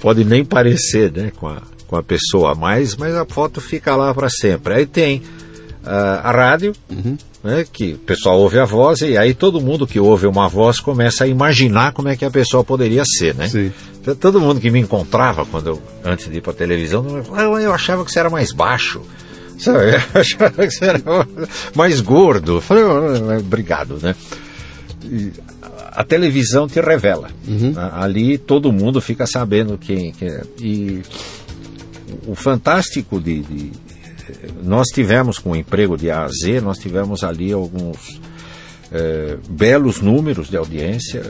Pode 0.00 0.24
nem 0.24 0.44
parecer 0.44 1.12
né 1.12 1.32
com 1.36 1.48
a 1.48 1.62
com 1.86 1.96
a 1.96 2.02
pessoa 2.02 2.52
a 2.52 2.54
mais, 2.54 2.96
mas 2.96 3.14
a 3.14 3.24
foto 3.24 3.60
fica 3.60 3.94
lá 3.96 4.12
para 4.12 4.28
sempre. 4.28 4.74
Aí 4.74 4.86
tem 4.86 5.18
uh, 5.18 6.20
a 6.22 6.30
rádio, 6.30 6.72
uhum. 6.90 7.16
né, 7.42 7.64
que 7.70 7.94
o 7.94 7.98
pessoal 7.98 8.38
ouve 8.38 8.58
a 8.58 8.64
voz 8.64 9.00
e 9.00 9.16
aí 9.16 9.34
todo 9.34 9.60
mundo 9.60 9.86
que 9.86 10.00
ouve 10.00 10.26
uma 10.26 10.48
voz 10.48 10.80
começa 10.80 11.24
a 11.24 11.26
imaginar 11.26 11.92
como 11.92 12.08
é 12.08 12.16
que 12.16 12.24
a 12.24 12.30
pessoa 12.30 12.64
poderia 12.64 13.04
ser, 13.04 13.34
né? 13.34 13.48
Sim. 13.48 13.72
Então, 14.00 14.14
todo 14.14 14.40
mundo 14.40 14.60
que 14.60 14.70
me 14.70 14.80
encontrava 14.80 15.44
quando 15.44 15.68
eu, 15.68 15.82
antes 16.04 16.30
de 16.30 16.38
ir 16.38 16.40
para 16.40 16.52
televisão, 16.52 17.04
eu, 17.36 17.58
eu 17.58 17.72
achava 17.72 18.04
que 18.04 18.12
você 18.12 18.18
era 18.18 18.30
mais 18.30 18.52
baixo. 18.52 19.00
Sabe? 19.58 19.92
Eu 20.12 20.20
achava 20.20 20.50
que 20.50 20.70
você 20.70 20.84
era 20.84 21.00
mais 21.74 22.02
gordo. 22.02 22.56
Eu 22.56 22.60
falei, 22.60 22.84
obrigado, 23.38 23.98
né? 24.02 24.14
E 25.02 25.32
a 25.96 26.04
televisão 26.04 26.68
te 26.68 26.78
revela. 26.78 27.30
Uhum. 27.48 27.72
Ali 27.92 28.36
todo 28.36 28.70
mundo 28.70 29.00
fica 29.00 29.26
sabendo 29.26 29.78
quem, 29.78 30.12
quem 30.12 30.28
é. 30.28 30.42
E 30.60 31.02
o 32.26 32.34
fantástico 32.34 33.18
de, 33.18 33.40
de, 33.40 33.72
nós 34.62 34.88
tivemos 34.88 35.38
com 35.38 35.52
o 35.52 35.56
emprego 35.56 35.96
de 35.96 36.10
A 36.10 36.24
a 36.24 36.28
Z, 36.28 36.60
nós 36.60 36.78
tivemos 36.78 37.24
ali 37.24 37.50
alguns 37.50 38.20
é, 38.92 39.38
belos 39.48 40.02
números 40.02 40.50
de 40.50 40.58
audiência, 40.58 41.22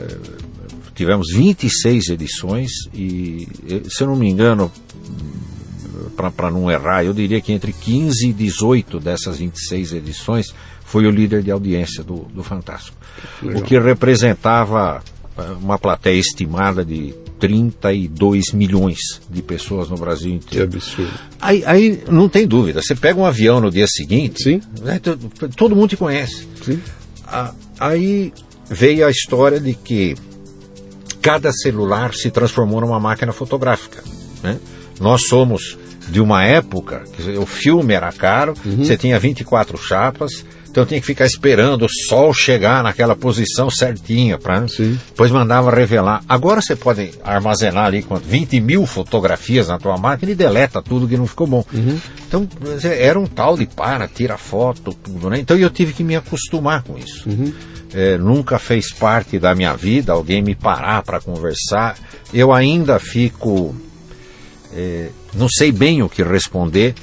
tivemos 0.93 1.27
26 1.33 2.09
edições 2.09 2.71
e, 2.93 3.47
se 3.89 4.03
eu 4.03 4.07
não 4.07 4.17
me 4.17 4.27
engano, 4.29 4.69
para 6.35 6.51
não 6.51 6.69
errar, 6.69 7.05
eu 7.05 7.13
diria 7.13 7.39
que 7.39 7.53
entre 7.53 7.71
15 7.71 8.27
e 8.27 8.33
18 8.33 8.99
dessas 8.99 9.37
26 9.37 9.93
edições 9.93 10.47
foi 10.87 11.05
o 11.05 11.11
líder 11.11 11.43
de 11.43 11.51
audiência 11.51 12.01
do, 12.01 12.25
do 12.33 12.41
Fantástico. 12.41 12.97
Legal. 13.43 13.61
O 13.61 13.65
que 13.65 13.77
representava 13.77 15.03
uma 15.61 15.77
plateia 15.77 16.17
estimada 16.17 16.83
de 16.83 17.13
32 17.39 18.53
milhões 18.53 18.97
de 19.29 19.41
pessoas 19.41 19.89
no 19.89 19.97
Brasil 19.97 20.33
inteiro. 20.33 20.69
Que 20.69 20.77
absurdo. 20.77 21.11
Aí, 21.41 21.63
aí 21.65 22.03
não 22.09 22.29
tem 22.29 22.47
dúvida. 22.47 22.81
Você 22.81 22.95
pega 22.95 23.19
um 23.19 23.25
avião 23.25 23.59
no 23.59 23.69
dia 23.69 23.85
seguinte, 23.85 24.41
Sim. 24.41 24.61
Né, 24.81 24.99
todo 25.55 25.75
mundo 25.75 25.89
te 25.89 25.97
conhece. 25.97 26.47
Sim. 26.63 26.81
Aí 27.77 28.33
veio 28.69 29.05
a 29.05 29.11
história 29.11 29.59
de 29.59 29.73
que 29.73 30.15
cada 31.21 31.51
celular 31.51 32.13
se 32.13 32.31
transformou 32.31 32.79
numa 32.79 32.99
máquina 32.99 33.33
fotográfica. 33.33 34.01
Né? 34.41 34.57
Nós 35.01 35.27
somos 35.27 35.77
de 36.07 36.21
uma 36.21 36.45
época 36.45 37.03
que 37.13 37.37
o 37.37 37.45
filme 37.45 37.93
era 37.93 38.11
caro, 38.13 38.53
uhum. 38.65 38.77
você 38.77 38.95
tinha 38.95 39.19
24 39.19 39.77
chapas, 39.77 40.45
então 40.77 40.83
eu 40.83 40.87
tinha 40.89 41.01
que 41.01 41.07
ficar 41.07 41.25
esperando 41.25 41.87
o 41.87 41.89
sol 41.89 42.31
chegar 42.31 42.83
naquela 42.83 43.15
posição 43.15 43.67
certinha 43.67 44.37
para 44.37 44.59
depois 45.07 45.31
mandava 45.31 45.71
revelar. 45.71 46.23
Agora 46.29 46.61
você 46.61 46.75
pode 46.75 47.13
armazenar 47.23 47.85
ali 47.85 48.03
com 48.03 48.15
20 48.15 48.59
mil 48.59 48.85
fotografias 48.85 49.69
na 49.69 49.79
tua 49.79 49.97
máquina 49.97 50.33
e 50.33 50.35
deleta 50.35 50.79
tudo 50.79 51.07
que 51.07 51.17
não 51.17 51.25
ficou 51.25 51.47
bom. 51.47 51.65
Uhum. 51.73 51.99
Então 52.27 52.47
era 52.83 53.19
um 53.19 53.25
tal 53.25 53.57
de 53.57 53.65
para, 53.65 54.07
tira 54.07 54.37
foto, 54.37 54.93
tudo, 54.93 55.31
né? 55.31 55.39
Então 55.39 55.57
eu 55.57 55.71
tive 55.71 55.93
que 55.93 56.03
me 56.03 56.15
acostumar 56.15 56.83
com 56.83 56.95
isso. 56.95 57.27
Uhum. 57.27 57.51
É, 57.91 58.15
nunca 58.19 58.59
fez 58.59 58.93
parte 58.93 59.39
da 59.39 59.55
minha 59.55 59.73
vida 59.73 60.11
alguém 60.11 60.43
me 60.43 60.53
parar 60.53 61.01
para 61.01 61.19
conversar. 61.19 61.97
Eu 62.31 62.53
ainda 62.53 62.99
fico. 62.99 63.75
É, 64.71 65.09
não 65.33 65.49
sei 65.49 65.71
bem 65.71 66.03
o 66.03 66.09
que 66.09 66.21
responder 66.21 66.93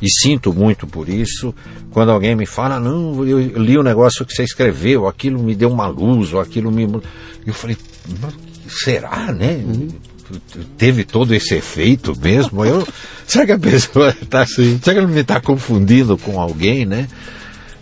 e 0.00 0.08
sinto 0.08 0.52
muito 0.52 0.86
por 0.86 1.08
isso. 1.08 1.54
Quando 1.90 2.10
alguém 2.10 2.36
me 2.36 2.46
fala, 2.46 2.78
não, 2.78 3.26
eu 3.26 3.38
li 3.40 3.76
o 3.76 3.82
negócio 3.82 4.24
que 4.24 4.32
você 4.32 4.44
escreveu, 4.44 5.06
aquilo 5.06 5.42
me 5.42 5.54
deu 5.54 5.70
uma 5.70 5.86
luz, 5.86 6.32
ou 6.32 6.40
aquilo 6.40 6.70
me. 6.70 6.84
Eu 7.44 7.54
falei, 7.54 7.76
será, 8.68 9.32
né? 9.32 9.64
Teve 10.76 11.04
todo 11.04 11.34
esse 11.34 11.54
efeito 11.54 12.14
mesmo? 12.20 12.64
Eu, 12.64 12.86
será 13.26 13.46
que 13.46 13.52
a 13.52 13.58
pessoa 13.58 14.14
está. 14.20 14.46
Será 14.46 14.78
que 14.78 14.90
ela 14.90 15.06
me 15.06 15.20
está 15.20 15.40
confundindo 15.40 16.16
com 16.16 16.40
alguém, 16.40 16.84
né? 16.86 17.08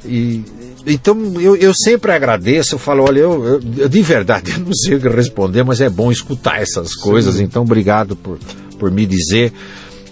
E, 0.04 0.42
então 0.86 1.40
eu, 1.40 1.56
eu 1.56 1.74
sempre 1.74 2.12
agradeço, 2.12 2.76
eu 2.76 2.78
falo, 2.78 3.02
olha, 3.02 3.18
eu, 3.18 3.60
eu, 3.76 3.88
de 3.88 4.02
verdade 4.02 4.52
eu 4.56 4.60
não 4.60 4.72
sei 4.72 4.94
o 4.94 5.00
que 5.00 5.08
responder, 5.08 5.64
mas 5.64 5.80
é 5.80 5.90
bom 5.90 6.12
escutar 6.12 6.62
essas 6.62 6.94
coisas, 6.94 7.36
Sim. 7.36 7.42
então 7.42 7.62
obrigado 7.62 8.14
por, 8.14 8.38
por 8.78 8.90
me 8.90 9.04
dizer. 9.04 9.52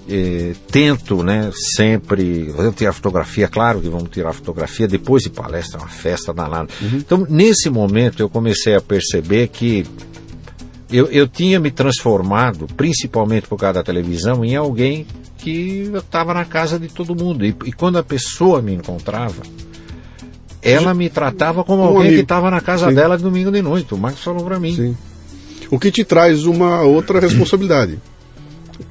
Eh, 0.09 0.53
tento, 0.71 1.23
né, 1.23 1.51
sempre. 1.77 2.45
Vamos 2.55 2.75
tirar 2.75 2.93
fotografia, 2.93 3.49
claro 3.49 3.81
que 3.81 3.89
vamos 3.89 4.11
tirar 4.11 4.33
fotografia 4.33 4.87
depois 4.87 5.23
de 5.23 5.31
palestra, 5.31 5.79
uma 5.81 5.89
festa 5.89 6.33
danada. 6.33 6.69
Uhum. 6.83 6.97
Então, 6.99 7.27
nesse 7.29 7.71
momento, 7.71 8.21
eu 8.21 8.29
comecei 8.29 8.75
a 8.75 8.81
perceber 8.81 9.49
que 9.49 9.87
eu, 10.91 11.07
eu 11.07 11.27
tinha 11.27 11.59
me 11.59 11.71
transformado, 11.71 12.67
principalmente 12.77 13.49
por 13.49 13.57
causa 13.59 13.75
da 13.75 13.83
televisão, 13.83 14.45
em 14.45 14.55
alguém 14.55 15.07
que 15.39 15.91
estava 15.95 16.35
na 16.35 16.45
casa 16.45 16.79
de 16.79 16.89
todo 16.89 17.15
mundo. 17.17 17.45
E, 17.45 17.55
e 17.65 17.73
quando 17.73 17.97
a 17.97 18.03
pessoa 18.03 18.61
me 18.61 18.75
encontrava, 18.75 19.43
ela 20.63 20.95
me 20.95 21.09
tratava 21.11 21.65
como 21.65 21.83
Um 21.83 21.87
alguém 21.87 22.01
amigo. 22.03 22.15
que 22.17 22.23
estava 22.23 22.51
na 22.51 22.61
casa 22.61 22.89
Sim. 22.89 22.95
dela 22.95 23.17
de 23.17 23.23
domingo 23.23 23.51
de 23.51 23.61
noite. 23.63 23.93
O 23.95 23.99
Marcos 23.99 24.23
falou 24.23 24.45
para 24.45 24.59
mim. 24.59 24.75
Sim. 24.77 24.97
O 25.71 25.79
que 25.79 25.91
te 25.91 26.05
traz 26.05 26.45
uma 26.45 26.83
outra 26.83 27.19
responsabilidade. 27.21 27.99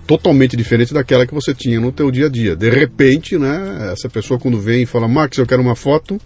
Totalmente 0.08 0.56
diferente 0.56 0.94
daquela 0.94 1.26
que 1.26 1.34
você 1.34 1.54
tinha 1.54 1.80
no 1.80 1.92
teu 1.92 2.12
dia 2.12 2.28
a 2.28 2.30
dia. 2.30 2.56
De 2.56 2.70
repente, 2.70 3.38
né, 3.38 3.92
essa 3.92 4.10
pessoa 4.10 4.40
quando 4.40 4.60
vem 4.60 4.84
e 4.84 4.86
fala, 4.86 5.08
Max, 5.08 5.38
eu 5.38 5.46
quero 5.46 5.62
uma 5.62 5.76
foto, 5.76 6.20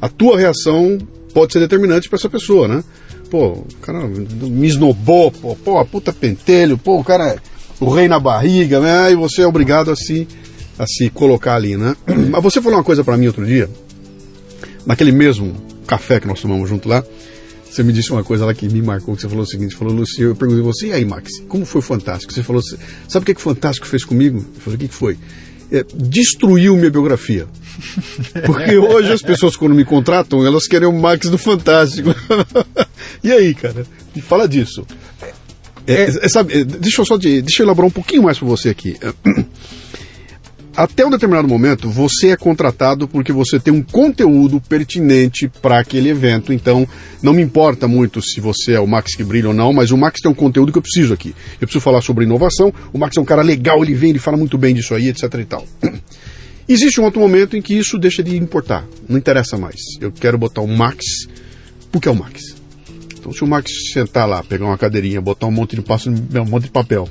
a 0.00 0.08
tua 0.08 0.38
reação 0.38 0.98
pode 1.32 1.52
ser 1.52 1.60
determinante 1.60 2.08
para 2.08 2.16
essa 2.16 2.28
pessoa, 2.28 2.66
né? 2.66 2.82
Pô, 3.30 3.48
o 3.48 3.66
cara 3.82 4.06
me 4.06 4.66
esnobou, 4.66 5.30
pô, 5.30 5.54
pô, 5.56 5.84
puta 5.84 6.12
pentelho, 6.12 6.78
pô, 6.78 6.98
o 6.98 7.04
cara 7.04 7.28
é 7.28 7.38
o 7.80 7.90
rei 7.90 8.08
na 8.08 8.18
barriga, 8.18 8.80
né? 8.80 9.12
E 9.12 9.14
você 9.14 9.42
é 9.42 9.46
obrigado 9.46 9.90
a 9.90 9.96
se, 9.96 10.26
a 10.78 10.86
se 10.86 11.10
colocar 11.10 11.54
ali, 11.54 11.76
né? 11.76 11.96
Mas 12.30 12.42
você 12.42 12.60
falou 12.60 12.78
uma 12.78 12.84
coisa 12.84 13.04
para 13.04 13.16
mim 13.16 13.26
outro 13.26 13.44
dia, 13.44 13.68
naquele 14.86 15.12
mesmo 15.12 15.54
café 15.86 16.20
que 16.20 16.26
nós 16.26 16.40
tomamos 16.40 16.68
junto 16.68 16.88
lá, 16.88 17.04
você 17.70 17.82
me 17.82 17.92
disse 17.92 18.10
uma 18.10 18.24
coisa 18.24 18.44
lá 18.46 18.54
que 18.54 18.68
me 18.68 18.80
marcou, 18.82 19.14
que 19.14 19.22
você 19.22 19.28
falou 19.28 19.44
o 19.44 19.46
seguinte, 19.46 19.74
falou, 19.74 19.92
Lucio, 19.94 20.28
eu 20.28 20.36
perguntei 20.36 20.62
a 20.62 20.66
você, 20.66 20.86
e 20.88 20.92
aí, 20.92 21.04
Max, 21.04 21.30
como 21.48 21.64
foi 21.64 21.80
o 21.80 21.82
Fantástico? 21.82 22.32
Você 22.32 22.42
falou, 22.42 22.62
sabe 23.08 23.22
o 23.22 23.26
que, 23.26 23.34
que 23.34 23.40
o 23.40 23.42
Fantástico 23.42 23.86
fez 23.86 24.04
comigo? 24.04 24.38
Eu 24.54 24.60
falei, 24.60 24.76
o 24.76 24.80
que, 24.80 24.88
que 24.88 24.94
foi? 24.94 25.18
É, 25.70 25.84
destruiu 25.94 26.76
minha 26.76 26.90
biografia. 26.90 27.46
Porque 28.46 28.76
hoje 28.76 29.12
as 29.12 29.20
pessoas, 29.22 29.54
quando 29.54 29.74
me 29.74 29.84
contratam, 29.84 30.44
elas 30.46 30.66
querem 30.66 30.88
o 30.88 30.92
Max 30.92 31.28
do 31.28 31.36
Fantástico. 31.38 32.14
e 33.22 33.30
aí, 33.30 33.54
cara? 33.54 33.86
Fala 34.22 34.48
disso. 34.48 34.86
É, 35.86 36.02
é, 36.24 36.28
sabe, 36.28 36.52
é, 36.58 36.64
deixa 36.64 37.00
eu 37.00 37.06
só 37.06 37.16
de- 37.16 37.40
deixa 37.40 37.62
eu 37.62 37.66
elaborar 37.66 37.88
um 37.88 37.92
pouquinho 37.92 38.22
mais 38.22 38.38
para 38.38 38.46
você 38.48 38.68
aqui. 38.68 38.96
Até 40.78 41.04
um 41.04 41.10
determinado 41.10 41.48
momento, 41.48 41.90
você 41.90 42.28
é 42.28 42.36
contratado 42.36 43.08
porque 43.08 43.32
você 43.32 43.58
tem 43.58 43.74
um 43.74 43.82
conteúdo 43.82 44.60
pertinente 44.60 45.48
para 45.60 45.80
aquele 45.80 46.08
evento. 46.08 46.52
Então, 46.52 46.86
não 47.20 47.32
me 47.32 47.42
importa 47.42 47.88
muito 47.88 48.22
se 48.22 48.40
você 48.40 48.74
é 48.74 48.80
o 48.80 48.86
Max 48.86 49.16
que 49.16 49.24
brilha 49.24 49.48
ou 49.48 49.54
não, 49.54 49.72
mas 49.72 49.90
o 49.90 49.98
Max 49.98 50.20
tem 50.20 50.30
um 50.30 50.34
conteúdo 50.34 50.70
que 50.70 50.78
eu 50.78 50.82
preciso 50.82 51.12
aqui. 51.12 51.34
Eu 51.60 51.66
preciso 51.66 51.80
falar 51.80 52.00
sobre 52.00 52.24
inovação. 52.24 52.72
O 52.92 52.98
Max 52.98 53.16
é 53.16 53.20
um 53.20 53.24
cara 53.24 53.42
legal, 53.42 53.82
ele 53.82 53.92
vem, 53.92 54.10
ele 54.10 54.20
fala 54.20 54.36
muito 54.36 54.56
bem 54.56 54.72
disso 54.72 54.94
aí, 54.94 55.08
etc 55.08 55.22
e 55.34 55.44
tal. 55.44 55.66
Existe 56.68 57.00
um 57.00 57.04
outro 57.04 57.20
momento 57.20 57.56
em 57.56 57.60
que 57.60 57.74
isso 57.74 57.98
deixa 57.98 58.22
de 58.22 58.36
importar. 58.36 58.86
Não 59.08 59.18
interessa 59.18 59.58
mais. 59.58 59.80
Eu 60.00 60.12
quero 60.12 60.38
botar 60.38 60.60
o 60.60 60.68
Max 60.68 61.04
porque 61.90 62.06
é 62.06 62.12
o 62.12 62.14
Max. 62.14 62.54
Então, 63.18 63.32
se 63.32 63.42
o 63.42 63.48
Max 63.48 63.68
sentar 63.92 64.28
lá, 64.28 64.44
pegar 64.44 64.66
uma 64.66 64.78
cadeirinha, 64.78 65.20
botar 65.20 65.48
um 65.48 65.50
monte 65.50 65.74
de 65.74 65.82
um 66.38 66.44
monte 66.44 66.66
de 66.66 66.70
papel, 66.70 67.08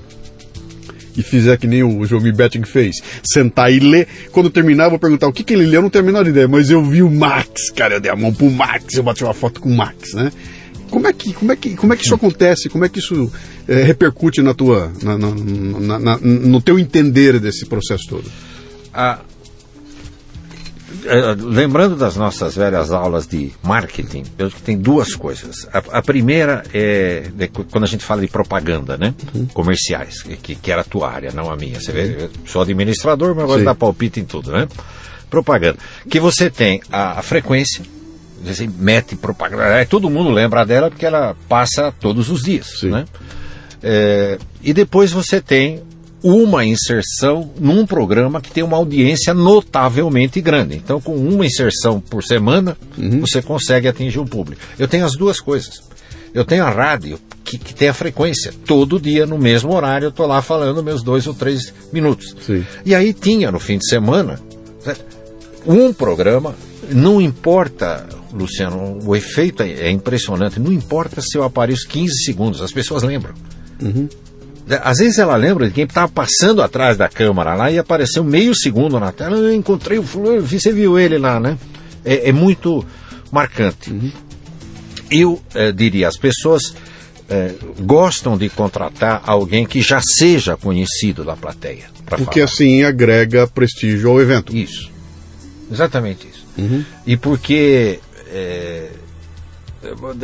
e 1.18 1.24
fizer 1.24 1.58
que 1.58 1.66
nem 1.68 1.84
o 1.84 2.06
Jomi 2.06 2.32
Betting 2.32 2.64
fez, 2.64 2.98
sentar 3.24 3.72
e 3.74 3.80
ler, 3.80 4.08
quando 4.32 4.50
terminar 4.50 4.86
eu 4.86 4.92
vou 4.92 5.00
perguntar 5.00 5.28
o 5.28 5.34
que, 5.34 5.44
que 5.44 5.54
ele 5.54 5.66
leu, 5.66 5.80
eu 5.80 5.82
não 5.82 5.90
tenho 5.90 6.04
a 6.04 6.06
menor 6.06 6.28
ideia, 6.28 6.48
mas 6.48 6.70
eu 6.70 6.84
vi 6.84 7.02
o 7.02 7.10
Max, 7.10 7.70
cara, 7.76 7.96
eu 7.96 8.00
dei 8.00 8.12
a 8.12 8.16
mão 8.16 8.34
pro 8.34 8.50
Max, 8.50 8.94
eu 8.96 9.04
bati 9.04 9.24
uma 9.24 9.34
foto 9.34 9.60
com 9.60 9.70
o 9.70 9.76
Max, 9.76 10.14
né? 10.14 10.32
Como 10.90 11.06
é 11.06 11.12
que, 11.12 11.34
como 11.34 11.52
é 11.52 11.56
que, 11.58 11.76
como 11.76 11.92
é 11.94 11.98
que 11.98 12.04
isso 12.06 12.16
acontece? 12.16 12.70
Como 12.70 12.86
é 12.86 12.90
que 12.90 13.00
isso 13.00 13.30
eh, 13.68 13.84
repercute 13.84 14.42
na 14.42 14.54
tua, 14.54 14.90
na- 15.04 15.18
na- 15.18 16.00
na- 16.00 16.18
no 16.18 16.62
teu 16.62 16.80
entender 16.80 17.40
desse 17.42 17.66
processo 17.66 18.06
todo? 18.08 18.32
A- 18.94 19.20
eh, 19.20 19.37
lembrando 21.40 21.96
das 21.96 22.16
nossas 22.16 22.56
velhas 22.56 22.92
aulas 22.92 23.28
de 23.28 23.52
marketing, 23.64 24.24
eu 24.38 24.48
acho 24.48 24.56
que 24.56 24.62
tem 24.62 24.78
duas 24.78 25.16
coisas. 25.16 25.68
A, 25.74 26.00
a 26.00 26.02
primeira 26.02 26.64
é 26.74 27.30
quando 27.72 27.84
a 27.84 27.88
gente 27.88 28.04
fala 28.04 28.22
de 28.22 28.28
propaganda, 28.28 28.98
né? 28.98 29.14
Comerciais, 29.54 30.22
que, 30.22 30.56
que 30.56 30.72
era 30.72 30.82
a 30.82 30.84
tua 30.84 31.12
área, 31.12 31.32
não 31.32 31.52
a 31.52 31.56
minha. 31.56 31.80
Você 31.80 31.92
vê, 31.92 32.24
eu 32.24 32.30
sou 32.46 32.62
administrador, 32.62 33.36
mas 33.36 33.58
de 33.58 33.64
dar 33.64 33.76
palpite 33.76 34.20
em 34.20 34.26
tudo, 34.26 34.52
né? 34.52 34.68
Propaganda. 35.30 35.78
Que 36.10 36.20
você 36.20 36.50
tem 36.50 36.82
a, 36.92 37.20
a 37.20 37.22
frequência, 37.22 37.84
você 38.44 38.68
mete 38.68 39.16
propaganda, 39.16 39.76
aí 39.76 39.86
todo 39.86 40.10
mundo 40.10 40.30
lembra 40.30 40.66
dela 40.66 40.90
porque 40.90 41.06
ela 41.06 41.36
passa 41.50 41.92
todos 41.92 42.30
os 42.30 42.44
dias, 42.44 42.80
Sim. 42.80 42.90
né? 42.92 43.06
É, 43.82 44.38
e 44.62 44.74
depois 44.74 45.12
você 45.12 45.40
tem 45.40 45.84
uma 46.24 46.66
inserção 46.66 47.52
num 47.60 47.86
programa 47.86 48.42
que 48.42 48.52
tem 48.52 48.64
uma 48.64 48.78
audiência 48.78 49.34
notavelmente 49.34 50.42
grande. 50.42 50.76
Então, 50.76 51.00
com 51.00 51.16
uma 51.16 51.46
inserção 51.46 52.00
por 52.00 52.24
semana, 52.24 52.78
você 53.22 53.42
consegue 53.42 53.88
atingir 53.88 54.20
um 54.20 54.26
público. 54.26 54.62
Eu 54.78 54.88
tenho 54.88 55.06
as 55.06 55.14
duas 55.14 55.40
coisas. 55.40 55.84
Eu 56.34 56.44
tenho 56.44 56.64
a 56.64 56.70
rádio, 56.70 57.20
que, 57.44 57.58
que 57.58 57.74
tem 57.74 57.88
a 57.88 57.94
frequência. 57.94 58.54
Todo 58.66 59.00
dia, 59.00 59.26
no 59.26 59.38
mesmo 59.38 59.74
horário, 59.74 60.06
eu 60.06 60.10
estou 60.10 60.28
lá 60.28 60.42
falando 60.42 60.84
meus 60.84 61.02
dois 61.02 61.26
ou 61.28 61.34
três 61.34 61.74
minutos. 61.92 62.36
Sim. 62.46 62.66
E 62.86 62.94
aí 62.94 63.14
tinha, 63.14 63.52
no 63.52 63.60
fim 63.60 63.78
de 63.78 63.88
semana, 63.88 64.40
certo? 64.84 65.06
um 65.66 65.92
programa, 65.94 66.56
não 66.90 67.22
importa, 67.22 68.06
Luciano, 68.34 69.00
o 69.04 69.16
efeito 69.16 69.64
é, 69.64 69.72
é 69.72 69.92
impressionante, 69.92 70.60
não 70.60 70.72
importa 70.72 71.22
se 71.22 71.38
eu 71.38 71.44
apareço 71.44 71.88
15 71.88 72.24
segundos, 72.24 72.62
as 72.62 72.72
pessoas 72.72 73.04
lembram. 73.04 73.34
Às 74.84 74.98
vezes 74.98 75.18
ela 75.18 75.36
lembra 75.36 75.68
de 75.68 75.74
quem 75.74 75.86
estava 75.86 76.12
passando 76.12 76.62
atrás 76.62 76.98
da 76.98 77.08
câmera 77.08 77.56
lá 77.56 77.72
e 77.72 77.80
apareceu 77.80 78.24
meio 78.24 78.54
segundo 78.54 79.00
na 79.00 79.12
tela, 79.12 79.38
eu 79.38 79.54
encontrei 79.54 79.98
o 79.98 80.04
fulano, 80.04 80.42
você 80.42 80.74
viu 80.74 81.00
ele 81.00 81.18
lá, 81.18 81.40
né? 81.40 81.58
É, 82.04 82.30
é 82.30 82.32
muito 82.32 82.86
marcante. 83.32 84.14
Eu 85.10 85.42
eh, 85.56 85.72
diria, 85.72 86.08
as 86.08 86.18
pessoas 86.18 86.74
eh, 87.30 87.54
gostam 87.80 88.38
de 88.38 88.50
contratar 88.50 89.22
alguém 89.26 89.66
que 89.66 89.82
já 89.82 90.02
seja 90.02 90.58
conhecido 90.58 91.24
da 91.24 91.36
plateia. 91.36 91.86
Porque 92.06 92.40
falar. 92.40 92.46
assim 92.46 92.84
agrega 92.84 93.48
prestígio 93.48 94.10
ao 94.10 94.22
evento. 94.22 94.56
Isso. 94.56 94.90
Exatamente 95.72 96.28
isso. 96.28 96.48
E 97.06 97.16
porque, 97.16 98.00
é, 98.32 98.90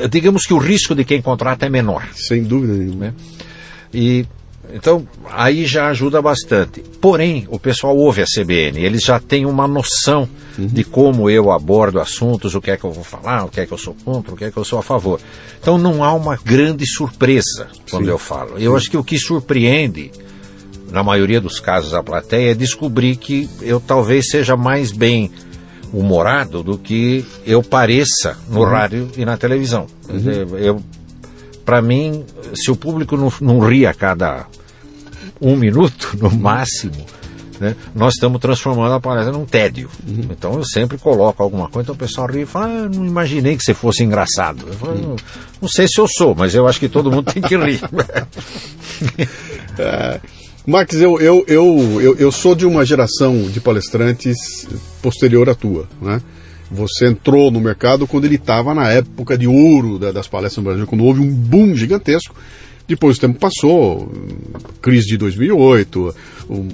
digamos 0.10 0.46
que 0.46 0.54
o 0.54 0.58
risco 0.58 0.96
de 0.96 1.04
quem 1.06 1.22
contrata 1.22 1.66
é 1.66 1.70
menor. 1.70 2.08
Sem 2.16 2.44
dúvida 2.44 2.74
nenhuma. 2.74 3.06
Né? 3.06 3.14
E, 3.94 4.26
então, 4.74 5.08
aí 5.30 5.66
já 5.66 5.88
ajuda 5.90 6.22
bastante. 6.22 6.82
Porém, 7.02 7.46
o 7.50 7.60
pessoal 7.60 7.96
ouve 7.96 8.22
a 8.22 8.26
CBN, 8.26 8.80
eles 8.80 9.04
já 9.04 9.20
têm 9.20 9.46
uma 9.46 9.68
noção 9.68 10.28
de 10.58 10.84
como 10.84 11.30
eu 11.30 11.52
abordo 11.52 12.00
assuntos, 12.00 12.56
o 12.56 12.62
que 12.62 12.72
é 12.72 12.78
que 12.78 12.84
eu 12.84 12.92
vou 12.92 13.04
falar, 13.04 13.46
o 13.46 13.50
que 13.50 13.60
é 13.60 13.66
que 13.66 13.72
eu 13.72 13.78
sou 13.78 13.96
contra, 14.06 14.34
o 14.34 14.38
que 14.38 14.46
é 14.46 14.52
que 14.52 14.58
eu 14.58 14.64
sou 14.66 14.80
a 14.80 14.84
favor. 14.84 15.20
Então, 15.60 15.78
não 15.78 16.04
há 16.04 16.14
uma 16.14 16.38
grande 16.38 16.86
surpresa 16.86 17.68
quando 17.90 18.06
Sim. 18.06 18.12
eu 18.12 18.18
falo. 18.18 18.58
Eu 18.58 18.76
acho 18.76 18.90
que 18.90 18.98
o 18.98 19.04
que 19.04 19.18
surpreende 19.18 20.12
na 20.94 21.02
maioria 21.04 21.42
dos 21.42 21.60
casos, 21.60 21.96
a 21.96 22.04
plateia 22.04 22.52
é 22.52 22.54
descobrir 22.54 23.16
que 23.16 23.50
eu 23.64 23.80
talvez 23.80 24.30
seja 24.30 24.56
mais 24.56 24.92
bem 24.92 25.32
humorado 25.92 26.62
do 26.62 26.78
que 26.78 27.26
eu 27.46 27.64
pareça 27.64 28.38
no 28.48 28.64
rádio 28.64 29.10
e 29.18 29.26
na 29.26 29.36
televisão. 29.36 29.88
Dizer, 30.08 30.48
Eu, 30.60 30.80
para 31.66 31.82
mim, 31.82 32.26
se 32.54 32.72
o 32.72 32.76
público 32.76 33.16
não, 33.18 33.32
não 33.42 33.60
ri 33.60 33.86
a 33.86 33.94
cada 33.94 34.46
um 35.42 35.56
minuto, 35.56 36.18
no 36.20 36.32
máximo, 36.32 37.06
né, 37.60 37.76
nós 37.96 38.16
estamos 38.16 38.40
transformando 38.42 38.94
a 38.94 39.00
palestra 39.00 39.32
num 39.32 39.46
tédio. 39.46 39.90
Então 40.08 40.56
eu 40.56 40.66
sempre 40.66 40.98
coloco 40.98 41.42
alguma 41.42 41.70
coisa, 41.70 41.86
então 41.86 41.96
o 41.96 41.98
pessoal 41.98 42.28
ri 42.28 42.42
e 42.42 42.46
fala, 42.46 42.66
ah, 42.66 42.90
não 42.90 43.06
imaginei 43.06 43.56
que 43.56 43.64
você 43.64 43.74
fosse 43.74 44.04
engraçado. 44.04 44.66
Eu 44.68 44.74
falo, 44.74 44.96
não, 44.96 45.16
não 45.62 45.70
sei 45.70 45.88
se 45.88 46.00
eu 46.00 46.08
sou, 46.08 46.36
mas 46.36 46.54
eu 46.56 46.68
acho 46.68 46.80
que 46.80 46.90
todo 46.90 47.12
mundo 47.12 47.32
tem 47.32 47.42
que 47.42 47.56
rir. 47.58 47.82
Max, 50.66 50.96
eu, 50.96 51.20
eu, 51.20 51.44
eu, 51.46 52.02
eu, 52.02 52.16
eu 52.16 52.32
sou 52.32 52.56
de 52.56 52.66
uma 52.66 52.86
geração 52.86 53.50
de 53.50 53.60
palestrantes 53.60 54.66
posterior 55.02 55.50
à 55.50 55.56
tua, 55.56 55.90
né? 56.02 56.22
Você 56.72 57.08
entrou 57.08 57.52
no 57.52 57.60
mercado 57.60 58.08
quando 58.08 58.26
ele 58.26 58.36
estava 58.36 58.74
na 58.74 58.90
época 58.90 59.38
de 59.38 59.48
ouro 59.48 60.00
da- 60.00 60.12
das 60.12 60.28
palestras 60.28 60.64
no 60.64 60.70
Brasil, 60.70 60.88
quando 60.88 61.04
houve 61.04 61.20
um 61.22 61.32
boom 61.32 61.76
gigantesco. 61.76 62.36
Depois 62.88 63.18
o 63.18 63.22
tempo 63.22 63.40
passou, 63.40 64.12
crise 64.82 65.08
de 65.08 65.18
2008, 65.18 66.16
um, 66.50 66.68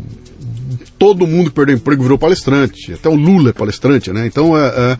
todo 0.97 1.27
mundo 1.27 1.51
perdeu 1.51 1.75
emprego 1.75 2.01
virou 2.03 2.17
palestrante, 2.17 2.93
até 2.93 3.07
o 3.09 3.15
Lula 3.15 3.49
é 3.49 3.53
palestrante, 3.53 4.11
né? 4.11 4.25
Então 4.25 4.57
é, 4.57 4.97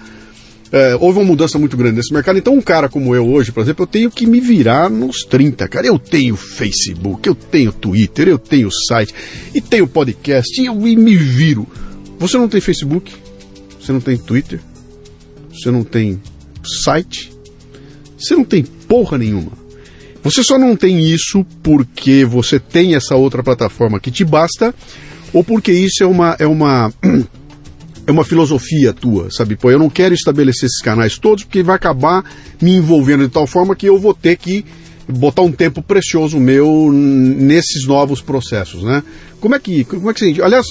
é, 0.72 0.90
é, 0.92 0.96
houve 1.00 1.18
uma 1.20 1.26
mudança 1.26 1.58
muito 1.58 1.76
grande 1.76 1.96
nesse 1.98 2.14
mercado. 2.14 2.38
Então, 2.38 2.54
um 2.54 2.62
cara 2.62 2.88
como 2.88 3.16
eu 3.16 3.28
hoje, 3.28 3.52
por 3.52 3.62
exemplo, 3.62 3.84
eu 3.84 3.88
tenho 3.88 4.12
que 4.12 4.28
me 4.28 4.40
virar 4.40 4.88
nos 4.90 5.24
30, 5.24 5.68
cara. 5.68 5.88
Eu 5.88 5.98
tenho 5.98 6.36
Facebook, 6.36 7.28
eu 7.28 7.34
tenho 7.34 7.72
Twitter, 7.72 8.28
eu 8.28 8.38
tenho 8.38 8.70
site, 8.88 9.14
e 9.54 9.60
tenho 9.62 9.88
podcast, 9.88 10.62
e 10.62 10.68
eu 10.68 10.88
e 10.88 10.96
me 10.96 11.16
viro. 11.16 11.66
Você 12.20 12.38
não 12.38 12.48
tem 12.48 12.62
Facebook? 12.62 13.12
Você 13.82 13.92
não 13.92 14.00
tem 14.02 14.16
Twitter? 14.18 14.60
Você 15.60 15.72
não 15.72 15.84
tem 15.84 16.22
site? 16.84 17.32
Você 18.18 18.36
não 18.36 18.44
tem 18.44 18.64
porra 18.64 19.18
nenhuma. 19.18 19.52
Você 20.24 20.44
só 20.44 20.58
não 20.58 20.76
tem 20.76 21.00
isso 21.00 21.46
porque 21.64 22.26
você 22.26 22.60
tem 22.60 22.96
essa 22.96 23.16
outra 23.16 23.42
plataforma 23.44 24.00
que 24.00 24.12
te 24.12 24.26
basta, 24.26 24.74
ou 25.34 25.44
porque 25.44 25.72
isso 25.72 26.04
é 26.04 26.08
uma. 26.08 26.36
É 26.40 26.48
uma 26.48 26.92
é 28.08 28.12
uma 28.12 28.26
filosofia 28.26 28.92
tua, 28.92 29.30
sabe? 29.32 29.56
Pô, 29.56 29.70
eu 29.70 29.80
não 29.80 29.90
quero 29.90 30.14
estabelecer 30.14 30.66
esses 30.66 30.82
canais 30.82 31.18
todos 31.18 31.44
porque 31.44 31.62
vai 31.62 31.76
acabar 31.76 32.24
me 32.60 32.72
envolvendo 32.72 33.26
de 33.26 33.32
tal 33.32 33.46
forma 33.46 33.76
que 33.76 33.86
eu 33.86 34.00
vou 34.00 34.14
ter 34.14 34.36
que 34.36 34.66
botar 35.12 35.42
um 35.42 35.52
tempo 35.52 35.82
precioso 35.82 36.40
meu 36.40 36.92
nesses 36.92 37.86
novos 37.86 38.22
processos, 38.22 38.84
né? 38.84 39.04
Como 39.40 39.56
é 39.56 39.60
que, 39.60 39.84
como 39.86 40.10
é 40.10 40.14
que 40.14 40.20
você... 40.20 40.42
Aliás, 40.42 40.68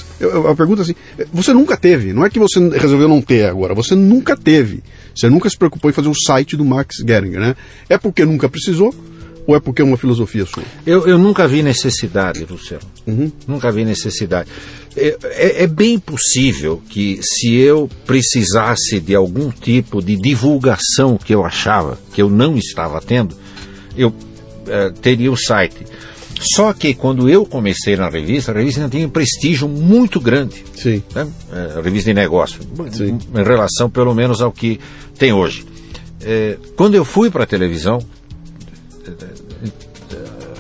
a 0.51 0.55
pergunta 0.55 0.83
é 0.83 0.85
assim, 0.85 0.95
você 1.33 1.53
nunca 1.53 1.77
teve, 1.77 2.13
não 2.13 2.25
é 2.25 2.31
que 2.31 2.39
você 2.39 2.61
resolveu 2.69 3.09
não 3.09 3.23
ter 3.23 3.47
agora, 3.47 3.75
você 3.75 3.95
nunca 3.95 4.37
teve. 4.37 4.83
Você 5.17 5.29
nunca 5.29 5.49
se 5.49 5.57
preocupou 5.57 5.91
em 5.91 5.95
fazer 5.95 6.09
o 6.09 6.15
site 6.15 6.57
do 6.57 6.65
Max 6.65 6.97
Geringer, 7.07 7.41
né? 7.41 7.57
É 7.89 7.99
porque 7.99 8.25
nunca 8.25 8.49
precisou 8.49 8.95
ou 9.49 9.57
é 9.57 9.61
porque 9.61 9.81
é 9.81 9.85
uma 9.85 9.97
filosofia 9.97 10.45
sua? 10.45 10.63
Eu, 10.87 11.07
eu 11.07 11.17
nunca 11.17 11.49
vi 11.49 11.63
necessidade, 11.63 12.45
Luciano. 12.45 12.85
Uhum. 13.07 13.33
Nunca 13.47 13.73
vi 13.73 13.83
necessidade. 13.83 14.51
É, 14.95 15.17
é, 15.23 15.63
é, 15.63 15.67
bem 15.67 15.99
possível 15.99 16.83
que 16.91 17.19
se 17.23 17.55
eu 17.55 17.89
precisasse 18.05 19.01
de 19.01 19.15
algum 19.15 19.51
tipo 19.51 20.03
de 20.03 20.17
divulgação 20.17 21.17
que 21.17 21.35
eu 21.35 21.47
achava 21.47 21.99
que 22.13 22.21
eu 22.21 22.29
não 22.29 22.59
estava 22.59 23.01
tendo, 23.01 23.35
eu 23.97 24.13
teria 25.01 25.31
o 25.31 25.37
site. 25.37 25.87
Só 26.41 26.73
que 26.73 26.95
quando 26.95 27.29
eu 27.29 27.45
comecei 27.45 27.97
na 27.97 28.09
revista, 28.09 28.53
a 28.53 28.55
revista 28.55 28.81
ainda 28.81 28.91
tinha 28.91 29.07
um 29.07 29.11
prestígio 29.11 29.69
muito 29.69 30.21
grande. 30.21 30.65
Sim. 30.75 31.03
Né? 31.15 31.27
É, 31.53 31.79
a 31.79 31.83
revista 31.83 32.11
de 32.11 32.15
negócio. 32.15 32.61
Sim. 32.93 33.19
Em 33.35 33.43
relação, 33.43 33.91
pelo 33.91 34.15
menos, 34.15 34.41
ao 34.41 34.53
que 34.53 34.79
tem 35.19 35.33
hoje. 35.33 35.67
É, 36.23 36.57
quando 36.77 36.95
eu 36.95 37.05
fui 37.05 37.31
para 37.31 37.45
a 37.45 37.47
televisão, 37.47 37.99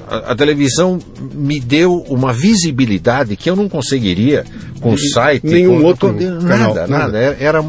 a, 0.09 0.32
a, 0.32 0.35
televisão 0.35 0.98
me 1.32 1.60
deu 1.60 1.98
uma 2.09 2.32
visibilidade 2.32 3.36
que 3.36 3.48
eu 3.48 3.55
não 3.55 3.68
conseguiria 3.68 4.44
com 4.80 4.94
o 4.94 4.98
site. 4.98 5.47
Nenhum 5.47 5.80
com, 5.80 5.86
outro 5.86 6.12
com, 6.12 6.20
nada, 6.20 6.48
canal, 6.48 6.74
nada, 6.74 6.86
nada. 6.86 7.18
Era, 7.39 7.64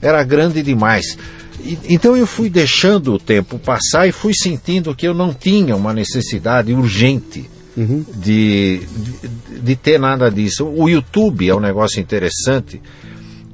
era 0.00 0.24
grande 0.24 0.62
demais. 0.62 1.16
E, 1.62 1.78
então 1.88 2.16
eu 2.16 2.26
fui 2.26 2.50
deixando 2.50 3.14
o 3.14 3.18
tempo 3.18 3.58
passar 3.58 4.06
e 4.06 4.12
fui 4.12 4.34
sentindo 4.34 4.94
que 4.94 5.06
eu 5.06 5.14
não 5.14 5.32
tinha 5.32 5.76
uma 5.76 5.92
necessidade 5.92 6.72
urgente 6.72 7.48
uhum. 7.76 8.04
de, 8.14 8.80
de, 8.96 9.58
de, 9.60 9.76
ter 9.76 9.98
nada 9.98 10.30
disso. 10.30 10.66
O 10.66 10.88
YouTube 10.88 11.48
é 11.48 11.54
um 11.54 11.60
negócio 11.60 12.00
interessante, 12.00 12.80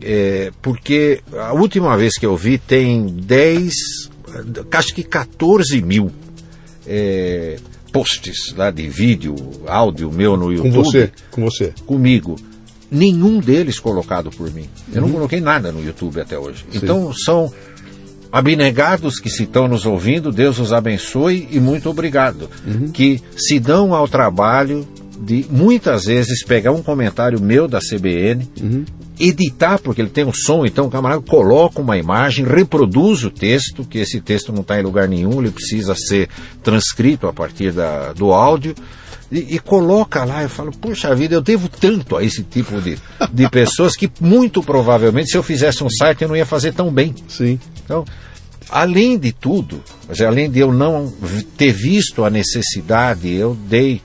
é, 0.00 0.50
porque 0.62 1.20
a 1.36 1.52
última 1.52 1.96
vez 1.96 2.14
que 2.14 2.26
eu 2.26 2.36
vi 2.36 2.58
tem 2.58 3.06
10, 3.06 3.74
acho 4.72 4.94
que 4.94 5.02
14 5.02 5.82
mil. 5.82 6.10
É, 6.86 7.58
posts 7.92 8.54
lá 8.56 8.70
de 8.70 8.88
vídeo, 8.88 9.34
áudio 9.66 10.12
meu 10.12 10.36
no 10.36 10.52
YouTube. 10.52 10.74
Com 10.74 10.84
você? 10.84 11.10
Com 11.30 11.44
você? 11.44 11.72
Comigo. 11.86 12.36
Nenhum 12.90 13.40
deles 13.40 13.78
colocado 13.78 14.30
por 14.30 14.50
mim. 14.50 14.68
Eu 14.92 15.02
uhum. 15.02 15.08
não 15.08 15.14
coloquei 15.14 15.40
nada 15.40 15.70
no 15.72 15.84
YouTube 15.84 16.20
até 16.20 16.38
hoje. 16.38 16.64
Sim. 16.70 16.78
Então 16.78 17.12
são 17.12 17.52
abnegados 18.32 19.18
que 19.18 19.30
se 19.30 19.44
estão 19.44 19.66
nos 19.68 19.86
ouvindo, 19.86 20.32
Deus 20.32 20.58
os 20.58 20.72
abençoe 20.72 21.48
e 21.50 21.58
muito 21.58 21.88
obrigado. 21.88 22.48
Uhum. 22.66 22.88
Que 22.88 23.20
se 23.36 23.58
dão 23.58 23.94
ao 23.94 24.06
trabalho 24.06 24.86
de 25.20 25.46
muitas 25.50 26.04
vezes 26.04 26.44
pegar 26.44 26.72
um 26.72 26.82
comentário 26.82 27.40
meu 27.40 27.66
da 27.66 27.80
CBN, 27.80 28.48
uhum 28.60 28.84
editar, 29.20 29.78
porque 29.78 30.00
ele 30.00 30.10
tem 30.10 30.24
um 30.24 30.32
som, 30.32 30.64
então 30.64 30.86
o 30.86 30.90
camarada 30.90 31.20
coloca 31.22 31.80
uma 31.80 31.98
imagem, 31.98 32.46
reproduz 32.46 33.24
o 33.24 33.30
texto, 33.30 33.84
que 33.84 33.98
esse 33.98 34.20
texto 34.20 34.52
não 34.52 34.60
está 34.60 34.78
em 34.78 34.82
lugar 34.82 35.08
nenhum, 35.08 35.40
ele 35.40 35.50
precisa 35.50 35.94
ser 35.94 36.28
transcrito 36.62 37.26
a 37.26 37.32
partir 37.32 37.72
da, 37.72 38.12
do 38.12 38.32
áudio, 38.32 38.74
e, 39.30 39.56
e, 39.56 39.58
coloca 39.58 40.24
lá, 40.24 40.42
eu 40.42 40.48
falo, 40.48 40.70
puxa 40.70 41.14
vida, 41.14 41.34
eu 41.34 41.40
devo 41.40 41.68
tanto 41.68 42.16
a 42.16 42.24
esse 42.24 42.42
tipo 42.42 42.80
de, 42.80 42.98
de 43.32 43.48
pessoas 43.50 43.94
que 43.94 44.10
muito 44.20 44.62
provavelmente 44.62 45.30
se 45.30 45.36
eu 45.36 45.42
fizesse 45.42 45.84
um 45.84 45.90
site 45.90 46.22
eu 46.22 46.28
não 46.28 46.36
ia 46.36 46.46
fazer 46.46 46.72
tão 46.72 46.90
bem. 46.90 47.14
Sim. 47.28 47.60
Então, 47.84 48.04
além 48.70 49.18
de 49.18 49.32
tudo, 49.32 49.82
além 50.26 50.50
de 50.50 50.60
eu 50.60 50.72
não 50.72 51.12
ter 51.56 51.72
visto 51.72 52.24
a 52.24 52.30
necessidade, 52.30 53.30
eu 53.30 53.54
dei 53.68 54.00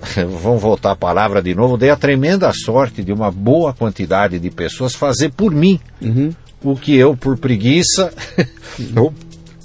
vamos 0.42 0.60
voltar 0.60 0.92
à 0.92 0.96
palavra 0.96 1.42
de 1.42 1.54
novo, 1.54 1.76
dei 1.76 1.90
a 1.90 1.96
tremenda 1.96 2.50
sorte 2.52 3.02
de 3.02 3.12
uma 3.12 3.30
boa 3.30 3.72
quantidade 3.72 4.38
de 4.38 4.50
pessoas 4.50 4.94
fazer 4.94 5.32
por 5.32 5.52
mim 5.52 5.80
uhum. 6.00 6.32
o 6.62 6.76
que 6.76 6.94
eu, 6.94 7.16
por 7.16 7.36
preguiça 7.36 8.12
ou 8.96 9.12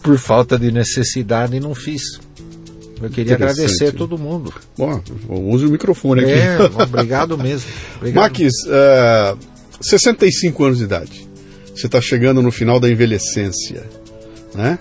por 0.01 0.17
falta 0.17 0.57
de 0.57 0.71
necessidade, 0.71 1.59
não 1.59 1.75
fiz. 1.75 2.01
Eu 3.01 3.09
queria 3.09 3.35
agradecer 3.35 3.87
a 3.87 3.91
todo 3.91 4.17
mundo. 4.17 4.53
Bom, 4.77 5.01
use 5.29 5.65
o 5.65 5.71
microfone 5.71 6.21
aqui. 6.21 6.31
É, 6.31 6.57
obrigado 6.83 7.37
mesmo. 7.37 7.69
Obrigado. 7.97 8.21
Max, 8.21 8.53
uh, 8.65 9.37
65 9.81 10.63
anos 10.63 10.77
de 10.77 10.83
idade. 10.83 11.27
Você 11.75 11.87
está 11.87 11.99
chegando 12.01 12.41
no 12.41 12.51
final 12.51 12.79
da 12.79 12.89
envelhecência. 12.89 13.83
Né? 14.53 14.77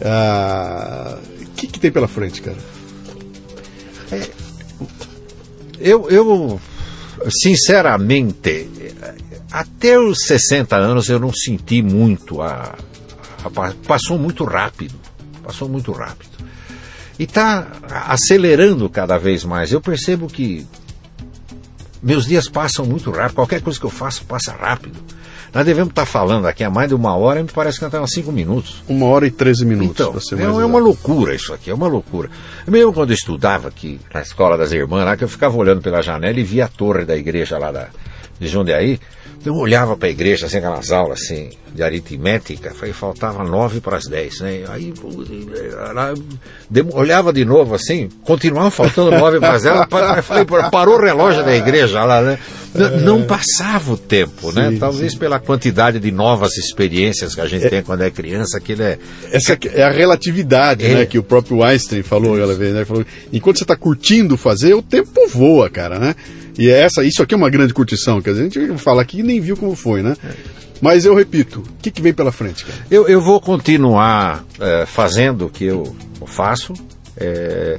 O 0.00 0.04
uh, 0.04 0.06
ah, 0.06 1.18
que, 1.56 1.66
que 1.66 1.80
tem 1.80 1.90
pela 1.90 2.08
frente, 2.08 2.42
cara? 2.42 2.58
É, 4.10 4.28
eu, 5.80 6.10
eu, 6.10 6.60
sinceramente, 7.30 8.68
até 9.50 9.98
os 9.98 10.18
60 10.26 10.76
anos 10.76 11.08
eu 11.08 11.18
não 11.18 11.32
senti 11.32 11.80
muito 11.82 12.42
a, 12.42 12.76
a 13.44 13.72
passou 13.86 14.18
muito 14.18 14.44
rápido, 14.44 14.94
passou 15.42 15.68
muito 15.68 15.92
rápido. 15.92 16.34
E 17.18 17.24
está 17.24 17.66
acelerando 18.06 18.88
cada 18.88 19.18
vez 19.18 19.44
mais. 19.44 19.72
Eu 19.72 19.80
percebo 19.80 20.26
que 20.26 20.66
meus 22.02 22.26
dias 22.26 22.48
passam 22.48 22.84
muito 22.84 23.10
rápido, 23.10 23.36
qualquer 23.36 23.62
coisa 23.62 23.78
que 23.78 23.86
eu 23.86 23.90
faço 23.90 24.24
passa 24.24 24.52
rápido. 24.52 24.98
Nós 25.54 25.64
devemos 25.64 25.90
estar 25.90 26.04
falando 26.04 26.46
aqui 26.46 26.64
há 26.64 26.68
mais 26.68 26.88
de 26.88 26.96
uma 26.96 27.14
hora 27.14 27.38
e 27.38 27.44
me 27.44 27.48
parece 27.48 27.78
que 27.78 27.84
até 27.84 28.04
cinco 28.08 28.32
minutos. 28.32 28.82
Uma 28.88 29.06
hora 29.06 29.24
e 29.24 29.30
treze 29.30 29.64
minutos. 29.64 30.26
Então, 30.32 30.58
é, 30.58 30.62
é 30.62 30.66
uma 30.66 30.80
loucura 30.80 31.32
isso 31.32 31.54
aqui, 31.54 31.70
é 31.70 31.74
uma 31.74 31.86
loucura. 31.86 32.28
Mesmo 32.66 32.92
quando 32.92 33.10
eu 33.10 33.14
estudava 33.14 33.68
aqui 33.68 34.00
na 34.12 34.20
escola 34.20 34.58
das 34.58 34.72
irmãs, 34.72 35.04
lá 35.04 35.16
que 35.16 35.22
eu 35.22 35.28
ficava 35.28 35.56
olhando 35.56 35.80
pela 35.80 36.02
janela 36.02 36.40
e 36.40 36.42
via 36.42 36.64
a 36.64 36.68
torre 36.68 37.04
da 37.04 37.16
igreja 37.16 37.56
lá 37.56 37.70
da, 37.70 37.86
de 38.38 38.48
Jundiaí, 38.48 38.98
eu 39.44 39.54
olhava 39.54 39.96
para 39.96 40.08
a 40.08 40.10
igreja, 40.10 40.46
assim, 40.46 40.58
aquelas 40.58 40.90
aulas 40.90 41.22
assim, 41.22 41.50
de 41.74 41.82
aritmética, 41.82 42.72
foi, 42.72 42.92
faltava 42.92 43.44
nove 43.44 43.80
para 43.80 43.96
as 43.96 44.06
dez, 44.06 44.40
né? 44.40 44.64
Aí 44.68 44.92
ela, 45.72 46.14
olhava 46.92 47.32
de 47.32 47.44
novo 47.44 47.74
assim, 47.74 48.08
continuava 48.24 48.70
faltando 48.70 49.10
nove 49.10 49.38
para 49.38 49.54
as 49.54 49.62
dez, 49.62 49.86
falei, 50.22 50.44
parou 50.70 50.96
o 50.96 51.00
relógio 51.00 51.44
da 51.44 51.54
igreja 51.54 52.04
lá, 52.04 52.22
né? 52.22 52.38
Não 53.04 53.22
passava 53.22 53.92
o 53.92 53.96
tempo, 53.96 54.50
né? 54.50 54.66
sim, 54.66 54.70
né? 54.72 54.76
Talvez 54.80 55.12
sim. 55.12 55.18
pela 55.18 55.38
quantidade 55.38 56.00
de 56.00 56.10
novas 56.10 56.56
experiências 56.56 57.34
que 57.34 57.40
a 57.40 57.46
gente 57.46 57.66
é, 57.66 57.70
tem 57.70 57.82
quando 57.82 58.02
é 58.02 58.10
criança, 58.10 58.58
aquilo 58.58 58.82
é. 58.82 58.98
Essa 59.30 59.56
é 59.72 59.82
a 59.82 59.90
relatividade, 59.90 60.84
é. 60.84 60.94
né? 60.94 61.06
Que 61.06 61.18
o 61.18 61.22
próprio 61.22 61.62
Einstein 61.62 62.02
falou 62.02 62.34
aquela 62.34 62.54
vez, 62.54 62.74
né? 62.74 62.84
Falou, 62.84 63.04
enquanto 63.32 63.58
você 63.58 63.64
está 63.64 63.76
curtindo 63.76 64.36
fazer, 64.36 64.74
o 64.74 64.82
tempo 64.82 65.28
voa, 65.28 65.70
cara, 65.70 66.00
né? 66.00 66.16
E 66.58 66.70
é 66.70 66.82
essa, 66.82 67.04
isso 67.04 67.22
aqui 67.22 67.34
é 67.34 67.36
uma 67.36 67.50
grande 67.50 67.74
curtição, 67.74 68.20
dizer, 68.20 68.40
a 68.40 68.44
gente 68.44 68.78
fala 68.78 69.02
aqui 69.02 69.20
e 69.20 69.22
nem 69.22 69.40
viu 69.40 69.56
como 69.56 69.74
foi, 69.74 70.02
né? 70.02 70.16
Mas 70.80 71.04
eu 71.04 71.14
repito, 71.14 71.60
o 71.60 71.82
que, 71.82 71.90
que 71.90 72.02
vem 72.02 72.12
pela 72.12 72.30
frente, 72.30 72.64
cara? 72.64 72.86
Eu, 72.90 73.08
eu 73.08 73.20
vou 73.20 73.40
continuar 73.40 74.44
é, 74.60 74.86
fazendo 74.86 75.46
o 75.46 75.50
que 75.50 75.64
eu 75.64 75.96
faço. 76.26 76.74
É, 77.16 77.78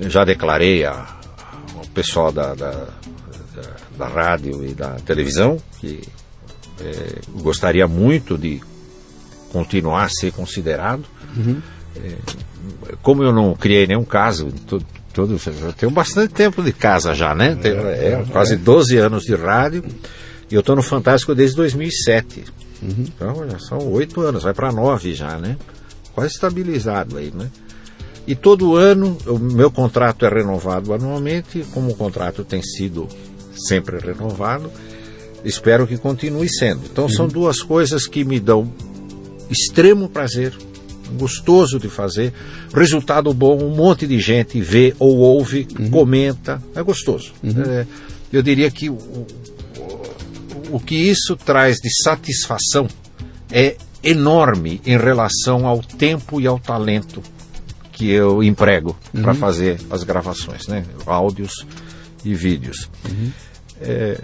já 0.00 0.24
declarei 0.24 0.84
a, 0.84 1.16
ao 1.76 1.86
pessoal 1.94 2.32
da, 2.32 2.54
da, 2.54 2.70
da, 2.70 3.76
da, 3.98 4.08
rádio 4.08 4.64
e 4.64 4.72
da 4.72 4.94
televisão 5.00 5.58
que 5.80 6.00
é, 6.80 7.20
gostaria 7.40 7.86
muito 7.86 8.38
de 8.38 8.60
continuar 9.52 10.04
a 10.04 10.08
ser 10.08 10.32
considerado. 10.32 11.04
Uhum. 11.36 11.60
É, 11.96 12.16
como 13.02 13.22
eu 13.22 13.32
não 13.32 13.54
criei 13.54 13.86
nenhum 13.86 14.04
caso, 14.04 14.48
Todo, 15.12 15.38
eu 15.46 15.72
tenho 15.74 15.92
bastante 15.92 16.32
tempo 16.32 16.62
de 16.62 16.72
casa 16.72 17.14
já, 17.14 17.34
né? 17.34 17.54
Tenho, 17.60 17.86
é, 17.86 18.12
é, 18.12 18.24
quase 18.30 18.56
12 18.56 18.96
anos 18.96 19.24
de 19.24 19.34
rádio. 19.34 19.84
E 20.50 20.54
eu 20.54 20.60
estou 20.60 20.74
no 20.74 20.82
Fantástico 20.82 21.34
desde 21.34 21.56
2007. 21.56 22.44
Uhum. 22.82 23.04
Então 23.06 23.48
já 23.48 23.58
são 23.58 23.78
oito 23.92 24.20
anos, 24.20 24.42
vai 24.42 24.52
para 24.52 24.72
nove 24.72 25.14
já, 25.14 25.38
né? 25.38 25.56
Quase 26.14 26.34
estabilizado 26.34 27.16
aí, 27.16 27.32
né? 27.34 27.48
E 28.26 28.34
todo 28.34 28.76
ano 28.76 29.16
o 29.26 29.38
meu 29.38 29.70
contrato 29.70 30.24
é 30.24 30.28
renovado 30.28 30.92
anualmente, 30.92 31.64
como 31.72 31.90
o 31.90 31.94
contrato 31.94 32.44
tem 32.44 32.62
sido 32.62 33.08
sempre 33.68 33.98
renovado, 33.98 34.70
espero 35.44 35.86
que 35.86 35.96
continue 35.96 36.48
sendo. 36.48 36.82
Então 36.90 37.04
uhum. 37.04 37.10
são 37.10 37.28
duas 37.28 37.62
coisas 37.62 38.06
que 38.06 38.24
me 38.24 38.38
dão 38.38 38.72
extremo 39.50 40.08
prazer 40.08 40.56
gostoso 41.12 41.78
de 41.78 41.88
fazer, 41.88 42.32
resultado 42.74 43.32
bom, 43.32 43.62
um 43.62 43.74
monte 43.74 44.06
de 44.06 44.18
gente 44.18 44.60
vê 44.60 44.94
ou 44.98 45.18
ouve, 45.18 45.66
uhum. 45.78 45.90
comenta, 45.90 46.62
é 46.74 46.82
gostoso. 46.82 47.32
Uhum. 47.42 47.62
É, 47.62 47.86
eu 48.32 48.42
diria 48.42 48.70
que 48.70 48.88
o, 48.88 48.94
o, 48.94 49.26
o 50.72 50.80
que 50.80 50.94
isso 50.94 51.36
traz 51.36 51.76
de 51.76 51.90
satisfação 52.02 52.88
é 53.50 53.76
enorme 54.02 54.80
em 54.84 54.96
relação 54.96 55.66
ao 55.66 55.80
tempo 55.80 56.40
e 56.40 56.46
ao 56.46 56.58
talento 56.58 57.22
que 57.92 58.10
eu 58.10 58.42
emprego 58.42 58.96
uhum. 59.14 59.22
para 59.22 59.34
fazer 59.34 59.78
as 59.90 60.02
gravações, 60.02 60.66
né? 60.66 60.84
áudios 61.06 61.66
e 62.24 62.34
vídeos. 62.34 62.88
Uhum. 63.04 63.30
É, 63.80 64.20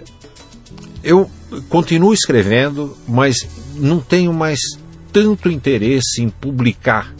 eu 1.03 1.29
continuo 1.69 2.13
escrevendo, 2.13 2.97
mas 3.07 3.47
não 3.75 3.99
tenho 3.99 4.33
mais 4.33 4.59
tanto 5.11 5.49
interesse 5.49 6.21
em 6.21 6.29
publicar 6.29 7.13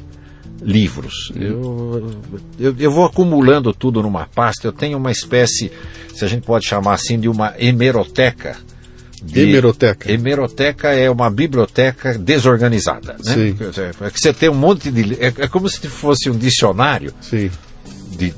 livros. 0.61 1.31
Eu, 1.35 2.21
eu, 2.59 2.75
eu, 2.77 2.91
vou 2.91 3.05
acumulando 3.05 3.73
tudo 3.73 4.01
numa 4.01 4.27
pasta. 4.27 4.67
Eu 4.67 4.73
tenho 4.73 4.97
uma 4.97 5.11
espécie, 5.11 5.71
se 6.13 6.25
a 6.25 6.27
gente 6.27 6.45
pode 6.45 6.67
chamar 6.67 6.93
assim, 6.93 7.19
de 7.19 7.29
uma 7.29 7.53
hemeroteca. 7.57 8.57
De, 9.21 9.41
hemeroteca. 9.41 10.11
Hemeroteca 10.11 10.89
é 10.89 11.09
uma 11.09 11.29
biblioteca 11.29 12.17
desorganizada. 12.17 13.15
Né? 13.23 13.33
Sim. 13.33 13.57
É 14.01 14.09
que 14.09 14.19
você 14.19 14.33
tem 14.33 14.49
um 14.49 14.55
monte 14.55 14.91
de. 14.91 15.13
É, 15.15 15.27
é 15.27 15.47
como 15.47 15.69
se 15.69 15.87
fosse 15.87 16.29
um 16.29 16.37
dicionário. 16.37 17.13
Sim. 17.21 17.49
De, 18.11 18.33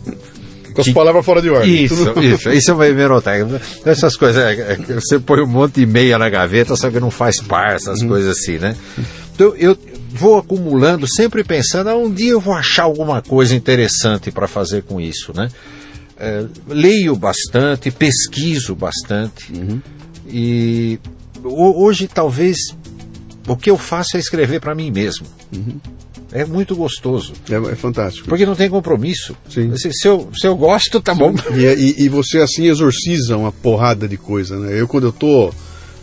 com 0.73 0.81
as 0.81 0.89
palavras 0.89 1.25
fora 1.25 1.41
de 1.41 1.49
ordem. 1.49 1.83
Isso, 1.83 2.19
isso. 2.19 2.49
Isso 2.49 2.71
é 2.71 2.73
uma 2.73 2.87
hemeroteca. 2.87 3.61
Essas 3.85 4.15
coisas, 4.15 4.41
é, 4.41 4.73
é, 4.73 4.75
você 4.93 5.19
põe 5.19 5.41
um 5.41 5.47
monte 5.47 5.81
de 5.81 5.85
meia 5.85 6.17
na 6.17 6.29
gaveta, 6.29 6.75
só 6.75 6.89
que 6.89 6.99
não 6.99 7.11
faz 7.11 7.41
par, 7.41 7.75
essas 7.75 8.01
uhum. 8.01 8.07
coisas 8.07 8.37
assim, 8.37 8.57
né? 8.57 8.75
Então, 9.33 9.55
eu 9.55 9.77
vou 10.11 10.37
acumulando, 10.37 11.07
sempre 11.07 11.43
pensando, 11.43 11.89
ah, 11.89 11.95
um 11.95 12.11
dia 12.11 12.31
eu 12.31 12.39
vou 12.39 12.53
achar 12.53 12.83
alguma 12.83 13.21
coisa 13.21 13.55
interessante 13.55 14.31
para 14.31 14.47
fazer 14.47 14.83
com 14.83 14.99
isso, 14.99 15.33
né? 15.33 15.49
É, 16.17 16.45
leio 16.67 17.15
bastante, 17.15 17.89
pesquiso 17.89 18.75
bastante. 18.75 19.51
Uhum. 19.51 19.81
E 20.27 20.99
hoje, 21.43 22.07
talvez, 22.07 22.57
o 23.47 23.55
que 23.55 23.71
eu 23.71 23.77
faço 23.77 24.17
é 24.17 24.19
escrever 24.19 24.59
para 24.59 24.75
mim 24.75 24.91
mesmo. 24.91 25.25
Uhum. 25.51 25.79
É 26.31 26.45
muito 26.45 26.75
gostoso. 26.75 27.33
É, 27.49 27.71
é, 27.71 27.75
fantástico. 27.75 28.29
Porque 28.29 28.45
não 28.45 28.55
tem 28.55 28.69
compromisso. 28.69 29.35
Sim. 29.49 29.75
Se, 29.75 29.91
se, 29.91 30.07
eu, 30.07 30.29
se 30.33 30.47
eu 30.47 30.55
gosto, 30.55 31.01
tá 31.01 31.13
Sim. 31.13 31.19
bom. 31.19 31.33
E, 31.53 31.65
e, 31.65 32.03
e, 32.05 32.09
você 32.09 32.39
assim 32.39 32.67
exorciza 32.67 33.35
uma 33.35 33.51
porrada 33.51 34.07
de 34.07 34.17
coisa, 34.17 34.57
né? 34.57 34.79
Eu 34.79 34.87
quando 34.87 35.07
eu 35.07 35.11
tô 35.11 35.51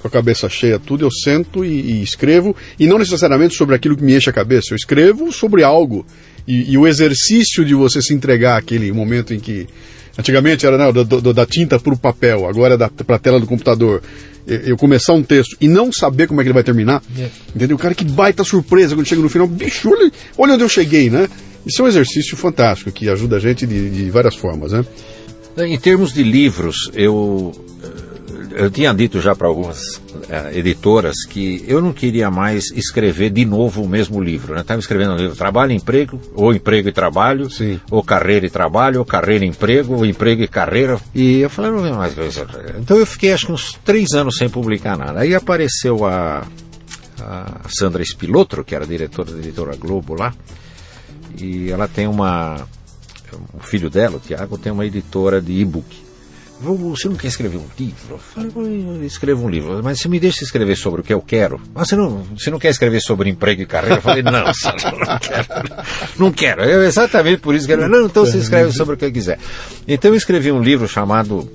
com 0.00 0.08
a 0.08 0.10
cabeça 0.10 0.48
cheia, 0.48 0.78
tudo, 0.78 1.04
eu 1.04 1.10
sento 1.10 1.64
e, 1.64 1.68
e 1.68 2.02
escrevo, 2.02 2.54
e 2.78 2.86
não 2.86 2.98
necessariamente 2.98 3.56
sobre 3.56 3.74
aquilo 3.74 3.96
que 3.96 4.02
me 4.02 4.16
enche 4.16 4.30
a 4.30 4.32
cabeça, 4.32 4.68
eu 4.72 4.76
escrevo 4.76 5.32
sobre 5.32 5.62
algo. 5.62 6.06
E, 6.46 6.72
e 6.72 6.78
o 6.78 6.86
exercício 6.86 7.64
de 7.64 7.74
você 7.74 8.00
se 8.00 8.14
entregar 8.14 8.58
àquele 8.58 8.90
momento 8.92 9.34
em 9.34 9.40
que. 9.40 9.66
Antigamente 10.18 10.66
era 10.66 10.76
né, 10.76 10.92
da, 10.92 11.32
da 11.32 11.46
tinta 11.46 11.78
para 11.78 11.94
o 11.94 11.96
papel, 11.96 12.48
agora 12.48 12.74
é 12.74 13.04
para 13.04 13.16
a 13.16 13.18
tela 13.20 13.38
do 13.38 13.46
computador 13.46 14.02
eu 14.48 14.76
começar 14.76 15.12
um 15.12 15.22
texto 15.22 15.56
e 15.60 15.68
não 15.68 15.92
saber 15.92 16.26
como 16.26 16.40
é 16.40 16.44
que 16.44 16.48
ele 16.48 16.54
vai 16.54 16.64
terminar, 16.64 17.02
yeah. 17.14 17.34
entendeu? 17.54 17.76
O 17.76 17.78
cara 17.78 17.94
que 17.94 18.04
baita 18.04 18.42
surpresa 18.42 18.94
quando 18.94 19.06
chega 19.06 19.20
no 19.20 19.28
final, 19.28 19.46
bicho, 19.46 19.90
olha, 19.90 20.10
olha 20.38 20.54
onde 20.54 20.64
eu 20.64 20.68
cheguei, 20.68 21.10
né? 21.10 21.28
Isso 21.66 21.82
é 21.82 21.84
um 21.84 21.88
exercício 21.88 22.36
fantástico 22.36 22.90
que 22.90 23.10
ajuda 23.10 23.36
a 23.36 23.38
gente 23.38 23.66
de, 23.66 23.90
de 23.90 24.10
várias 24.10 24.34
formas, 24.34 24.72
né? 24.72 24.84
Em 25.58 25.78
termos 25.78 26.12
de 26.12 26.22
livros, 26.22 26.90
eu 26.94 27.52
eu 28.58 28.70
tinha 28.70 28.92
dito 28.92 29.20
já 29.20 29.34
para 29.34 29.46
algumas 29.46 29.78
uh, 29.78 30.50
editoras 30.52 31.24
que 31.24 31.64
eu 31.66 31.80
não 31.80 31.92
queria 31.92 32.28
mais 32.30 32.70
escrever 32.72 33.30
de 33.30 33.44
novo 33.44 33.82
o 33.82 33.88
mesmo 33.88 34.20
livro. 34.20 34.54
Né? 34.54 34.62
Estava 34.62 34.80
escrevendo 34.80 35.12
um 35.12 35.16
livro 35.16 35.36
Trabalho 35.36 35.72
e 35.72 35.76
Emprego, 35.76 36.20
ou 36.34 36.52
Emprego 36.52 36.88
e 36.88 36.92
Trabalho, 36.92 37.48
Sim. 37.48 37.80
ou 37.88 38.02
Carreira 38.02 38.46
e 38.46 38.50
Trabalho, 38.50 38.98
ou 38.98 39.04
Carreira 39.04 39.44
e 39.44 39.48
Emprego, 39.48 39.94
ou 39.94 40.04
Emprego 40.04 40.42
e 40.42 40.48
Carreira. 40.48 40.98
E 41.14 41.38
eu 41.38 41.48
falei, 41.48 41.70
não 41.70 41.82
vem 41.82 41.92
mais. 41.92 42.14
Então 42.80 42.96
eu 42.96 43.06
fiquei 43.06 43.32
acho 43.32 43.46
que 43.46 43.52
uns 43.52 43.78
três 43.84 44.12
anos 44.12 44.36
sem 44.36 44.48
publicar 44.48 44.98
nada. 44.98 45.20
Aí 45.20 45.34
apareceu 45.36 46.04
a, 46.04 46.44
a 47.20 47.60
Sandra 47.68 48.02
Espilotro, 48.02 48.64
que 48.64 48.74
era 48.74 48.84
diretora 48.84 49.30
da 49.30 49.38
editora 49.38 49.76
Globo 49.76 50.14
lá, 50.14 50.34
e 51.38 51.70
ela 51.70 51.86
tem 51.86 52.08
uma. 52.08 52.66
O 53.52 53.60
filho 53.60 53.88
dela, 53.88 54.16
o 54.16 54.20
Tiago, 54.20 54.58
tem 54.58 54.72
uma 54.72 54.84
editora 54.84 55.40
de 55.40 55.52
e-book. 55.52 56.07
Você 56.60 57.08
não 57.08 57.14
quer 57.14 57.28
escrever 57.28 57.56
um 57.56 57.66
livro? 57.78 57.96
Eu 58.10 58.18
falei, 58.18 59.34
um 59.34 59.48
livro, 59.48 59.80
mas 59.82 60.00
você 60.00 60.08
me 60.08 60.18
deixa 60.18 60.42
escrever 60.42 60.76
sobre 60.76 61.00
o 61.00 61.04
que 61.04 61.14
eu 61.14 61.20
quero. 61.20 61.60
Ah, 61.72 61.84
você 61.84 61.94
não, 61.94 62.24
você 62.36 62.50
não 62.50 62.58
quer 62.58 62.70
escrever 62.70 63.00
sobre 63.00 63.30
emprego 63.30 63.62
e 63.62 63.66
carreira? 63.66 63.96
Eu 63.96 64.02
falei, 64.02 64.22
não, 64.22 64.32
não 64.44 65.18
quero. 65.20 65.48
Não 66.18 66.32
quero. 66.32 66.64
Eu, 66.64 66.82
exatamente 66.82 67.40
por 67.40 67.54
isso 67.54 67.64
que 67.64 67.72
eu, 67.72 67.88
não, 67.88 68.06
então 68.06 68.26
você 68.26 68.38
escreve 68.38 68.72
sobre 68.72 68.96
o 68.96 68.98
que 68.98 69.10
quiser. 69.12 69.38
Então 69.86 70.10
eu 70.10 70.16
escrevi 70.16 70.50
um 70.50 70.60
livro 70.60 70.88
chamado 70.88 71.48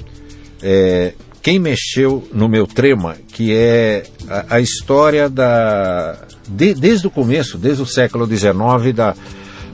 é, 0.62 1.14
Quem 1.42 1.60
Mexeu 1.60 2.26
no 2.34 2.48
Meu 2.48 2.66
Trema, 2.66 3.18
que 3.28 3.54
é 3.54 4.04
a, 4.30 4.56
a 4.56 4.62
história 4.62 5.30
da. 5.30 6.18
De, 6.48 6.74
desde 6.74 7.08
o 7.08 7.12
começo, 7.12 7.58
desde 7.58 7.82
o 7.82 7.86
século 7.86 8.26
XIX, 8.26 8.94
da, 8.96 9.16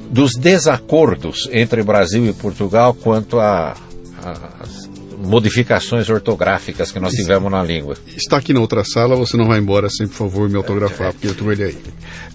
dos 0.09 0.31
desacordos 0.33 1.47
entre 1.51 1.83
Brasil 1.83 2.25
e 2.25 2.33
Portugal 2.33 2.95
quanto 2.95 3.39
a, 3.39 3.75
a 4.23 4.88
modificações 5.19 6.09
ortográficas 6.09 6.91
que 6.91 6.99
nós 6.99 7.13
tivemos 7.13 7.51
na 7.51 7.61
língua. 7.61 7.95
Está 8.15 8.37
aqui 8.37 8.53
na 8.53 8.61
outra 8.61 8.83
sala, 8.85 9.15
você 9.15 9.35
não 9.35 9.47
vai 9.47 9.59
embora 9.59 9.89
sem, 9.89 10.07
por 10.07 10.15
favor, 10.15 10.49
me 10.49 10.55
autografar, 10.55 11.11
porque 11.11 11.27
eu 11.27 11.35
trouxe 11.35 11.61
ele 11.61 11.63
aí. 11.63 11.77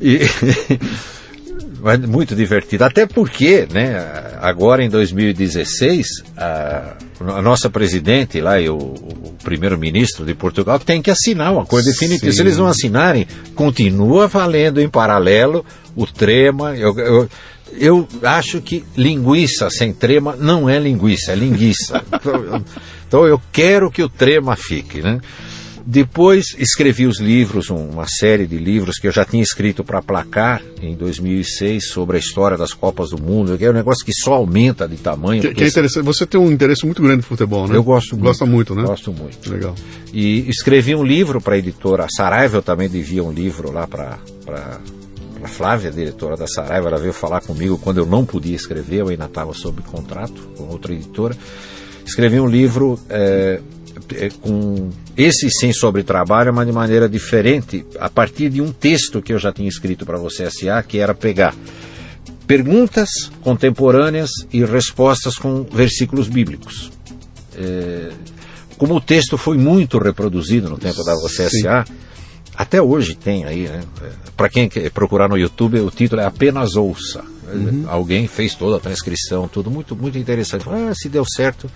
E, 0.01 0.20
mas 1.81 2.01
muito 2.01 2.35
divertido. 2.35 2.85
Até 2.85 3.06
porque, 3.06 3.66
né, 3.70 3.97
agora 4.40 4.82
em 4.82 4.89
2016, 4.89 6.06
a, 6.36 6.97
a 7.20 7.43
nossa 7.43 7.70
presidente 7.70 8.40
lá 8.40 8.61
e 8.61 8.69
o, 8.69 8.77
o 8.77 9.35
primeiro-ministro 9.43 10.24
de 10.24 10.35
Portugal 10.35 10.78
tem 10.78 11.02
que 11.02 11.11
assinar 11.11 11.52
um 11.52 11.61
acordo 11.61 11.85
definitivo. 11.86 12.32
Se 12.32 12.40
eles 12.40 12.59
não 12.59 12.66
assinarem, 12.66 13.27
continua 13.55 14.27
valendo 14.28 14.81
em 14.81 14.89
paralelo 14.89 15.65
o 15.94 16.06
trema. 16.06 16.77
Eu, 16.77 16.98
eu, 16.98 17.28
eu 17.79 18.07
acho 18.23 18.61
que 18.61 18.85
linguiça 18.97 19.69
sem 19.71 19.93
trema 19.93 20.37
não 20.37 20.69
é 20.69 20.79
linguiça, 20.79 21.33
é 21.33 21.35
linguiça. 21.35 22.05
então 23.07 23.27
eu 23.27 23.41
quero 23.53 23.91
que 23.91 24.03
o 24.03 24.09
trema 24.09 24.57
fique, 24.57 25.03
né? 25.03 25.21
Depois 25.87 26.57
escrevi 26.59 27.07
os 27.07 27.21
livros, 27.21 27.69
uma 27.69 28.07
série 28.07 28.47
de 28.47 28.57
livros 28.57 28.97
que 28.97 29.07
eu 29.07 29.13
já 29.13 29.23
tinha 29.23 29.43
escrito 29.43 29.85
para 29.85 30.01
Placar 30.01 30.63
em 30.81 30.97
2006 30.97 31.89
sobre 31.89 32.17
a 32.17 32.21
história 32.21 32.57
das 32.57 32.73
Copas 32.73 33.11
do 33.11 33.21
Mundo, 33.21 33.59
que 33.59 33.67
é 33.67 33.71
um 33.71 33.75
negócio 33.75 34.05
que 34.05 34.13
só 34.15 34.35
aumenta 34.35 34.89
de 34.89 34.97
tamanho. 34.97 35.43
Que, 35.43 35.53
que 35.53 35.65
é 35.65 35.69
interessante. 35.69 36.05
Você 36.05 36.25
tem 36.25 36.41
um 36.41 36.51
interesse 36.51 36.87
muito 36.87 37.03
grande 37.03 37.19
no 37.19 37.23
futebol, 37.25 37.69
né? 37.69 37.77
Eu 37.77 37.85
gosto 37.85 38.13
muito. 38.13 38.25
Gosta 38.25 38.47
muito, 38.47 38.75
né? 38.75 38.83
Gosto 38.83 39.13
muito. 39.13 39.53
Legal. 39.53 39.75
E 40.11 40.49
escrevi 40.49 40.95
um 40.95 41.05
livro 41.05 41.39
para 41.39 41.55
a 41.55 41.59
editora 41.59 42.07
Saraiva, 42.17 42.57
eu 42.57 42.63
também 42.63 42.89
devia 42.89 43.23
um 43.23 43.31
livro 43.31 43.71
lá 43.71 43.87
para 43.87 44.19
a 45.45 45.49
Flávia, 45.49 45.91
diretora 45.91 46.37
da 46.37 46.47
Saraiva, 46.47 46.89
ela 46.89 46.99
veio 46.99 47.12
falar 47.12 47.43
comigo 47.43 47.79
quando 47.79 47.99
eu 47.99 48.07
não 48.07 48.25
podia 48.25 48.57
escrever, 48.57 49.01
eu 49.01 49.09
ainda 49.09 49.27
estava 49.27 49.53
sob 49.53 49.83
contrato 49.83 50.41
com 50.57 50.65
outra 50.65 50.93
editora. 50.93 51.37
Escrevi 52.05 52.41
um 52.41 52.47
livro 52.47 52.99
é, 53.11 53.61
com 54.41 54.91
esse 55.16 55.51
sim 55.51 55.73
sobre 55.73 56.03
trabalho, 56.03 56.53
mas 56.53 56.66
de 56.66 56.73
maneira 56.73 57.09
diferente, 57.09 57.85
a 57.99 58.09
partir 58.09 58.49
de 58.49 58.62
um 58.62 58.73
texto 58.73 59.21
que 59.21 59.33
eu 59.33 59.39
já 59.39 59.53
tinha 59.53 59.69
escrito 59.69 60.07
para 60.07 60.19
você 60.19 60.51
SA, 60.51 60.83
que 60.83 60.99
era 60.99 61.15
pegar 61.15 61.55
perguntas 62.47 63.09
contemporâneas 63.43 64.31
e 64.53 64.65
respostas 64.65 65.37
com 65.37 65.62
versículos 65.65 66.29
bíblicos. 66.29 66.91
É, 67.57 68.11
como 68.79 68.97
o 68.97 69.01
texto 69.01 69.39
foi 69.39 69.57
muito 69.57 69.99
reproduzido 69.99 70.69
no 70.69 70.79
tempo 70.79 71.05
da 71.05 71.15
você 71.15 71.49
SA, 71.49 71.85
até 72.57 72.81
hoje 72.81 73.15
tem 73.15 73.45
aí, 73.45 73.69
né? 73.69 73.83
Para 74.37 74.49
quem 74.49 74.69
procurar 74.93 75.29
no 75.29 75.37
YouTube, 75.37 75.81
o 75.81 75.91
título 75.91 76.21
é 76.21 76.25
apenas 76.25 76.77
ouça. 76.77 77.25
Uhum. 77.53 77.85
Alguém 77.89 78.27
fez 78.27 78.55
toda 78.55 78.77
a 78.77 78.81
transcrição, 78.81 79.49
tudo 79.49 79.71
muito, 79.71 79.95
muito 79.97 80.19
interessante. 80.19 80.65
Ah, 80.69 80.93
se 80.95 81.09
deu 81.09 81.25
certo. 81.25 81.71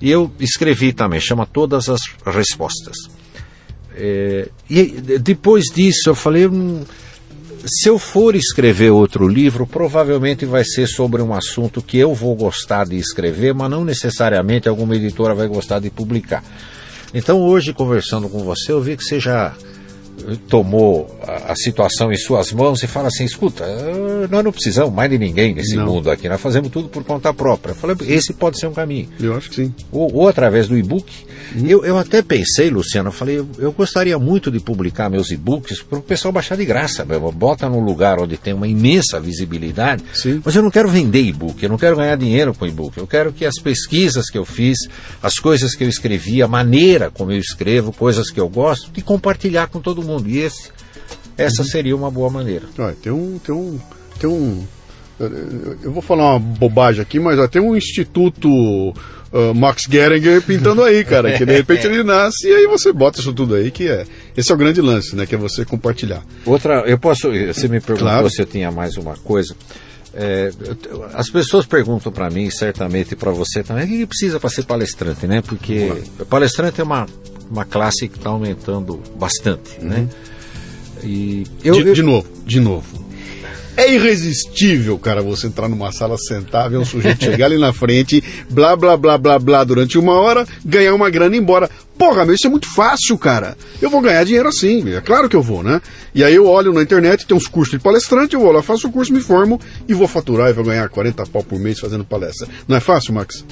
E 0.00 0.10
eu 0.10 0.30
escrevi 0.38 0.92
também, 0.92 1.20
chama 1.20 1.46
Todas 1.46 1.88
as 1.88 2.00
Respostas. 2.24 2.96
É, 3.94 4.48
e 4.68 4.84
depois 5.18 5.64
disso 5.74 6.08
eu 6.08 6.14
falei, 6.14 6.46
hum, 6.46 6.84
se 7.66 7.88
eu 7.88 7.98
for 7.98 8.34
escrever 8.34 8.90
outro 8.90 9.28
livro, 9.28 9.66
provavelmente 9.66 10.46
vai 10.46 10.64
ser 10.64 10.86
sobre 10.86 11.20
um 11.20 11.34
assunto 11.34 11.82
que 11.82 11.98
eu 11.98 12.14
vou 12.14 12.34
gostar 12.34 12.86
de 12.86 12.96
escrever, 12.96 13.52
mas 13.54 13.70
não 13.70 13.84
necessariamente 13.84 14.68
alguma 14.68 14.96
editora 14.96 15.34
vai 15.34 15.46
gostar 15.48 15.80
de 15.80 15.90
publicar. 15.90 16.42
Então 17.12 17.40
hoje, 17.40 17.72
conversando 17.72 18.28
com 18.28 18.44
você, 18.44 18.72
eu 18.72 18.80
vi 18.80 18.96
que 18.96 19.04
você 19.04 19.18
já 19.18 19.54
tomou 20.48 21.18
a, 21.22 21.52
a, 21.52 21.56
situação 21.56 22.12
em 22.12 22.16
suas 22.16 22.52
mãos 22.52 22.82
e 22.82 22.86
fala 22.86 23.08
assim: 23.08 23.24
escuta, 23.24 23.64
eh, 23.64 24.28
nós 24.30 24.44
não 24.44 24.52
precisamos 24.52 24.92
mais 24.92 25.10
de 25.10 25.18
ninguém 25.18 25.54
nesse 25.54 25.76
não. 25.76 25.86
mundo 25.86 26.10
aqui, 26.10 26.28
nós 26.28 26.40
fazemos 26.40 26.70
tudo 26.70 26.88
por 26.88 27.04
conta 27.04 27.32
própria. 27.32 27.72
Eu 27.72 27.76
falei, 27.76 27.96
esse 28.08 28.32
pode 28.32 28.58
ser 28.58 28.66
um 28.66 28.72
caminho. 28.72 29.08
Eu 29.20 29.34
acho 29.34 29.50
que 29.50 29.56
sim. 29.56 29.74
Ou, 29.90 30.14
ou 30.14 30.28
através 30.28 30.68
do 30.68 30.76
e-book. 30.76 31.10
Uhum. 31.54 31.66
Eu, 31.66 31.84
eu 31.84 31.98
até 31.98 32.22
pensei, 32.22 32.70
Luciano, 32.70 33.08
eu 33.08 33.12
falei, 33.12 33.38
eu, 33.38 33.48
eu 33.58 33.72
gostaria 33.72 34.18
muito 34.18 34.50
de 34.50 34.60
publicar 34.60 35.10
meus 35.10 35.30
e-books 35.30 35.82
para 35.82 35.98
o 35.98 36.02
pessoal 36.02 36.32
baixar 36.32 36.56
de 36.56 36.64
graça 36.64 37.04
mesmo. 37.04 37.32
Bota 37.32 37.68
num 37.68 37.80
lugar 37.80 38.20
onde 38.20 38.36
tem 38.36 38.52
uma 38.52 38.68
imensa 38.68 39.18
visibilidade. 39.20 40.02
Sim. 40.14 40.40
Mas 40.44 40.54
eu 40.54 40.62
não 40.62 40.70
quero 40.70 40.88
vender 40.88 41.22
e-book, 41.22 41.62
eu 41.62 41.68
não 41.68 41.78
quero 41.78 41.96
ganhar 41.96 42.16
dinheiro 42.16 42.54
com 42.54 42.66
e-book. 42.66 42.96
Eu 42.98 43.06
quero 43.06 43.32
que 43.32 43.44
as 43.44 43.56
pesquisas 43.56 44.30
que 44.30 44.38
eu 44.38 44.44
fiz, 44.44 44.78
as 45.22 45.34
coisas 45.36 45.74
que 45.74 45.84
eu 45.84 45.88
escrevi, 45.88 46.42
a 46.42 46.48
maneira 46.48 47.10
como 47.10 47.32
eu 47.32 47.38
escrevo, 47.38 47.92
coisas 47.92 48.30
que 48.30 48.40
eu 48.40 48.48
gosto, 48.48 48.90
de 48.90 49.02
compartilhar 49.02 49.68
com 49.68 49.80
todo 49.80 50.02
mundo 50.02 50.09
mundo. 50.10 50.28
E 50.28 50.38
esse, 50.38 50.70
essa 51.36 51.62
uhum. 51.62 51.68
seria 51.68 51.96
uma 51.96 52.10
boa 52.10 52.30
maneira. 52.30 52.66
Olha, 52.78 52.96
tem 53.00 53.12
um, 53.12 53.38
tem 53.38 53.54
um, 53.54 53.78
tem 54.18 54.28
um, 54.30 54.64
eu 55.82 55.92
vou 55.92 56.02
falar 56.02 56.30
uma 56.30 56.38
bobagem 56.38 57.02
aqui, 57.02 57.20
mas 57.20 57.38
ó, 57.38 57.46
tem 57.46 57.60
um 57.60 57.76
instituto 57.76 58.48
uh, 58.48 59.54
Max 59.54 59.82
Geringer 59.90 60.40
pintando 60.42 60.82
aí, 60.82 61.04
cara, 61.04 61.36
que 61.36 61.44
de 61.44 61.52
repente 61.52 61.86
ele 61.86 62.02
nasce 62.02 62.48
e 62.48 62.54
aí 62.54 62.66
você 62.66 62.92
bota 62.92 63.20
isso 63.20 63.32
tudo 63.32 63.54
aí, 63.54 63.70
que 63.70 63.88
é, 63.88 64.06
esse 64.36 64.50
é 64.50 64.54
o 64.54 64.58
grande 64.58 64.80
lance, 64.80 65.14
né, 65.14 65.26
que 65.26 65.34
é 65.34 65.38
você 65.38 65.64
compartilhar. 65.64 66.22
Outra, 66.46 66.84
eu 66.86 66.98
posso, 66.98 67.30
você 67.30 67.68
me 67.68 67.80
perguntou 67.80 68.08
claro. 68.08 68.30
se 68.30 68.40
eu 68.40 68.46
tinha 68.46 68.70
mais 68.70 68.96
uma 68.96 69.14
coisa. 69.16 69.54
É, 70.12 70.50
as 71.14 71.30
pessoas 71.30 71.66
perguntam 71.66 72.10
para 72.10 72.28
mim, 72.28 72.50
certamente 72.50 73.14
para 73.14 73.30
você 73.30 73.62
também, 73.62 73.84
o 73.84 73.88
que 73.88 74.06
precisa 74.06 74.40
para 74.40 74.50
ser 74.50 74.64
palestrante, 74.64 75.26
né? 75.26 75.40
Porque 75.40 76.02
palestrante 76.28 76.80
é 76.80 76.84
uma, 76.84 77.06
uma 77.50 77.64
classe 77.64 78.08
que 78.08 78.18
está 78.18 78.30
aumentando 78.30 79.00
bastante, 79.16 79.78
né? 79.80 79.96
uhum. 79.96 80.02
né? 80.02 80.08
E 81.02 81.46
eu, 81.64 81.74
de, 81.74 81.88
eu... 81.88 81.94
de 81.94 82.02
novo, 82.02 82.28
de 82.44 82.60
novo. 82.60 83.09
É 83.80 83.94
irresistível, 83.94 84.98
cara, 84.98 85.22
você 85.22 85.46
entrar 85.46 85.66
numa 85.66 85.90
sala, 85.90 86.18
sentar, 86.18 86.68
ver 86.68 86.76
um 86.76 86.84
sujeito 86.84 87.24
chegar 87.24 87.46
ali 87.46 87.56
na 87.56 87.72
frente, 87.72 88.22
blá, 88.50 88.76
blá, 88.76 88.94
blá, 88.94 89.16
blá, 89.16 89.38
blá, 89.38 89.64
durante 89.64 89.98
uma 89.98 90.12
hora, 90.12 90.46
ganhar 90.62 90.94
uma 90.94 91.08
grana 91.08 91.34
e 91.34 91.38
ir 91.38 91.40
embora. 91.40 91.70
Porra, 91.96 92.26
meu, 92.26 92.34
isso 92.34 92.46
é 92.46 92.50
muito 92.50 92.68
fácil, 92.68 93.16
cara. 93.16 93.56
Eu 93.80 93.88
vou 93.88 94.02
ganhar 94.02 94.22
dinheiro 94.22 94.50
assim, 94.50 94.86
é 94.94 95.00
claro 95.00 95.30
que 95.30 95.34
eu 95.34 95.40
vou, 95.40 95.62
né? 95.62 95.80
E 96.14 96.22
aí 96.22 96.34
eu 96.34 96.46
olho 96.46 96.74
na 96.74 96.82
internet, 96.82 97.26
tem 97.26 97.34
uns 97.34 97.48
cursos 97.48 97.78
de 97.78 97.82
palestrante, 97.82 98.34
eu 98.34 98.40
vou 98.40 98.52
lá, 98.52 98.62
faço 98.62 98.86
o 98.86 98.92
curso, 98.92 99.14
me 99.14 99.20
formo 99.22 99.58
e 99.88 99.94
vou 99.94 100.06
faturar 100.06 100.50
e 100.50 100.52
vou 100.52 100.62
ganhar 100.62 100.86
40 100.90 101.24
pau 101.28 101.42
por 101.42 101.58
mês 101.58 101.80
fazendo 101.80 102.04
palestra. 102.04 102.46
Não 102.68 102.76
é 102.76 102.80
fácil, 102.80 103.14
Max? 103.14 103.46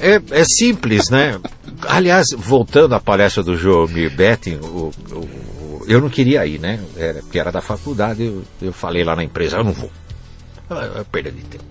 É, 0.00 0.18
é 0.30 0.44
simples, 0.46 1.10
né? 1.10 1.38
Aliás, 1.82 2.28
voltando 2.34 2.94
à 2.94 3.00
palestra 3.00 3.42
do 3.42 3.54
João 3.54 3.86
Betting, 3.86 4.60
o, 4.62 4.90
o 5.12 5.48
eu 5.88 6.00
não 6.00 6.08
queria 6.08 6.46
ir, 6.46 6.60
né? 6.60 6.78
Era, 6.96 7.20
porque 7.20 7.38
era 7.38 7.50
da 7.50 7.60
faculdade, 7.60 8.24
eu, 8.24 8.42
eu 8.60 8.72
falei 8.72 9.02
lá 9.02 9.16
na 9.16 9.24
empresa, 9.24 9.56
eu 9.56 9.64
não 9.64 9.72
vou. 9.72 9.90
É 10.70 11.04
perda 11.10 11.30
de 11.30 11.42
tempo. 11.42 11.64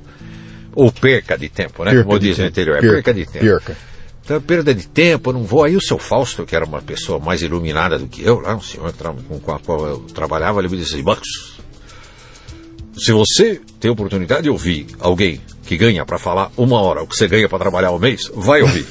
Ou 0.74 0.92
perca 0.92 1.38
de 1.38 1.50
tempo, 1.50 1.84
né? 1.84 1.92
Perca 1.92 2.06
Como 2.06 2.20
diz 2.20 2.38
no 2.38 2.46
interior, 2.46 2.78
é 2.78 2.82
perca, 2.82 2.96
perca 2.96 3.14
de 3.14 3.26
tempo. 3.26 3.46
Perca. 3.46 3.78
Então, 4.26 4.42
perda 4.42 4.74
de 4.74 4.88
tempo, 4.88 5.30
eu 5.30 5.34
não 5.34 5.44
vou. 5.44 5.64
Aí 5.64 5.76
o 5.76 5.82
seu 5.82 5.98
Fausto, 5.98 6.46
que 6.46 6.56
era 6.56 6.66
uma 6.66 6.82
pessoa 6.82 7.20
mais 7.20 7.42
iluminada 7.42 7.98
do 7.98 8.08
que 8.08 8.24
eu, 8.24 8.40
lá, 8.40 8.56
um 8.56 8.62
senhor 8.62 8.94
com 9.42 9.52
a 9.54 9.60
qual 9.60 9.88
eu 9.88 10.00
trabalhava, 10.14 10.60
ele 10.60 10.68
me 10.68 10.78
disse, 10.78 11.02
Marcos, 11.02 11.58
se 12.98 13.12
você 13.12 13.62
tem 13.80 13.92
oportunidade 13.92 14.44
de 14.44 14.50
ouvir 14.50 14.88
alguém 15.00 15.40
que 15.64 15.78
ganha 15.78 16.06
para 16.06 16.18
falar 16.18 16.52
uma 16.58 16.82
hora 16.82 17.04
o 17.04 17.08
que 17.08 17.16
você 17.16 17.28
ganha 17.28 17.48
para 17.48 17.60
trabalhar 17.60 17.92
um 17.92 18.00
mês, 18.00 18.32
vai 18.34 18.62
ouvir. 18.62 18.86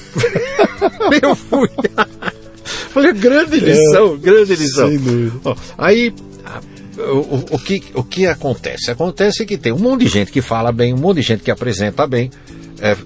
eu 1.20 1.34
fui. 1.34 1.68
Falei, 2.96 3.12
grande 3.12 3.60
lição, 3.60 4.14
é, 4.14 4.16
grande 4.16 4.56
lição. 4.56 4.88
Dúvida. 4.90 5.54
aí, 5.76 6.14
o, 6.96 7.56
o, 7.56 7.58
que, 7.58 7.82
o 7.92 8.02
que 8.02 8.26
acontece? 8.26 8.90
Acontece 8.90 9.44
que 9.44 9.58
tem 9.58 9.70
um 9.70 9.78
monte 9.78 10.04
de 10.04 10.08
gente 10.08 10.32
que 10.32 10.40
fala 10.40 10.72
bem, 10.72 10.94
um 10.94 10.96
monte 10.96 11.16
de 11.16 11.22
gente 11.22 11.42
que 11.42 11.50
apresenta 11.50 12.06
bem, 12.06 12.30
é, 12.80 12.96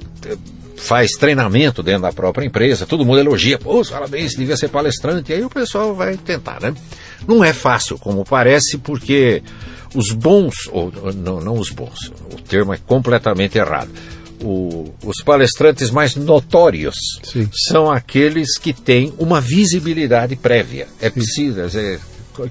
faz 0.77 1.11
treinamento 1.19 1.83
dentro 1.83 2.03
da 2.03 2.13
própria 2.13 2.47
empresa, 2.47 2.87
todo 2.87 3.05
mundo 3.05 3.19
elogia, 3.19 3.59
pô, 3.59 3.83
fala 3.83 4.07
bem, 4.07 4.29
você 4.29 4.37
devia 4.37 4.57
ser 4.57 4.69
palestrante, 4.69 5.33
aí 5.33 5.43
o 5.43 5.51
pessoal 5.51 5.93
vai 5.93 6.17
tentar, 6.17 6.61
né? 6.61 6.73
Não 7.27 7.43
é 7.43 7.53
fácil, 7.53 7.99
como 7.99 8.25
parece, 8.25 8.79
porque 8.79 9.43
os 9.93 10.13
bons, 10.13 10.55
ou 10.71 10.93
não, 11.17 11.41
não 11.41 11.55
os 11.55 11.71
bons, 11.71 12.13
o 12.33 12.41
termo 12.41 12.73
é 12.73 12.79
completamente 12.79 13.59
errado 13.59 13.91
o, 14.43 14.93
os 15.05 15.23
palestrantes 15.23 15.91
mais 15.91 16.15
notórios 16.17 16.95
Sim. 17.23 17.49
são 17.69 17.91
aqueles 17.91 18.59
que 18.59 18.73
têm 18.73 19.13
uma 19.19 19.41
visibilidade 19.41 20.37
prévia. 20.37 20.89
É 21.01 21.11
preciso, 21.11 21.63
dizer, 21.63 22.01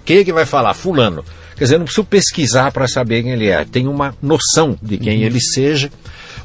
quem 0.05 0.17
é 0.19 0.23
que 0.23 0.33
vai 0.33 0.45
falar? 0.45 0.73
Fulano. 0.73 1.23
Quer 1.55 1.65
dizer, 1.65 1.77
não 1.77 1.85
preciso 1.85 2.05
pesquisar 2.05 2.71
para 2.71 2.87
saber 2.87 3.23
quem 3.23 3.33
ele 3.33 3.47
é. 3.47 3.65
Tem 3.65 3.87
uma 3.87 4.15
noção 4.21 4.77
de 4.81 4.97
quem 4.97 5.19
uhum. 5.19 5.25
ele 5.25 5.41
seja, 5.41 5.91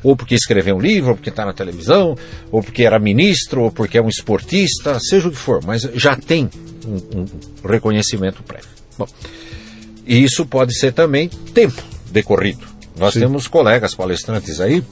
ou 0.02 0.16
porque 0.16 0.34
escreveu 0.34 0.76
um 0.76 0.80
livro, 0.80 1.10
ou 1.10 1.16
porque 1.16 1.30
está 1.30 1.44
na 1.46 1.52
televisão, 1.52 2.16
ou 2.50 2.62
porque 2.62 2.82
era 2.82 2.98
ministro, 2.98 3.62
ou 3.62 3.70
porque 3.70 3.98
é 3.98 4.02
um 4.02 4.08
esportista, 4.08 4.98
seja 4.98 5.28
o 5.28 5.30
que 5.30 5.36
for, 5.36 5.62
mas 5.64 5.82
já 5.94 6.16
tem 6.16 6.50
um, 6.84 7.20
um 7.20 7.26
reconhecimento 7.68 8.42
prévio. 8.42 8.68
Bom, 8.98 9.06
e 10.06 10.22
isso 10.22 10.44
pode 10.46 10.76
ser 10.76 10.92
também 10.92 11.28
tempo 11.28 11.82
decorrido. 12.10 12.66
Nós 12.96 13.14
Sim. 13.14 13.20
temos 13.20 13.46
colegas 13.48 13.94
palestrantes 13.94 14.60
aí 14.60 14.82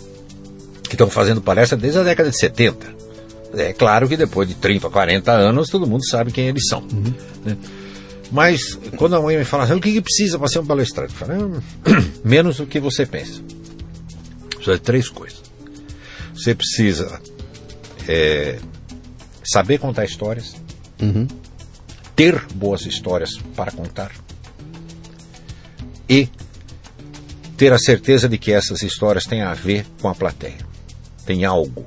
que 0.93 0.95
estão 0.97 1.09
fazendo 1.09 1.41
palestra 1.41 1.79
desde 1.79 2.01
a 2.01 2.03
década 2.03 2.29
de 2.29 2.39
70. 2.39 2.95
É 3.55 3.73
claro 3.73 4.07
que 4.07 4.15
depois 4.15 4.47
de 4.47 4.55
30, 4.55 4.91
40 4.91 5.33
anos, 5.33 5.71
todo 5.71 5.87
mundo 5.87 6.07
sabe 6.07 6.31
quem 6.31 6.49
eles 6.49 6.65
são. 6.69 6.81
Uhum. 6.81 7.15
Né? 7.47 7.57
Mas 8.31 8.79
quando 8.99 9.17
a 9.17 9.21
mãe 9.23 9.39
me 9.39 9.45
fala 9.45 9.65
assim, 9.65 9.73
o 9.73 9.81
que, 9.81 9.91
que 9.91 10.03
precisa 10.03 10.39
para 10.39 10.49
ser 10.49 10.59
um 10.59 10.67
palestrante? 10.67 11.15
Eu 11.15 11.27
falo, 11.27 11.63
ah, 11.87 12.03
menos 12.23 12.59
do 12.59 12.67
que 12.67 12.79
você 12.79 13.07
pensa. 13.07 13.41
Precisa 14.51 14.75
de 14.75 14.83
três 14.83 15.09
coisas. 15.09 15.41
Você 16.35 16.55
precisa 16.55 17.19
é, 18.07 18.59
saber 19.43 19.79
contar 19.79 20.05
histórias, 20.05 20.55
uhum. 21.01 21.27
ter 22.15 22.39
boas 22.55 22.85
histórias 22.85 23.39
para 23.57 23.73
contar 23.73 24.13
e 26.07 26.29
ter 27.57 27.73
a 27.73 27.79
certeza 27.79 28.29
de 28.29 28.37
que 28.37 28.53
essas 28.53 28.83
histórias 28.83 29.25
têm 29.25 29.41
a 29.41 29.55
ver 29.55 29.87
com 29.99 30.09
a 30.09 30.15
plateia 30.15 30.72
tem 31.25 31.45
algo 31.45 31.87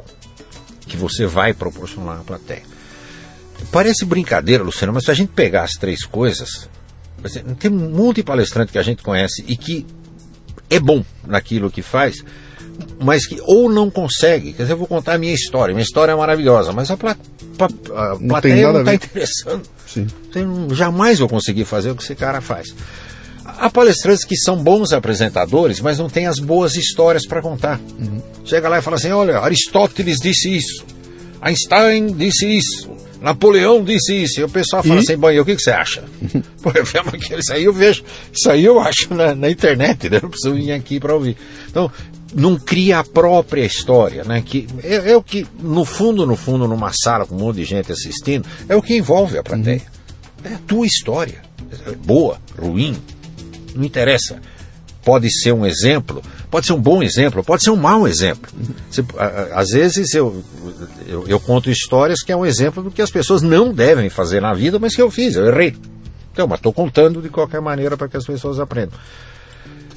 que 0.87 0.97
você 0.97 1.25
vai 1.25 1.53
proporcionar 1.53 2.19
à 2.19 2.23
plateia. 2.23 2.63
Parece 3.71 4.05
brincadeira, 4.05 4.63
Luciano, 4.63 4.93
mas 4.93 5.05
se 5.05 5.11
a 5.11 5.13
gente 5.13 5.29
pegar 5.29 5.63
as 5.63 5.71
três 5.71 6.03
coisas, 6.05 6.69
tem 7.59 7.71
um 7.71 7.89
monte 7.89 8.17
de 8.17 8.23
palestrante 8.23 8.71
que 8.71 8.77
a 8.77 8.83
gente 8.83 9.01
conhece 9.01 9.43
e 9.47 9.55
que 9.55 9.85
é 10.69 10.79
bom 10.79 11.03
naquilo 11.25 11.71
que 11.71 11.81
faz, 11.81 12.23
mas 12.99 13.25
que 13.25 13.39
ou 13.41 13.69
não 13.69 13.89
consegue. 13.89 14.53
Quer 14.53 14.63
dizer, 14.63 14.73
eu 14.73 14.77
vou 14.77 14.87
contar 14.87 15.13
a 15.13 15.17
minha 15.17 15.33
história. 15.33 15.73
Minha 15.73 15.83
história 15.83 16.11
é 16.11 16.15
maravilhosa, 16.15 16.71
mas 16.71 16.91
a, 16.91 16.97
pla, 16.97 17.17
a 17.95 18.15
plateia 18.15 18.71
não 18.71 18.79
está 18.79 18.93
interessando. 18.93 19.63
Sim. 19.87 20.07
Então, 20.29 20.73
jamais 20.73 21.19
vou 21.19 21.29
conseguir 21.29 21.65
fazer 21.65 21.91
o 21.91 21.95
que 21.95 22.03
esse 22.03 22.15
cara 22.15 22.41
faz. 22.41 22.73
Há 23.45 23.69
palestrantes 23.69 24.25
que 24.25 24.35
são 24.35 24.57
bons 24.57 24.91
apresentadores, 24.91 25.79
mas 25.79 25.99
não 25.99 26.09
têm 26.09 26.25
as 26.25 26.39
boas 26.39 26.75
histórias 26.75 27.27
para 27.27 27.41
contar. 27.41 27.79
Uhum. 27.99 28.19
Chega 28.43 28.67
lá 28.67 28.79
e 28.79 28.81
fala 28.81 28.97
assim: 28.97 29.11
olha, 29.11 29.39
Aristóteles 29.39 30.17
disse 30.17 30.55
isso, 30.55 30.83
Einstein 31.39 32.07
disse 32.07 32.47
isso, 32.57 32.89
Napoleão 33.21 33.83
disse 33.83 34.23
isso. 34.23 34.39
E 34.39 34.43
o 34.43 34.49
pessoal 34.49 34.81
fala 34.81 34.95
e? 34.95 35.03
assim: 35.03 35.15
bom, 35.15 35.29
e 35.29 35.39
o 35.39 35.45
que, 35.45 35.55
que 35.55 35.61
você 35.61 35.71
acha? 35.71 36.03
Pô, 36.61 36.71
isso 37.39 37.53
aí 37.53 37.63
eu 37.63 37.73
vejo, 37.73 38.03
isso 38.33 38.49
aí 38.49 38.65
eu 38.65 38.79
acho 38.79 39.13
na, 39.13 39.35
na 39.35 39.49
internet, 39.49 40.09
né? 40.09 40.19
não 40.21 40.29
preciso 40.29 40.55
vir 40.55 40.71
aqui 40.71 40.99
para 40.99 41.13
ouvir. 41.13 41.37
Então, 41.69 41.91
não 42.33 42.57
cria 42.57 42.99
a 42.99 43.03
própria 43.03 43.63
história, 43.63 44.23
né? 44.23 44.43
Que 44.45 44.67
é, 44.83 45.11
é, 45.11 45.17
o 45.17 45.23
que, 45.23 45.47
no 45.59 45.85
fundo, 45.85 46.25
no 46.25 46.35
fundo, 46.35 46.67
numa 46.67 46.91
sala 46.91 47.25
com 47.25 47.35
um 47.35 47.39
monte 47.39 47.57
de 47.57 47.65
gente 47.65 47.91
assistindo, 47.91 48.45
é 48.67 48.75
o 48.75 48.81
que 48.81 48.97
envolve 48.97 49.37
a 49.37 49.43
plateia. 49.43 49.81
Uhum. 50.43 50.51
É 50.51 50.55
a 50.55 50.59
tua 50.67 50.85
história. 50.85 51.41
Boa, 52.05 52.39
ruim, 52.59 52.95
não 53.75 53.85
interessa. 53.85 54.39
Pode 55.03 55.29
ser 55.29 55.51
um 55.51 55.65
exemplo, 55.65 56.23
pode 56.49 56.65
ser 56.65 56.73
um 56.73 56.81
bom 56.81 57.03
exemplo, 57.03 57.43
pode 57.43 57.63
ser 57.63 57.69
um 57.69 57.75
mau 57.75 58.07
exemplo. 58.07 58.51
Você, 58.89 59.05
às 59.53 59.69
vezes 59.69 60.15
eu, 60.15 60.43
eu, 61.07 61.27
eu, 61.27 61.39
conto 61.39 61.69
histórias 61.69 62.23
que 62.23 62.31
é 62.31 62.35
um 62.35 62.43
exemplo 62.45 62.81
do 62.81 62.89
que 62.89 63.03
as 63.03 63.11
pessoas 63.11 63.43
não 63.43 63.71
devem 63.71 64.09
fazer 64.09 64.41
na 64.41 64.53
vida, 64.53 64.79
mas 64.79 64.95
que 64.95 65.01
eu 65.01 65.11
fiz, 65.11 65.35
eu 65.35 65.45
errei. 65.45 65.75
Então, 66.33 66.47
mas 66.47 66.57
estou 66.57 66.73
contando 66.73 67.21
de 67.21 67.29
qualquer 67.29 67.61
maneira 67.61 67.95
para 67.95 68.07
que 68.07 68.17
as 68.17 68.25
pessoas 68.25 68.59
aprendam. 68.59 68.97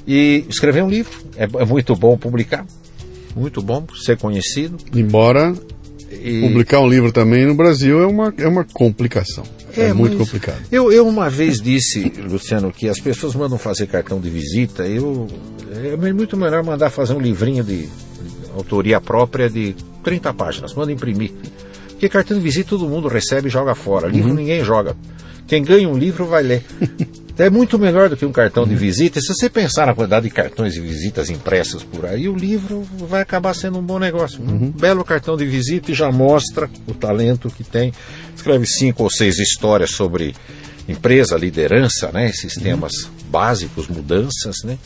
E 0.05 0.45
escrever 0.47 0.83
um 0.83 0.89
livro 0.89 1.11
é, 1.35 1.43
é 1.43 1.65
muito 1.65 1.95
bom 1.95 2.15
publicar, 2.15 2.65
muito 3.35 3.61
bom 3.63 3.85
ser 4.03 4.15
conhecido. 4.17 4.77
Embora 4.93 5.53
e... 6.11 6.41
publicar 6.41 6.79
um 6.79 6.87
livro 6.87 7.11
também 7.11 7.45
no 7.45 7.55
Brasil 7.55 8.01
é 8.01 8.07
uma, 8.07 8.33
é 8.37 8.47
uma 8.47 8.63
complicação. 8.63 9.43
É, 9.77 9.87
é 9.89 9.93
muito 9.93 10.17
complicado. 10.17 10.59
Eu, 10.71 10.91
eu 10.91 11.07
uma 11.07 11.29
vez 11.29 11.61
disse, 11.61 12.11
Luciano, 12.17 12.71
que 12.71 12.89
as 12.89 12.99
pessoas 12.99 13.35
mandam 13.35 13.57
fazer 13.57 13.87
cartão 13.87 14.19
de 14.19 14.29
visita. 14.29 14.87
Eu, 14.87 15.27
é 15.71 16.13
muito 16.13 16.35
melhor 16.35 16.63
mandar 16.63 16.89
fazer 16.89 17.13
um 17.13 17.19
livrinho 17.19 17.63
de, 17.63 17.83
de 17.83 17.89
autoria 18.55 18.99
própria 18.99 19.49
de 19.49 19.75
30 20.03 20.33
páginas. 20.33 20.73
Manda 20.73 20.91
imprimir. 20.91 21.31
Porque 21.89 22.09
cartão 22.09 22.37
de 22.37 22.43
visita 22.43 22.69
todo 22.69 22.87
mundo 22.87 23.07
recebe 23.07 23.47
e 23.47 23.51
joga 23.51 23.75
fora. 23.75 24.07
Livro 24.07 24.29
uhum. 24.29 24.35
ninguém 24.35 24.63
joga. 24.63 24.95
Quem 25.45 25.63
ganha 25.63 25.87
um 25.87 25.97
livro 25.97 26.25
vai 26.25 26.43
ler. 26.43 26.63
É 27.39 27.49
muito 27.49 27.79
melhor 27.79 28.09
do 28.09 28.17
que 28.17 28.25
um 28.25 28.33
cartão 28.33 28.67
de 28.67 28.75
visita. 28.75 29.21
Se 29.21 29.27
você 29.33 29.49
pensar 29.49 29.87
na 29.87 29.95
quantidade 29.95 30.27
de 30.27 30.33
cartões 30.33 30.73
de 30.73 30.81
visitas 30.81 31.29
impressos 31.29 31.83
por 31.83 32.05
aí, 32.05 32.27
o 32.27 32.35
livro 32.35 32.85
vai 33.07 33.21
acabar 33.21 33.53
sendo 33.53 33.79
um 33.79 33.81
bom 33.81 33.97
negócio. 33.97 34.41
Um 34.41 34.51
uhum. 34.51 34.71
belo 34.71 35.05
cartão 35.05 35.37
de 35.37 35.45
visita 35.45 35.91
e 35.91 35.93
já 35.93 36.11
mostra 36.11 36.69
o 36.85 36.93
talento 36.93 37.49
que 37.49 37.63
tem. 37.63 37.93
Escreve 38.35 38.65
cinco 38.65 39.03
ou 39.03 39.09
seis 39.09 39.39
histórias 39.39 39.91
sobre 39.91 40.35
empresa, 40.87 41.37
liderança, 41.37 42.11
né? 42.11 42.29
esses 42.29 42.57
uhum. 42.57 42.63
temas 42.63 42.91
básicos, 43.29 43.87
mudanças, 43.87 44.57
né? 44.65 44.77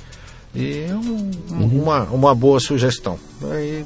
E 0.55 0.85
é 0.87 0.93
um, 0.93 1.31
uhum. 1.49 1.81
uma, 1.81 2.03
uma 2.03 2.35
boa 2.35 2.59
sugestão. 2.59 3.17
E, 3.41 3.83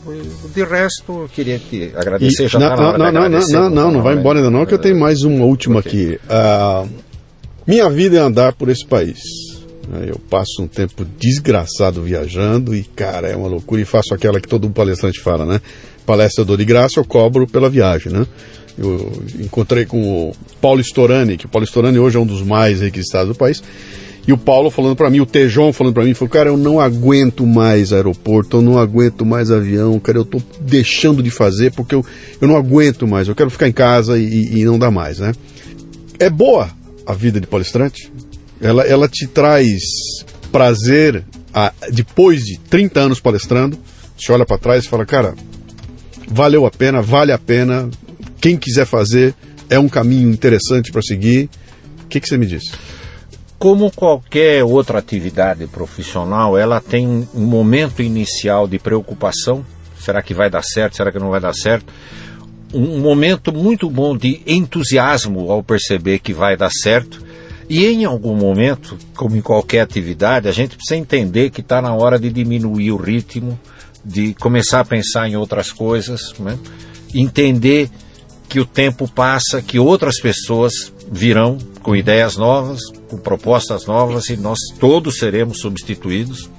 de 0.53 0.63
resto, 0.65 1.21
eu 1.21 1.29
queria 1.33 1.57
que 1.57 1.93
agradecer. 1.95 2.43
E, 2.43 2.47
já 2.49 2.59
não, 2.59 2.75
não, 2.75 2.97
não, 2.97 3.11
não, 3.11 3.29
não, 3.29 3.69
não, 3.69 3.91
não, 3.91 4.01
vai 4.01 4.15
embora 4.15 4.39
ainda 4.39 4.51
não, 4.51 4.65
que 4.65 4.73
eu 4.73 4.77
tenho 4.77 4.99
mais 4.99 5.23
uma 5.23 5.45
última 5.45 5.79
okay. 5.79 6.15
aqui. 6.15 6.19
Uh, 6.25 7.06
minha 7.67 7.89
vida 7.89 8.17
é 8.17 8.19
andar 8.21 8.53
por 8.53 8.69
esse 8.69 8.85
país. 8.85 9.19
Eu 10.05 10.19
passo 10.29 10.61
um 10.61 10.67
tempo 10.67 11.05
desgraçado 11.17 12.01
viajando 12.01 12.73
e, 12.75 12.83
cara, 12.83 13.27
é 13.27 13.35
uma 13.35 13.47
loucura. 13.47 13.81
E 13.81 13.85
faço 13.85 14.13
aquela 14.13 14.39
que 14.39 14.47
todo 14.47 14.69
palestrante 14.69 15.19
fala, 15.19 15.45
né? 15.45 15.61
Palestra 16.05 16.41
eu 16.41 16.45
dou 16.45 16.57
de 16.57 16.63
graça, 16.63 16.99
eu 16.99 17.05
cobro 17.05 17.45
pela 17.45 17.69
viagem, 17.69 18.11
né? 18.11 18.25
Eu 18.77 19.11
encontrei 19.39 19.85
com 19.85 20.29
o 20.29 20.33
Paulo 20.61 20.79
Storani, 20.81 21.35
que 21.35 21.45
o 21.45 21.49
Paulo 21.49 21.65
Storani 21.65 21.99
hoje 21.99 22.15
é 22.15 22.19
um 22.19 22.25
dos 22.25 22.41
mais 22.41 22.79
requisitados 22.79 23.29
do 23.29 23.35
país. 23.35 23.61
E 24.25 24.31
o 24.31 24.37
Paulo 24.37 24.69
falando 24.69 24.95
para 24.95 25.09
mim, 25.09 25.19
o 25.21 25.25
Tejon 25.25 25.71
falando 25.73 25.93
para 25.93 26.03
mim, 26.03 26.13
falou, 26.13 26.29
cara, 26.29 26.49
eu 26.49 26.57
não 26.57 26.79
aguento 26.79 27.45
mais 27.45 27.91
aeroporto, 27.91 28.57
eu 28.57 28.61
não 28.61 28.77
aguento 28.77 29.25
mais 29.25 29.51
avião, 29.51 29.97
cara, 29.99 30.17
eu 30.17 30.25
tô 30.25 30.41
deixando 30.61 31.23
de 31.23 31.31
fazer 31.31 31.71
porque 31.71 31.95
eu, 31.95 32.05
eu 32.41 32.47
não 32.47 32.57
aguento 32.57 33.07
mais, 33.07 33.27
eu 33.27 33.35
quero 33.35 33.49
ficar 33.49 33.69
em 33.69 33.71
casa 33.73 34.17
e, 34.17 34.59
e 34.59 34.65
não 34.65 34.77
dá 34.77 34.91
mais, 34.91 35.19
né? 35.19 35.33
É 36.19 36.29
boa 36.29 36.69
a 37.07 37.13
vida 37.13 37.39
de 37.39 37.47
palestrante, 37.47 38.11
ela, 38.61 38.83
ela 38.83 39.07
te 39.07 39.25
traz 39.25 39.79
prazer 40.51 41.23
a, 41.53 41.73
depois 41.91 42.41
de 42.41 42.59
30 42.59 42.99
anos 42.99 43.19
palestrando, 43.21 43.79
você 44.17 44.31
olha 44.31 44.45
para 44.45 44.57
trás 44.57 44.83
e 44.83 44.89
fala, 44.89 45.05
cara, 45.05 45.33
valeu 46.27 46.65
a 46.65 46.71
pena, 46.71 47.01
vale 47.01 47.31
a 47.31 47.37
pena, 47.37 47.89
quem 48.41 48.57
quiser 48.57 48.85
fazer, 48.85 49.33
é 49.69 49.79
um 49.79 49.87
caminho 49.87 50.29
interessante 50.29 50.91
para 50.91 51.01
seguir. 51.01 51.49
O 52.03 52.07
que, 52.07 52.19
que 52.19 52.27
você 52.27 52.37
me 52.37 52.45
diz? 52.45 52.63
Como 53.57 53.91
qualquer 53.91 54.63
outra 54.63 54.99
atividade 54.99 55.65
profissional, 55.67 56.57
ela 56.57 56.79
tem 56.79 57.07
um 57.33 57.45
momento 57.45 58.01
inicial 58.01 58.67
de 58.67 58.77
preocupação. 58.77 59.65
Será 59.99 60.21
que 60.21 60.33
vai 60.33 60.49
dar 60.49 60.63
certo? 60.63 60.95
Será 60.95 61.11
que 61.11 61.19
não 61.19 61.29
vai 61.29 61.41
dar 61.41 61.53
certo? 61.53 61.91
Um 62.73 62.99
momento 62.99 63.53
muito 63.53 63.89
bom 63.89 64.17
de 64.17 64.41
entusiasmo 64.45 65.51
ao 65.51 65.63
perceber 65.63 66.19
que 66.19 66.33
vai 66.33 66.57
dar 66.57 66.71
certo. 66.71 67.25
E 67.69 67.85
em 67.85 68.05
algum 68.05 68.35
momento, 68.35 68.97
como 69.15 69.35
em 69.35 69.41
qualquer 69.41 69.81
atividade, 69.81 70.47
a 70.47 70.51
gente 70.51 70.75
precisa 70.75 70.99
entender 70.99 71.49
que 71.49 71.61
está 71.61 71.81
na 71.81 71.93
hora 71.93 72.17
de 72.17 72.29
diminuir 72.29 72.91
o 72.91 72.97
ritmo, 72.97 73.59
de 74.03 74.33
começar 74.35 74.81
a 74.81 74.85
pensar 74.85 75.27
em 75.27 75.35
outras 75.35 75.71
coisas, 75.71 76.33
né? 76.39 76.57
entender 77.13 77.89
que 78.47 78.59
o 78.59 78.65
tempo 78.65 79.07
passa, 79.07 79.61
que 79.61 79.77
outras 79.77 80.19
pessoas 80.19 80.93
virão 81.11 81.57
com 81.81 81.95
ideias 81.95 82.37
novas, 82.37 82.79
com 83.09 83.17
propostas 83.17 83.85
novas 83.85 84.29
e 84.29 84.37
nós 84.37 84.59
todos 84.79 85.17
seremos 85.17 85.59
substituídos. 85.59 86.49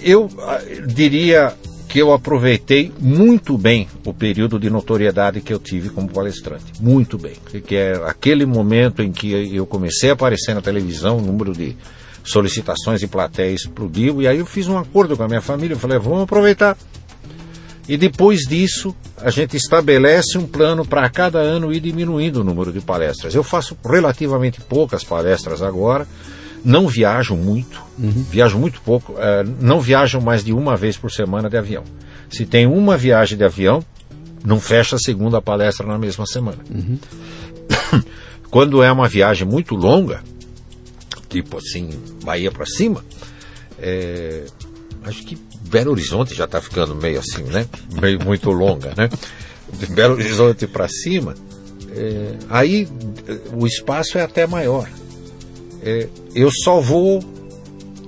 Eu 0.00 0.28
ah, 0.40 0.60
diria 0.86 1.54
que 1.92 1.98
eu 1.98 2.10
aproveitei 2.10 2.90
muito 2.98 3.58
bem 3.58 3.86
o 4.06 4.14
período 4.14 4.58
de 4.58 4.70
notoriedade 4.70 5.42
que 5.42 5.52
eu 5.52 5.58
tive 5.58 5.90
como 5.90 6.08
palestrante. 6.08 6.64
Muito 6.80 7.18
bem. 7.18 7.34
Que 7.66 7.76
é 7.76 8.02
aquele 8.06 8.46
momento 8.46 9.02
em 9.02 9.12
que 9.12 9.54
eu 9.54 9.66
comecei 9.66 10.08
a 10.08 10.14
aparecer 10.14 10.54
na 10.54 10.62
televisão, 10.62 11.18
o 11.18 11.20
número 11.20 11.52
de 11.52 11.76
solicitações 12.24 13.02
e 13.02 13.06
plateias 13.06 13.60
explodiu, 13.60 14.22
e 14.22 14.26
aí 14.26 14.38
eu 14.38 14.46
fiz 14.46 14.68
um 14.68 14.78
acordo 14.78 15.18
com 15.18 15.22
a 15.22 15.28
minha 15.28 15.42
família, 15.42 15.74
eu 15.74 15.78
falei, 15.78 15.98
vamos 15.98 16.22
aproveitar 16.22 16.78
e 17.86 17.98
depois 17.98 18.40
disso, 18.48 18.94
a 19.18 19.28
gente 19.28 19.56
estabelece 19.56 20.38
um 20.38 20.46
plano 20.46 20.86
para 20.86 21.10
cada 21.10 21.40
ano 21.40 21.72
ir 21.72 21.80
diminuindo 21.80 22.40
o 22.40 22.44
número 22.44 22.72
de 22.72 22.80
palestras. 22.80 23.34
Eu 23.34 23.42
faço 23.42 23.76
relativamente 23.84 24.62
poucas 24.62 25.04
palestras 25.04 25.60
agora, 25.60 26.06
não 26.64 26.86
viajo 26.86 27.34
muito, 27.36 27.82
uhum. 27.98 28.24
viajo 28.30 28.58
muito 28.58 28.80
pouco, 28.82 29.12
uh, 29.12 29.18
não 29.60 29.80
viajo 29.80 30.20
mais 30.20 30.44
de 30.44 30.52
uma 30.52 30.76
vez 30.76 30.96
por 30.96 31.10
semana 31.10 31.48
de 31.48 31.56
avião. 31.56 31.84
Se 32.30 32.46
tem 32.46 32.66
uma 32.66 32.96
viagem 32.96 33.36
de 33.36 33.44
avião, 33.44 33.84
não 34.44 34.60
fecha 34.60 34.96
a 34.96 34.98
segunda 34.98 35.40
palestra 35.40 35.86
na 35.86 35.98
mesma 35.98 36.26
semana. 36.26 36.58
Uhum. 36.70 36.98
Quando 38.50 38.82
é 38.82 38.92
uma 38.92 39.08
viagem 39.08 39.46
muito 39.46 39.74
longa, 39.74 40.22
tipo 41.28 41.58
assim, 41.58 41.90
Bahia 42.22 42.50
para 42.50 42.66
cima, 42.66 43.04
é, 43.78 44.44
acho 45.04 45.24
que 45.24 45.38
Belo 45.68 45.92
Horizonte 45.92 46.34
já 46.34 46.44
está 46.44 46.60
ficando 46.60 46.94
meio 46.94 47.18
assim, 47.18 47.44
né? 47.44 47.66
Meio 48.00 48.22
muito 48.22 48.50
longa, 48.50 48.94
né? 48.96 49.08
De 49.72 49.86
Belo 49.86 50.14
Horizonte 50.14 50.66
para 50.66 50.86
cima, 50.88 51.34
é, 51.90 52.34
aí 52.50 52.88
o 53.54 53.66
espaço 53.66 54.18
é 54.18 54.22
até 54.22 54.46
maior. 54.46 54.88
É, 55.82 56.08
eu 56.34 56.50
só 56.50 56.80
vou 56.80 57.22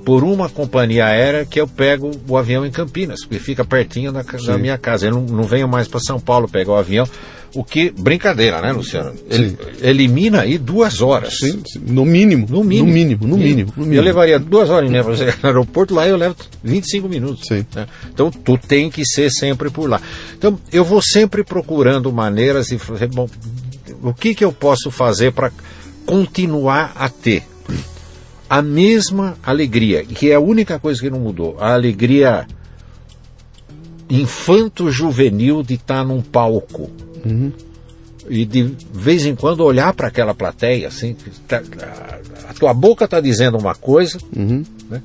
por 0.05 0.23
uma 0.23 0.49
companhia 0.49 1.07
aérea 1.07 1.47
que 1.47 1.61
eu 1.61 1.67
pego 1.67 2.11
o 2.29 2.37
avião 2.37 2.65
em 2.65 2.71
Campinas, 2.71 3.21
porque 3.21 3.39
fica 3.39 3.65
pertinho 3.65 4.13
da, 4.13 4.23
da 4.23 4.59
minha 4.59 4.77
casa. 4.77 5.07
Eu 5.07 5.13
não, 5.13 5.23
não 5.23 5.45
venho 5.45 5.67
mais 5.67 5.89
para 5.89 6.01
São 6.01 6.21
Paulo 6.21 6.47
pegar 6.47 6.73
o 6.73 6.77
avião. 6.77 7.09
O 7.55 7.63
que, 7.63 7.91
brincadeira, 7.91 8.61
né, 8.61 8.73
Luciano? 8.73 9.15
Ele, 9.31 9.57
elimina 9.81 10.41
aí 10.41 10.59
duas 10.59 11.01
horas. 11.01 11.39
Sim, 11.39 11.63
sim, 11.65 11.81
no 11.87 12.05
mínimo. 12.05 12.49
No 12.51 12.65
mínimo. 12.65 12.89
No 12.89 12.93
mínimo, 12.93 13.27
no 13.27 13.37
mínimo. 13.37 13.73
No 13.77 13.83
mínimo. 13.85 14.01
Eu 14.01 14.03
levaria 14.03 14.41
duas 14.41 14.69
horas 14.69 14.91
meia 14.91 15.05
para 15.05 15.17
chegar 15.17 15.39
no 15.41 15.49
aeroporto, 15.49 15.95
lá 15.95 16.07
eu 16.07 16.17
levo 16.17 16.35
25 16.65 17.09
minutos. 17.09 17.47
Sim. 17.47 17.65
Né? 17.75 17.87
Então, 18.13 18.31
tu 18.31 18.59
tem 18.59 18.91
que 18.91 19.07
ser 19.07 19.31
sempre 19.31 19.71
por 19.71 19.89
lá. 19.89 20.03
Então, 20.37 20.59
eu 20.73 20.85
vou 20.85 21.01
sempre 21.01 21.45
procurando 21.45 22.13
maneiras 22.13 22.73
e 22.73 22.79
bom, 23.13 23.29
o 24.03 24.13
que, 24.13 24.35
que 24.35 24.45
eu 24.45 24.53
posso 24.53 24.91
fazer 24.91 25.33
para 25.33 25.53
continuar 26.05 26.93
a 26.97 27.09
ter 27.09 27.45
a 28.49 28.63
mesma 28.63 29.37
alegria, 29.43 30.05
que 30.05 30.31
é 30.31 30.35
a 30.35 30.41
única 30.41 30.79
coisa 30.79 31.01
que 31.01 31.11
não 31.11 31.21
mudou, 31.21 31.57
a 31.59 31.73
alegria 31.73 32.47
infanto-juvenil 34.09 35.63
de 35.63 35.75
estar 35.75 36.05
num 36.05 36.21
palco. 36.21 36.91
Uhum. 37.25 37.53
E 38.29 38.45
de 38.45 38.75
vez 38.93 39.27
em 39.27 39.35
quando 39.35 39.61
olhar 39.61 39.93
para 39.93 40.09
aquela 40.09 40.35
plateia, 40.35 40.89
assim, 40.89 41.17
tá, 41.47 41.63
a 42.49 42.55
tua 42.55 42.73
boca 42.73 43.05
está 43.05 43.21
dizendo 43.21 43.59
uma 43.59 43.75
coisa, 43.75 44.19
uhum. 44.35 44.65
né? 44.91 45.03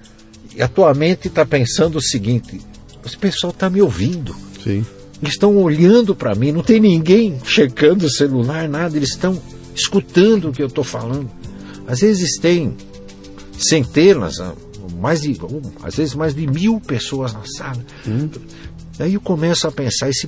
e 0.55 0.61
a 0.61 0.67
tua 0.67 0.93
mente 0.93 1.27
está 1.27 1.45
pensando 1.45 1.97
o 1.97 2.01
seguinte: 2.01 2.59
esse 3.05 3.17
pessoal 3.17 3.51
está 3.51 3.69
me 3.69 3.81
ouvindo. 3.81 4.35
Sim. 4.63 4.85
Eles 5.21 5.33
estão 5.33 5.57
olhando 5.57 6.15
para 6.15 6.33
mim, 6.33 6.51
não 6.51 6.63
tem 6.63 6.79
ninguém 6.79 7.39
checando 7.43 8.05
o 8.05 8.09
celular, 8.09 8.69
nada, 8.69 8.95
eles 8.95 9.09
estão 9.09 9.41
escutando 9.75 10.49
o 10.49 10.53
que 10.53 10.61
eu 10.61 10.67
estou 10.67 10.83
falando. 10.83 11.29
Às 11.87 11.99
vezes 11.99 12.37
tem 12.39 12.75
centenas, 13.59 14.35
mais 14.99 15.21
de, 15.21 15.37
às 15.83 15.95
vezes 15.95 16.15
mais 16.15 16.33
de 16.33 16.47
mil 16.47 16.79
pessoas 16.79 17.33
na 17.33 17.43
sala. 17.45 17.83
Hum. 18.07 18.29
Aí 18.99 19.13
eu 19.13 19.21
começo 19.21 19.67
a 19.67 19.71
pensar, 19.71 20.09
esse, 20.09 20.27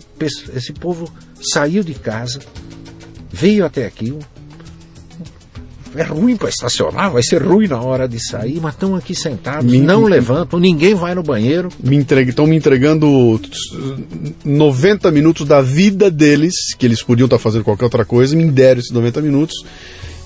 esse 0.56 0.72
povo 0.74 1.12
saiu 1.54 1.84
de 1.84 1.94
casa, 1.94 2.40
veio 3.32 3.66
até 3.66 3.86
aqui, 3.86 4.18
é 5.96 6.04
ruim 6.04 6.38
para 6.38 6.48
estacionar, 6.48 7.12
vai 7.12 7.22
ser 7.22 7.44
ruim 7.44 7.68
na 7.68 7.82
hora 7.82 8.08
de 8.08 8.18
sair, 8.18 8.60
mas 8.62 8.74
estão 8.74 8.96
aqui 8.96 9.14
sentados, 9.14 9.70
me, 9.70 9.80
não 9.80 10.04
me, 10.04 10.10
levantam, 10.10 10.58
ninguém 10.60 10.94
vai 10.94 11.14
no 11.14 11.22
banheiro. 11.22 11.68
Me 11.84 11.98
estão 11.98 12.48
me 12.48 12.56
entregando 12.56 13.40
90 14.46 15.12
minutos 15.12 15.46
da 15.46 15.62
vida 15.62 16.10
deles, 16.10 16.74
que 16.78 16.86
eles 16.86 17.04
podiam 17.04 17.26
estar 17.26 17.40
fazendo 17.40 17.66
qualquer 17.66 17.86
outra 17.86 18.06
coisa, 18.06 18.36
me 18.36 18.50
deram 18.50 18.80
esses 18.80 18.92
90 18.92 19.22
minutos. 19.22 19.56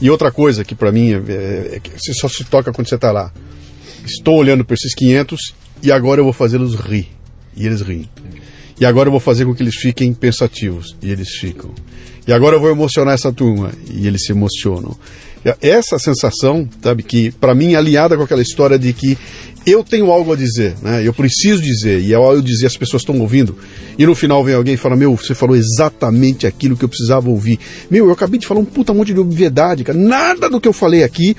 E 0.01 0.09
outra 0.09 0.31
coisa 0.31 0.63
que 0.63 0.75
para 0.75 0.91
mim 0.91 1.13
é, 1.13 1.15
é, 1.15 1.81
é, 1.83 2.13
só 2.13 2.27
se 2.27 2.43
toca 2.43 2.71
quando 2.71 2.87
você 2.87 2.95
está 2.95 3.11
lá. 3.11 3.31
Estou 4.05 4.35
olhando 4.35 4.63
para 4.63 4.75
esses 4.75 4.93
500 4.93 5.53
e 5.81 5.91
agora 5.91 6.19
eu 6.19 6.25
vou 6.25 6.33
fazê-los 6.33 6.75
rir. 6.75 7.07
E 7.55 7.65
eles 7.65 7.81
riem. 7.81 8.09
E 8.79 8.85
agora 8.85 9.07
eu 9.07 9.11
vou 9.11 9.19
fazer 9.19 9.45
com 9.45 9.55
que 9.55 9.63
eles 9.63 9.75
fiquem 9.75 10.13
pensativos. 10.13 10.95
E 11.01 11.09
eles 11.09 11.29
ficam. 11.39 11.73
E 12.27 12.33
agora 12.33 12.55
eu 12.55 12.59
vou 12.59 12.69
emocionar 12.69 13.13
essa 13.13 13.31
turma. 13.31 13.71
E 13.89 14.05
eles 14.05 14.25
se 14.25 14.33
emocionam. 14.33 14.97
Essa 15.61 15.99
sensação, 15.99 16.67
sabe, 16.81 17.03
que 17.03 17.31
para 17.31 17.53
mim 17.53 17.73
é 17.73 17.75
aliada 17.75 18.17
com 18.17 18.23
aquela 18.23 18.41
história 18.41 18.79
de 18.79 18.91
que 18.93 19.15
eu 19.65 19.83
tenho 19.83 20.11
algo 20.11 20.33
a 20.33 20.35
dizer, 20.35 20.75
né? 20.81 21.05
Eu 21.05 21.13
preciso 21.13 21.61
dizer, 21.61 22.01
e 22.01 22.13
ao 22.13 22.33
eu 22.33 22.41
dizer 22.41 22.67
as 22.67 22.77
pessoas 22.77 23.03
estão 23.03 23.19
ouvindo, 23.19 23.55
e 23.97 24.05
no 24.05 24.15
final 24.15 24.43
vem 24.43 24.55
alguém 24.55 24.73
e 24.73 24.77
fala: 24.77 24.95
Meu, 24.95 25.15
você 25.15 25.35
falou 25.35 25.55
exatamente 25.55 26.47
aquilo 26.47 26.75
que 26.75 26.83
eu 26.85 26.89
precisava 26.89 27.29
ouvir. 27.29 27.59
Meu, 27.89 28.05
eu 28.07 28.11
acabei 28.11 28.39
de 28.39 28.47
falar 28.47 28.59
um 28.59 28.65
puta 28.65 28.93
monte 28.93 29.13
de 29.13 29.19
obviedade, 29.19 29.83
cara. 29.83 29.97
Nada 29.97 30.49
do 30.49 30.59
que 30.59 30.67
eu 30.67 30.73
falei 30.73 31.03
aqui 31.03 31.35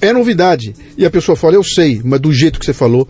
é 0.00 0.12
novidade. 0.12 0.74
E 0.96 1.04
a 1.04 1.10
pessoa 1.10 1.36
fala: 1.36 1.54
Eu 1.54 1.64
sei, 1.64 2.00
mas 2.04 2.20
do 2.20 2.32
jeito 2.32 2.58
que 2.58 2.64
você 2.64 2.74
falou, 2.74 3.08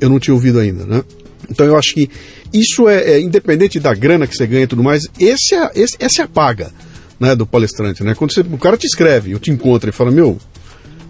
eu 0.00 0.08
não 0.08 0.20
tinha 0.20 0.34
ouvido 0.34 0.58
ainda, 0.58 0.84
né? 0.84 1.02
Então 1.50 1.66
eu 1.66 1.76
acho 1.76 1.94
que 1.94 2.08
isso 2.52 2.88
é, 2.88 3.12
é 3.12 3.20
independente 3.20 3.78
da 3.78 3.92
grana 3.92 4.26
que 4.26 4.36
você 4.36 4.46
ganha 4.46 4.62
e 4.62 4.68
tudo 4.68 4.82
mais, 4.82 5.02
esse 5.18 5.54
é, 5.54 5.70
esse, 5.74 5.96
essa 5.98 6.22
é 6.22 6.24
a 6.24 6.28
paga 6.28 6.72
né, 7.18 7.34
do 7.34 7.46
palestrante. 7.46 8.02
Né? 8.02 8.14
Quando 8.14 8.32
você, 8.32 8.40
o 8.40 8.58
cara 8.58 8.76
te 8.76 8.86
escreve, 8.86 9.32
eu 9.32 9.38
te 9.38 9.50
encontro 9.50 9.88
e 9.88 9.92
fala, 9.92 10.10
meu, 10.10 10.38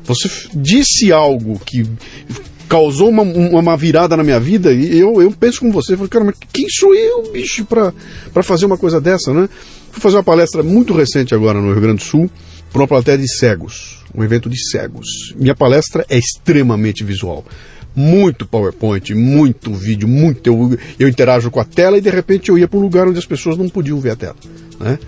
você 0.05 0.29
disse 0.55 1.13
algo 1.13 1.61
que 1.65 1.87
causou 2.69 3.09
uma, 3.09 3.23
uma 3.23 3.77
virada 3.77 4.17
na 4.17 4.25
minha 4.25 4.41
vida 4.41 4.73
e 4.73 4.99
eu, 4.99 5.21
eu 5.21 5.31
penso 5.31 5.61
com 5.61 5.71
você, 5.71 5.93
eu 5.95 5.99
falo, 5.99 6.09
cara, 6.09 6.25
mas 6.25 6.37
quem 6.53 6.67
sou 6.69 6.95
eu, 6.95 7.31
bicho, 7.33 7.65
para 7.65 8.43
fazer 8.43 8.67
uma 8.67 8.77
coisa 8.77 9.01
dessa, 9.01 9.33
né? 9.33 9.49
Fui 9.91 10.01
fazer 10.01 10.17
uma 10.17 10.25
palestra 10.25 10.63
muito 10.63 10.93
recente 10.93 11.35
agora 11.35 11.61
no 11.61 11.71
Rio 11.73 11.81
Grande 11.81 11.99
do 11.99 12.05
Sul 12.05 12.29
para 12.73 12.83
uma 12.83 12.89
plateia 12.89 13.17
de 13.17 13.29
cegos, 13.29 14.03
um 14.13 14.25
evento 14.25 14.51
de 14.51 14.59
cegos. 14.71 15.07
Minha 15.37 15.55
palestra 15.55 16.05
é 16.09 16.19
extremamente 16.19 17.05
visual 17.05 17.45
muito 17.95 18.45
PowerPoint, 18.47 19.15
muito 19.15 19.73
vídeo, 19.73 20.09
muito. 20.09 20.47
Eu, 20.47 20.77
eu 20.99 21.09
interajo 21.09 21.51
com 21.51 21.61
a 21.61 21.65
tela 21.65 21.97
e 21.97 22.01
de 22.01 22.11
repente 22.11 22.49
eu 22.51 22.59
ia 22.59 22.67
para 22.67 22.79
um 22.79 22.83
lugar 22.83 23.07
onde 23.07 23.19
as 23.19 23.27
pessoas 23.27 23.57
não 23.57 23.69
podiam 23.69 24.01
ver 24.01 24.11
a 24.11 24.17
tela. 24.17 24.37
Né? 24.81 24.99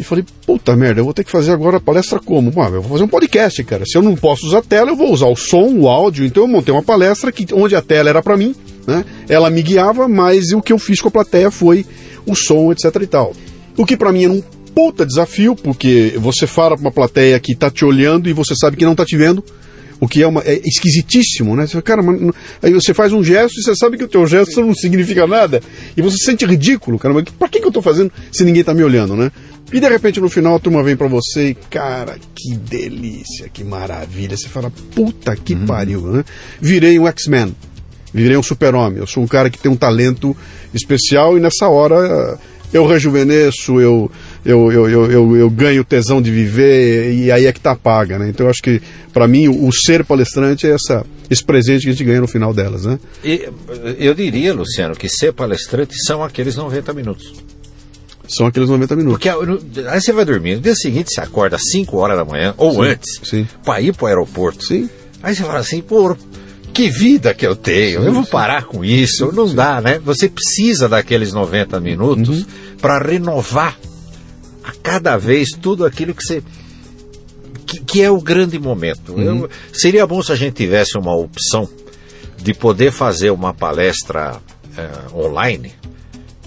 E 0.00 0.02
falei, 0.02 0.24
puta 0.46 0.74
merda, 0.74 0.98
eu 0.98 1.04
vou 1.04 1.12
ter 1.12 1.22
que 1.22 1.30
fazer 1.30 1.52
agora 1.52 1.76
a 1.76 1.80
palestra 1.80 2.18
como? 2.18 2.50
Ah, 2.58 2.68
eu 2.68 2.80
vou 2.80 2.92
fazer 2.92 3.04
um 3.04 3.08
podcast, 3.08 3.62
cara. 3.64 3.84
Se 3.84 3.98
eu 3.98 4.00
não 4.00 4.16
posso 4.16 4.46
usar 4.46 4.60
a 4.60 4.62
tela, 4.62 4.90
eu 4.90 4.96
vou 4.96 5.12
usar 5.12 5.26
o 5.26 5.36
som, 5.36 5.74
o 5.74 5.88
áudio. 5.88 6.24
Então 6.24 6.44
eu 6.44 6.48
montei 6.48 6.72
uma 6.72 6.82
palestra 6.82 7.30
que, 7.30 7.46
onde 7.52 7.76
a 7.76 7.82
tela 7.82 8.08
era 8.08 8.22
para 8.22 8.34
mim, 8.34 8.54
né? 8.86 9.04
Ela 9.28 9.50
me 9.50 9.60
guiava, 9.60 10.08
mas 10.08 10.52
o 10.52 10.62
que 10.62 10.72
eu 10.72 10.78
fiz 10.78 11.02
com 11.02 11.08
a 11.08 11.10
plateia 11.10 11.50
foi 11.50 11.84
o 12.24 12.34
som, 12.34 12.72
etc 12.72 12.84
e 13.02 13.06
tal. 13.06 13.34
O 13.76 13.84
que 13.84 13.94
para 13.94 14.10
mim 14.10 14.24
era 14.24 14.32
um 14.32 14.42
puta 14.74 15.04
desafio, 15.04 15.54
porque 15.54 16.14
você 16.16 16.46
fala 16.46 16.76
pra 16.76 16.86
uma 16.86 16.92
plateia 16.92 17.38
que 17.38 17.54
tá 17.54 17.70
te 17.70 17.84
olhando 17.84 18.26
e 18.26 18.32
você 18.32 18.54
sabe 18.56 18.78
que 18.78 18.86
não 18.86 18.94
tá 18.94 19.04
te 19.04 19.18
vendo 19.18 19.44
O 20.00 20.08
que 20.08 20.22
é, 20.22 20.26
uma, 20.26 20.40
é 20.46 20.58
esquisitíssimo, 20.64 21.54
né? 21.54 21.66
Você 21.66 21.72
fala, 21.72 21.82
cara, 21.82 22.02
mas, 22.02 22.34
aí 22.62 22.72
você 22.72 22.94
faz 22.94 23.12
um 23.12 23.22
gesto 23.22 23.58
e 23.58 23.62
você 23.62 23.76
sabe 23.76 23.98
que 23.98 24.04
o 24.04 24.08
teu 24.08 24.26
gesto 24.26 24.62
não 24.62 24.74
significa 24.74 25.26
nada. 25.26 25.62
E 25.94 26.00
você 26.00 26.16
se 26.16 26.24
sente 26.24 26.46
ridículo, 26.46 26.98
cara. 26.98 27.12
Mas 27.12 27.24
pra 27.38 27.48
que, 27.48 27.60
que 27.60 27.66
eu 27.66 27.70
tô 27.70 27.82
fazendo 27.82 28.10
se 28.32 28.42
ninguém 28.42 28.64
tá 28.64 28.72
me 28.72 28.82
olhando, 28.82 29.14
né? 29.14 29.30
E 29.72 29.78
de 29.78 29.88
repente 29.88 30.20
no 30.20 30.28
final 30.28 30.56
a 30.56 30.58
turma 30.58 30.82
vem 30.82 30.96
para 30.96 31.06
você 31.06 31.50
e, 31.50 31.54
cara, 31.54 32.16
que 32.34 32.56
delícia, 32.56 33.48
que 33.48 33.62
maravilha. 33.62 34.36
Você 34.36 34.48
fala, 34.48 34.72
puta 34.94 35.36
que 35.36 35.54
uhum. 35.54 35.66
pariu, 35.66 36.00
né? 36.02 36.24
Virei 36.60 36.98
um 36.98 37.06
X-Men, 37.06 37.54
virei 38.12 38.36
um 38.36 38.42
super-homem. 38.42 38.98
Eu 38.98 39.06
sou 39.06 39.22
um 39.22 39.28
cara 39.28 39.48
que 39.48 39.58
tem 39.58 39.70
um 39.70 39.76
talento 39.76 40.36
especial 40.74 41.36
e 41.36 41.40
nessa 41.40 41.68
hora 41.68 42.38
eu 42.72 42.86
rejuvenesço, 42.86 43.80
eu, 43.80 44.10
eu, 44.44 44.70
eu, 44.70 45.10
eu, 45.10 45.36
eu, 45.36 45.50
ganho 45.50 45.84
tesão 45.84 46.22
de 46.22 46.30
viver 46.30 47.12
e 47.12 47.32
aí 47.32 47.46
é 47.46 47.52
que 47.52 47.60
tá 47.60 47.74
paga, 47.74 48.18
né? 48.18 48.28
Então 48.28 48.46
eu 48.46 48.50
acho 48.50 48.62
que 48.62 48.80
para 49.12 49.26
mim 49.26 49.48
o, 49.48 49.66
o, 49.66 49.72
ser 49.72 50.04
palestrante 50.04 50.66
é 50.66 50.70
essa, 50.70 51.04
esse 51.28 51.44
presente 51.44 51.82
que 51.82 51.88
a 51.88 51.92
gente 51.92 52.04
ganha 52.04 52.20
no 52.20 52.28
final 52.28 52.54
delas, 52.54 52.84
né? 52.84 52.98
E, 53.24 53.48
eu 53.98 54.14
diria, 54.14 54.54
Luciano, 54.54 54.94
que 54.94 55.08
ser 55.08 55.32
palestrante 55.32 55.94
são 56.04 56.22
aqueles 56.22 56.56
90 56.56 56.92
minutos. 56.92 57.34
São 58.30 58.46
aqueles 58.46 58.68
90 58.68 58.96
minutos. 58.96 59.18
Porque 59.18 59.28
aí 59.88 60.00
você 60.00 60.12
vai 60.12 60.24
dormir, 60.24 60.56
no 60.56 60.60
dia 60.60 60.74
seguinte 60.74 61.12
você 61.12 61.20
acorda 61.20 61.56
às 61.56 61.62
5 61.70 61.96
horas 61.96 62.16
da 62.16 62.24
manhã, 62.24 62.54
ou 62.56 62.72
sim, 62.72 62.82
antes, 62.82 63.46
para 63.64 63.80
ir 63.80 63.92
para 63.94 64.04
o 64.04 64.06
aeroporto. 64.06 64.64
Sim. 64.64 64.88
Aí 65.22 65.34
você 65.34 65.42
fala 65.42 65.58
assim, 65.58 65.82
pô, 65.82 66.16
que 66.72 66.88
vida 66.88 67.34
que 67.34 67.44
eu 67.44 67.56
tenho, 67.56 68.00
sim, 68.00 68.06
eu 68.06 68.12
vou 68.12 68.24
parar 68.24 68.64
com 68.64 68.84
isso, 68.84 69.28
sim, 69.28 69.36
não 69.36 69.52
dá, 69.52 69.80
né? 69.80 69.98
Você 70.04 70.28
precisa 70.28 70.88
daqueles 70.88 71.32
90 71.32 71.80
minutos 71.80 72.40
uhum. 72.40 72.46
para 72.80 72.98
renovar 72.98 73.76
a 74.62 74.72
cada 74.80 75.16
vez 75.16 75.50
tudo 75.50 75.84
aquilo 75.84 76.14
que 76.14 76.22
você. 76.22 76.42
que, 77.66 77.80
que 77.80 78.02
é 78.02 78.10
o 78.10 78.20
grande 78.20 78.58
momento. 78.60 79.12
Uhum. 79.12 79.40
Eu, 79.40 79.50
seria 79.72 80.06
bom 80.06 80.22
se 80.22 80.30
a 80.30 80.36
gente 80.36 80.54
tivesse 80.54 80.96
uma 80.96 81.16
opção 81.16 81.68
de 82.36 82.54
poder 82.54 82.92
fazer 82.92 83.30
uma 83.30 83.52
palestra 83.52 84.40
é, 84.76 85.14
online 85.14 85.79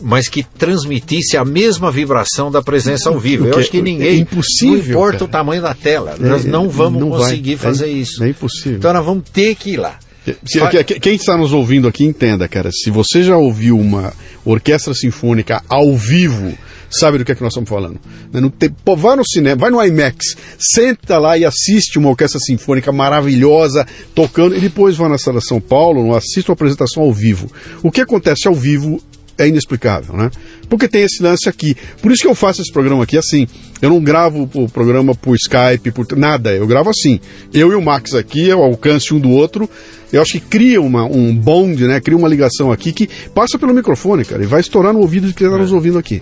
mas 0.02 0.28
que 0.28 0.44
transmitisse 0.44 1.38
a 1.38 1.46
mesma 1.46 1.92
vibração 1.92 2.52
da 2.52 2.62
presença 2.62 3.10
ao 3.10 3.20
vivo. 3.20 3.48
Eu 3.48 3.58
acho 3.58 3.70
que 3.70 3.82
ninguém. 3.82 4.08
É 4.08 4.16
impossível. 4.16 4.72
Não 4.72 5.02
importa 5.02 5.12
cara. 5.14 5.26
o 5.26 5.28
tamanho 5.28 5.62
da 5.62 5.74
tela. 5.74 6.16
É, 6.20 6.24
nós 6.24 6.46
não 6.46 6.70
vamos 6.70 7.00
não 7.00 7.10
conseguir 7.10 7.56
vai. 7.56 7.72
fazer 7.72 7.86
é, 7.86 7.90
isso. 7.90 8.24
É 8.24 8.30
impossível. 8.30 8.78
Então 8.78 8.94
nós 8.94 9.06
vamos 9.06 9.30
ter 9.30 9.56
que 9.56 9.72
ir 9.72 9.78
lá. 9.78 9.98
Se, 10.46 11.00
quem 11.02 11.16
está 11.16 11.36
nos 11.36 11.52
ouvindo 11.52 11.88
aqui 11.88 12.06
entenda, 12.06 12.48
cara, 12.48 12.72
se 12.72 12.90
você 12.90 13.24
já 13.24 13.36
ouviu 13.36 13.78
uma 13.78 14.14
orquestra 14.46 14.94
sinfônica 14.94 15.62
ao 15.68 15.94
vivo, 15.98 16.58
sabe 16.90 17.18
do 17.18 17.26
que 17.26 17.34
é 17.34 17.36
que 17.36 17.44
nós 17.44 17.52
estamos 17.52 17.70
falando. 17.70 18.00
Né? 18.32 18.40
No 18.40 18.50
te, 18.50 18.70
pô, 18.70 18.96
vai 18.96 19.18
no 19.18 19.28
cinema, 19.28 19.58
vai 19.58 19.70
no 19.70 19.84
IMAX, 19.84 20.38
senta 20.58 21.18
lá 21.18 21.38
e 21.38 21.44
assiste 21.44 22.00
uma 22.00 22.10
orquestra 22.10 22.40
sinfônica 22.40 22.90
maravilhosa 22.92 23.86
tocando, 24.16 24.56
e 24.56 24.62
depois 24.62 24.96
vai 24.96 25.10
na 25.10 25.18
sala 25.18 25.42
São 25.42 25.60
Paulo, 25.60 26.16
assiste 26.16 26.50
uma 26.50 26.54
apresentação 26.54 27.04
ao 27.04 27.12
vivo. 27.12 27.52
O 27.82 27.92
que 27.92 28.00
acontece 28.00 28.48
ao 28.48 28.56
vivo 28.56 29.02
é 29.38 29.48
inexplicável, 29.48 30.16
né? 30.16 30.30
Porque 30.70 30.88
tem 30.88 31.04
esse 31.04 31.22
lance 31.22 31.50
aqui. 31.50 31.76
Por 32.02 32.12
isso 32.12 32.22
que 32.22 32.28
eu 32.28 32.36
faço 32.36 32.62
esse 32.62 32.72
programa 32.72 33.04
aqui 33.04 33.18
assim. 33.18 33.48
Eu 33.82 33.90
não 33.90 34.02
gravo 34.02 34.50
o 34.54 34.70
programa 34.70 35.16
por 35.16 35.36
Skype, 35.36 35.92
por 35.92 36.06
nada. 36.16 36.54
Eu 36.54 36.68
gravo 36.68 36.90
assim. 36.90 37.20
Eu 37.54 37.72
e 37.72 37.76
o 37.76 37.82
Max 37.82 38.14
aqui, 38.14 38.52
ao 38.52 38.64
alcance 38.64 39.14
um 39.14 39.20
do 39.20 39.30
outro. 39.30 39.70
Eu 40.12 40.22
acho 40.22 40.34
que 40.34 40.40
cria 40.40 40.82
uma, 40.82 41.06
um 41.06 41.36
bond, 41.36 41.88
né? 41.88 42.00
Cria 42.00 42.18
uma 42.18 42.28
ligação 42.28 42.72
aqui 42.72 42.92
que 42.92 43.08
passa 43.34 43.58
pelo 43.58 43.74
microfone, 43.74 44.24
cara, 44.24 44.44
e 44.44 44.46
vai 44.46 44.62
estourar 44.62 44.94
no 44.94 45.00
ouvido 45.00 45.28
de 45.28 45.34
quem 45.34 45.48
está 45.48 45.58
é. 45.58 45.62
nos 45.62 45.72
ouvindo 45.72 45.98
aqui. 45.98 46.22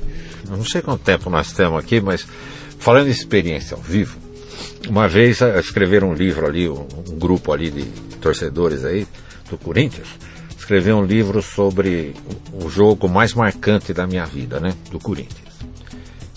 Eu 0.49 0.57
não 0.57 0.65
sei 0.65 0.81
quanto 0.81 1.01
tempo 1.01 1.29
nós 1.29 1.51
temos 1.51 1.79
aqui, 1.79 1.99
mas 1.99 2.25
falando 2.79 3.05
de 3.05 3.11
experiência 3.11 3.75
ao 3.75 3.81
vivo, 3.81 4.17
uma 4.89 5.07
vez 5.07 5.39
escreveram 5.59 6.11
um 6.11 6.13
livro 6.13 6.45
ali, 6.45 6.67
um, 6.67 6.85
um 7.09 7.19
grupo 7.19 7.51
ali 7.51 7.69
de 7.69 7.83
torcedores 8.21 8.83
aí 8.83 9.05
do 9.49 9.57
Corinthians 9.57 10.07
escrever 10.61 10.93
um 10.93 11.03
livro 11.03 11.41
sobre 11.41 12.13
o 12.53 12.69
jogo 12.69 13.09
mais 13.09 13.33
marcante 13.33 13.93
da 13.93 14.05
minha 14.05 14.25
vida, 14.25 14.59
né? 14.59 14.75
Do 14.91 14.99
Corinthians. 14.99 15.51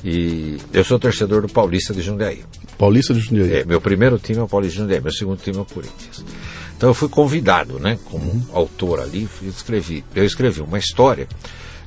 E 0.03 0.59
eu 0.73 0.83
sou 0.83 0.99
torcedor 0.99 1.43
do 1.43 1.49
Paulista 1.49 1.93
de 1.93 2.01
Jundiaí. 2.01 2.43
Paulista 2.79 3.13
de 3.13 3.21
Jundiaí? 3.21 3.61
É, 3.61 3.65
meu 3.65 3.81
primeiro 3.81 4.19
time 4.19 4.39
é 4.39 4.43
o 4.43 4.49
Paulista 4.49 4.77
de 4.77 4.83
Jundiaí, 4.83 5.01
meu 5.01 5.13
segundo 5.13 5.39
time 5.39 5.59
é 5.59 5.61
o 5.61 5.65
Corinthians. 5.67 6.25
Então 6.77 6.89
eu 6.89 6.95
fui 6.95 7.09
convidado, 7.09 7.79
né, 7.79 7.99
como 8.07 8.25
uhum. 8.25 8.43
autor 8.53 9.01
ali, 9.01 9.29
eu 9.43 9.49
escrevi, 9.49 10.03
eu 10.15 10.25
escrevi 10.25 10.63
uma 10.63 10.79
história. 10.79 11.29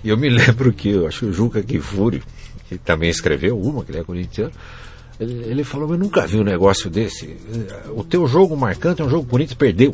E 0.03 0.09
eu 0.09 0.18
me 0.18 0.30
lembro 0.34 0.72
que, 0.72 0.89
eu 0.89 1.07
acho 1.07 1.22
que 1.22 1.26
o 1.26 1.34
Juca 1.34 1.61
Kifuri, 1.64 2.22
que 2.69 2.77
também 2.77 3.09
escreveu 3.09 3.59
uma, 3.59 3.84
que 3.84 3.91
ele 3.91 3.99
é 3.99 4.03
corintiano, 4.03 4.51
ele, 5.19 5.43
ele 5.49 5.64
falou, 5.64 5.91
eu 5.91 5.97
nunca 5.97 6.27
vi 6.27 6.38
um 6.38 6.43
negócio 6.43 6.88
desse. 6.89 7.35
O 7.95 8.03
teu 8.03 8.27
jogo 8.27 8.55
marcante 8.55 9.01
é 9.01 9.05
um 9.05 9.09
jogo 9.09 9.23
que 9.23 9.30
o 9.30 9.31
Corinthians 9.31 9.57
perdeu. 9.57 9.91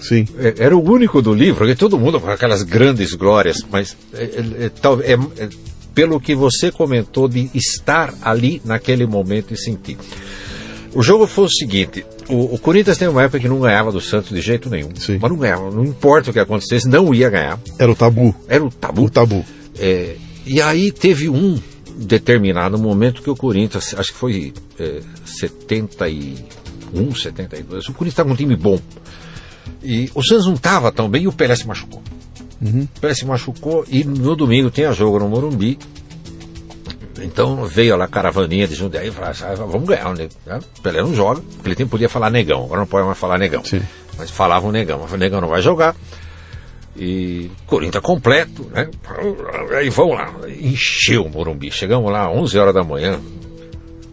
Sim. 0.00 0.26
É, 0.38 0.54
era 0.58 0.76
o 0.76 0.82
único 0.82 1.20
do 1.20 1.32
livro, 1.32 1.66
que 1.66 1.74
todo 1.74 1.98
mundo 1.98 2.20
com 2.20 2.30
aquelas 2.30 2.62
grandes 2.62 3.14
glórias, 3.14 3.64
mas 3.70 3.96
é, 4.12 4.24
é, 4.24 4.66
é, 4.66 5.44
é, 5.44 5.48
pelo 5.94 6.20
que 6.20 6.34
você 6.34 6.70
comentou 6.70 7.28
de 7.28 7.50
estar 7.54 8.14
ali 8.22 8.60
naquele 8.64 9.06
momento 9.06 9.52
e 9.52 9.56
sentir. 9.56 9.98
O 10.94 11.02
jogo 11.02 11.26
foi 11.26 11.44
o 11.44 11.48
seguinte: 11.48 12.04
o, 12.28 12.54
o, 12.54 12.58
Corinthians 12.58 12.98
tem 12.98 13.08
uma 13.08 13.22
época 13.22 13.40
que 13.40 13.48
não 13.48 13.60
ganhava 13.60 13.92
do 13.92 14.00
Santos 14.00 14.30
de 14.30 14.40
jeito 14.40 14.68
nenhum. 14.68 14.90
Sim. 14.96 15.18
Mas 15.20 15.30
não 15.30 15.38
ganhava, 15.38 15.70
não 15.70 15.84
importa 15.84 16.30
o 16.30 16.32
que 16.32 16.38
acontecesse, 16.38 16.88
não 16.88 17.14
ia 17.14 17.30
ganhar. 17.30 17.58
Era 17.78 17.90
o 17.90 17.94
tabu. 17.94 18.34
Era 18.48 18.64
o 18.64 18.70
tabu. 18.70 19.04
O 19.04 19.10
tabu. 19.10 19.44
É, 19.78 20.16
e 20.44 20.60
aí 20.60 20.90
teve 20.90 21.28
um 21.28 21.60
determinado 21.96 22.78
momento 22.78 23.22
que 23.22 23.30
o 23.30 23.36
Corinthians, 23.36 23.94
acho 23.94 24.12
que 24.12 24.18
foi 24.18 24.52
é, 24.78 25.00
71, 25.24 27.14
72, 27.14 27.88
o 27.88 27.92
Corinthians 27.92 28.12
estava 28.12 28.28
com 28.28 28.34
um 28.34 28.36
time 28.36 28.56
bom. 28.56 28.78
E 29.82 30.10
o 30.14 30.22
Santos 30.22 30.46
não 30.46 30.54
estava 30.54 30.92
tão 30.92 31.08
bem 31.08 31.22
e 31.22 31.28
o 31.28 31.32
Pelé 31.32 31.56
se 31.56 31.66
machucou. 31.66 32.02
Uhum. 32.60 32.86
O 32.96 33.00
Pelé 33.00 33.14
se 33.14 33.24
machucou 33.24 33.84
e 33.88 34.04
no 34.04 34.36
domingo 34.36 34.70
tinha 34.70 34.92
jogo 34.92 35.18
no 35.18 35.28
Morumbi. 35.28 35.78
Então 37.22 37.64
veio 37.64 37.96
lá 37.96 38.06
a 38.06 38.08
caravaninha 38.08 38.66
de 38.66 38.74
Jundiaí 38.74 39.08
e 39.08 39.10
falou, 39.10 39.30
ah, 39.30 39.54
vamos 39.66 39.88
ganhar. 39.88 40.14
Né? 40.14 40.28
O 40.78 40.80
Pelé 40.80 41.02
não 41.02 41.14
joga, 41.14 41.42
aquele 41.58 41.74
tempo 41.74 41.90
podia 41.90 42.08
falar 42.08 42.30
negão, 42.30 42.64
agora 42.64 42.80
não 42.80 42.86
pode 42.86 43.06
mais 43.06 43.18
falar 43.18 43.38
negão. 43.38 43.64
Sim. 43.64 43.82
Mas 44.16 44.30
falava 44.30 44.66
um 44.66 44.70
negão, 44.70 45.00
mas 45.02 45.12
o 45.12 45.16
negão 45.16 45.40
não 45.40 45.48
vai 45.48 45.62
jogar. 45.62 45.94
E 46.96 47.50
Corinthians 47.66 48.02
completo, 48.02 48.66
né? 48.74 48.88
Aí 49.76 49.88
vamos 49.90 50.16
lá, 50.16 50.34
encheu 50.48 51.24
o 51.24 51.30
Morumbi. 51.30 51.70
Chegamos 51.70 52.10
lá 52.10 52.28
às 52.28 52.36
11 52.36 52.58
horas 52.58 52.74
da 52.74 52.82
manhã, 52.82 53.20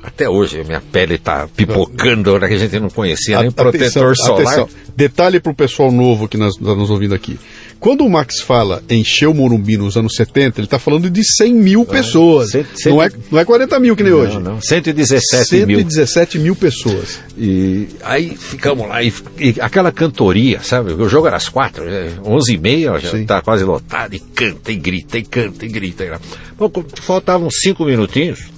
até 0.08 0.30
hoje 0.30 0.64
minha 0.64 0.82
pele 0.82 1.16
está 1.16 1.48
pipocando, 1.54 2.40
né, 2.40 2.48
que 2.48 2.54
a 2.54 2.58
gente 2.58 2.80
não 2.80 2.90
conhecia 2.90 3.40
nem 3.40 3.50
atenção, 3.50 3.72
protetor 3.72 4.16
solar. 4.16 4.42
Atenção. 4.42 4.70
Detalhe 4.96 5.40
para 5.40 5.52
o 5.52 5.56
pessoal 5.56 5.92
novo 5.92 6.28
que 6.28 6.38
está 6.38 6.76
nos 6.76 6.90
ouvindo 6.90 7.14
aqui. 7.14 7.38
Quando 7.80 8.06
o 8.06 8.10
Max 8.10 8.40
fala 8.40 8.82
encher 8.90 9.28
o 9.28 9.34
Morumbi 9.34 9.78
nos 9.78 9.98
anos 9.98 10.16
70, 10.16 10.60
ele 10.60 10.66
está 10.66 10.80
falando 10.80 11.10
de 11.10 11.24
100 11.24 11.54
mil 11.54 11.86
pessoas. 11.86 12.52
Cento, 12.52 12.70
cento, 12.76 12.94
não, 12.94 13.04
é, 13.04 13.10
não 13.30 13.40
é 13.40 13.46
40 13.46 13.80
mil 13.80 13.96
que 13.96 14.02
nem 14.02 14.12
não, 14.12 14.20
hoje. 14.20 14.40
Não, 14.40 14.62
117, 14.62 15.46
117 15.46 16.38
mil. 16.38 16.46
mil 16.46 16.56
pessoas. 16.56 17.20
E 17.38 17.88
aí 18.02 18.36
ficamos 18.36 18.88
lá, 18.88 19.04
e, 19.04 19.14
e, 19.38 19.56
aquela 19.60 19.92
cantoria, 19.92 20.62
sabe? 20.64 20.94
O 20.94 21.08
jogo 21.08 21.28
era 21.28 21.38
às 21.38 21.50
quatro, 21.50 21.84
11 22.26 22.52
é, 22.52 22.56
e 22.56 22.58
meia, 22.58 22.98
já 22.98 23.16
está 23.18 23.42
quase 23.42 23.64
lotado, 23.64 24.16
e 24.16 24.20
canta, 24.20 24.72
e 24.72 24.76
grita, 24.76 25.18
e 25.18 25.24
canta, 25.24 25.66
e 25.66 25.70
grita. 25.70 26.20
Bom, 26.58 26.72
faltavam 27.02 27.50
cinco 27.52 27.86
minutinhos, 27.86 28.57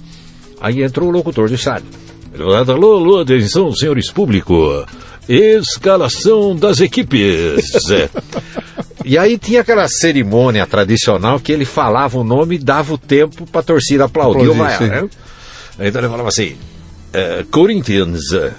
Aí 0.60 0.82
entrou 0.82 1.08
o 1.08 1.12
locutor 1.12 1.48
de 1.48 1.54
estádio. 1.54 1.88
Alô, 2.38 2.94
alô, 2.94 3.20
atenção, 3.20 3.74
senhores 3.74 4.10
público. 4.10 4.84
Escalação 5.28 6.54
das 6.54 6.80
equipes. 6.80 7.90
é. 7.90 8.08
E 9.04 9.16
aí 9.16 9.38
tinha 9.38 9.62
aquela 9.62 9.88
cerimônia 9.88 10.66
tradicional 10.66 11.40
que 11.40 11.52
ele 11.52 11.64
falava 11.64 12.18
o 12.18 12.24
nome 12.24 12.56
e 12.56 12.58
dava 12.58 12.94
o 12.94 12.98
tempo 12.98 13.46
para 13.46 13.60
a 13.60 13.64
torcida 13.64 14.04
aplaudir 14.04 14.48
o 14.48 14.54
Vaiar, 14.54 14.80
né? 14.82 15.08
Então 15.78 16.00
ele 16.00 16.10
falava 16.10 16.28
assim, 16.28 16.52
uh, 16.52 17.44
Corinthians, 17.50 18.20
uh, 18.32 18.52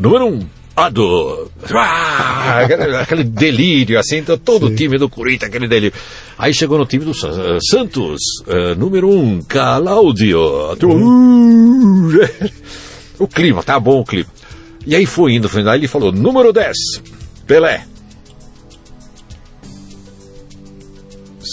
número 0.00 0.26
um, 0.26 0.46
Ado. 0.74 1.50
Ah, 1.70 2.60
aquele, 3.02 3.24
delírio, 3.24 3.98
assim, 3.98 4.18
então 4.18 4.38
todo 4.38 4.68
Sim. 4.68 4.72
o 4.72 4.76
time 4.76 4.98
do 4.98 5.08
Corinthians, 5.08 5.50
aquele 5.50 5.68
delírio. 5.68 5.98
Aí 6.38 6.54
chegou 6.54 6.78
no 6.78 6.86
time 6.86 7.04
do 7.04 7.10
uh, 7.10 7.58
Santos, 7.70 8.20
uh, 8.46 8.74
número 8.76 9.08
um, 9.08 9.42
Calaudio. 9.42 10.40
Uhum. 10.82 12.10
o 13.18 13.28
clima, 13.28 13.62
tá 13.62 13.78
bom 13.78 14.00
o 14.00 14.04
clima. 14.04 14.30
E 14.86 14.96
aí 14.96 15.04
foi 15.04 15.34
indo, 15.34 15.48
aí 15.68 15.78
ele 15.78 15.88
falou, 15.88 16.10
número 16.10 16.52
10, 16.52 16.76
Pelé. 17.46 17.84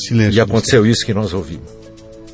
Silêncio. 0.07 0.37
E 0.37 0.41
aconteceu 0.41 0.85
isso 0.85 1.05
que 1.05 1.13
nós 1.13 1.33
ouvimos. 1.33 1.67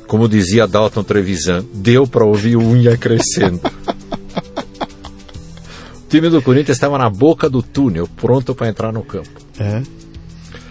Como 0.06 0.28
dizia 0.28 0.68
Dalton 0.68 1.02
Trevisan, 1.02 1.64
deu 1.74 2.06
para 2.06 2.24
ouvir 2.24 2.56
unha 2.56 2.96
crescendo. 2.96 3.60
O 6.06 6.08
time 6.08 6.30
do 6.30 6.40
Corinthians 6.40 6.76
estava 6.76 6.96
na 6.96 7.10
boca 7.10 7.50
do 7.50 7.62
túnel, 7.62 8.08
pronto 8.16 8.54
para 8.54 8.68
entrar 8.68 8.92
no 8.92 9.02
campo. 9.02 9.28
É. 9.58 9.82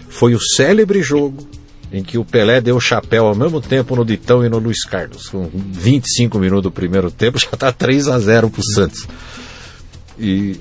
Foi 0.07 0.33
o 0.33 0.39
célebre 0.39 1.01
jogo 1.03 1.45
em 1.91 2.01
que 2.03 2.17
o 2.17 2.23
Pelé 2.25 2.61
deu 2.61 2.79
chapéu 2.79 3.25
ao 3.27 3.35
mesmo 3.35 3.59
tempo 3.61 3.95
no 3.95 4.05
Ditão 4.05 4.45
e 4.45 4.49
no 4.49 4.57
Luiz 4.59 4.85
Carlos. 4.85 5.27
Com 5.27 5.49
25 5.53 6.39
minutos 6.39 6.63
do 6.63 6.71
primeiro 6.71 7.11
tempo, 7.11 7.37
já 7.39 7.49
está 7.53 7.71
3 7.71 8.07
a 8.07 8.17
0 8.19 8.49
para 8.49 8.59
o 8.61 8.63
Santos. 8.63 9.07
E 10.17 10.55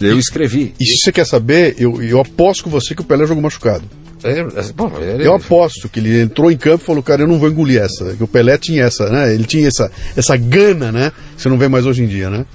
eu 0.00 0.18
escrevi. 0.18 0.72
E 0.80 0.84
se 0.86 0.98
você 0.98 1.12
quer 1.12 1.26
saber, 1.26 1.74
eu, 1.78 2.00
eu 2.02 2.20
aposto 2.20 2.64
com 2.64 2.70
você 2.70 2.94
que 2.94 3.00
o 3.02 3.04
Pelé 3.04 3.26
jogou 3.26 3.42
machucado. 3.42 3.84
É, 4.24 4.44
bom, 4.76 4.92
ele- 5.00 5.26
Eu 5.26 5.34
aposto 5.34 5.88
que 5.88 5.98
ele 5.98 6.20
entrou 6.22 6.48
em 6.50 6.56
campo 6.56 6.82
e 6.84 6.86
falou, 6.86 7.02
cara, 7.02 7.22
eu 7.22 7.26
não 7.26 7.40
vou 7.40 7.48
engolir 7.48 7.80
essa. 7.82 8.14
Que 8.14 8.22
o 8.22 8.28
Pelé 8.28 8.56
tinha 8.56 8.84
essa, 8.84 9.10
né? 9.10 9.34
Ele 9.34 9.44
tinha 9.44 9.66
essa, 9.66 9.90
essa 10.16 10.36
gana, 10.36 10.92
né? 10.92 11.10
Que 11.34 11.42
você 11.42 11.48
não 11.48 11.58
vê 11.58 11.66
mais 11.66 11.86
hoje 11.86 12.04
em 12.04 12.06
dia, 12.06 12.30
né? 12.30 12.46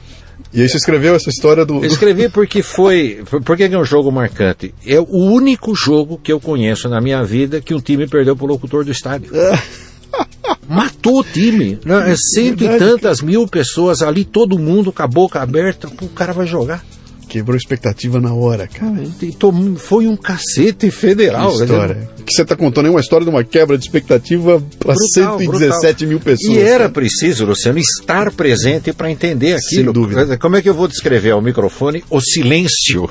E 0.53 0.61
aí 0.61 0.69
você 0.69 0.77
escreveu 0.77 1.15
essa 1.15 1.29
história 1.29 1.65
do. 1.65 1.83
Eu 1.83 1.85
escrevi 1.85 2.29
porque 2.29 2.61
foi. 2.61 3.23
Por 3.43 3.57
que 3.57 3.63
é 3.63 3.77
um 3.77 3.85
jogo 3.85 4.11
marcante? 4.11 4.73
É 4.85 4.99
o 4.99 5.05
único 5.07 5.75
jogo 5.75 6.19
que 6.21 6.31
eu 6.31 6.39
conheço 6.39 6.87
na 6.89 7.01
minha 7.01 7.23
vida 7.23 7.61
que 7.61 7.73
um 7.73 7.81
time 7.81 8.07
perdeu 8.07 8.35
pro 8.35 8.45
locutor 8.45 8.85
do 8.85 8.91
estádio. 8.91 9.31
Matou 10.67 11.19
o 11.19 11.23
time. 11.23 11.79
É 12.05 12.15
cento 12.15 12.63
e 12.63 12.77
tantas 12.77 13.21
mil 13.21 13.47
pessoas 13.47 14.01
ali, 14.01 14.25
todo 14.25 14.59
mundo 14.59 14.91
com 14.91 15.03
a 15.03 15.07
boca 15.07 15.41
aberta. 15.41 15.87
Pô, 15.87 16.05
O 16.05 16.09
cara 16.09 16.33
vai 16.33 16.45
jogar. 16.47 16.83
Quebrou 17.27 17.57
expectativa 17.57 18.19
na 18.21 18.33
hora, 18.33 18.67
cara. 18.67 19.03
Tom- 19.37 19.75
Foi 19.75 20.07
um 20.07 20.15
cacete 20.15 20.89
federal. 20.91 21.51
Que 21.51 21.57
quer 21.59 21.63
dizer, 21.65 21.73
história. 21.73 22.09
O 22.19 22.23
que 22.23 22.33
você 22.33 22.41
está 22.41 22.55
contando 22.55 22.87
é 22.87 22.89
uma 22.91 22.99
história 22.99 23.25
de 23.25 23.29
uma 23.29 23.43
quebra 23.43 23.77
de 23.77 23.83
expectativa 23.85 24.61
para 24.79 24.93
Brutal, 24.95 25.37
117 25.39 26.05
mil 26.05 26.19
pessoas. 26.19 26.55
E 26.55 26.59
era 26.59 26.89
preciso, 26.89 27.45
Luciano, 27.45 27.79
estar 27.79 28.31
presente 28.31 28.91
para 28.93 29.11
entender 29.11 29.53
aquilo. 29.53 29.93
dúvida. 29.93 30.37
Como 30.37 30.55
é 30.55 30.61
que 30.61 30.69
eu 30.69 30.73
vou 30.73 30.87
descrever 30.87 31.31
ao 31.31 31.41
microfone 31.41 32.03
o 32.09 32.19
silêncio? 32.21 33.09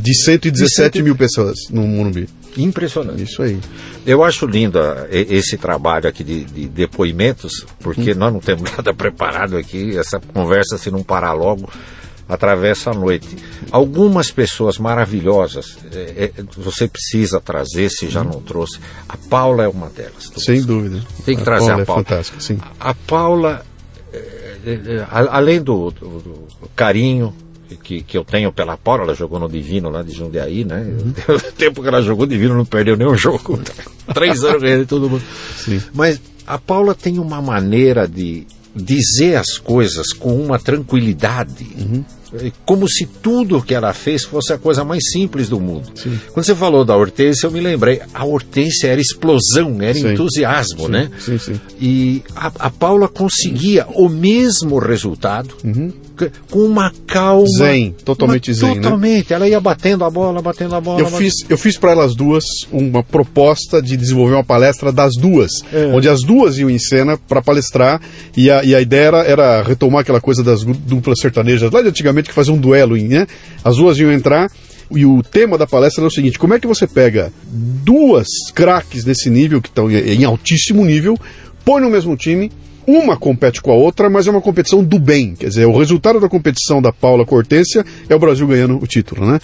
De 0.00 0.14
117 0.14 0.52
De 0.52 0.68
cento- 0.68 1.02
mil 1.04 1.16
pessoas 1.16 1.56
no 1.70 1.82
Morumbi. 1.82 2.28
Impressionante. 2.56 3.22
Isso 3.24 3.42
aí. 3.42 3.58
Eu 4.06 4.24
acho 4.24 4.46
lindo 4.46 4.78
ah, 4.78 5.06
esse 5.10 5.56
trabalho 5.58 6.08
aqui 6.08 6.24
de, 6.24 6.44
de 6.44 6.66
depoimentos, 6.68 7.66
porque 7.80 8.14
nós 8.14 8.32
não 8.32 8.40
temos 8.40 8.70
nada 8.72 8.94
preparado 8.94 9.56
aqui. 9.56 9.96
Essa 9.98 10.18
conversa, 10.32 10.78
se 10.78 10.90
não 10.90 11.02
parar 11.02 11.32
logo, 11.34 11.68
atravessa 12.28 12.90
a 12.90 12.94
noite. 12.94 13.36
Algumas 13.70 14.30
pessoas 14.30 14.76
maravilhosas, 14.78 15.78
é, 15.92 16.30
é, 16.36 16.42
você 16.56 16.86
precisa 16.86 17.40
trazer, 17.40 17.88
se 17.90 18.08
já 18.08 18.22
não 18.22 18.40
trouxe. 18.42 18.78
A 19.08 19.16
Paula 19.16 19.64
é 19.64 19.68
uma 19.68 19.88
delas. 19.88 20.30
Sem 20.36 20.62
dúvida. 20.62 21.00
Tem 21.24 21.36
que 21.36 21.42
trazer 21.44 21.72
a 21.72 21.78
é 21.80 21.84
Paula. 21.84 22.02
fantástica, 22.04 22.40
sim. 22.40 22.58
A 22.78 22.92
Paula, 22.94 23.64
é, 24.12 24.18
é, 24.66 24.72
é, 24.96 25.06
a- 25.10 25.36
além 25.36 25.62
do, 25.62 25.90
do- 25.90 26.18
do 26.20 26.48
carinho 26.76 27.34
que, 27.82 28.02
que 28.02 28.16
eu 28.18 28.24
tenho 28.24 28.52
pela 28.52 28.76
Paula, 28.76 29.04
ela 29.04 29.14
jogou 29.14 29.38
no 29.38 29.48
Divino 29.48 29.88
lá 29.90 30.02
de 30.02 30.12
Jundiaí, 30.12 30.64
né? 30.64 30.86
O 31.28 31.52
tempo 31.52 31.82
que 31.82 31.88
ela 31.88 32.02
jogou 32.02 32.26
Divino 32.26 32.54
não 32.54 32.64
perdeu 32.64 32.96
nenhum 32.96 33.16
jogo. 33.16 33.58
Três 34.14 34.42
anos 34.44 34.62
ganhando 34.62 34.86
todo 34.86 35.08
mundo. 35.08 35.22
Sim. 35.56 35.80
Mas 35.94 36.20
a 36.46 36.58
Paula 36.58 36.94
tem 36.94 37.18
uma 37.18 37.40
maneira 37.42 38.06
de 38.08 38.46
dizer 38.74 39.36
as 39.36 39.58
coisas 39.58 40.12
com 40.12 40.34
uma 40.42 40.58
tranquilidade. 40.58 41.66
É 41.78 42.17
Como 42.64 42.88
se 42.88 43.06
tudo 43.06 43.62
que 43.62 43.74
ela 43.74 43.92
fez 43.92 44.24
fosse 44.24 44.52
a 44.52 44.58
coisa 44.58 44.84
mais 44.84 45.02
simples 45.10 45.48
do 45.48 45.58
mundo. 45.60 45.90
Quando 46.32 46.44
você 46.44 46.54
falou 46.54 46.84
da 46.84 46.96
Hortência, 46.96 47.46
eu 47.46 47.50
me 47.50 47.60
lembrei. 47.60 48.00
A 48.12 48.24
Hortência 48.24 48.88
era 48.88 49.00
explosão, 49.00 49.80
era 49.80 49.94
Sim. 49.94 50.12
entusiasmo, 50.12 50.86
Sim, 50.86 50.88
né? 50.92 51.10
sim, 51.18 51.38
sim. 51.38 51.60
E 51.80 52.22
a, 52.36 52.50
a 52.58 52.70
Paula 52.70 53.08
conseguia 53.08 53.86
o 53.94 54.08
mesmo 54.08 54.78
resultado 54.78 55.54
c- 55.60 55.92
com 56.50 56.58
uma 56.60 56.92
calma. 57.06 57.46
Zen, 57.58 57.94
totalmente 58.04 58.50
uma- 58.50 58.56
zen, 58.56 58.68
né? 58.68 58.74
Totalmente. 58.82 59.32
Ela 59.32 59.48
ia 59.48 59.60
batendo 59.60 60.04
a 60.04 60.10
bola, 60.10 60.40
batendo 60.42 60.74
a 60.74 60.80
bola. 60.80 61.00
Eu 61.00 61.06
fiz, 61.06 61.32
eu 61.48 61.56
fiz 61.58 61.76
para 61.78 61.92
elas 61.92 62.14
duas 62.14 62.44
uma 62.72 63.02
proposta 63.02 63.80
de 63.82 63.96
desenvolver 63.96 64.34
uma 64.34 64.44
palestra 64.44 64.90
das 64.92 65.14
duas, 65.14 65.50
É. 65.72 65.86
onde 65.94 66.08
as 66.08 66.20
duas 66.22 66.58
iam 66.58 66.68
em 66.70 66.78
cena 66.78 67.16
para 67.16 67.40
palestrar 67.42 68.00
e 68.36 68.50
a, 68.50 68.62
e 68.64 68.74
a 68.74 68.80
ideia 68.80 69.06
era, 69.08 69.22
era 69.24 69.62
retomar 69.62 70.00
aquela 70.00 70.20
coisa 70.20 70.42
das 70.42 70.62
du- 70.64 70.72
duplas 70.74 71.18
sertanejas 71.20 71.70
lá 71.70 71.82
de 71.82 71.88
antigamente 71.88 72.28
que 72.28 72.34
faziam 72.34 72.56
um 72.56 72.60
duelo, 72.60 72.96
né? 72.96 73.26
As 73.64 73.76
duas 73.76 73.98
iam 73.98 74.12
entrar 74.12 74.50
e 74.90 75.04
o 75.04 75.22
tema 75.22 75.58
da 75.58 75.66
palestra 75.66 76.00
era 76.02 76.08
o 76.08 76.12
seguinte: 76.12 76.38
como 76.38 76.54
é 76.54 76.58
que 76.60 76.66
você 76.66 76.86
pega 76.86 77.32
duas 77.84 78.26
craques 78.54 79.04
desse 79.04 79.28
nível 79.30 79.60
que 79.60 79.68
estão 79.68 79.90
em 79.90 80.24
altíssimo 80.24 80.84
nível, 80.84 81.16
põe 81.64 81.80
no 81.82 81.90
mesmo 81.90 82.16
time 82.16 82.50
uma 82.90 83.16
compete 83.18 83.60
com 83.60 83.70
a 83.70 83.74
outra, 83.74 84.08
mas 84.08 84.26
é 84.26 84.30
uma 84.30 84.40
competição 84.40 84.82
do 84.82 84.98
bem. 84.98 85.34
Quer 85.34 85.48
dizer, 85.48 85.66
o 85.66 85.76
resultado 85.78 86.18
da 86.18 86.28
competição 86.28 86.80
da 86.80 86.90
Paula 86.90 87.26
com 87.26 87.34
a 87.34 87.38
Hortência 87.38 87.84
é 88.08 88.14
o 88.14 88.18
Brasil 88.18 88.46
ganhando 88.46 88.76
o 88.82 88.86
título, 88.86 89.26
né? 89.30 89.38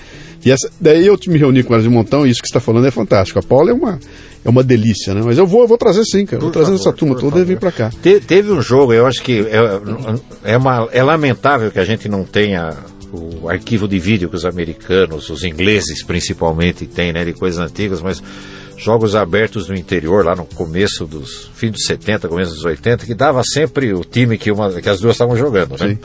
E 0.44 0.50
essa, 0.50 0.70
daí 0.80 1.06
eu 1.06 1.18
me 1.28 1.38
reuni 1.38 1.62
com 1.62 1.72
elas 1.74 1.84
de 1.84 1.90
montão 1.90 2.26
e 2.26 2.30
isso 2.30 2.40
que 2.40 2.48
você 2.48 2.52
está 2.52 2.60
falando 2.60 2.86
é 2.86 2.90
fantástico. 2.90 3.38
A 3.38 3.42
Paula 3.42 3.70
é 3.70 3.74
uma, 3.74 3.98
é 4.44 4.48
uma 4.48 4.62
delícia, 4.62 5.14
né? 5.14 5.22
Mas 5.24 5.36
eu 5.38 5.46
vou, 5.46 5.62
eu 5.62 5.68
vou 5.68 5.78
trazer 5.78 6.04
sim, 6.04 6.24
cara. 6.26 6.38
Por 6.38 6.44
vou 6.44 6.52
trazer 6.52 6.72
favor, 6.72 6.80
essa 6.80 6.92
turma 6.92 7.14
toda 7.14 7.26
e 7.26 7.30
favor. 7.40 7.46
vir 7.46 7.58
para 7.58 7.72
cá. 7.72 7.90
Te- 8.02 8.20
teve 8.20 8.50
um 8.50 8.60
jogo, 8.62 8.92
eu 8.92 9.06
acho 9.06 9.22
que 9.22 9.40
é, 9.40 10.52
é, 10.52 10.56
uma, 10.56 10.88
é 10.92 11.02
lamentável 11.02 11.70
que 11.70 11.78
a 11.78 11.84
gente 11.84 12.08
não 12.08 12.24
tenha 12.24 12.74
o 13.12 13.48
arquivo 13.48 13.86
de 13.86 13.98
vídeo 13.98 14.28
que 14.28 14.36
os 14.36 14.44
americanos, 14.44 15.30
os 15.30 15.44
ingleses 15.44 16.02
principalmente, 16.02 16.84
têm, 16.86 17.12
né, 17.12 17.24
de 17.24 17.32
coisas 17.32 17.60
antigas, 17.60 18.02
mas 18.02 18.20
jogos 18.84 19.14
abertos 19.14 19.68
no 19.68 19.74
interior, 19.74 20.24
lá 20.24 20.36
no 20.36 20.44
começo 20.44 21.06
dos 21.06 21.50
fim 21.54 21.70
dos 21.70 21.84
70, 21.86 22.28
começo 22.28 22.52
dos 22.52 22.64
80, 22.64 23.06
que 23.06 23.14
dava 23.14 23.42
sempre 23.42 23.92
o 23.94 24.04
time 24.04 24.36
que, 24.36 24.50
uma, 24.50 24.70
que 24.70 24.88
as 24.88 25.00
duas 25.00 25.14
estavam 25.14 25.36
jogando, 25.36 25.72
né? 25.78 25.88
Sim. 25.88 25.98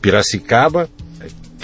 Piracicaba, 0.00 0.88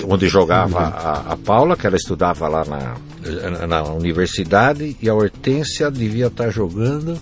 onde 0.05 0.29
jogava 0.29 0.79
a, 0.79 1.33
a 1.33 1.37
Paula, 1.37 1.77
que 1.77 1.87
ela 1.87 1.97
estudava 1.97 2.49
lá 2.49 2.65
na, 2.65 3.67
na 3.67 3.83
universidade, 3.93 4.97
e 5.03 5.09
a 5.09 5.15
Hortência 5.15 5.91
devia 5.91 6.29
estar 6.29 6.51
jogando 6.51 7.21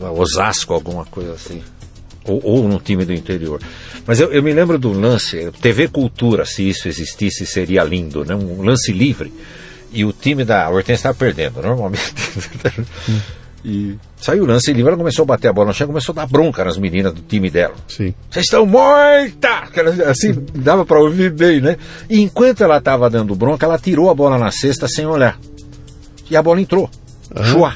Osasco, 0.00 0.74
alguma 0.74 1.04
coisa 1.04 1.32
assim. 1.32 1.62
Ou, 2.24 2.40
ou 2.42 2.68
no 2.68 2.80
time 2.80 3.04
do 3.04 3.12
interior. 3.12 3.60
Mas 4.06 4.18
eu, 4.18 4.32
eu 4.32 4.42
me 4.42 4.52
lembro 4.52 4.78
do 4.78 4.92
lance, 4.92 5.50
TV 5.60 5.88
Cultura, 5.88 6.44
se 6.44 6.68
isso 6.68 6.88
existisse, 6.88 7.46
seria 7.46 7.84
lindo, 7.84 8.24
né? 8.24 8.34
Um 8.34 8.62
lance 8.62 8.92
livre. 8.92 9.32
E 9.94 10.04
o 10.04 10.12
time 10.12 10.44
da 10.44 10.68
Hortência 10.68 10.94
estava 10.94 11.14
perdendo, 11.14 11.62
normalmente. 11.62 12.12
E 13.66 13.96
saiu 14.18 14.44
o 14.44 14.46
lance 14.46 14.70
livre, 14.74 14.88
ela 14.88 14.98
começou 14.98 15.22
a 15.22 15.26
bater 15.26 15.48
a 15.48 15.52
bola 15.52 15.68
no 15.68 15.72
chão, 15.72 15.86
começou 15.86 16.12
a 16.12 16.16
dar 16.16 16.26
bronca 16.26 16.62
nas 16.62 16.76
meninas 16.76 17.14
do 17.14 17.22
time 17.22 17.48
dela. 17.48 17.74
Sim. 17.88 18.12
Vocês 18.30 18.44
estão 18.44 18.66
mortas! 18.66 20.04
Assim, 20.06 20.44
dava 20.54 20.84
para 20.84 21.00
ouvir 21.00 21.32
bem, 21.32 21.62
né? 21.62 21.78
E 22.10 22.20
enquanto 22.20 22.62
ela 22.62 22.76
estava 22.76 23.08
dando 23.08 23.34
bronca, 23.34 23.64
ela 23.64 23.78
tirou 23.78 24.10
a 24.10 24.14
bola 24.14 24.38
na 24.38 24.50
cesta 24.50 24.86
sem 24.86 25.06
olhar. 25.06 25.40
E 26.30 26.36
a 26.36 26.42
bola 26.42 26.60
entrou. 26.60 26.90
Chua. 27.42 27.74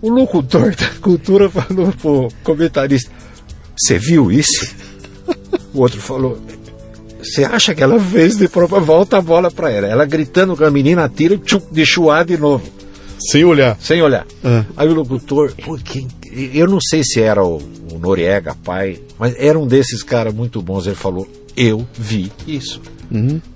O 0.00 0.08
locutor 0.08 0.74
da 0.74 0.88
cultura 1.00 1.50
falou 1.52 1.92
pro 1.92 2.28
comentarista: 2.42 3.12
Você 3.76 3.98
viu 3.98 4.32
isso? 4.32 4.74
o 5.74 5.80
outro 5.80 6.00
falou: 6.00 6.40
Você 7.32 7.44
acha 7.44 7.74
que 7.74 7.82
ela 7.82 7.98
fez 8.00 8.36
de 8.36 8.48
propósito? 8.48 8.86
Volta 8.86 9.18
a 9.18 9.20
bola 9.20 9.50
para 9.50 9.70
ela. 9.70 9.86
Ela 9.86 10.04
gritando 10.04 10.56
com 10.56 10.64
a 10.64 10.70
menina, 10.70 11.08
tira 11.08 11.36
tchum, 11.36 11.60
de 11.70 11.84
chuar 11.84 12.24
de 12.24 12.36
novo 12.38 12.64
Sem 13.18 13.44
olhar. 13.44 13.76
sem 13.80 14.00
olhar. 14.02 14.26
Ah. 14.44 14.64
Aí 14.76 14.88
o 14.88 14.94
locutor, 14.94 15.52
pô, 15.64 15.76
quem- 15.82 16.08
eu 16.54 16.66
não 16.66 16.78
sei 16.80 17.02
se 17.02 17.20
era 17.20 17.42
o, 17.44 17.56
o 17.92 17.98
Noriega, 17.98 18.54
pai, 18.62 18.98
mas 19.18 19.34
era 19.38 19.58
um 19.58 19.66
desses 19.66 20.02
caras 20.02 20.34
muito 20.34 20.60
bons. 20.62 20.86
Ele 20.86 20.94
falou: 20.96 21.26
Eu 21.56 21.86
vi 21.98 22.30
isso. 22.46 22.80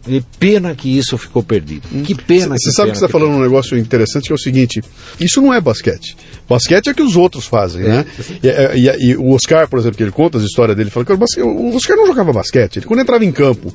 E 0.09 0.21
pena 0.39 0.75
que 0.75 0.97
isso 0.99 1.17
ficou 1.19 1.43
perdido. 1.43 1.83
Que 2.05 2.15
pena 2.15 2.57
Você 2.59 2.71
sabe 2.73 2.91
que 2.93 2.99
você 2.99 3.05
está 3.05 3.09
falando 3.19 3.37
um 3.37 3.41
negócio 3.43 3.77
interessante 3.77 4.27
que 4.27 4.33
é 4.33 4.35
o 4.35 4.39
seguinte: 4.39 4.83
isso 5.19 5.41
não 5.43 5.53
é 5.53 5.61
basquete. 5.61 6.17
Basquete 6.49 6.89
é 6.89 6.91
o 6.93 6.95
que 6.95 7.03
os 7.03 7.17
outros 7.17 7.47
fazem, 7.47 7.83
né? 7.83 8.05
E, 8.43 8.49
e- 8.79 9.11
e 9.11 9.17
o 9.17 9.31
Oscar, 9.33 9.69
por 9.69 9.79
exemplo, 9.79 9.97
que 9.97 10.03
ele 10.03 10.11
conta 10.13 10.39
as 10.39 10.45
histórias 10.45 10.77
dele, 10.77 10.91
fala 10.91 11.05
que 11.07 11.13
o 11.13 11.75
Oscar 11.77 11.97
não 11.97 12.07
jogava 12.07 12.33
basquete. 12.33 12.77
Ele, 12.79 12.87
quando 12.87 13.01
entrava 13.01 13.25
em 13.25 13.33
campo 13.33 13.73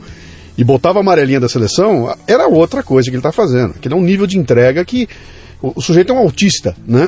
e 0.57 0.63
botava 0.63 0.99
a 0.99 1.01
amarelinha 1.01 1.39
da 1.39 1.49
seleção, 1.49 2.15
era 2.27 2.47
outra 2.47 2.81
coisa 2.83 3.09
que 3.09 3.15
ele 3.15 3.19
está 3.19 3.31
fazendo. 3.31 3.73
Que 3.75 3.87
é 3.87 3.95
um 3.95 4.01
nível 4.01 4.25
de 4.27 4.37
entrega 4.37 4.83
que 4.85 5.07
o, 5.61 5.73
o 5.75 5.81
sujeito 5.81 6.11
é 6.11 6.15
um 6.15 6.19
autista, 6.19 6.75
né? 6.87 7.07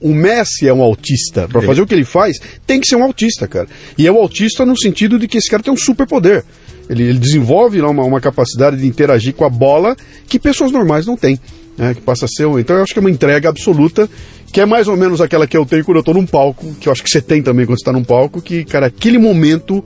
O 0.00 0.14
Messi 0.14 0.68
é 0.68 0.72
um 0.72 0.80
autista. 0.80 1.48
Para 1.48 1.60
fazer 1.66 1.80
o 1.82 1.86
que 1.86 1.92
ele 1.92 2.04
faz, 2.04 2.38
tem 2.64 2.80
que 2.80 2.86
ser 2.86 2.94
um 2.94 3.02
autista, 3.02 3.48
cara. 3.48 3.66
E 3.98 4.06
é 4.06 4.12
um 4.12 4.16
autista 4.18 4.64
no 4.64 4.78
sentido 4.78 5.18
de 5.18 5.26
que 5.26 5.36
esse 5.38 5.50
cara 5.50 5.60
tem 5.60 5.72
um 5.72 5.76
superpoder. 5.76 6.44
Ele, 6.88 7.04
ele 7.04 7.18
desenvolve 7.18 7.80
lá 7.80 7.90
uma, 7.90 8.04
uma 8.04 8.20
capacidade 8.20 8.76
de 8.76 8.86
interagir 8.86 9.34
com 9.34 9.44
a 9.44 9.50
bola 9.50 9.96
que 10.26 10.38
pessoas 10.38 10.72
normais 10.72 11.06
não 11.06 11.16
têm. 11.16 11.38
Né, 11.76 11.94
que 11.94 12.00
passa 12.00 12.24
a 12.24 12.28
ser. 12.28 12.48
Então 12.58 12.74
eu 12.76 12.82
acho 12.82 12.92
que 12.92 12.98
é 12.98 13.00
uma 13.00 13.10
entrega 13.10 13.48
absoluta, 13.48 14.10
que 14.52 14.60
é 14.60 14.66
mais 14.66 14.88
ou 14.88 14.96
menos 14.96 15.20
aquela 15.20 15.46
que 15.46 15.56
eu 15.56 15.64
tenho 15.64 15.84
quando 15.84 15.98
eu 15.98 16.00
estou 16.00 16.14
num 16.14 16.26
palco, 16.26 16.74
que 16.80 16.88
eu 16.88 16.92
acho 16.92 17.04
que 17.04 17.08
você 17.08 17.20
tem 17.20 17.40
também 17.40 17.66
quando 17.66 17.78
está 17.78 17.92
num 17.92 18.02
palco, 18.02 18.42
que, 18.42 18.64
cara, 18.64 18.86
aquele 18.86 19.16
momento 19.16 19.84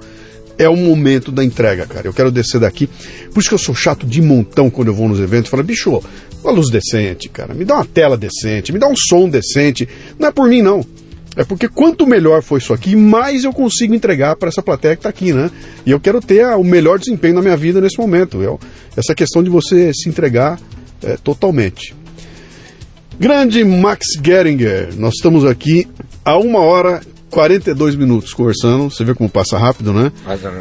é 0.58 0.68
o 0.68 0.76
momento 0.76 1.30
da 1.30 1.44
entrega, 1.44 1.86
cara. 1.86 2.06
Eu 2.06 2.14
quero 2.14 2.30
descer 2.30 2.60
daqui. 2.60 2.88
Por 3.32 3.40
isso 3.40 3.48
que 3.48 3.54
eu 3.54 3.58
sou 3.58 3.74
chato 3.74 4.06
de 4.06 4.22
montão 4.22 4.70
quando 4.70 4.88
eu 4.88 4.94
vou 4.94 5.08
nos 5.08 5.20
eventos. 5.20 5.50
Falo, 5.50 5.62
bicho, 5.62 6.00
uma 6.42 6.52
luz 6.52 6.70
decente, 6.70 7.28
cara. 7.28 7.52
Me 7.52 7.64
dá 7.64 7.74
uma 7.74 7.84
tela 7.84 8.16
decente, 8.16 8.72
me 8.72 8.78
dá 8.78 8.88
um 8.88 8.96
som 8.96 9.28
decente. 9.28 9.88
Não 10.18 10.28
é 10.28 10.32
por 10.32 10.48
mim, 10.48 10.62
não. 10.62 10.84
É 11.36 11.44
porque 11.44 11.68
quanto 11.68 12.06
melhor 12.06 12.42
for 12.42 12.58
isso 12.58 12.72
aqui, 12.72 12.94
mais 12.94 13.44
eu 13.44 13.52
consigo 13.52 13.94
entregar 13.94 14.36
para 14.36 14.48
essa 14.48 14.62
plateia 14.62 14.94
que 14.94 15.00
está 15.00 15.08
aqui, 15.08 15.32
né? 15.32 15.50
E 15.86 15.90
eu 15.90 15.98
quero 15.98 16.20
ter 16.20 16.44
o 16.56 16.62
melhor 16.62 16.98
desempenho 16.98 17.34
na 17.34 17.42
minha 17.42 17.56
vida 17.56 17.80
nesse 17.80 17.98
momento. 17.98 18.42
Eu, 18.42 18.60
essa 18.96 19.14
questão 19.14 19.42
de 19.42 19.48
você 19.48 19.92
se 19.94 20.08
entregar 20.08 20.60
é, 21.02 21.16
totalmente. 21.16 21.94
Grande 23.18 23.64
Max 23.64 24.06
Geringer, 24.22 24.94
nós 24.96 25.14
estamos 25.14 25.44
aqui 25.44 25.88
a 26.24 26.36
uma 26.36 26.60
hora 26.60 27.00
42 27.32 27.96
minutos 27.96 28.34
conversando, 28.34 28.90
você 28.90 29.02
vê 29.04 29.14
como 29.14 29.28
passa 29.28 29.56
rápido, 29.56 29.90
né? 29.90 30.12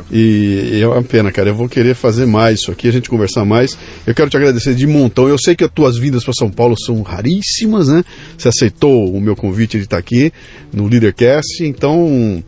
E, 0.09 0.69
e 0.75 0.81
é 0.81 0.87
uma 0.87 1.03
pena, 1.03 1.29
cara. 1.29 1.49
Eu 1.49 1.55
vou 1.55 1.67
querer 1.67 1.93
fazer 1.93 2.25
mais 2.25 2.61
isso 2.61 2.71
aqui, 2.71 2.87
a 2.87 2.91
gente 2.91 3.09
conversar 3.09 3.43
mais. 3.43 3.77
Eu 4.07 4.15
quero 4.15 4.29
te 4.29 4.37
agradecer 4.37 4.73
de 4.73 4.87
montão. 4.87 5.27
Eu 5.27 5.37
sei 5.37 5.53
que 5.53 5.65
as 5.65 5.69
tuas 5.69 5.97
vindas 5.97 6.23
para 6.23 6.33
São 6.33 6.49
Paulo 6.49 6.75
são 6.79 7.01
raríssimas, 7.01 7.89
né? 7.89 8.05
Você 8.37 8.47
aceitou 8.47 9.13
o 9.13 9.19
meu 9.19 9.35
convite 9.35 9.77
de 9.77 9.83
estar 9.83 9.97
aqui 9.97 10.31
no 10.71 10.87
Leadercast, 10.87 11.61
então 11.61 12.41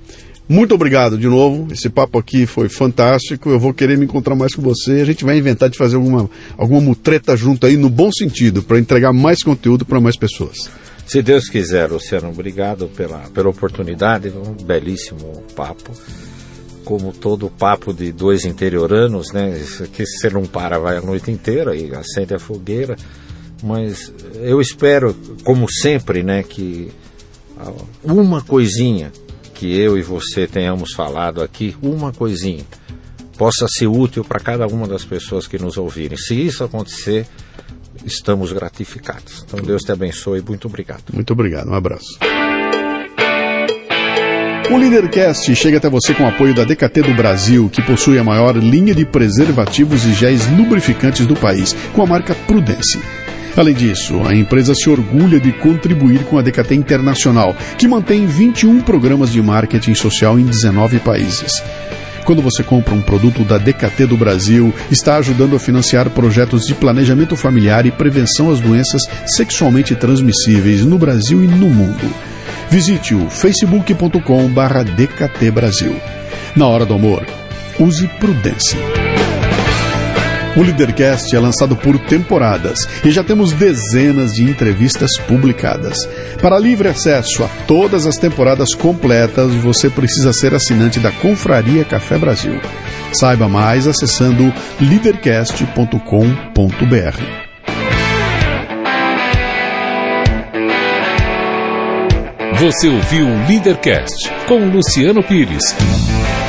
muito 0.47 0.73
obrigado 0.73 1.17
de 1.17 1.27
novo. 1.27 1.67
Esse 1.73 1.89
papo 1.89 2.17
aqui 2.17 2.45
foi 2.45 2.69
fantástico. 2.69 3.49
Eu 3.49 3.59
vou 3.59 3.73
querer 3.73 3.97
me 3.97 4.05
encontrar 4.05 4.35
mais 4.35 4.55
com 4.55 4.61
você. 4.61 5.01
A 5.01 5.05
gente 5.05 5.25
vai 5.25 5.37
inventar 5.37 5.69
de 5.69 5.77
fazer 5.77 5.97
alguma, 5.97 6.29
alguma 6.57 6.79
mutreta 6.79 7.35
junto 7.35 7.67
aí, 7.67 7.75
no 7.75 7.89
bom 7.89 8.09
sentido, 8.09 8.63
para 8.63 8.79
entregar 8.79 9.11
mais 9.11 9.43
conteúdo 9.43 9.83
para 9.83 9.99
mais 9.99 10.15
pessoas. 10.15 10.69
Se 11.13 11.21
Deus 11.21 11.47
quiser, 11.47 11.91
Luciano, 11.91 12.29
obrigado 12.29 12.87
pela, 12.87 13.19
pela 13.29 13.47
oportunidade. 13.47 14.29
Um 14.29 14.55
belíssimo 14.65 15.43
papo. 15.55 15.91
Como 16.83 17.13
todo 17.13 17.51
papo 17.51 17.93
de 17.93 18.11
dois 18.11 18.45
interioranos, 18.45 19.31
né? 19.31 19.61
Aqui 19.83 20.07
você 20.07 20.31
não 20.31 20.47
para, 20.47 20.79
vai 20.79 20.97
a 20.97 21.01
noite 21.01 21.29
inteira 21.29 21.75
e 21.75 21.93
acende 21.93 22.33
a 22.33 22.39
fogueira. 22.39 22.95
Mas 23.61 24.11
eu 24.41 24.59
espero, 24.59 25.15
como 25.43 25.71
sempre, 25.71 26.23
né, 26.23 26.41
que 26.41 26.91
uma 28.03 28.41
coisinha 28.41 29.11
que 29.53 29.71
eu 29.71 29.95
e 29.95 30.01
você 30.01 30.47
tenhamos 30.47 30.93
falado 30.93 31.43
aqui, 31.43 31.75
uma 31.79 32.11
coisinha, 32.11 32.65
possa 33.37 33.67
ser 33.67 33.85
útil 33.85 34.23
para 34.23 34.39
cada 34.39 34.65
uma 34.65 34.87
das 34.87 35.05
pessoas 35.05 35.45
que 35.45 35.59
nos 35.59 35.77
ouvirem. 35.77 36.17
Se 36.17 36.33
isso 36.33 36.63
acontecer, 36.63 37.27
estamos 38.05 38.51
gratificados. 38.51 39.43
Então 39.45 39.59
Deus 39.61 39.81
te 39.83 39.91
abençoe 39.91 40.41
muito 40.41 40.67
obrigado. 40.67 41.03
Muito 41.13 41.31
obrigado, 41.33 41.69
um 41.69 41.73
abraço. 41.73 42.17
O 44.71 44.77
Leadercast 44.77 45.53
chega 45.55 45.77
até 45.77 45.89
você 45.89 46.13
com 46.13 46.23
o 46.23 46.27
apoio 46.27 46.55
da 46.55 46.63
DKT 46.63 47.03
do 47.03 47.13
Brasil, 47.13 47.69
que 47.69 47.81
possui 47.81 48.17
a 48.17 48.23
maior 48.23 48.55
linha 48.55 48.95
de 48.95 49.05
preservativos 49.05 50.05
e 50.05 50.13
géis 50.13 50.47
lubrificantes 50.49 51.27
do 51.27 51.35
país, 51.35 51.73
com 51.93 52.01
a 52.01 52.07
marca 52.07 52.33
Prudence. 52.47 52.99
Além 53.55 53.75
disso, 53.75 54.19
a 54.25 54.33
empresa 54.33 54.73
se 54.73 54.89
orgulha 54.89 55.39
de 55.39 55.51
contribuir 55.51 56.23
com 56.23 56.39
a 56.39 56.41
DKT 56.41 56.73
Internacional, 56.73 57.55
que 57.77 57.87
mantém 57.87 58.25
21 58.25 58.81
programas 58.81 59.31
de 59.31 59.41
marketing 59.43 59.93
social 59.93 60.39
em 60.39 60.45
19 60.45 60.99
países. 60.99 61.61
Quando 62.23 62.41
você 62.41 62.63
compra 62.63 62.93
um 62.93 63.01
produto 63.01 63.43
da 63.43 63.57
DKT 63.57 64.05
do 64.05 64.15
Brasil, 64.15 64.73
está 64.89 65.17
ajudando 65.17 65.53
a 65.55 65.59
financiar 65.59 66.09
projetos 66.09 66.65
de 66.65 66.73
planejamento 66.73 67.35
familiar 67.35 67.85
e 67.85 67.91
prevenção 67.91 68.49
às 68.49 68.61
doenças 68.61 69.01
sexualmente 69.27 69.93
transmissíveis 69.95 70.85
no 70.85 70.97
Brasil 70.97 71.43
e 71.43 71.47
no 71.47 71.67
mundo. 71.67 72.09
Visite 72.69 73.13
o 73.13 73.29
facebook.com/dkt 73.29 75.51
Brasil. 75.51 75.99
Na 76.55 76.65
hora 76.67 76.85
do 76.85 76.93
amor, 76.93 77.25
use 77.79 78.07
prudência. 78.19 79.02
O 80.55 80.61
Leadercast 80.61 81.35
é 81.35 81.39
lançado 81.39 81.75
por 81.75 81.97
temporadas 81.97 82.87
e 83.03 83.09
já 83.11 83.23
temos 83.23 83.51
dezenas 83.53 84.33
de 84.33 84.43
entrevistas 84.43 85.09
publicadas. 85.27 86.07
Para 86.41 86.59
livre 86.59 86.87
acesso 86.87 87.43
a 87.43 87.47
todas 87.67 88.05
as 88.05 88.17
temporadas 88.17 88.75
completas, 88.75 89.51
você 89.55 89.89
precisa 89.89 90.31
ser 90.31 90.53
assinante 90.53 90.99
da 90.99 91.11
Confraria 91.11 91.83
Café 91.83 92.19
Brasil. 92.19 92.61
Saiba 93.11 93.47
mais 93.47 93.87
acessando 93.87 94.53
leadercast.com.br. 94.79 97.43
Você 102.59 102.87
ouviu 102.87 103.27
o 103.27 103.47
Leadercast 103.47 104.31
com 104.47 104.69
Luciano 104.69 105.23
Pires. 105.23 105.75